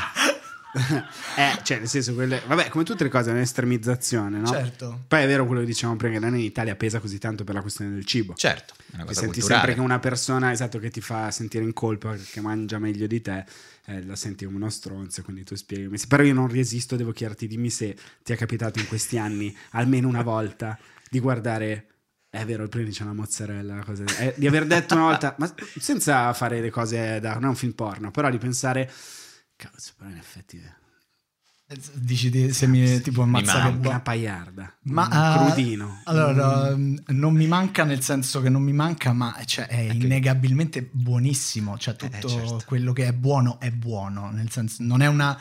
eh, 1.36 1.60
cioè, 1.64 1.80
nel 1.80 1.88
senso, 1.88 2.14
quelle, 2.14 2.42
vabbè, 2.46 2.70
come 2.70 2.84
tutte 2.84 3.04
le 3.04 3.10
cose, 3.10 3.32
è 3.32 3.34
un'estremizzazione, 3.34 4.38
no? 4.38 4.48
Certo. 4.48 5.04
Poi 5.08 5.24
è 5.24 5.26
vero 5.26 5.46
quello 5.46 5.62
che 5.62 5.66
dicevamo 5.66 5.98
prima, 5.98 6.14
che 6.14 6.20
non 6.20 6.38
in 6.38 6.44
Italia 6.44 6.76
pesa 6.76 7.00
così 7.00 7.18
tanto 7.18 7.44
per 7.44 7.56
la 7.56 7.62
questione 7.62 7.92
del 7.92 8.06
cibo. 8.06 8.36
Certo, 8.36 8.76
cosa 8.92 9.14
senti 9.14 9.40
culturale. 9.40 9.46
sempre 9.48 9.74
che 9.74 9.80
una 9.80 10.00
persona 10.00 10.52
esatto, 10.52 10.78
che 10.78 10.90
ti 10.92 11.02
fa 11.02 11.32
sentire 11.32 11.64
in 11.64 11.74
colpa 11.74 12.16
che 12.16 12.42
mangia 12.42 12.78
meglio 12.78 13.08
di 13.08 13.20
te, 13.22 13.46
eh, 13.86 14.06
la 14.06 14.16
senti 14.16 14.46
come 14.46 14.58
uno 14.58 14.70
stronzo, 14.70 15.24
quindi 15.24 15.44
tu 15.44 15.56
spiegami. 15.56 15.98
Se- 15.98 16.08
Però 16.08 16.22
io 16.22 16.34
non 16.34 16.48
resisto, 16.48 16.96
devo 16.96 17.14
chiederti, 17.14 17.48
dimmi 17.48 17.72
se 17.72 17.96
ti 18.24 18.34
è 18.34 18.38
capitato 18.38 18.80
in 18.80 18.88
questi 18.88 19.18
anni, 19.18 19.56
almeno 19.72 20.08
una 20.08 20.22
volta, 20.22 20.78
di 21.10 21.20
guardare... 21.20 21.86
È 22.32 22.46
vero, 22.46 22.62
il 22.64 22.70
primo 22.70 22.90
c'è 22.92 23.04
una 23.04 23.14
mozzarella, 23.14 23.84
cosa- 23.84 24.04
eh, 24.20 24.36
di 24.38 24.46
aver 24.46 24.68
detto 24.68 24.94
una 24.94 25.06
volta, 25.06 25.36
ma 25.40 25.52
senza 25.80 26.32
fare 26.34 26.62
le 26.62 26.70
cose 26.70 27.20
da... 27.20 27.34
non 27.34 27.46
è 27.46 27.48
un 27.48 27.56
film 27.56 27.74
porno, 27.74 28.12
però 28.12 28.30
di 28.30 28.38
pensare... 28.38 28.92
Cazzo, 29.56 29.94
però 29.98 30.10
in 30.10 30.18
effetti... 30.18 30.62
Dici 31.94 32.32
di- 32.32 32.52
se 32.52 32.66
mi 32.66 33.00
tipo 33.02 33.22
ammazza. 33.22 33.68
Una 33.68 34.00
paiarda, 34.00 34.78
Ma 34.86 35.04
un 35.06 35.10
ah, 35.12 35.46
crudino. 35.46 36.02
Allora, 36.06 36.76
Mm. 36.76 36.98
non 37.10 37.34
mi 37.36 37.46
manca 37.46 37.84
nel 37.84 38.02
senso 38.02 38.42
che 38.42 38.50
non 38.50 38.64
mi 38.64 38.74
manca, 38.74 39.14
ma 39.14 39.36
cioè, 39.46 39.68
è 39.68 39.80
innegabilmente 39.80 40.90
buonissimo. 40.92 41.78
Cioè, 41.78 41.96
tutto 41.96 42.28
certo. 42.28 42.64
quello 42.66 42.92
che 42.92 43.06
è 43.06 43.14
buono 43.14 43.60
è 43.60 43.70
buono. 43.70 44.32
Nel 44.32 44.50
senso, 44.50 44.82
non 44.82 45.02
è 45.02 45.08
una 45.08 45.40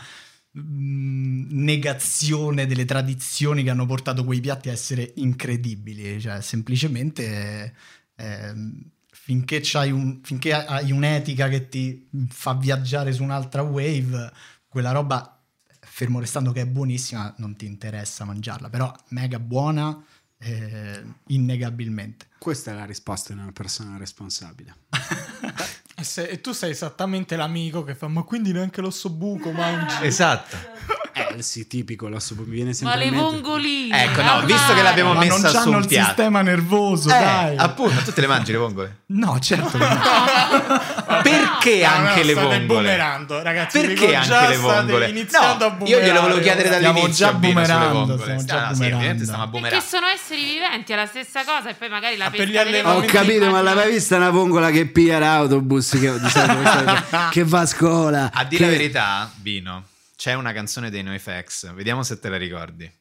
negazione 0.52 2.66
delle 2.66 2.84
tradizioni 2.84 3.62
che 3.62 3.70
hanno 3.70 3.86
portato 3.86 4.24
quei 4.24 4.40
piatti 4.40 4.68
a 4.68 4.72
essere 4.72 5.12
incredibili. 5.16 6.20
Cioè, 6.20 6.40
semplicemente. 6.40 7.74
ehm, 8.16 8.90
Finché, 9.10 9.60
c'hai 9.62 9.90
un, 9.90 10.20
finché 10.22 10.54
hai 10.54 10.90
un'etica 10.90 11.48
che 11.48 11.68
ti 11.68 12.08
fa 12.30 12.54
viaggiare 12.54 13.12
su 13.12 13.22
un'altra 13.22 13.60
wave, 13.60 14.32
quella 14.68 14.90
roba 14.90 15.38
fermo 15.80 16.18
restando 16.18 16.50
che 16.52 16.62
è 16.62 16.66
buonissima, 16.66 17.34
non 17.38 17.54
ti 17.54 17.66
interessa 17.66 18.24
mangiarla, 18.24 18.70
però 18.70 18.90
mega 19.08 19.38
buona, 19.38 20.02
eh, 20.38 21.02
innegabilmente. 21.26 22.28
Questa 22.38 22.70
è 22.70 22.74
la 22.74 22.86
risposta 22.86 23.34
di 23.34 23.40
una 23.40 23.52
persona 23.52 23.98
responsabile. 23.98 24.74
E, 25.98 26.04
se- 26.04 26.26
e 26.28 26.40
tu 26.40 26.52
sei 26.52 26.70
esattamente 26.70 27.34
l'amico 27.36 27.82
che 27.82 27.94
fa, 27.94 28.06
ma 28.08 28.22
quindi 28.22 28.52
neanche 28.52 28.80
l'ossobuco 28.80 29.50
mangi. 29.50 29.96
Esatto. 30.06 30.56
Eh 31.36 31.42
sì, 31.42 31.66
tipico, 31.66 32.08
l'osso 32.08 32.34
mi 32.36 32.44
viene 32.46 32.68
Ma 32.70 32.74
sempre 32.74 32.98
le 32.98 33.04
in 33.06 33.10
mente. 33.14 33.30
vongoline. 33.30 34.04
Ecco, 34.04 34.22
no, 34.22 34.32
ormai. 34.36 34.46
visto 34.52 34.74
che 34.74 34.82
l'abbiamo 34.82 35.12
Ma 35.14 35.24
non 35.24 35.28
messa 35.40 35.48
su 35.48 35.56
hanno 35.56 35.76
un 35.76 35.82
il 35.82 35.86
piatto. 35.88 36.06
sistema 36.06 36.42
nervoso, 36.42 37.08
Eh, 37.08 37.12
dai. 37.18 37.56
appunto, 37.56 38.00
tu 38.02 38.12
te 38.12 38.20
le 38.20 38.26
mangi 38.26 38.52
le 38.52 38.58
vongole? 38.58 38.96
No, 39.06 39.38
certo 39.40 39.76
no. 39.78 39.86
Perché 41.22 41.80
No, 41.82 41.88
no, 41.88 42.08
anche 42.08 42.22
le 42.22 42.32
state 42.32 42.46
vongole? 42.46 42.66
boomerando, 42.66 43.42
ragazzi. 43.42 43.80
Perché 43.80 44.14
anche 44.14 44.28
già 44.28 44.48
le 44.48 44.54
state 44.56 44.58
vongole? 44.76 45.08
iniziando 45.08 45.64
a 45.66 45.76
No, 45.78 45.86
io 45.86 46.00
glielo 46.00 46.20
volevo 46.20 46.40
chiedere 46.40 46.68
Stiamo 46.68 46.92
dall'inizio 46.92 47.26
già 47.26 47.32
Bino 47.32 47.64
sulle 47.64 47.74
boomerando, 47.78 47.92
vongole. 48.16 48.20
stiamo 48.22 48.44
già 48.44 48.54
Ah, 48.54 48.58
sì, 48.68 48.72
boomerando. 48.72 48.96
ovviamente 48.96 49.24
stiamo 49.24 49.42
a 49.42 49.48
Perché 49.48 49.80
sono 49.80 50.06
esseri 50.06 50.44
viventi, 50.44 50.92
è 50.92 50.96
la 50.96 51.06
stessa 51.06 51.44
cosa. 51.44 51.68
E 51.70 51.74
poi 51.74 51.88
magari 51.88 52.16
la 52.16 52.24
Ma 52.24 52.30
per 52.30 52.38
pesca 52.46 52.50
gli 52.52 52.64
delle 52.64 52.78
allevatori- 52.80 53.06
Ho 53.06 53.10
capito, 53.10 53.50
ma 53.50 53.62
mai 53.74 53.90
vista 53.92 54.16
una 54.16 54.30
vongola 54.30 54.70
che 54.70 54.86
piglia 54.86 55.18
l'autobus 55.18 55.90
che, 55.98 56.12
che 57.30 57.44
va 57.44 57.60
a 57.60 57.66
scuola? 57.66 58.30
A 58.32 58.44
dire 58.44 58.64
la 58.64 58.70
verità, 58.70 59.30
Bino, 59.34 59.82
c'è 60.18 60.34
una 60.34 60.52
canzone 60.52 60.90
dei 60.90 61.04
NoFX, 61.04 61.72
vediamo 61.74 62.02
se 62.02 62.18
te 62.18 62.28
la 62.28 62.36
ricordi. 62.36 62.92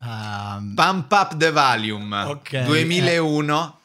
Ehm, 0.00 0.74
Pump 0.76 1.10
Up 1.10 1.36
the 1.36 1.50
Volume 1.50 2.22
Ok, 2.22 2.62
2001. 2.62 3.75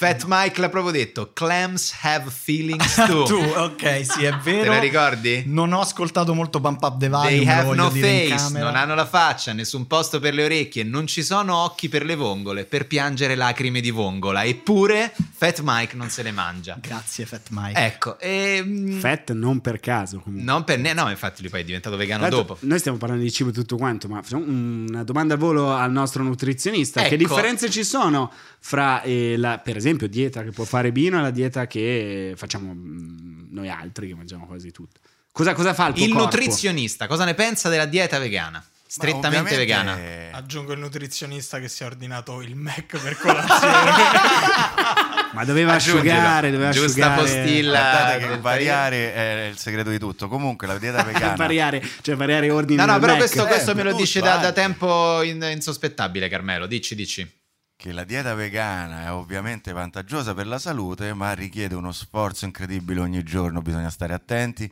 Fat 0.00 0.26
Mike 0.28 0.60
l'ha 0.60 0.68
proprio 0.68 0.92
detto: 0.92 1.32
Clams 1.32 1.92
have 2.02 2.30
feelings 2.30 2.94
too. 3.04 3.24
tu, 3.24 3.34
ok, 3.34 4.04
sì, 4.08 4.22
è 4.22 4.32
vero. 4.44 4.62
Te 4.62 4.68
la 4.68 4.78
ricordi? 4.78 5.42
Non 5.46 5.72
ho 5.72 5.80
ascoltato 5.80 6.34
molto 6.34 6.60
Pump 6.60 6.80
Up 6.80 6.98
the 6.98 7.08
Volume, 7.08 7.38
They 7.38 7.48
have 7.48 7.74
no 7.74 7.90
face, 7.90 8.56
non 8.60 8.76
hanno 8.76 8.94
la 8.94 9.06
faccia, 9.06 9.52
nessun 9.52 9.88
posto 9.88 10.20
per 10.20 10.34
le 10.34 10.44
orecchie, 10.44 10.84
non 10.84 11.08
ci 11.08 11.24
sono 11.24 11.56
occhi 11.56 11.88
per 11.88 12.04
le 12.04 12.14
vongole 12.14 12.64
per 12.64 12.86
piangere 12.86 13.34
lacrime 13.34 13.80
di 13.80 13.90
vongola. 13.90 14.44
Eppure 14.44 15.12
Fat 15.34 15.62
Mike 15.64 15.96
non 15.96 16.10
se 16.10 16.22
le 16.22 16.30
mangia. 16.30 16.78
Grazie 16.80 17.26
Fat 17.26 17.48
Mike. 17.50 17.84
Ecco, 17.84 18.20
e, 18.20 18.62
mm, 18.64 19.00
Fat 19.00 19.32
non 19.32 19.60
per 19.60 19.80
caso 19.80 20.20
comunque. 20.20 20.46
non 20.48 20.62
per 20.62 20.78
ne- 20.78 20.92
no, 20.92 21.10
infatti 21.10 21.40
lui 21.40 21.50
poi 21.50 21.62
è 21.62 21.64
diventato 21.64 21.96
vegano 21.96 22.20
l'altro, 22.22 22.38
dopo. 22.42 22.56
Noi 22.60 22.78
stiamo 22.78 22.98
parlando 22.98 23.24
di 23.24 23.32
cibo 23.32 23.50
e 23.50 23.52
tutto 23.52 23.74
quanto, 23.76 24.06
ma 24.06 24.22
facciamo 24.22 24.44
una 24.46 25.02
domanda 25.02 25.34
al 25.34 25.40
volo 25.40 25.72
al 25.74 25.90
nostro 25.90 26.22
nutrizionista. 26.22 27.00
Che 27.00 27.08
Ecco. 27.08 27.16
differenze 27.16 27.68
ci 27.68 27.82
sono 27.82 28.30
fra, 28.60 29.02
eh, 29.02 29.34
la, 29.36 29.58
per 29.58 29.70
esempio, 29.70 29.86
dieta 29.96 30.42
che 30.42 30.50
può 30.50 30.64
fare 30.64 30.92
Bino 30.92 31.18
e 31.18 31.22
la 31.22 31.30
dieta 31.30 31.66
che 31.66 32.34
facciamo 32.36 32.72
mm, 32.74 33.46
noi 33.50 33.68
altri 33.68 34.08
che 34.08 34.14
mangiamo 34.14 34.46
quasi 34.46 34.70
tutto? 34.70 35.00
Cosa, 35.32 35.54
cosa 35.54 35.72
fa 35.74 35.88
il 35.88 35.94
tuo 35.94 36.04
Il 36.04 36.10
corpo? 36.12 36.24
nutrizionista, 36.24 37.06
cosa 37.06 37.24
ne 37.24 37.34
pensa 37.34 37.68
della 37.68 37.86
dieta 37.86 38.18
vegana? 38.18 38.64
Strettamente 38.90 39.54
vegana. 39.56 39.98
Aggiungo 40.32 40.72
il 40.72 40.78
nutrizionista 40.78 41.60
che 41.60 41.68
si 41.68 41.82
è 41.82 41.86
ordinato 41.86 42.40
il 42.40 42.56
Mac 42.56 42.96
per 42.98 43.18
colazione. 43.18 43.92
Ma 45.34 45.44
doveva 45.44 45.74
Aggiungilo. 45.74 45.98
asciugare, 46.10 46.50
doveva 46.50 46.70
Giusta 46.70 47.12
asciugare. 47.14 47.20
postilla. 47.20 47.78
Guardate 47.80 48.18
che 48.28 48.38
variare 48.38 49.14
è 49.14 49.48
il 49.50 49.58
segreto 49.58 49.90
di 49.90 49.98
tutto. 49.98 50.26
Comunque 50.28 50.66
la 50.66 50.78
dieta 50.78 51.02
vegana. 51.04 51.34
variare, 51.36 51.82
cioè 52.00 52.16
variare 52.16 52.50
ordini 52.50 52.78
No, 52.80 52.86
no, 52.86 52.98
però 52.98 53.12
Mac. 53.12 53.18
questo, 53.18 53.44
questo 53.46 53.70
Eh, 53.72 53.74
me 53.74 53.82
lo 53.82 53.90
tutto 53.90 54.02
dice 54.02 54.20
da, 54.20 54.36
da 54.38 54.52
tempo 54.52 55.22
in- 55.22 55.46
insospettabile, 55.52 56.28
Carmelo. 56.28 56.66
Dici, 56.66 56.94
dici. 56.94 57.30
Che 57.78 57.92
la 57.92 58.02
dieta 58.02 58.34
vegana 58.34 59.04
è 59.04 59.12
ovviamente 59.12 59.70
vantaggiosa 59.70 60.34
per 60.34 60.48
la 60.48 60.58
salute, 60.58 61.14
ma 61.14 61.32
richiede 61.32 61.76
uno 61.76 61.92
sforzo 61.92 62.44
incredibile 62.44 62.98
ogni 62.98 63.22
giorno, 63.22 63.62
bisogna 63.62 63.88
stare 63.88 64.14
attenti, 64.14 64.68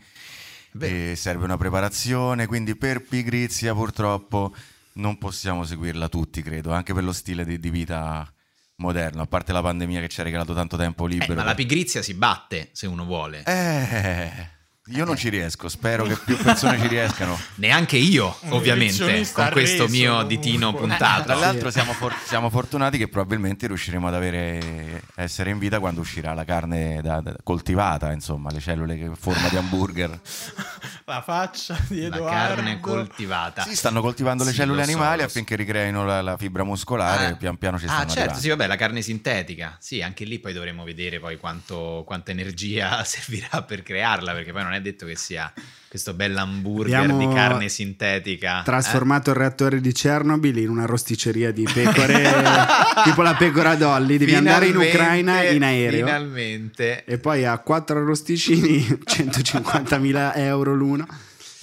e 0.81 1.15
serve 1.15 1.45
una 1.45 1.57
preparazione, 1.57 2.47
quindi 2.47 2.74
per 2.74 3.03
pigrizia 3.03 3.73
purtroppo 3.74 4.53
non 4.95 5.19
possiamo 5.19 5.65
seguirla 5.65 6.09
tutti, 6.09 6.43
credo, 6.43 6.73
anche 6.73 6.93
per 6.95 7.05
lo 7.05 7.12
stile 7.12 7.45
di, 7.45 7.61
di 7.61 7.70
vita 7.70 8.28
moderno, 8.78 9.23
a 9.23 9.27
parte 9.27 9.53
la 9.53 9.62
pandemia 9.62 10.01
che 10.01 10.09
ci 10.09 10.20
ha 10.20 10.24
regalato 10.24 10.53
tanto 10.53 10.77
tempo 10.77 11.07
Eh, 11.07 11.11
libero. 11.11 11.35
ma 11.35 11.45
la 11.45 11.55
pigrizia 11.55 12.03
si 12.03 12.12
batte 12.15 12.70
se 12.73 12.89
uno 12.89 13.05
vuole. 13.05 13.45
Eh, 13.45 14.49
io 14.91 15.05
non 15.05 15.17
ci 15.17 15.29
riesco, 15.31 15.69
spero 15.69 16.05
che 16.05 16.17
più 16.17 16.37
persone 16.37 16.79
ci 16.81 16.87
riescano. 16.87 17.37
Neanche 17.57 17.97
io, 17.97 18.37
ovviamente, 18.51 19.27
con 19.33 19.49
questo 19.51 19.89
mio 19.89 20.23
ditino 20.23 20.71
Eh, 20.71 20.75
puntato. 20.75 21.25
Tra 21.25 21.35
l'altro 21.35 21.71
siamo, 21.71 21.93
for- 21.93 22.15
siamo 22.25 22.51
fortunati 22.51 22.97
che 22.97 23.09
probabilmente 23.09 23.67
riusciremo 23.67 24.07
ad 24.07 24.15
avere, 24.15 25.03
essere 25.17 25.51
in 25.51 25.59
vita 25.59 25.81
quando 25.81 26.01
uscirà 26.01 26.35
la 26.35 26.45
carne 26.45 27.01
da- 27.03 27.21
da- 27.21 27.35
coltivata, 27.43 28.13
insomma, 28.13 28.51
le 28.53 28.61
cellule 28.61 28.97
che 28.97 29.11
forma 29.19 29.49
di 29.49 29.57
hamburger. 29.57 30.21
La 31.09 31.23
faccia 31.23 31.77
di 31.89 32.01
La 32.01 32.17
Edoardo. 32.17 32.55
carne 32.55 32.81
coltivata. 32.81 33.63
Sì, 33.63 33.77
stanno 33.77 34.01
coltivando 34.01 34.43
le 34.43 34.51
Sì, 34.51 34.57
cellule 34.57 34.83
so, 34.85 34.91
animali 34.91 35.23
affinché 35.23 35.55
ricreino 35.55 36.05
la, 36.05 36.21
la 36.21 36.37
fibra 36.37 36.65
muscolare, 36.65 37.27
Ah. 37.27 37.37
pian 37.37 37.57
piano 37.59 37.79
ci 37.79 37.85
Ah, 37.85 37.89
stanno 37.91 38.03
certo, 38.07 38.19
arrivando. 38.19 38.41
sì, 38.41 38.49
vabbè, 38.49 38.67
la 38.67 38.75
carne 38.77 39.03
sintetica. 39.03 39.77
Sì, 39.79 40.03
anche 40.03 40.25
lì 40.25 40.41
poi 40.41 40.53
dovremo 40.53 40.83
vedere 40.83 41.21
poi 41.21 41.37
quanto, 41.37 42.03
quanta 42.05 42.33
energia 42.33 43.03
servirà 43.07 43.63
per 43.63 43.85
crearla, 43.85 44.33
perché 44.33 44.51
poi 44.53 44.65
non 44.65 44.73
è 44.73 44.76
detto 44.81 45.07
che 45.07 45.16
sia 45.16 45.53
questo 45.89 46.12
bell'hamburger 46.15 46.98
Abbiamo 47.01 47.19
di 47.27 47.35
carne 47.35 47.69
sintetica. 47.69 48.61
eh? 48.61 48.65
Trasformato 48.65 49.31
il 49.31 49.36
reattore 49.36 49.81
di 49.81 49.93
Chernobyl 49.93 50.59
in 50.59 50.69
una 50.69 50.85
rosticceria 50.85 51.53
di 51.53 51.66
pecore, 51.73 52.23
tipo 53.05 53.23
la 53.23 53.35
pecora 53.35 53.74
Dolly. 53.77 54.19
Devi 54.19 54.35
andare 54.35 54.66
in 54.66 54.77
Ucraina 54.77 55.43
in 55.44 55.62
aereo. 55.62 56.05
Finalmente. 56.05 57.05
E 57.05 57.19
poi 57.19 57.44
a 57.44 57.59
quattro 57.59 57.98
arrosticini 57.98 58.78
150.000 58.78 60.32
euro 60.36 60.74
l'uno. 60.74 61.07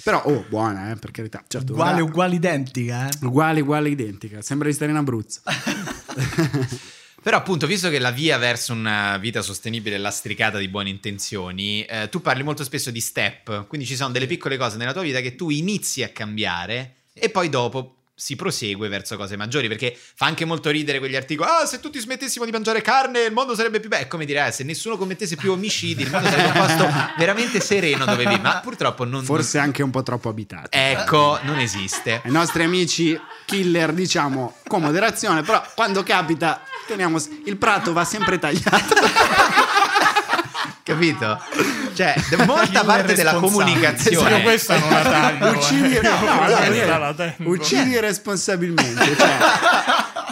Però, 0.02 0.22
oh, 0.24 0.44
buona, 0.48 0.90
eh, 0.90 0.96
per 0.96 1.10
carità. 1.12 1.42
Certo, 1.46 1.72
uguale, 1.72 2.02
uguale, 2.02 2.34
identica, 2.34 3.08
eh. 3.08 3.10
uguale, 3.22 3.60
uguale, 3.60 3.88
identica. 3.88 4.42
Sembra 4.42 4.68
di 4.68 4.74
stare 4.74 4.90
in 4.90 4.98
Abruzzo. 4.98 5.40
Però 7.24 7.38
appunto, 7.38 7.66
visto 7.66 7.88
che 7.88 7.98
la 7.98 8.10
via 8.10 8.36
verso 8.36 8.74
una 8.74 9.16
vita 9.16 9.40
sostenibile 9.40 9.96
è 9.96 9.98
lastricata 9.98 10.58
di 10.58 10.68
buone 10.68 10.90
intenzioni, 10.90 11.82
eh, 11.82 12.10
tu 12.10 12.20
parli 12.20 12.42
molto 12.42 12.64
spesso 12.64 12.90
di 12.90 13.00
step, 13.00 13.66
quindi 13.66 13.86
ci 13.86 13.96
sono 13.96 14.12
delle 14.12 14.26
piccole 14.26 14.58
cose 14.58 14.76
nella 14.76 14.92
tua 14.92 15.00
vita 15.00 15.20
che 15.20 15.34
tu 15.34 15.48
inizi 15.48 16.02
a 16.02 16.10
cambiare 16.10 16.96
e 17.14 17.30
poi 17.30 17.48
dopo 17.48 17.94
si 18.14 18.36
prosegue 18.36 18.88
verso 18.88 19.16
cose 19.16 19.36
maggiori, 19.36 19.68
perché 19.68 19.96
fa 19.96 20.26
anche 20.26 20.44
molto 20.44 20.70
ridere 20.70 20.98
quegli 20.98 21.16
articoli, 21.16 21.48
ah 21.50 21.66
se 21.66 21.80
tutti 21.80 21.98
smettessimo 21.98 22.44
di 22.44 22.52
mangiare 22.52 22.80
carne 22.80 23.22
il 23.22 23.32
mondo 23.32 23.54
sarebbe 23.54 23.80
più 23.80 23.88
bello, 23.88 24.04
è 24.04 24.08
come 24.08 24.24
dire, 24.24 24.46
eh, 24.46 24.52
se 24.52 24.62
nessuno 24.64 24.96
commettesse 24.96 25.36
più 25.36 25.52
omicidi 25.52 26.02
il 26.02 26.10
mondo 26.10 26.28
sarebbe 26.28 26.58
un 26.58 26.66
posto 26.66 26.88
veramente 27.18 27.60
sereno 27.60 28.04
dove 28.04 28.18
vivere, 28.18 28.40
ma 28.40 28.60
purtroppo 28.60 29.04
non... 29.04 29.24
Forse 29.24 29.58
anche 29.58 29.82
un 29.82 29.90
po' 29.90 30.02
troppo 30.02 30.28
abitato. 30.28 30.68
Ecco, 30.70 31.38
non 31.42 31.58
esiste. 31.58 32.20
Ai 32.24 32.30
nostri 32.30 32.62
amici 32.62 33.18
killer, 33.44 33.92
diciamo, 33.92 34.56
con 34.66 34.82
moderazione, 34.82 35.42
però 35.42 35.62
quando 35.74 36.02
capita, 36.02 36.62
teniamo... 36.86 37.18
Il 37.46 37.56
prato 37.56 37.92
va 37.92 38.04
sempre 38.04 38.38
tagliato. 38.38 38.94
Capito? 40.84 41.42
Cioè, 41.94 42.14
de- 42.28 42.44
molta 42.44 42.84
parte 42.84 43.14
della 43.14 43.34
comunicazione... 43.34 44.36
Io 44.36 44.42
questa 44.42 44.78
non 44.78 44.90
la 44.90 45.02
taglio. 45.02 45.50
Uccidi, 45.52 45.96
eh. 45.96 46.00
no, 46.02 46.20
no, 46.20 46.98
no, 46.98 47.14
tengo. 47.14 47.50
uccidi 47.50 47.98
responsabilmente. 47.98 49.16
Cioè, 49.16 49.38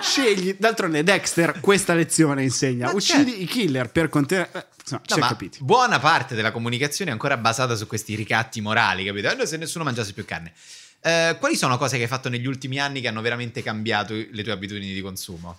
scegli, 0.03 0.55
d'altronde 0.59 1.03
Dexter 1.03 1.59
questa 1.61 1.95
lezione 1.95 2.43
insegna. 2.43 2.87
Ma 2.87 2.93
uccidi 2.93 3.31
certo. 3.31 3.43
i 3.43 3.47
killer 3.47 3.89
per 3.91 4.11
contenere... 4.11 4.51
eh, 4.53 4.67
No, 4.91 5.01
capiti. 5.07 5.59
buona 5.61 5.99
parte 6.01 6.35
della 6.35 6.51
comunicazione 6.51 7.11
è 7.11 7.15
ancora 7.15 7.37
basata 7.39 7.75
su 7.77 7.87
questi 7.87 8.15
ricatti 8.17 8.61
morali, 8.61 9.05
capito? 9.05 9.31
Eh, 9.31 9.47
se 9.47 9.57
nessuno 9.57 9.85
mangiasse 9.85 10.13
più 10.13 10.25
carne. 10.27 10.53
Eh, 11.01 11.37
quali 11.39 11.57
sono 11.57 11.79
cose 11.79 11.97
che 11.97 12.03
hai 12.03 12.09
fatto 12.09 12.29
negli 12.29 12.47
ultimi 12.47 12.79
anni 12.79 13.01
che 13.01 13.09
hanno 13.09 13.23
veramente 13.23 13.63
cambiato 13.63 14.13
le 14.13 14.43
tue 14.43 14.53
abitudini 14.53 14.93
di 14.93 15.01
consumo? 15.01 15.57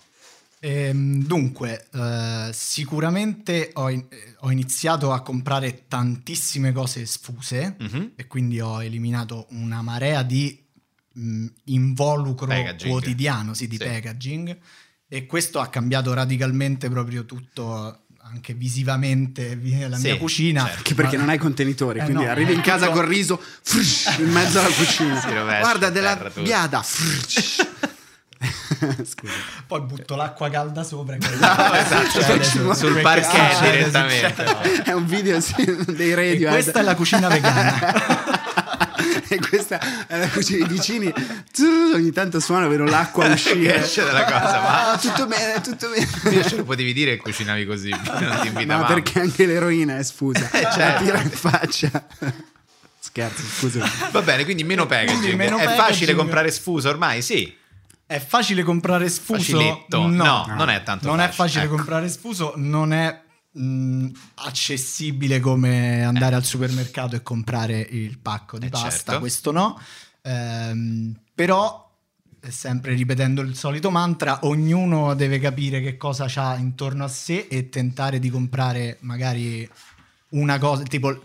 Ehm, 0.66 1.22
dunque, 1.26 1.88
eh, 1.92 2.48
sicuramente 2.54 3.68
ho, 3.74 3.90
in- 3.90 4.06
ho 4.40 4.50
iniziato 4.50 5.12
a 5.12 5.20
comprare 5.20 5.84
tantissime 5.88 6.72
cose 6.72 7.04
sfuse 7.04 7.76
Mhm. 7.78 8.12
e 8.16 8.26
quindi 8.26 8.60
ho 8.60 8.82
eliminato 8.82 9.46
una 9.50 9.82
marea 9.82 10.22
di 10.22 10.58
mh, 11.16 11.46
involucro 11.66 12.46
Packaging. 12.46 12.90
quotidiano, 12.90 13.52
sì, 13.54 13.68
di 13.68 13.76
Sì. 13.76 13.84
packaging 13.84 14.58
e 15.06 15.26
questo 15.26 15.60
ha 15.60 15.68
cambiato 15.68 16.12
radicalmente 16.14 16.88
proprio 16.88 17.24
tutto 17.26 18.06
anche 18.22 18.54
visivamente 18.54 19.54
vi- 19.56 19.86
la 19.86 19.96
Sì, 19.98 20.06
mia 20.06 20.16
cucina. 20.16 20.62
certo. 20.62 20.76
Anche 20.78 20.94
perché 20.94 21.16
Ma- 21.16 21.22
non 21.22 21.28
hai 21.30 21.38
contenitori, 21.38 21.98
Eh, 22.00 22.04
quindi 22.04 22.24
no. 22.24 22.30
arrivi 22.30 22.54
in 22.54 22.62
casa 22.62 22.88
col 22.90 23.04
riso 23.04 23.38
frush, 23.62 24.16
in 24.18 24.30
mezzo 24.30 24.58
alla 24.58 24.70
cucina. 24.74 25.20
Guarda 25.60 25.90
della 25.90 26.16
terra 26.16 26.40
biada. 26.42 26.82
Scusa. 29.04 29.32
Poi 29.66 29.80
butto 29.82 30.14
l'acqua 30.16 30.48
calda 30.50 30.82
sopra. 30.82 31.16
che- 31.18 31.32
esatto, 31.32 32.10
succede, 32.10 32.44
sul- 32.44 32.76
sul 32.76 33.00
parquet 33.00 33.52
succede, 33.52 33.76
direttamente. 33.78 34.34
succede. 34.46 34.82
È 34.90 34.92
un 34.92 35.06
video 35.06 35.40
sì, 35.40 35.76
dei 35.88 36.10
E 36.10 36.14
radio. 36.14 36.48
questa 36.50 36.80
è 36.80 36.82
la 36.82 36.94
cucina 36.94 37.28
vegana. 37.28 37.92
e 39.28 39.38
questa 39.38 40.06
è 40.06 40.18
la 40.18 40.28
cucina 40.28 40.66
dei 40.66 40.76
vicini. 40.76 41.12
Ogni 41.94 42.10
tanto 42.12 42.40
suona, 42.40 42.66
vedo 42.66 42.84
l'acqua 42.84 43.26
uscire. 43.28 43.82
esce 43.82 44.04
dalla 44.04 44.24
cosa, 44.24 44.60
ma 44.60 44.92
Ah, 44.92 44.98
tutto 44.98 45.26
bene, 45.26 45.60
tutto 45.60 45.88
bene. 45.88 46.36
Io 46.36 46.44
ce 46.44 46.56
lo 46.56 46.64
potevi 46.64 46.92
dire 46.92 47.16
che 47.16 47.22
cucinavi 47.22 47.64
così, 47.66 47.90
non 47.90 48.38
ti 48.40 48.46
invitavamo. 48.48 48.82
Ma 48.82 48.84
perché 48.86 49.20
anche 49.20 49.46
l'eroina 49.46 49.96
è 49.98 50.02
sfusa. 50.02 50.48
Eh, 50.50 50.62
La 50.62 50.70
certo. 50.72 51.04
tira 51.04 51.20
in 51.20 51.30
faccia. 51.30 52.06
Scherzo, 52.98 53.42
scusa. 53.58 53.88
Va 54.10 54.22
bene, 54.22 54.44
quindi 54.44 54.64
meno 54.64 54.86
packaging. 54.86 55.18
Quindi 55.18 55.36
meno 55.36 55.56
è 55.58 55.64
packaging. 55.64 55.86
facile 55.86 56.14
comprare 56.14 56.50
sfuso 56.50 56.88
ormai? 56.88 57.22
Sì. 57.22 57.54
È 58.14 58.20
facile 58.20 58.62
comprare 58.62 59.08
sfuso? 59.08 59.38
Faciletto. 59.58 60.06
No, 60.08 60.44
non 60.46 60.68
è 60.70 60.82
tanto 60.84 61.08
Non 61.08 61.18
è 61.20 61.24
facile, 61.24 61.34
facile 61.34 61.64
ecco. 61.64 61.74
comprare 61.74 62.08
sfuso, 62.08 62.52
non 62.56 62.92
è 62.92 63.20
mh, 63.50 64.06
accessibile 64.36 65.40
come 65.40 66.04
andare 66.04 66.36
al 66.36 66.44
supermercato 66.44 67.16
e 67.16 67.22
comprare 67.22 67.80
il 67.80 68.18
pacco 68.18 68.58
di 68.58 68.66
Eh, 68.66 68.70
pasta, 68.70 68.88
certo. 68.90 69.18
questo 69.18 69.50
no. 69.50 69.80
Ehm, 70.22 71.12
però, 71.34 71.90
eh, 72.40 72.50
sempre 72.52 72.94
ripetendo 72.94 73.40
il 73.42 73.56
solito 73.56 73.90
mantra, 73.90 74.38
ognuno 74.42 75.14
deve 75.14 75.40
capire 75.40 75.80
che 75.80 75.96
cosa 75.96 76.26
c'ha 76.28 76.56
intorno 76.56 77.02
a 77.04 77.08
sé 77.08 77.48
e 77.50 77.68
tentare 77.68 78.20
di 78.20 78.30
comprare 78.30 78.98
magari 79.00 79.68
una 80.30 80.58
cosa, 80.58 80.84
tipo 80.84 81.20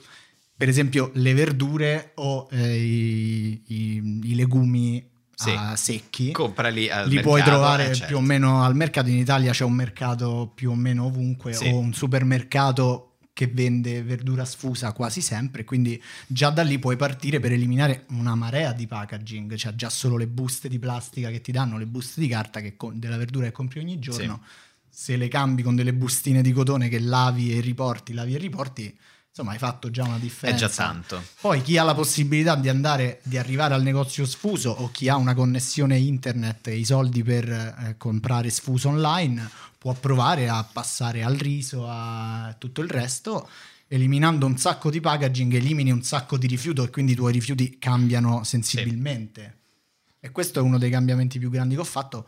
per 0.58 0.68
esempio 0.68 1.12
le 1.14 1.34
verdure 1.34 2.12
o 2.16 2.48
eh, 2.52 2.76
i, 2.78 3.62
i- 3.68 4.20
i 4.24 4.36
legumi 4.36 5.09
Sì. 5.44 5.58
secchi. 5.76 6.32
Comprali 6.32 6.90
al 6.90 7.08
Li 7.08 7.16
mercato, 7.16 7.28
puoi 7.30 7.44
trovare 7.44 7.84
eh, 7.90 7.94
certo. 7.94 8.06
più 8.08 8.18
o 8.18 8.22
meno 8.22 8.64
al 8.64 8.76
mercato. 8.76 9.10
In 9.10 9.18
Italia 9.18 9.52
c'è 9.52 9.64
un 9.64 9.74
mercato 9.74 10.52
più 10.54 10.72
o 10.72 10.76
meno 10.76 11.06
ovunque 11.06 11.54
Sì. 11.54 11.68
o 11.70 11.78
un 11.78 11.94
supermercato 11.94 13.06
che 13.32 13.48
vende 13.48 14.04
verdura 14.04 14.44
sfusa 14.44 14.92
quasi 14.92 15.22
sempre. 15.22 15.64
Quindi 15.64 16.02
già 16.28 16.50
da 16.50 16.62
lì 16.62 16.78
puoi 16.78 16.98
partire 16.98 17.40
per 17.40 17.54
eliminare 17.54 18.04
una 18.10 18.36
marea 18.36 18.74
di 18.74 18.86
packaging. 18.86 19.56
Cioè 19.56 19.76
già 19.76 19.90
solo 19.90 20.18
le 20.18 20.28
buste 20.28 20.68
di 20.68 20.78
plastica 20.78 21.30
che 21.30 21.40
ti 21.40 21.54
danno, 21.54 21.78
le 21.78 21.86
buste 21.86 22.20
di 22.20 22.28
carta 22.28 22.60
che 22.60 22.76
co- 22.76 22.92
della 22.94 23.16
verdura 23.16 23.46
che 23.46 23.54
compri 23.54 23.80
ogni 23.80 23.98
giorno. 23.98 24.42
Se 24.90 25.16
le 25.16 25.30
cambi 25.30 25.64
con 25.64 25.76
delle 25.76 25.94
bustine 25.94 26.42
di 26.42 26.52
cotone 26.52 26.90
che 26.90 27.00
lavi 27.00 27.56
e 27.58 27.62
riporti, 27.62 28.12
lavi 28.12 28.36
e 28.36 28.38
riporti, 28.38 28.98
insomma 29.40 29.52
hai 29.52 29.58
fatto 29.58 29.90
già 29.90 30.04
una 30.04 30.18
È 30.18 30.20
differenza. 30.20 30.68
già 30.68 30.74
tanto. 30.74 31.24
Poi 31.40 31.62
chi 31.62 31.78
ha 31.78 31.84
la 31.84 31.96
possibilità 31.96 32.56
di 32.56 32.68
andare, 32.70 33.22
di 33.24 33.38
arrivare 33.38 33.74
al 33.74 33.82
negozio 33.82 34.26
sfuso 34.26 34.70
o 34.72 34.92
chi 34.92 35.08
ha 35.08 35.16
una 35.16 35.34
connessione 35.34 35.98
internet 35.98 36.68
e 36.68 36.76
i 36.78 36.84
soldi 36.86 37.24
per 37.24 37.50
eh, 37.50 37.96
comprare 37.98 38.50
sfuso 38.50 38.90
online 38.90 39.50
può 39.78 39.94
provare 39.94 40.50
a 40.50 40.62
passare 40.64 41.24
al 41.24 41.36
riso, 41.36 41.86
a 41.88 42.54
tutto 42.58 42.82
il 42.82 42.90
resto, 42.90 43.50
eliminando 43.88 44.46
un 44.46 44.58
sacco 44.58 44.90
di 44.90 45.00
packaging, 45.00 45.54
elimini 45.54 45.90
un 45.92 46.04
sacco 46.04 46.38
di 46.38 46.48
rifiuto 46.48 46.84
e 46.84 46.90
quindi 46.90 47.14
i 47.14 47.16
tuoi 47.16 47.32
rifiuti 47.32 47.80
cambiano 47.80 48.44
sensibilmente. 48.44 49.56
E 50.20 50.32
questo 50.32 50.60
è 50.60 50.62
uno 50.62 50.78
dei 50.78 50.90
cambiamenti 50.90 51.40
più 51.40 51.50
grandi 51.50 51.76
che 51.76 51.82
ho 51.82 51.86
fatto. 51.86 52.28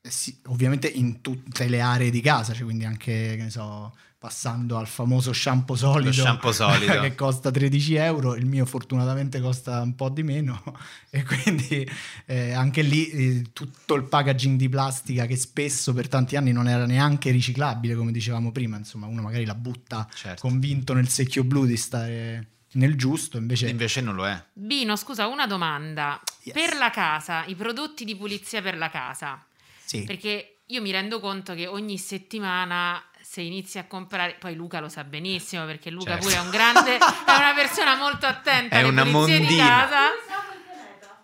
Eh 0.00 0.10
sì, 0.10 0.38
ovviamente 0.46 0.88
in 0.88 1.20
tutte 1.20 1.68
le 1.68 1.80
aree 1.82 2.08
di 2.10 2.22
casa, 2.22 2.54
cioè 2.54 2.64
quindi 2.64 2.86
anche, 2.86 3.34
che 3.36 3.42
ne 3.42 3.50
so, 3.50 3.94
passando 4.18 4.76
al 4.76 4.88
famoso 4.88 5.32
shampoo 5.32 5.76
solido, 5.76 6.10
shampoo 6.12 6.50
solido. 6.50 6.98
che 7.00 7.14
costa 7.14 7.52
13 7.52 7.94
euro, 7.94 8.34
il 8.34 8.46
mio 8.46 8.66
fortunatamente 8.66 9.40
costa 9.40 9.80
un 9.80 9.94
po' 9.94 10.08
di 10.08 10.24
meno 10.24 10.60
e 11.08 11.22
quindi 11.22 11.88
eh, 12.26 12.52
anche 12.52 12.82
lì 12.82 13.08
eh, 13.10 13.46
tutto 13.52 13.94
il 13.94 14.04
packaging 14.04 14.58
di 14.58 14.68
plastica 14.68 15.24
che 15.26 15.36
spesso 15.36 15.92
per 15.94 16.08
tanti 16.08 16.34
anni 16.34 16.50
non 16.50 16.66
era 16.68 16.84
neanche 16.84 17.30
riciclabile, 17.30 17.94
come 17.94 18.10
dicevamo 18.10 18.50
prima, 18.50 18.76
insomma 18.76 19.06
uno 19.06 19.22
magari 19.22 19.44
la 19.44 19.54
butta 19.54 20.08
Certo. 20.12 20.40
convinto 20.40 20.94
nel 20.94 21.08
secchio 21.08 21.44
blu 21.44 21.64
di 21.64 21.76
stare 21.76 22.48
nel 22.72 22.96
giusto, 22.96 23.38
invece... 23.38 23.68
Invece 23.68 24.00
non 24.00 24.14
lo 24.14 24.26
è. 24.26 24.44
Bino, 24.52 24.94
scusa, 24.96 25.26
una 25.26 25.46
domanda. 25.46 26.20
Yes. 26.42 26.54
Per 26.54 26.76
la 26.76 26.90
casa, 26.90 27.44
i 27.46 27.54
prodotti 27.54 28.04
di 28.04 28.14
pulizia 28.14 28.60
per 28.60 28.76
la 28.76 28.90
casa, 28.90 29.42
Sì. 29.84 30.02
perché 30.04 30.58
io 30.66 30.82
mi 30.82 30.90
rendo 30.90 31.18
conto 31.18 31.54
che 31.54 31.66
ogni 31.66 31.96
settimana 31.96 33.02
se 33.30 33.42
inizi 33.42 33.76
a 33.78 33.84
comprare, 33.84 34.36
poi 34.38 34.54
Luca 34.54 34.80
lo 34.80 34.88
sa 34.88 35.04
benissimo 35.04 35.66
perché 35.66 35.90
Luca 35.90 36.12
Certo. 36.12 36.24
pure 36.28 36.36
è 36.36 36.40
un 36.40 36.48
grande, 36.48 36.96
è 36.96 37.34
una 37.36 37.52
persona 37.54 37.94
molto 37.96 38.24
attenta 38.24 38.74
È 38.76 38.78
alle 38.78 38.88
una 38.88 39.02
pulizie 39.02 39.34
di 39.36 39.42
mondina. 39.44 39.66
casa. 39.68 39.98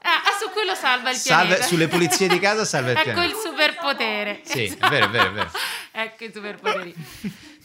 Ah, 0.07 0.17
ah, 0.27 0.37
su 0.39 0.51
quello 0.53 0.75
salva 0.75 1.09
il 1.09 1.17
Salve- 1.17 1.47
pianeta. 1.47 1.67
sulle 1.67 1.89
pulizie 1.89 2.29
di 2.29 2.39
casa 2.39 2.67
salva 2.67 2.91
il 2.91 2.97
ecco 2.99 3.05
pianeta. 3.13 3.25
il 3.35 3.41
superpotere. 3.43 4.41
Sì, 4.45 4.65
è 4.65 4.89
vero, 4.89 5.07
è 5.07 5.09
vero, 5.09 5.29
è 5.29 5.33
vero. 5.33 5.51
ecco 5.93 6.25
i 6.25 6.31
superpoteri. 6.35 6.95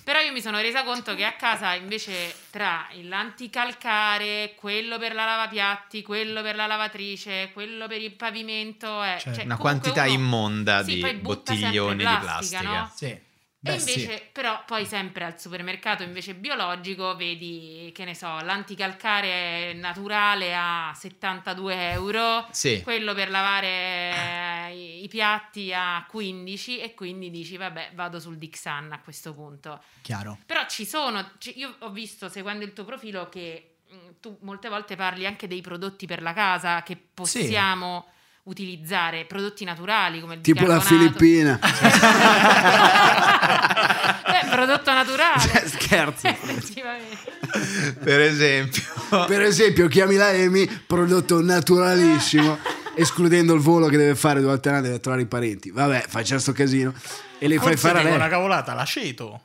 Però 0.06 0.20
io 0.22 0.32
mi 0.32 0.42
sono 0.42 0.60
resa 0.62 0.84
conto 0.84 1.14
che 1.16 1.26
a 1.26 1.34
casa 1.34 1.74
invece 1.74 2.34
tra 2.50 2.88
l'anticalcare, 3.02 4.54
quello 4.56 4.98
per 4.98 5.14
la 5.14 5.26
lavapiatti, 5.26 6.02
quello 6.02 6.42
per 6.42 6.56
la 6.56 6.66
lavatrice, 6.66 7.50
quello 7.52 7.88
per 7.88 8.02
il 8.02 8.14
pavimento, 8.14 9.02
è 9.04 9.18
Certo. 9.20 9.34
cioè, 9.36 9.44
Una 9.46 9.58
comunque 9.58 9.92
quantità 9.92 10.04
uno- 10.04 10.14
immonda 10.14 10.84
sì, 10.86 10.94
di 11.04 11.14
bottiglioni 11.16 11.98
di 11.98 12.04
plastica, 12.04 12.60
plastica. 12.62 12.62
no? 12.62 12.92
Sì. 12.96 13.28
E 13.62 13.72
Beh, 13.74 13.80
sì. 13.80 14.00
invece, 14.00 14.30
però, 14.32 14.64
poi 14.66 14.86
sempre 14.86 15.26
al 15.26 15.38
supermercato 15.38 16.02
invece 16.04 16.34
biologico 16.34 17.14
vedi, 17.18 17.92
che 17.94 18.06
ne 18.06 18.16
so, 18.16 18.40
l'anticalcare 18.40 19.74
naturale 19.74 20.56
a 20.56 20.94
72 20.96 21.92
euro, 21.92 22.48
Sì. 22.52 22.82
quello 22.84 23.14
per 23.14 23.30
lavare 23.30 23.68
eh, 24.70 25.02
i, 25.04 25.08
piatti 25.10 25.74
a 25.74 26.06
15 26.08 26.80
e 26.80 26.94
quindi 26.94 27.30
dici, 27.30 27.58
vabbè, 27.58 27.92
vado 27.96 28.22
sul 28.22 28.38
Dixan 28.38 28.94
a 28.94 29.02
questo 29.02 29.34
punto. 29.34 29.82
Chiaro. 30.04 30.38
Però 30.46 30.66
ci 30.68 30.86
sono, 30.86 31.30
io 31.56 31.76
ho 31.80 31.90
visto 31.90 32.30
seguendo 32.30 32.64
il 32.64 32.72
tuo 32.72 32.86
profilo 32.86 33.28
che 33.28 33.80
mh, 33.90 33.96
tu 34.22 34.38
molte 34.44 34.70
volte 34.70 34.96
parli 34.96 35.26
anche 35.26 35.48
dei 35.48 35.60
prodotti 35.60 36.06
per 36.06 36.22
la 36.22 36.32
casa 36.32 36.82
che 36.84 36.96
possiamo 36.96 38.08
utilizzare, 38.44 39.26
prodotti 39.26 39.64
naturali 39.64 40.20
come 40.20 40.36
il 40.36 40.42
Tipo 40.42 40.66
la. 40.66 40.80
Filippina. 40.80 41.60
Beh, 44.26 44.50
prodotto 44.50 44.92
naturale. 44.92 45.40
Cioè, 45.40 45.68
scherzo. 45.68 46.28
Effettivamente. 46.30 47.32
Per 48.00 48.20
esempio. 48.20 48.84
Per 49.28 49.42
esempio, 49.42 49.88
chiami 49.88 50.16
la 50.16 50.32
Emi, 50.32 50.68
prodotto 50.68 51.42
naturalissimo, 51.42 52.58
escludendo 52.96 53.54
il 53.54 53.62
volo 53.62 53.88
che 53.88 53.98
deve 53.98 54.16
fare 54.16 54.40
due 54.40 54.50
volte 54.50 54.70
all'anno, 54.70 54.86
deve 54.86 55.00
trovare 55.00 55.24
i 55.24 55.28
parenti. 55.28 55.72
Vabbè, 55.72 56.06
faccia 56.08 56.40
sto 56.40 56.52
casino. 56.54 56.94
E 57.38 57.48
le 57.48 57.58
fai 57.58 57.78
fare 57.78 57.96
a 57.96 58.02
dico 58.02 58.10
lei. 58.10 58.20
una 58.20 58.30
cavolata, 58.30 58.74
l'aceto. 58.74 59.42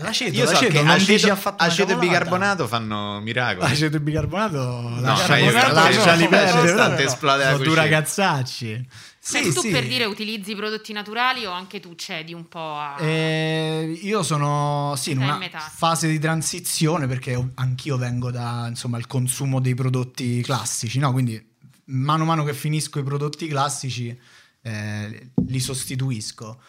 L'aceto, 0.00 0.36
Io 0.36 0.46
so 0.46 0.52
l'aceto, 0.52 0.72
che 0.72 0.82
non 0.82 0.90
aceto, 0.90 1.12
dici 1.12 1.28
affatto 1.28 1.64
aceto 1.64 1.92
e 1.92 1.96
bicarbonato 1.96 2.68
fanno 2.68 3.18
miracoli. 3.20 3.68
L'aceto 3.68 3.96
e 3.96 4.00
bicarbonato 4.00 4.56
No, 4.56 5.00
lasciali 5.00 5.50
lasciali 5.50 6.28
perdere, 6.28 6.52
perdere, 6.52 6.70
no, 6.70 6.76
tanto 6.76 7.02
no. 7.02 7.08
esplode 7.08 7.44
la 7.44 7.74
ragazzacci. 7.74 8.88
Cioè, 9.20 9.42
Sì, 9.42 9.52
tu 9.52 9.60
sì. 9.60 9.70
per 9.70 9.88
dire 9.88 10.04
utilizzi 10.04 10.52
i 10.52 10.54
prodotti 10.54 10.92
naturali 10.92 11.44
o 11.46 11.50
anche 11.50 11.80
tu 11.80 11.96
cedi 11.96 12.32
un 12.32 12.46
po' 12.46 12.76
a... 12.78 12.94
Eh, 13.00 13.98
io 14.00 14.22
sono 14.22 14.94
sì, 14.96 15.10
in 15.10 15.18
una 15.18 15.36
metà. 15.36 15.58
fase 15.58 16.06
di 16.06 16.20
transizione 16.20 17.08
perché 17.08 17.50
anch'io 17.54 17.96
vengo 17.96 18.30
da 18.30 18.66
insomma 18.68 18.98
il 18.98 19.08
consumo 19.08 19.58
dei 19.60 19.74
prodotti 19.74 20.40
classici, 20.42 21.00
no? 21.00 21.10
Quindi 21.10 21.44
mano 21.86 22.22
a 22.22 22.26
mano 22.26 22.44
che 22.44 22.54
finisco 22.54 23.00
i 23.00 23.02
prodotti 23.02 23.48
classici 23.48 24.16
eh, 24.62 25.30
li 25.46 25.60
sostituisco. 25.60 26.60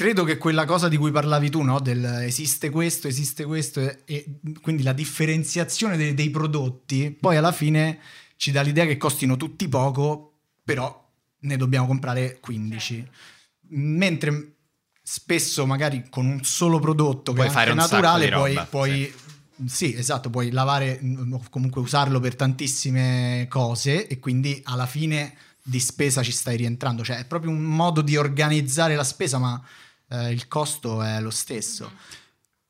Credo 0.00 0.24
che 0.24 0.38
quella 0.38 0.64
cosa 0.64 0.88
di 0.88 0.96
cui 0.96 1.10
parlavi 1.10 1.50
tu, 1.50 1.60
no? 1.60 1.78
Del 1.78 2.02
esiste 2.22 2.70
questo, 2.70 3.06
esiste 3.06 3.44
questo, 3.44 3.80
e, 3.80 3.98
e 4.06 4.24
quindi 4.62 4.82
la 4.82 4.94
differenziazione 4.94 5.98
dei, 5.98 6.14
dei 6.14 6.30
prodotti, 6.30 7.10
poi 7.10 7.36
alla 7.36 7.52
fine 7.52 7.98
ci 8.36 8.50
dà 8.50 8.62
l'idea 8.62 8.86
che 8.86 8.96
costino 8.96 9.36
tutti 9.36 9.68
poco, 9.68 10.38
però 10.64 11.06
ne 11.40 11.56
dobbiamo 11.58 11.86
comprare 11.86 12.38
15. 12.40 13.08
Mentre 13.72 14.54
spesso 15.02 15.66
magari 15.66 16.06
con 16.08 16.24
un 16.24 16.44
solo 16.44 16.78
prodotto 16.78 17.32
che 17.32 17.40
Puoi 17.40 17.48
è 17.48 17.50
fare 17.50 17.70
sacco 17.72 17.80
naturale 17.82 18.28
puoi, 18.30 18.54
roba, 18.54 18.64
puoi- 18.64 19.14
sì, 19.66 19.94
esatto, 19.94 20.30
puoi 20.30 20.50
lavare 20.50 20.98
mm, 21.02 21.34
o 21.34 21.42
comunque 21.50 21.82
usarlo 21.82 22.20
per 22.20 22.36
tantissime 22.36 23.44
cose 23.50 24.06
e 24.06 24.18
quindi 24.18 24.62
alla 24.64 24.86
fine 24.86 25.34
di 25.62 25.78
spesa 25.78 26.22
ci 26.22 26.32
stai 26.32 26.56
rientrando, 26.56 27.04
cioè 27.04 27.18
è 27.18 27.26
proprio 27.26 27.50
un 27.50 27.60
modo 27.60 28.00
di 28.00 28.16
organizzare 28.16 28.96
la 28.96 29.04
spesa, 29.04 29.36
ma 29.36 29.62
eh, 30.10 30.30
il 30.32 30.46
costo 30.48 31.02
è 31.02 31.20
lo 31.20 31.30
stesso. 31.30 31.90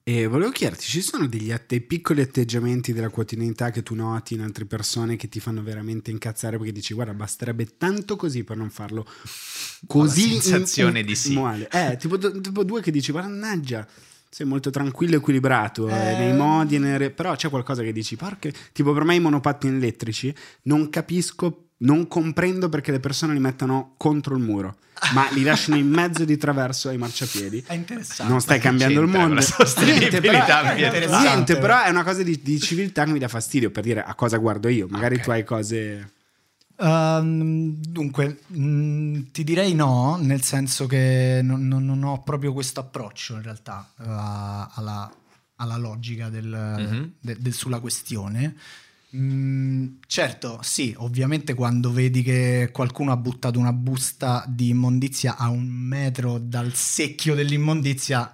E 0.02 0.26
volevo 0.26 0.50
chiederti, 0.50 0.86
ci 0.86 1.02
sono 1.02 1.26
degli 1.26 1.52
att- 1.52 1.66
dei 1.68 1.82
piccoli 1.82 2.20
atteggiamenti 2.22 2.92
della 2.92 3.10
quotidianità 3.10 3.70
che 3.70 3.82
tu 3.82 3.94
noti 3.94 4.34
in 4.34 4.40
altre 4.40 4.64
persone 4.64 5.16
che 5.16 5.28
ti 5.28 5.38
fanno 5.40 5.62
veramente 5.62 6.10
incazzare 6.10 6.56
perché 6.56 6.72
dici 6.72 6.94
guarda 6.94 7.12
basterebbe 7.14 7.76
tanto 7.76 8.16
così 8.16 8.42
per 8.42 8.56
non 8.56 8.70
farlo 8.70 9.06
così 9.86 10.34
la 10.34 10.40
sensazione 10.40 11.04
di 11.04 11.14
sì. 11.14 11.34
male. 11.34 11.68
Eh, 11.70 11.96
tipo, 11.96 12.18
tipo 12.18 12.64
due 12.64 12.80
che 12.80 12.90
dici 12.90 13.12
mannaggia 13.12 13.86
sei 14.28 14.46
molto 14.46 14.70
tranquillo 14.70 15.14
e 15.14 15.16
equilibrato 15.18 15.88
eh, 15.88 15.92
Eh. 15.92 16.18
nei 16.18 16.34
modi, 16.36 16.78
nelle 16.78 16.98
re- 16.98 17.10
però 17.10 17.36
c'è 17.36 17.48
qualcosa 17.48 17.82
che 17.82 17.92
dici, 17.92 18.16
porca, 18.16 18.48
tipo 18.72 18.92
per 18.92 19.04
me 19.04 19.14
i 19.16 19.20
monopattini 19.20 19.76
elettrici 19.76 20.34
non 20.62 20.88
capisco, 20.88 21.69
non 21.82 22.06
comprendo 22.08 22.68
perché 22.68 22.90
le 22.90 23.00
persone 23.00 23.32
li 23.32 23.40
mettano 23.40 23.94
contro 23.96 24.36
il 24.36 24.42
muro, 24.42 24.76
ma 25.14 25.28
li 25.32 25.42
lasciano 25.42 25.76
in 25.78 25.88
mezzo 25.88 26.24
di 26.24 26.36
traverso 26.36 26.88
ai 26.90 26.98
marciapiedi. 26.98 27.64
È 27.66 27.72
interessante. 27.74 28.30
Non 28.30 28.40
stai 28.40 28.58
cambiando 28.60 29.00
il 29.00 29.06
mondo. 29.08 29.40
Niente, 29.84 30.20
però, 30.20 30.38
ambientale? 30.40 30.74
niente, 31.22 31.56
però 31.56 31.82
è 31.82 31.88
una 31.90 32.02
cosa 32.04 32.22
di, 32.22 32.40
di 32.42 32.60
civiltà 32.60 33.04
che 33.04 33.12
mi 33.12 33.18
dà 33.18 33.28
fastidio 33.28 33.70
per 33.70 33.82
dire 33.82 34.02
a 34.02 34.14
cosa 34.14 34.36
guardo 34.36 34.68
io. 34.68 34.86
Magari 34.88 35.14
Ok. 35.16 35.20
tu 35.22 35.30
hai 35.30 35.44
cose. 35.44 36.10
Ehm, 36.82 37.74
dunque, 37.78 38.38
mh, 38.46 39.30
ti 39.32 39.44
direi 39.44 39.74
no, 39.74 40.16
nel 40.20 40.42
senso 40.42 40.86
che 40.86 41.40
non, 41.42 41.66
non- 41.68 41.84
non 41.84 42.02
ho 42.04 42.22
proprio 42.22 42.52
questo 42.52 42.80
approccio 42.80 43.34
in 43.34 43.42
realtà 43.42 43.86
eh, 44.00 44.04
alla, 44.06 45.10
alla 45.56 45.76
logica 45.76 46.28
del, 46.30 46.46
Mhm. 46.78 47.10
de- 47.20 47.36
del- 47.38 47.52
sulla 47.54 47.80
questione. 47.80 48.54
Mm, 49.16 49.96
certo, 50.06 50.60
sì, 50.62 50.94
ovviamente 50.98 51.54
quando 51.54 51.90
vedi 51.90 52.22
che 52.22 52.68
qualcuno 52.72 53.10
ha 53.10 53.16
buttato 53.16 53.58
una 53.58 53.72
busta 53.72 54.44
di 54.46 54.68
immondizia 54.68 55.36
a 55.36 55.48
un 55.48 55.64
metro 55.66 56.38
dal 56.38 56.72
secchio 56.74 57.34
dell'immondizia, 57.34 58.32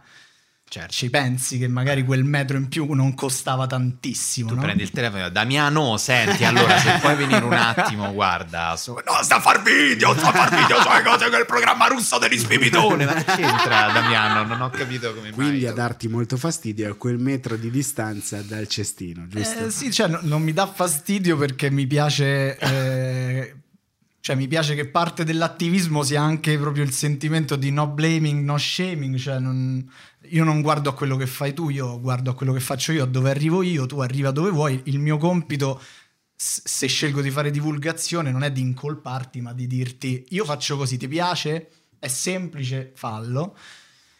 Certo. 0.68 0.92
ci 0.92 1.08
pensi 1.10 1.58
che 1.58 1.68
magari 1.68 2.02
quel 2.04 2.24
metro 2.24 2.56
in 2.56 2.68
più 2.68 2.92
non 2.92 3.14
costava 3.14 3.66
tantissimo. 3.68 4.48
Tu 4.48 4.54
no? 4.56 4.62
prendi 4.62 4.82
il 4.82 4.90
telefono 4.90 5.20
e 5.20 5.22
dici, 5.22 5.32
Damiano, 5.32 5.96
senti, 5.96 6.44
allora 6.44 6.76
se 6.78 6.98
puoi 7.00 7.14
venire 7.14 7.44
un 7.44 7.52
attimo, 7.52 8.10
guarda. 8.14 8.74
so- 8.76 9.00
no, 9.06 9.22
sta 9.22 9.36
a 9.36 9.40
far 9.40 9.62
video, 9.62 10.12
sta 10.16 10.28
a 10.28 10.32
far 10.32 10.50
video 10.56 10.80
sulle 10.82 11.02
cose 11.02 11.30
che 11.30 11.36
il 11.36 11.46
programma 11.46 11.86
russo 11.86 12.18
dell'ispibitone. 12.18 13.04
Ma 13.04 13.14
che 13.14 13.24
c'entra, 13.24 13.92
Damiano? 13.92 14.42
Non 14.42 14.60
ho 14.60 14.70
capito 14.70 15.14
come 15.14 15.30
Quindi 15.30 15.60
mai. 15.62 15.66
a 15.68 15.72
darti 15.72 16.08
molto 16.08 16.36
fastidio 16.36 16.90
è 16.90 16.96
quel 16.96 17.18
metro 17.18 17.56
di 17.56 17.70
distanza 17.70 18.42
dal 18.42 18.66
cestino, 18.66 19.26
giusto? 19.28 19.66
Eh, 19.66 19.70
sì, 19.70 19.92
cioè, 19.92 20.08
no- 20.08 20.18
non 20.22 20.42
mi 20.42 20.52
dà 20.52 20.66
fastidio 20.66 21.36
perché 21.36 21.70
mi 21.70 21.86
piace. 21.86 22.58
eh, 22.58 23.54
cioè, 24.26 24.34
mi 24.34 24.48
piace 24.48 24.74
che 24.74 24.88
parte 24.88 25.22
dell'attivismo 25.22 26.02
sia 26.02 26.20
anche 26.20 26.58
proprio 26.58 26.82
il 26.82 26.90
sentimento 26.90 27.54
di 27.54 27.70
no 27.70 27.86
blaming, 27.86 28.42
no 28.42 28.58
shaming. 28.58 29.14
Cioè, 29.14 29.38
non- 29.38 29.88
io 30.30 30.42
non 30.42 30.62
guardo 30.62 30.90
a 30.90 30.94
quello 30.94 31.14
che 31.14 31.28
fai 31.28 31.54
tu, 31.54 31.68
io 31.68 32.00
guardo 32.00 32.32
a 32.32 32.34
quello 32.34 32.52
che 32.52 32.58
faccio 32.58 32.90
io, 32.90 33.04
a 33.04 33.06
dove 33.06 33.30
arrivo 33.30 33.62
io, 33.62 33.86
tu 33.86 34.00
arriva 34.00 34.32
dove 34.32 34.50
vuoi. 34.50 34.80
Il 34.86 34.98
mio 34.98 35.16
compito, 35.16 35.80
se 36.34 36.88
scelgo 36.88 37.20
di 37.20 37.30
fare 37.30 37.52
divulgazione, 37.52 38.32
non 38.32 38.42
è 38.42 38.50
di 38.50 38.62
incolparti, 38.62 39.40
ma 39.40 39.52
di 39.52 39.68
dirti: 39.68 40.24
io 40.30 40.44
faccio 40.44 40.76
così, 40.76 40.96
ti 40.96 41.06
piace? 41.06 41.70
È 41.96 42.08
semplice, 42.08 42.90
fallo. 42.96 43.56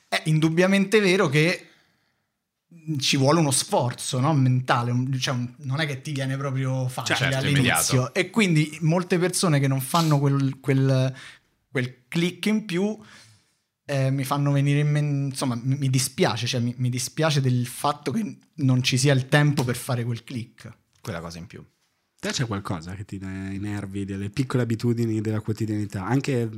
È 0.06 0.22
indubbiamente 0.26 1.00
vero 1.00 1.28
che 1.28 1.65
ci 2.98 3.16
vuole 3.16 3.38
uno 3.40 3.50
sforzo 3.50 4.20
no? 4.20 4.34
mentale, 4.34 4.92
cioè 5.18 5.36
non 5.58 5.80
è 5.80 5.86
che 5.86 6.00
ti 6.02 6.12
viene 6.12 6.36
proprio 6.36 6.88
facile 6.88 7.16
Certo, 7.18 7.36
all'inizio. 7.38 7.62
immediato. 7.94 8.14
E 8.14 8.30
quindi 8.30 8.76
molte 8.82 9.18
persone 9.18 9.60
che 9.60 9.68
non 9.68 9.80
fanno 9.80 10.18
quel, 10.18 10.58
quel- 10.60 11.14
quel 11.70 12.04
click 12.08 12.46
in 12.46 12.64
più 12.64 12.98
eh, 13.88 14.10
mi 14.10 14.24
fanno 14.24 14.50
venire 14.50 14.80
in 14.80 14.90
mente, 14.90 15.28
insomma, 15.30 15.58
mi, 15.62 15.88
dispiace, 15.88 16.46
cioè 16.46 16.60
mi, 16.60 16.74
mi 16.78 16.90
dispiace 16.90 17.40
del 17.40 17.66
fatto 17.66 18.10
che 18.10 18.38
non 18.54 18.82
ci 18.82 18.98
sia 18.98 19.12
il 19.14 19.28
tempo 19.28 19.62
per 19.62 19.76
fare 19.76 20.02
quel 20.04 20.24
click. 20.24 20.68
Quella 21.00 21.20
cosa 21.20 21.38
in 21.38 21.46
più. 21.46 21.64
Te 22.18 22.30
c'è 22.30 22.46
qualcosa 22.46 22.94
che 22.94 23.04
ti 23.04 23.18
dà 23.18 23.28
i 23.28 23.58
nervi 23.58 24.04
delle 24.04 24.30
piccole 24.30 24.64
abitudini 24.64 25.20
della 25.20 25.40
quotidianità, 25.40 26.04
anche 26.04 26.50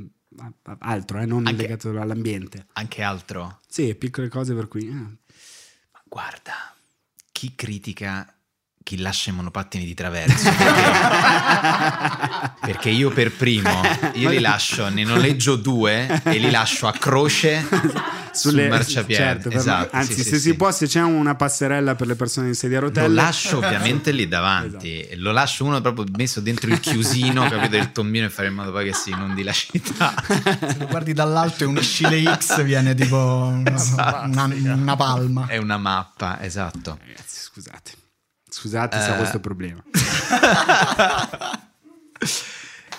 altro, 0.79 1.19
eh, 1.19 1.25
non 1.27 1.45
Anche- 1.45 1.61
legato 1.61 1.89
all'ambiente. 1.99 2.65
Anche 2.73 3.03
altro. 3.03 3.59
Sì, 3.67 3.93
piccole 3.93 4.27
cose 4.27 4.55
per 4.55 4.67
cui... 4.67 4.87
eh, 4.87 5.17
guarda, 6.09 6.75
chi 7.31 7.53
critica 7.55 8.33
chi 8.83 8.97
lascia 8.97 9.29
i 9.29 9.33
monopattini 9.33 9.85
di 9.85 9.93
traverso? 9.93 10.49
Perché, 10.49 10.81
perché 12.65 12.89
io 12.89 13.11
per 13.11 13.31
primo, 13.31 13.81
io 14.13 14.29
li 14.29 14.39
lascio, 14.39 14.89
ne 14.89 15.03
noleggio 15.03 15.55
due 15.55 16.21
e 16.23 16.39
li 16.39 16.49
lascio 16.49 16.87
a 16.87 16.93
croce 16.93 17.63
sul 18.39 18.67
marciapiede. 18.67 19.23
certo, 19.23 19.49
per- 19.49 19.57
esatto, 19.57 19.95
anzi, 19.95 20.13
sì, 20.13 20.17
se 20.23 20.23
sì, 20.23 20.35
si 20.35 20.39
sì. 20.49 20.53
può, 20.55 20.71
se 20.71 20.87
c'è 20.87 21.01
una 21.01 21.35
passerella 21.35 21.95
per 21.95 22.07
le 22.07 22.15
persone 22.15 22.47
in 22.47 22.55
sedia 22.55 22.77
a 22.77 22.81
Lo 22.81 22.87
rotelle, 22.87 23.13
lascio 23.13 23.57
ovviamente 23.57 24.11
lì 24.11 24.27
davanti, 24.27 25.01
e 25.07 25.15
lo 25.17 25.31
lascio 25.31 25.65
uno 25.65 25.79
proprio 25.81 26.05
messo 26.15 26.39
dentro 26.41 26.69
il 26.71 26.79
chiusino, 26.79 27.47
capito, 27.49 27.67
del 27.69 27.91
tombino 27.91 28.25
e 28.25 28.29
fare 28.29 28.47
in 28.47 28.53
modo 28.55 28.71
poi 28.71 28.85
che 28.85 28.93
si 28.93 29.09
inondi 29.11 29.43
la 29.43 29.51
città. 29.53 30.13
Se 30.25 30.75
lo 30.77 30.87
guardi 30.87 31.13
dall'alto 31.13 31.63
e 31.63 31.67
uno 31.67 31.81
scile 31.81 32.23
X 32.35 32.63
viene 32.63 32.93
tipo 32.95 33.15
una, 33.17 34.23
una- 34.25 34.43
una 34.73 34.95
palma. 34.95 35.45
È 35.47 35.57
una 35.57 35.77
mappa, 35.77 36.41
esatto. 36.41 36.97
Ragazzi, 37.05 37.41
scusate. 37.41 37.91
Scusate 38.51 38.99
se 38.99 39.09
ho 39.11 39.13
Eh. 39.13 39.17
questo 39.17 39.39
problema. 39.39 39.83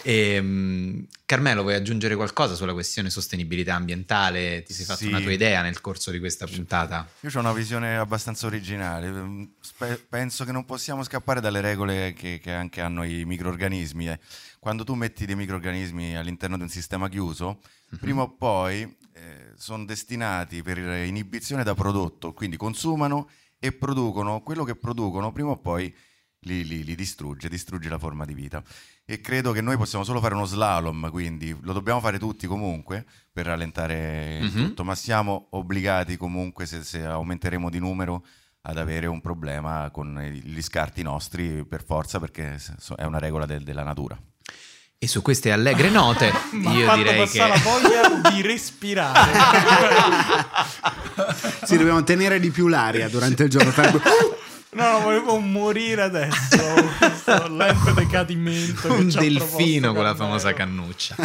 Ehm, 0.03 1.07
Carmelo, 1.31 1.62
vuoi 1.62 1.77
aggiungere 1.77 2.16
qualcosa 2.16 2.57
sulla 2.57 2.73
questione 2.73 3.09
sostenibilità 3.09 3.77
ambientale? 3.77 4.65
Ti 4.65 4.73
sei 4.73 4.85
fatto 4.85 4.98
Sì. 4.98 5.07
una 5.07 5.20
tua 5.20 5.31
idea 5.31 5.62
nel 5.62 5.81
corso 5.81 6.11
di 6.11 6.19
questa 6.19 6.44
puntata? 6.44 7.09
Io 7.20 7.31
ho 7.32 7.39
una 7.39 7.52
visione 7.52 7.97
abbastanza 7.97 8.48
originale. 8.48 9.09
Mm, 9.09 9.44
penso 10.09 10.44
che 10.44 10.51
non 10.51 10.65
possiamo 10.65 11.05
scappare 11.05 11.40
dalle 11.40 11.61
regole 11.61 12.15
che, 12.15 12.40
che 12.43 12.52
anche 12.52 12.81
hanno 12.81 13.05
i 13.05 13.24
microrganismi. 13.24 14.09
eh. 14.09 14.19
Quando 14.59 14.82
tu 14.82 14.94
metti 14.94 15.24
dei 15.24 15.36
microrganismi 15.36 16.16
all'interno 16.16 16.57
di 16.57 16.65
un 16.65 16.69
sistema 16.69 17.09
chiuso, 17.09 17.61
prima 18.01 18.23
o 18.23 18.35
poi 18.35 18.93
sono 19.55 19.85
destinati 19.85 20.62
per 20.62 20.78
inibizione 20.78 21.62
da 21.62 21.74
prodotto, 21.74 22.32
quindi 22.32 22.57
consumano 22.57 23.31
e 23.61 23.70
producono 23.70 24.43
quello 24.43 24.65
che 24.65 24.74
producono, 24.74 25.31
prima 25.31 25.51
o 25.51 25.61
poi 25.61 25.94
li, 26.40 26.65
li- 26.65 26.85
li 26.85 26.94
distrugge, 26.94 27.48
distrugge 27.48 27.89
la 27.89 27.98
forma 27.98 28.24
di 28.24 28.35
vita. 28.35 28.62
E 29.11 29.20
credo 29.20 29.51
che 29.51 29.61
noi 29.61 29.77
possiamo 29.77 30.05
solo 30.05 30.20
fare 30.20 30.35
uno 30.35 30.45
slalom, 30.45 31.11
quindi 31.11 31.57
lo 31.62 31.73
dobbiamo 31.73 31.99
fare 31.99 32.16
tutti 32.16 32.47
comunque 32.47 33.05
per 33.32 33.47
rallentare 33.47 34.39
il 34.41 34.53
Mhm. 34.55 34.66
tutto, 34.66 34.85
ma 34.85 34.95
siamo 34.95 35.49
obbligati 35.51 36.16
comunque, 36.16 36.65
se, 36.65 36.85
se 36.85 37.05
aumenteremo 37.05 37.69
di 37.70 37.81
numero, 37.81 38.24
ad 38.62 38.78
avere 38.78 39.09
un 39.09 39.20
problema 39.20 39.91
con 39.91 40.16
gli 40.45 40.62
scarti 40.62 41.03
nostri 41.03 41.65
per 41.66 41.82
forza, 41.85 42.20
perché 42.20 42.57
è 42.97 43.03
una 43.05 43.19
regola 43.19 43.47
del- 43.47 43.65
della 43.65 43.82
natura. 43.82 44.16
E 44.97 45.09
su 45.09 45.23
queste 45.23 45.51
allegre 45.51 45.91
note 45.91 46.31
io 46.62 46.95
direi 46.95 47.27
che... 47.27 47.39
passare 47.39 47.49
la 47.49 47.59
voglia 47.65 48.31
di 48.31 48.43
respirare. 48.43 49.19
Sì, 51.65 51.77
dobbiamo 51.77 52.03
tenere 52.05 52.39
di 52.41 52.51
più 52.51 52.69
l'aria 52.69 53.09
durante 53.09 53.43
il 53.45 53.51
giorno. 53.51 53.73
No, 54.70 54.82
no, 54.93 55.01
volevo 55.01 55.39
morire 55.39 56.03
adesso. 56.03 56.99
Questo 57.39 57.57
lento 57.57 57.93
decadimento. 57.93 58.93
un 58.93 59.09
delfino 59.09 59.93
con 59.94 60.05
la 60.05 60.15
famosa 60.15 60.52
cannuccia. 60.52 61.16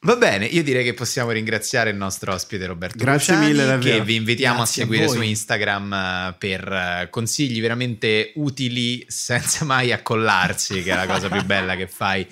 Va 0.00 0.14
bene, 0.14 0.44
io 0.46 0.62
direi 0.62 0.84
che 0.84 0.94
possiamo 0.94 1.32
ringraziare 1.32 1.90
il 1.90 1.96
nostro 1.96 2.32
ospite 2.32 2.66
Roberto 2.66 2.98
Grazie 2.98 3.34
Luciani, 3.34 3.52
mille, 3.52 3.66
davvero. 3.66 3.98
che 3.98 4.04
vi 4.04 4.14
invitiamo 4.14 4.58
Grazie 4.58 4.82
a 4.82 4.84
a 4.84 4.88
seguire 4.88 5.06
voi. 5.06 5.16
su 5.16 5.22
Instagram 5.22 5.92
eh, 5.92 6.34
per 6.38 6.72
eh, 6.72 7.08
consigli 7.10 7.60
veramente 7.60 8.30
utili 8.36 9.04
senza 9.08 9.64
mai 9.64 9.90
accollarsi, 9.92 10.84
che 10.84 10.92
è 10.92 10.94
la 10.94 11.06
cosa 11.06 11.28
più 11.28 11.42
bella 11.44 11.74
che 11.74 11.88
fai 11.88 12.24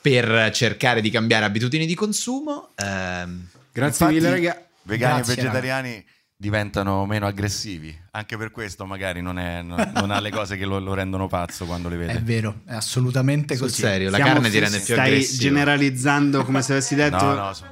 per 0.00 0.50
cercare 0.52 1.00
di 1.00 1.10
cambiare 1.10 1.44
abitudini 1.44 1.86
di 1.86 1.94
consumo. 1.94 2.70
Ehm, 2.74 3.46
Grazie 3.72 4.06
Infatti, 4.06 4.14
mille, 4.14 4.30
raga. 4.30 4.66
Vegani 4.84 5.14
Grazie, 5.14 5.32
e 5.32 5.36
vegetariani 5.36 6.04
diventano 6.42 7.06
meno 7.06 7.28
aggressivi, 7.28 7.96
anche 8.10 8.36
per 8.36 8.50
questo 8.50 8.84
magari 8.84 9.22
non, 9.22 9.38
è- 9.38 9.62
non- 9.62 9.92
non 9.94 10.10
ha 10.10 10.18
le 10.18 10.30
cose 10.32 10.56
che 10.56 10.64
lo, 10.64 10.80
lo 10.80 10.92
rendono 10.92 11.28
pazzo 11.28 11.66
quando 11.66 11.88
le 11.88 11.96
vede. 11.96 12.14
È 12.14 12.20
vero, 12.20 12.62
è 12.66 12.74
assolutamente 12.74 13.54
sul 13.54 13.66
così. 13.68 13.80
serio, 13.82 14.10
la 14.10 14.16
Siamo- 14.16 14.32
carne 14.32 14.50
ti 14.50 14.58
rende 14.58 14.78
più 14.80 14.94
Stai 14.94 15.06
aggressivo. 15.12 15.40
generalizzando 15.42 16.42
come 16.44 16.60
se 16.62 16.72
avessi 16.72 16.96
detto... 16.96 17.24
No, 17.24 17.34
no, 17.34 17.52
so- 17.52 17.64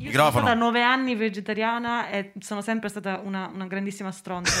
Io 0.00 0.06
Microfono. 0.06 0.30
sono 0.32 0.46
stata 0.46 0.54
nove 0.58 0.82
anni 0.82 1.16
vegetariana 1.16 2.08
e 2.08 2.32
sono 2.38 2.60
sempre 2.62 2.88
stata 2.88 3.20
una, 3.24 3.50
una 3.52 3.66
grandissima 3.66 4.12
stronza. 4.12 4.52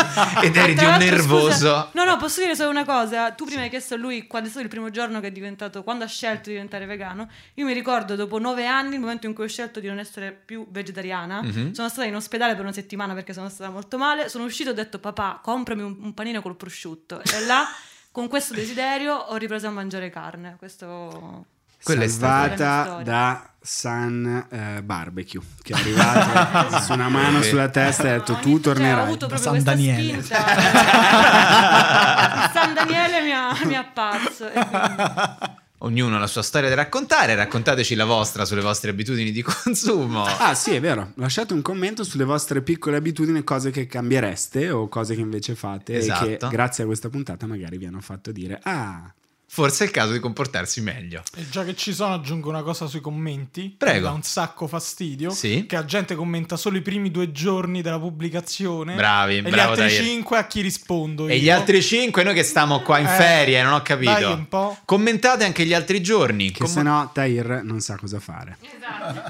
Ed 0.40 0.56
eri 0.56 0.74
di 0.74 0.82
un 0.84 0.96
nervoso. 0.96 1.50
scusa, 1.52 1.90
no, 1.92 2.04
no, 2.04 2.16
posso 2.16 2.40
dire 2.40 2.56
solo 2.56 2.70
una 2.70 2.86
cosa. 2.86 3.32
Tu 3.32 3.44
prima 3.44 3.60
hai 3.62 3.68
chiesto 3.68 3.94
a 3.94 3.96
lui 3.98 4.26
quando 4.26 4.48
è 4.48 4.50
stato 4.50 4.64
il 4.64 4.70
primo 4.70 4.88
giorno 4.90 5.20
che 5.20 5.26
è 5.26 5.30
diventato, 5.30 5.82
quando 5.82 6.04
ha 6.04 6.06
scelto 6.06 6.44
di 6.48 6.52
diventare 6.52 6.86
vegano. 6.86 7.28
Io 7.54 7.66
mi 7.66 7.74
ricordo 7.74 8.16
dopo 8.16 8.38
nove 8.38 8.66
anni, 8.66 8.94
il 8.94 9.00
momento 9.00 9.26
in 9.26 9.34
cui 9.34 9.44
ho 9.44 9.48
scelto 9.48 9.78
di 9.78 9.88
non 9.88 9.98
essere 9.98 10.32
più 10.32 10.66
vegetariana, 10.70 11.42
Mhm. 11.42 11.72
sono 11.72 11.88
stata 11.90 12.06
in 12.06 12.14
ospedale 12.14 12.52
per 12.54 12.62
una 12.62 12.72
settimana 12.72 13.12
perché 13.12 13.34
sono 13.34 13.50
stata 13.50 13.68
molto 13.70 13.98
male. 13.98 14.30
Sono 14.30 14.44
uscito 14.44 14.70
e 14.70 14.72
ho 14.72 14.76
detto, 14.76 14.98
papà, 14.98 15.40
comprami 15.42 15.82
un, 15.82 15.96
un 16.00 16.14
panino 16.14 16.40
col 16.40 16.56
prosciutto. 16.56 17.20
E 17.22 17.44
là, 17.44 17.64
con 18.10 18.26
questo 18.28 18.54
desiderio, 18.54 19.14
ho 19.14 19.36
ripreso 19.36 19.66
a 19.66 19.70
mangiare 19.70 20.08
carne. 20.08 20.56
Questo... 20.58 21.44
Quella 21.80 22.02
è 22.02 22.08
stata 22.08 23.00
da 23.04 23.50
San 23.70 24.46
eh, 24.50 24.80
Barbecue 24.82 25.42
che 25.62 25.74
è 25.74 25.76
arrivato 25.76 26.80
su 26.80 26.92
una 26.94 27.10
mano 27.10 27.42
sulla 27.42 27.68
testa 27.68 28.04
e 28.04 28.10
ha 28.12 28.16
detto 28.16 28.36
tu 28.36 28.48
Cioè, 28.48 28.54
ho 28.56 28.60
tornerai 28.60 29.16
proprio 29.18 29.38
San 29.38 29.52
questa 29.52 29.70
Daniele. 29.72 30.22
spinta. 30.22 30.46
San 32.52 32.72
Daniele 32.74 33.20
mi 33.22 33.30
ha, 33.32 33.54
mi 33.66 33.74
ha 33.76 33.84
pazzo. 33.84 34.48
e 34.50 34.52
quindi- 34.52 35.56
Ognuno 35.82 36.16
ha 36.16 36.18
la 36.18 36.26
sua 36.26 36.42
storia 36.42 36.68
da 36.70 36.74
raccontare, 36.74 37.34
raccontateci 37.36 37.94
la 37.94 38.04
vostra 38.06 38.44
sulle 38.46 38.62
vostre 38.62 38.90
abitudini 38.90 39.30
di 39.30 39.42
consumo. 39.42 40.24
Ah 40.24 40.54
sì, 40.54 40.74
è 40.74 40.80
vero. 40.80 41.12
Lasciate 41.16 41.52
un 41.52 41.60
commento 41.62 42.02
sulle 42.02 42.24
vostre 42.24 42.62
piccole 42.62 42.96
abitudini, 42.96 43.44
cose 43.44 43.70
che 43.70 43.86
cambiereste 43.86 44.70
o 44.70 44.88
cose 44.88 45.14
che 45.14 45.20
invece 45.20 45.54
fate 45.54 45.92
e 45.92 45.96
Esatto. 45.98 46.24
che 46.26 46.38
grazie 46.48 46.82
a 46.82 46.86
questa 46.86 47.08
puntata 47.10 47.46
magari 47.46 47.76
vi 47.78 47.86
hanno 47.86 48.00
fatto 48.00 48.32
dire 48.32 48.58
ah, 48.64 49.08
Forse 49.50 49.84
è 49.84 49.86
il 49.86 49.92
caso 49.92 50.12
di 50.12 50.18
comportarsi 50.20 50.80
meglio. 50.82 51.22
E 51.34 51.48
già 51.48 51.64
che 51.64 51.74
ci 51.74 51.92
sono, 51.94 52.14
aggiungo 52.14 52.48
una 52.50 52.62
cosa 52.62 52.86
sui 52.86 53.00
commenti. 53.00 53.74
Prego. 53.76 53.96
Mi 53.96 54.02
dà 54.04 54.10
un 54.12 54.22
sacco 54.22 54.66
fastidio. 54.66 55.30
Sì. 55.30 55.64
Che 55.66 55.74
la 55.74 55.84
gente 55.86 56.14
commenta 56.14 56.56
solo 56.56 56.76
i 56.76 56.82
primi 56.82 57.10
due 57.10 57.32
giorni 57.32 57.80
della 57.82 57.98
pubblicazione. 57.98 58.94
Bravi, 58.94 59.38
e 59.38 59.42
bravo, 59.42 59.74
gli 59.74 59.80
altri 59.80 59.90
cinque 60.04 60.36
a 60.38 60.46
chi 60.46 60.60
rispondo. 60.60 61.26
E 61.28 61.36
io. 61.36 61.42
gli 61.42 61.50
altri 61.50 61.82
cinque, 61.82 62.22
noi 62.22 62.34
che 62.34 62.42
stiamo 62.42 62.80
qua 62.82 62.98
in 62.98 63.06
Eh, 63.06 63.08
ferie, 63.16 63.62
non 63.62 63.72
ho 63.72 63.76
dai 63.84 63.84
capito. 63.86 64.32
un 64.32 64.48
po'. 64.48 64.76
Commentate 64.84 65.44
anche 65.44 65.64
gli 65.64 65.72
altri 65.74 66.02
giorni. 66.02 66.50
che 66.50 66.60
Com- 66.64 66.68
se 66.68 66.82
no 66.82 67.10
Tahir 67.12 67.60
non 67.64 67.80
sa 67.80 67.96
cosa 67.96 68.20
fare. 68.20 68.58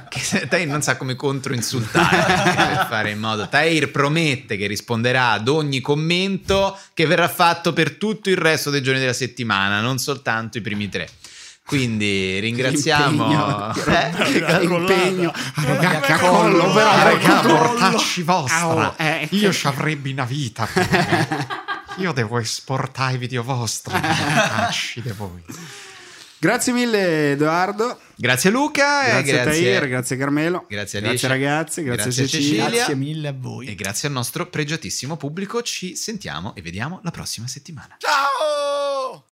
che 0.08 0.18
se- 0.20 0.48
Tahir 0.48 0.66
non 0.66 0.82
sa 0.82 0.96
come 0.96 1.14
controinsultare 1.14 2.16
per 2.74 2.86
fare 2.88 3.10
in 3.12 3.18
modo. 3.18 3.48
Tahir 3.48 3.90
promette 3.90 4.56
che 4.56 4.66
risponderà 4.66 5.30
ad 5.30 5.48
ogni 5.48 5.80
commento 5.80 6.76
che 6.94 7.06
verrà 7.06 7.28
fatto 7.28 7.72
per 7.72 7.92
tutto 7.96 8.28
il 8.30 8.36
resto 8.36 8.70
dei 8.70 8.82
giorni 8.82 9.00
della 9.00 9.12
settimana, 9.12 9.80
non 9.80 9.98
soltanto 10.12 10.56
i 10.56 10.60
primi 10.62 10.88
tre. 10.88 11.06
Quindi 11.66 12.38
ringraziamo. 12.38 13.28
L'impegno, 13.74 15.32
Eh? 15.34 15.70
impegno 15.70 16.04
a 16.14 16.18
collo, 16.18 16.72
però, 16.72 16.88
ah, 16.90 17.02
raga, 17.02 17.40
portacci 17.40 18.22
vostra. 18.22 18.96
Eh, 18.96 19.28
Io 19.32 19.52
ci 19.52 19.66
avrebbe 19.66 20.10
una 20.10 20.24
vita. 20.24 20.66
Io 21.98 22.12
devo 22.12 22.38
esportare 22.38 23.14
i 23.14 23.18
video 23.18 23.42
vostri. 23.42 23.92
Portacci 23.92 25.02
di 25.02 25.10
voi. 25.10 25.44
Grazie 26.40 26.72
mille 26.72 27.32
Edoardo, 27.32 27.98
Grazie 28.14 28.50
Luca. 28.50 29.02
e 29.06 29.10
grazie, 29.10 29.40
a 29.40 29.42
grazie 29.42 29.62
Tahir, 29.74 29.88
grazie 29.88 30.16
Carmelo, 30.16 30.64
Grazie, 30.68 31.00
grazie 31.00 31.08
Alicia. 31.10 31.26
ragazzi, 31.28 31.82
grazie, 31.82 32.04
Grazie, 32.04 32.26
Cecilia. 32.28 32.46
Cecilia. 32.64 32.68
Grazie 32.76 32.94
mille 32.94 33.28
a 33.28 33.34
voi. 33.36 33.66
E 33.66 33.74
grazie 33.74 34.06
al 34.08 34.14
nostro 34.14 34.46
pregiatissimo 34.46 35.16
pubblico. 35.18 35.60
Ci 35.62 35.96
sentiamo 35.96 36.54
e 36.54 36.62
vediamo 36.62 37.00
la 37.02 37.10
prossima 37.10 37.46
settimana. 37.48 37.96
Ciao! 37.98 39.24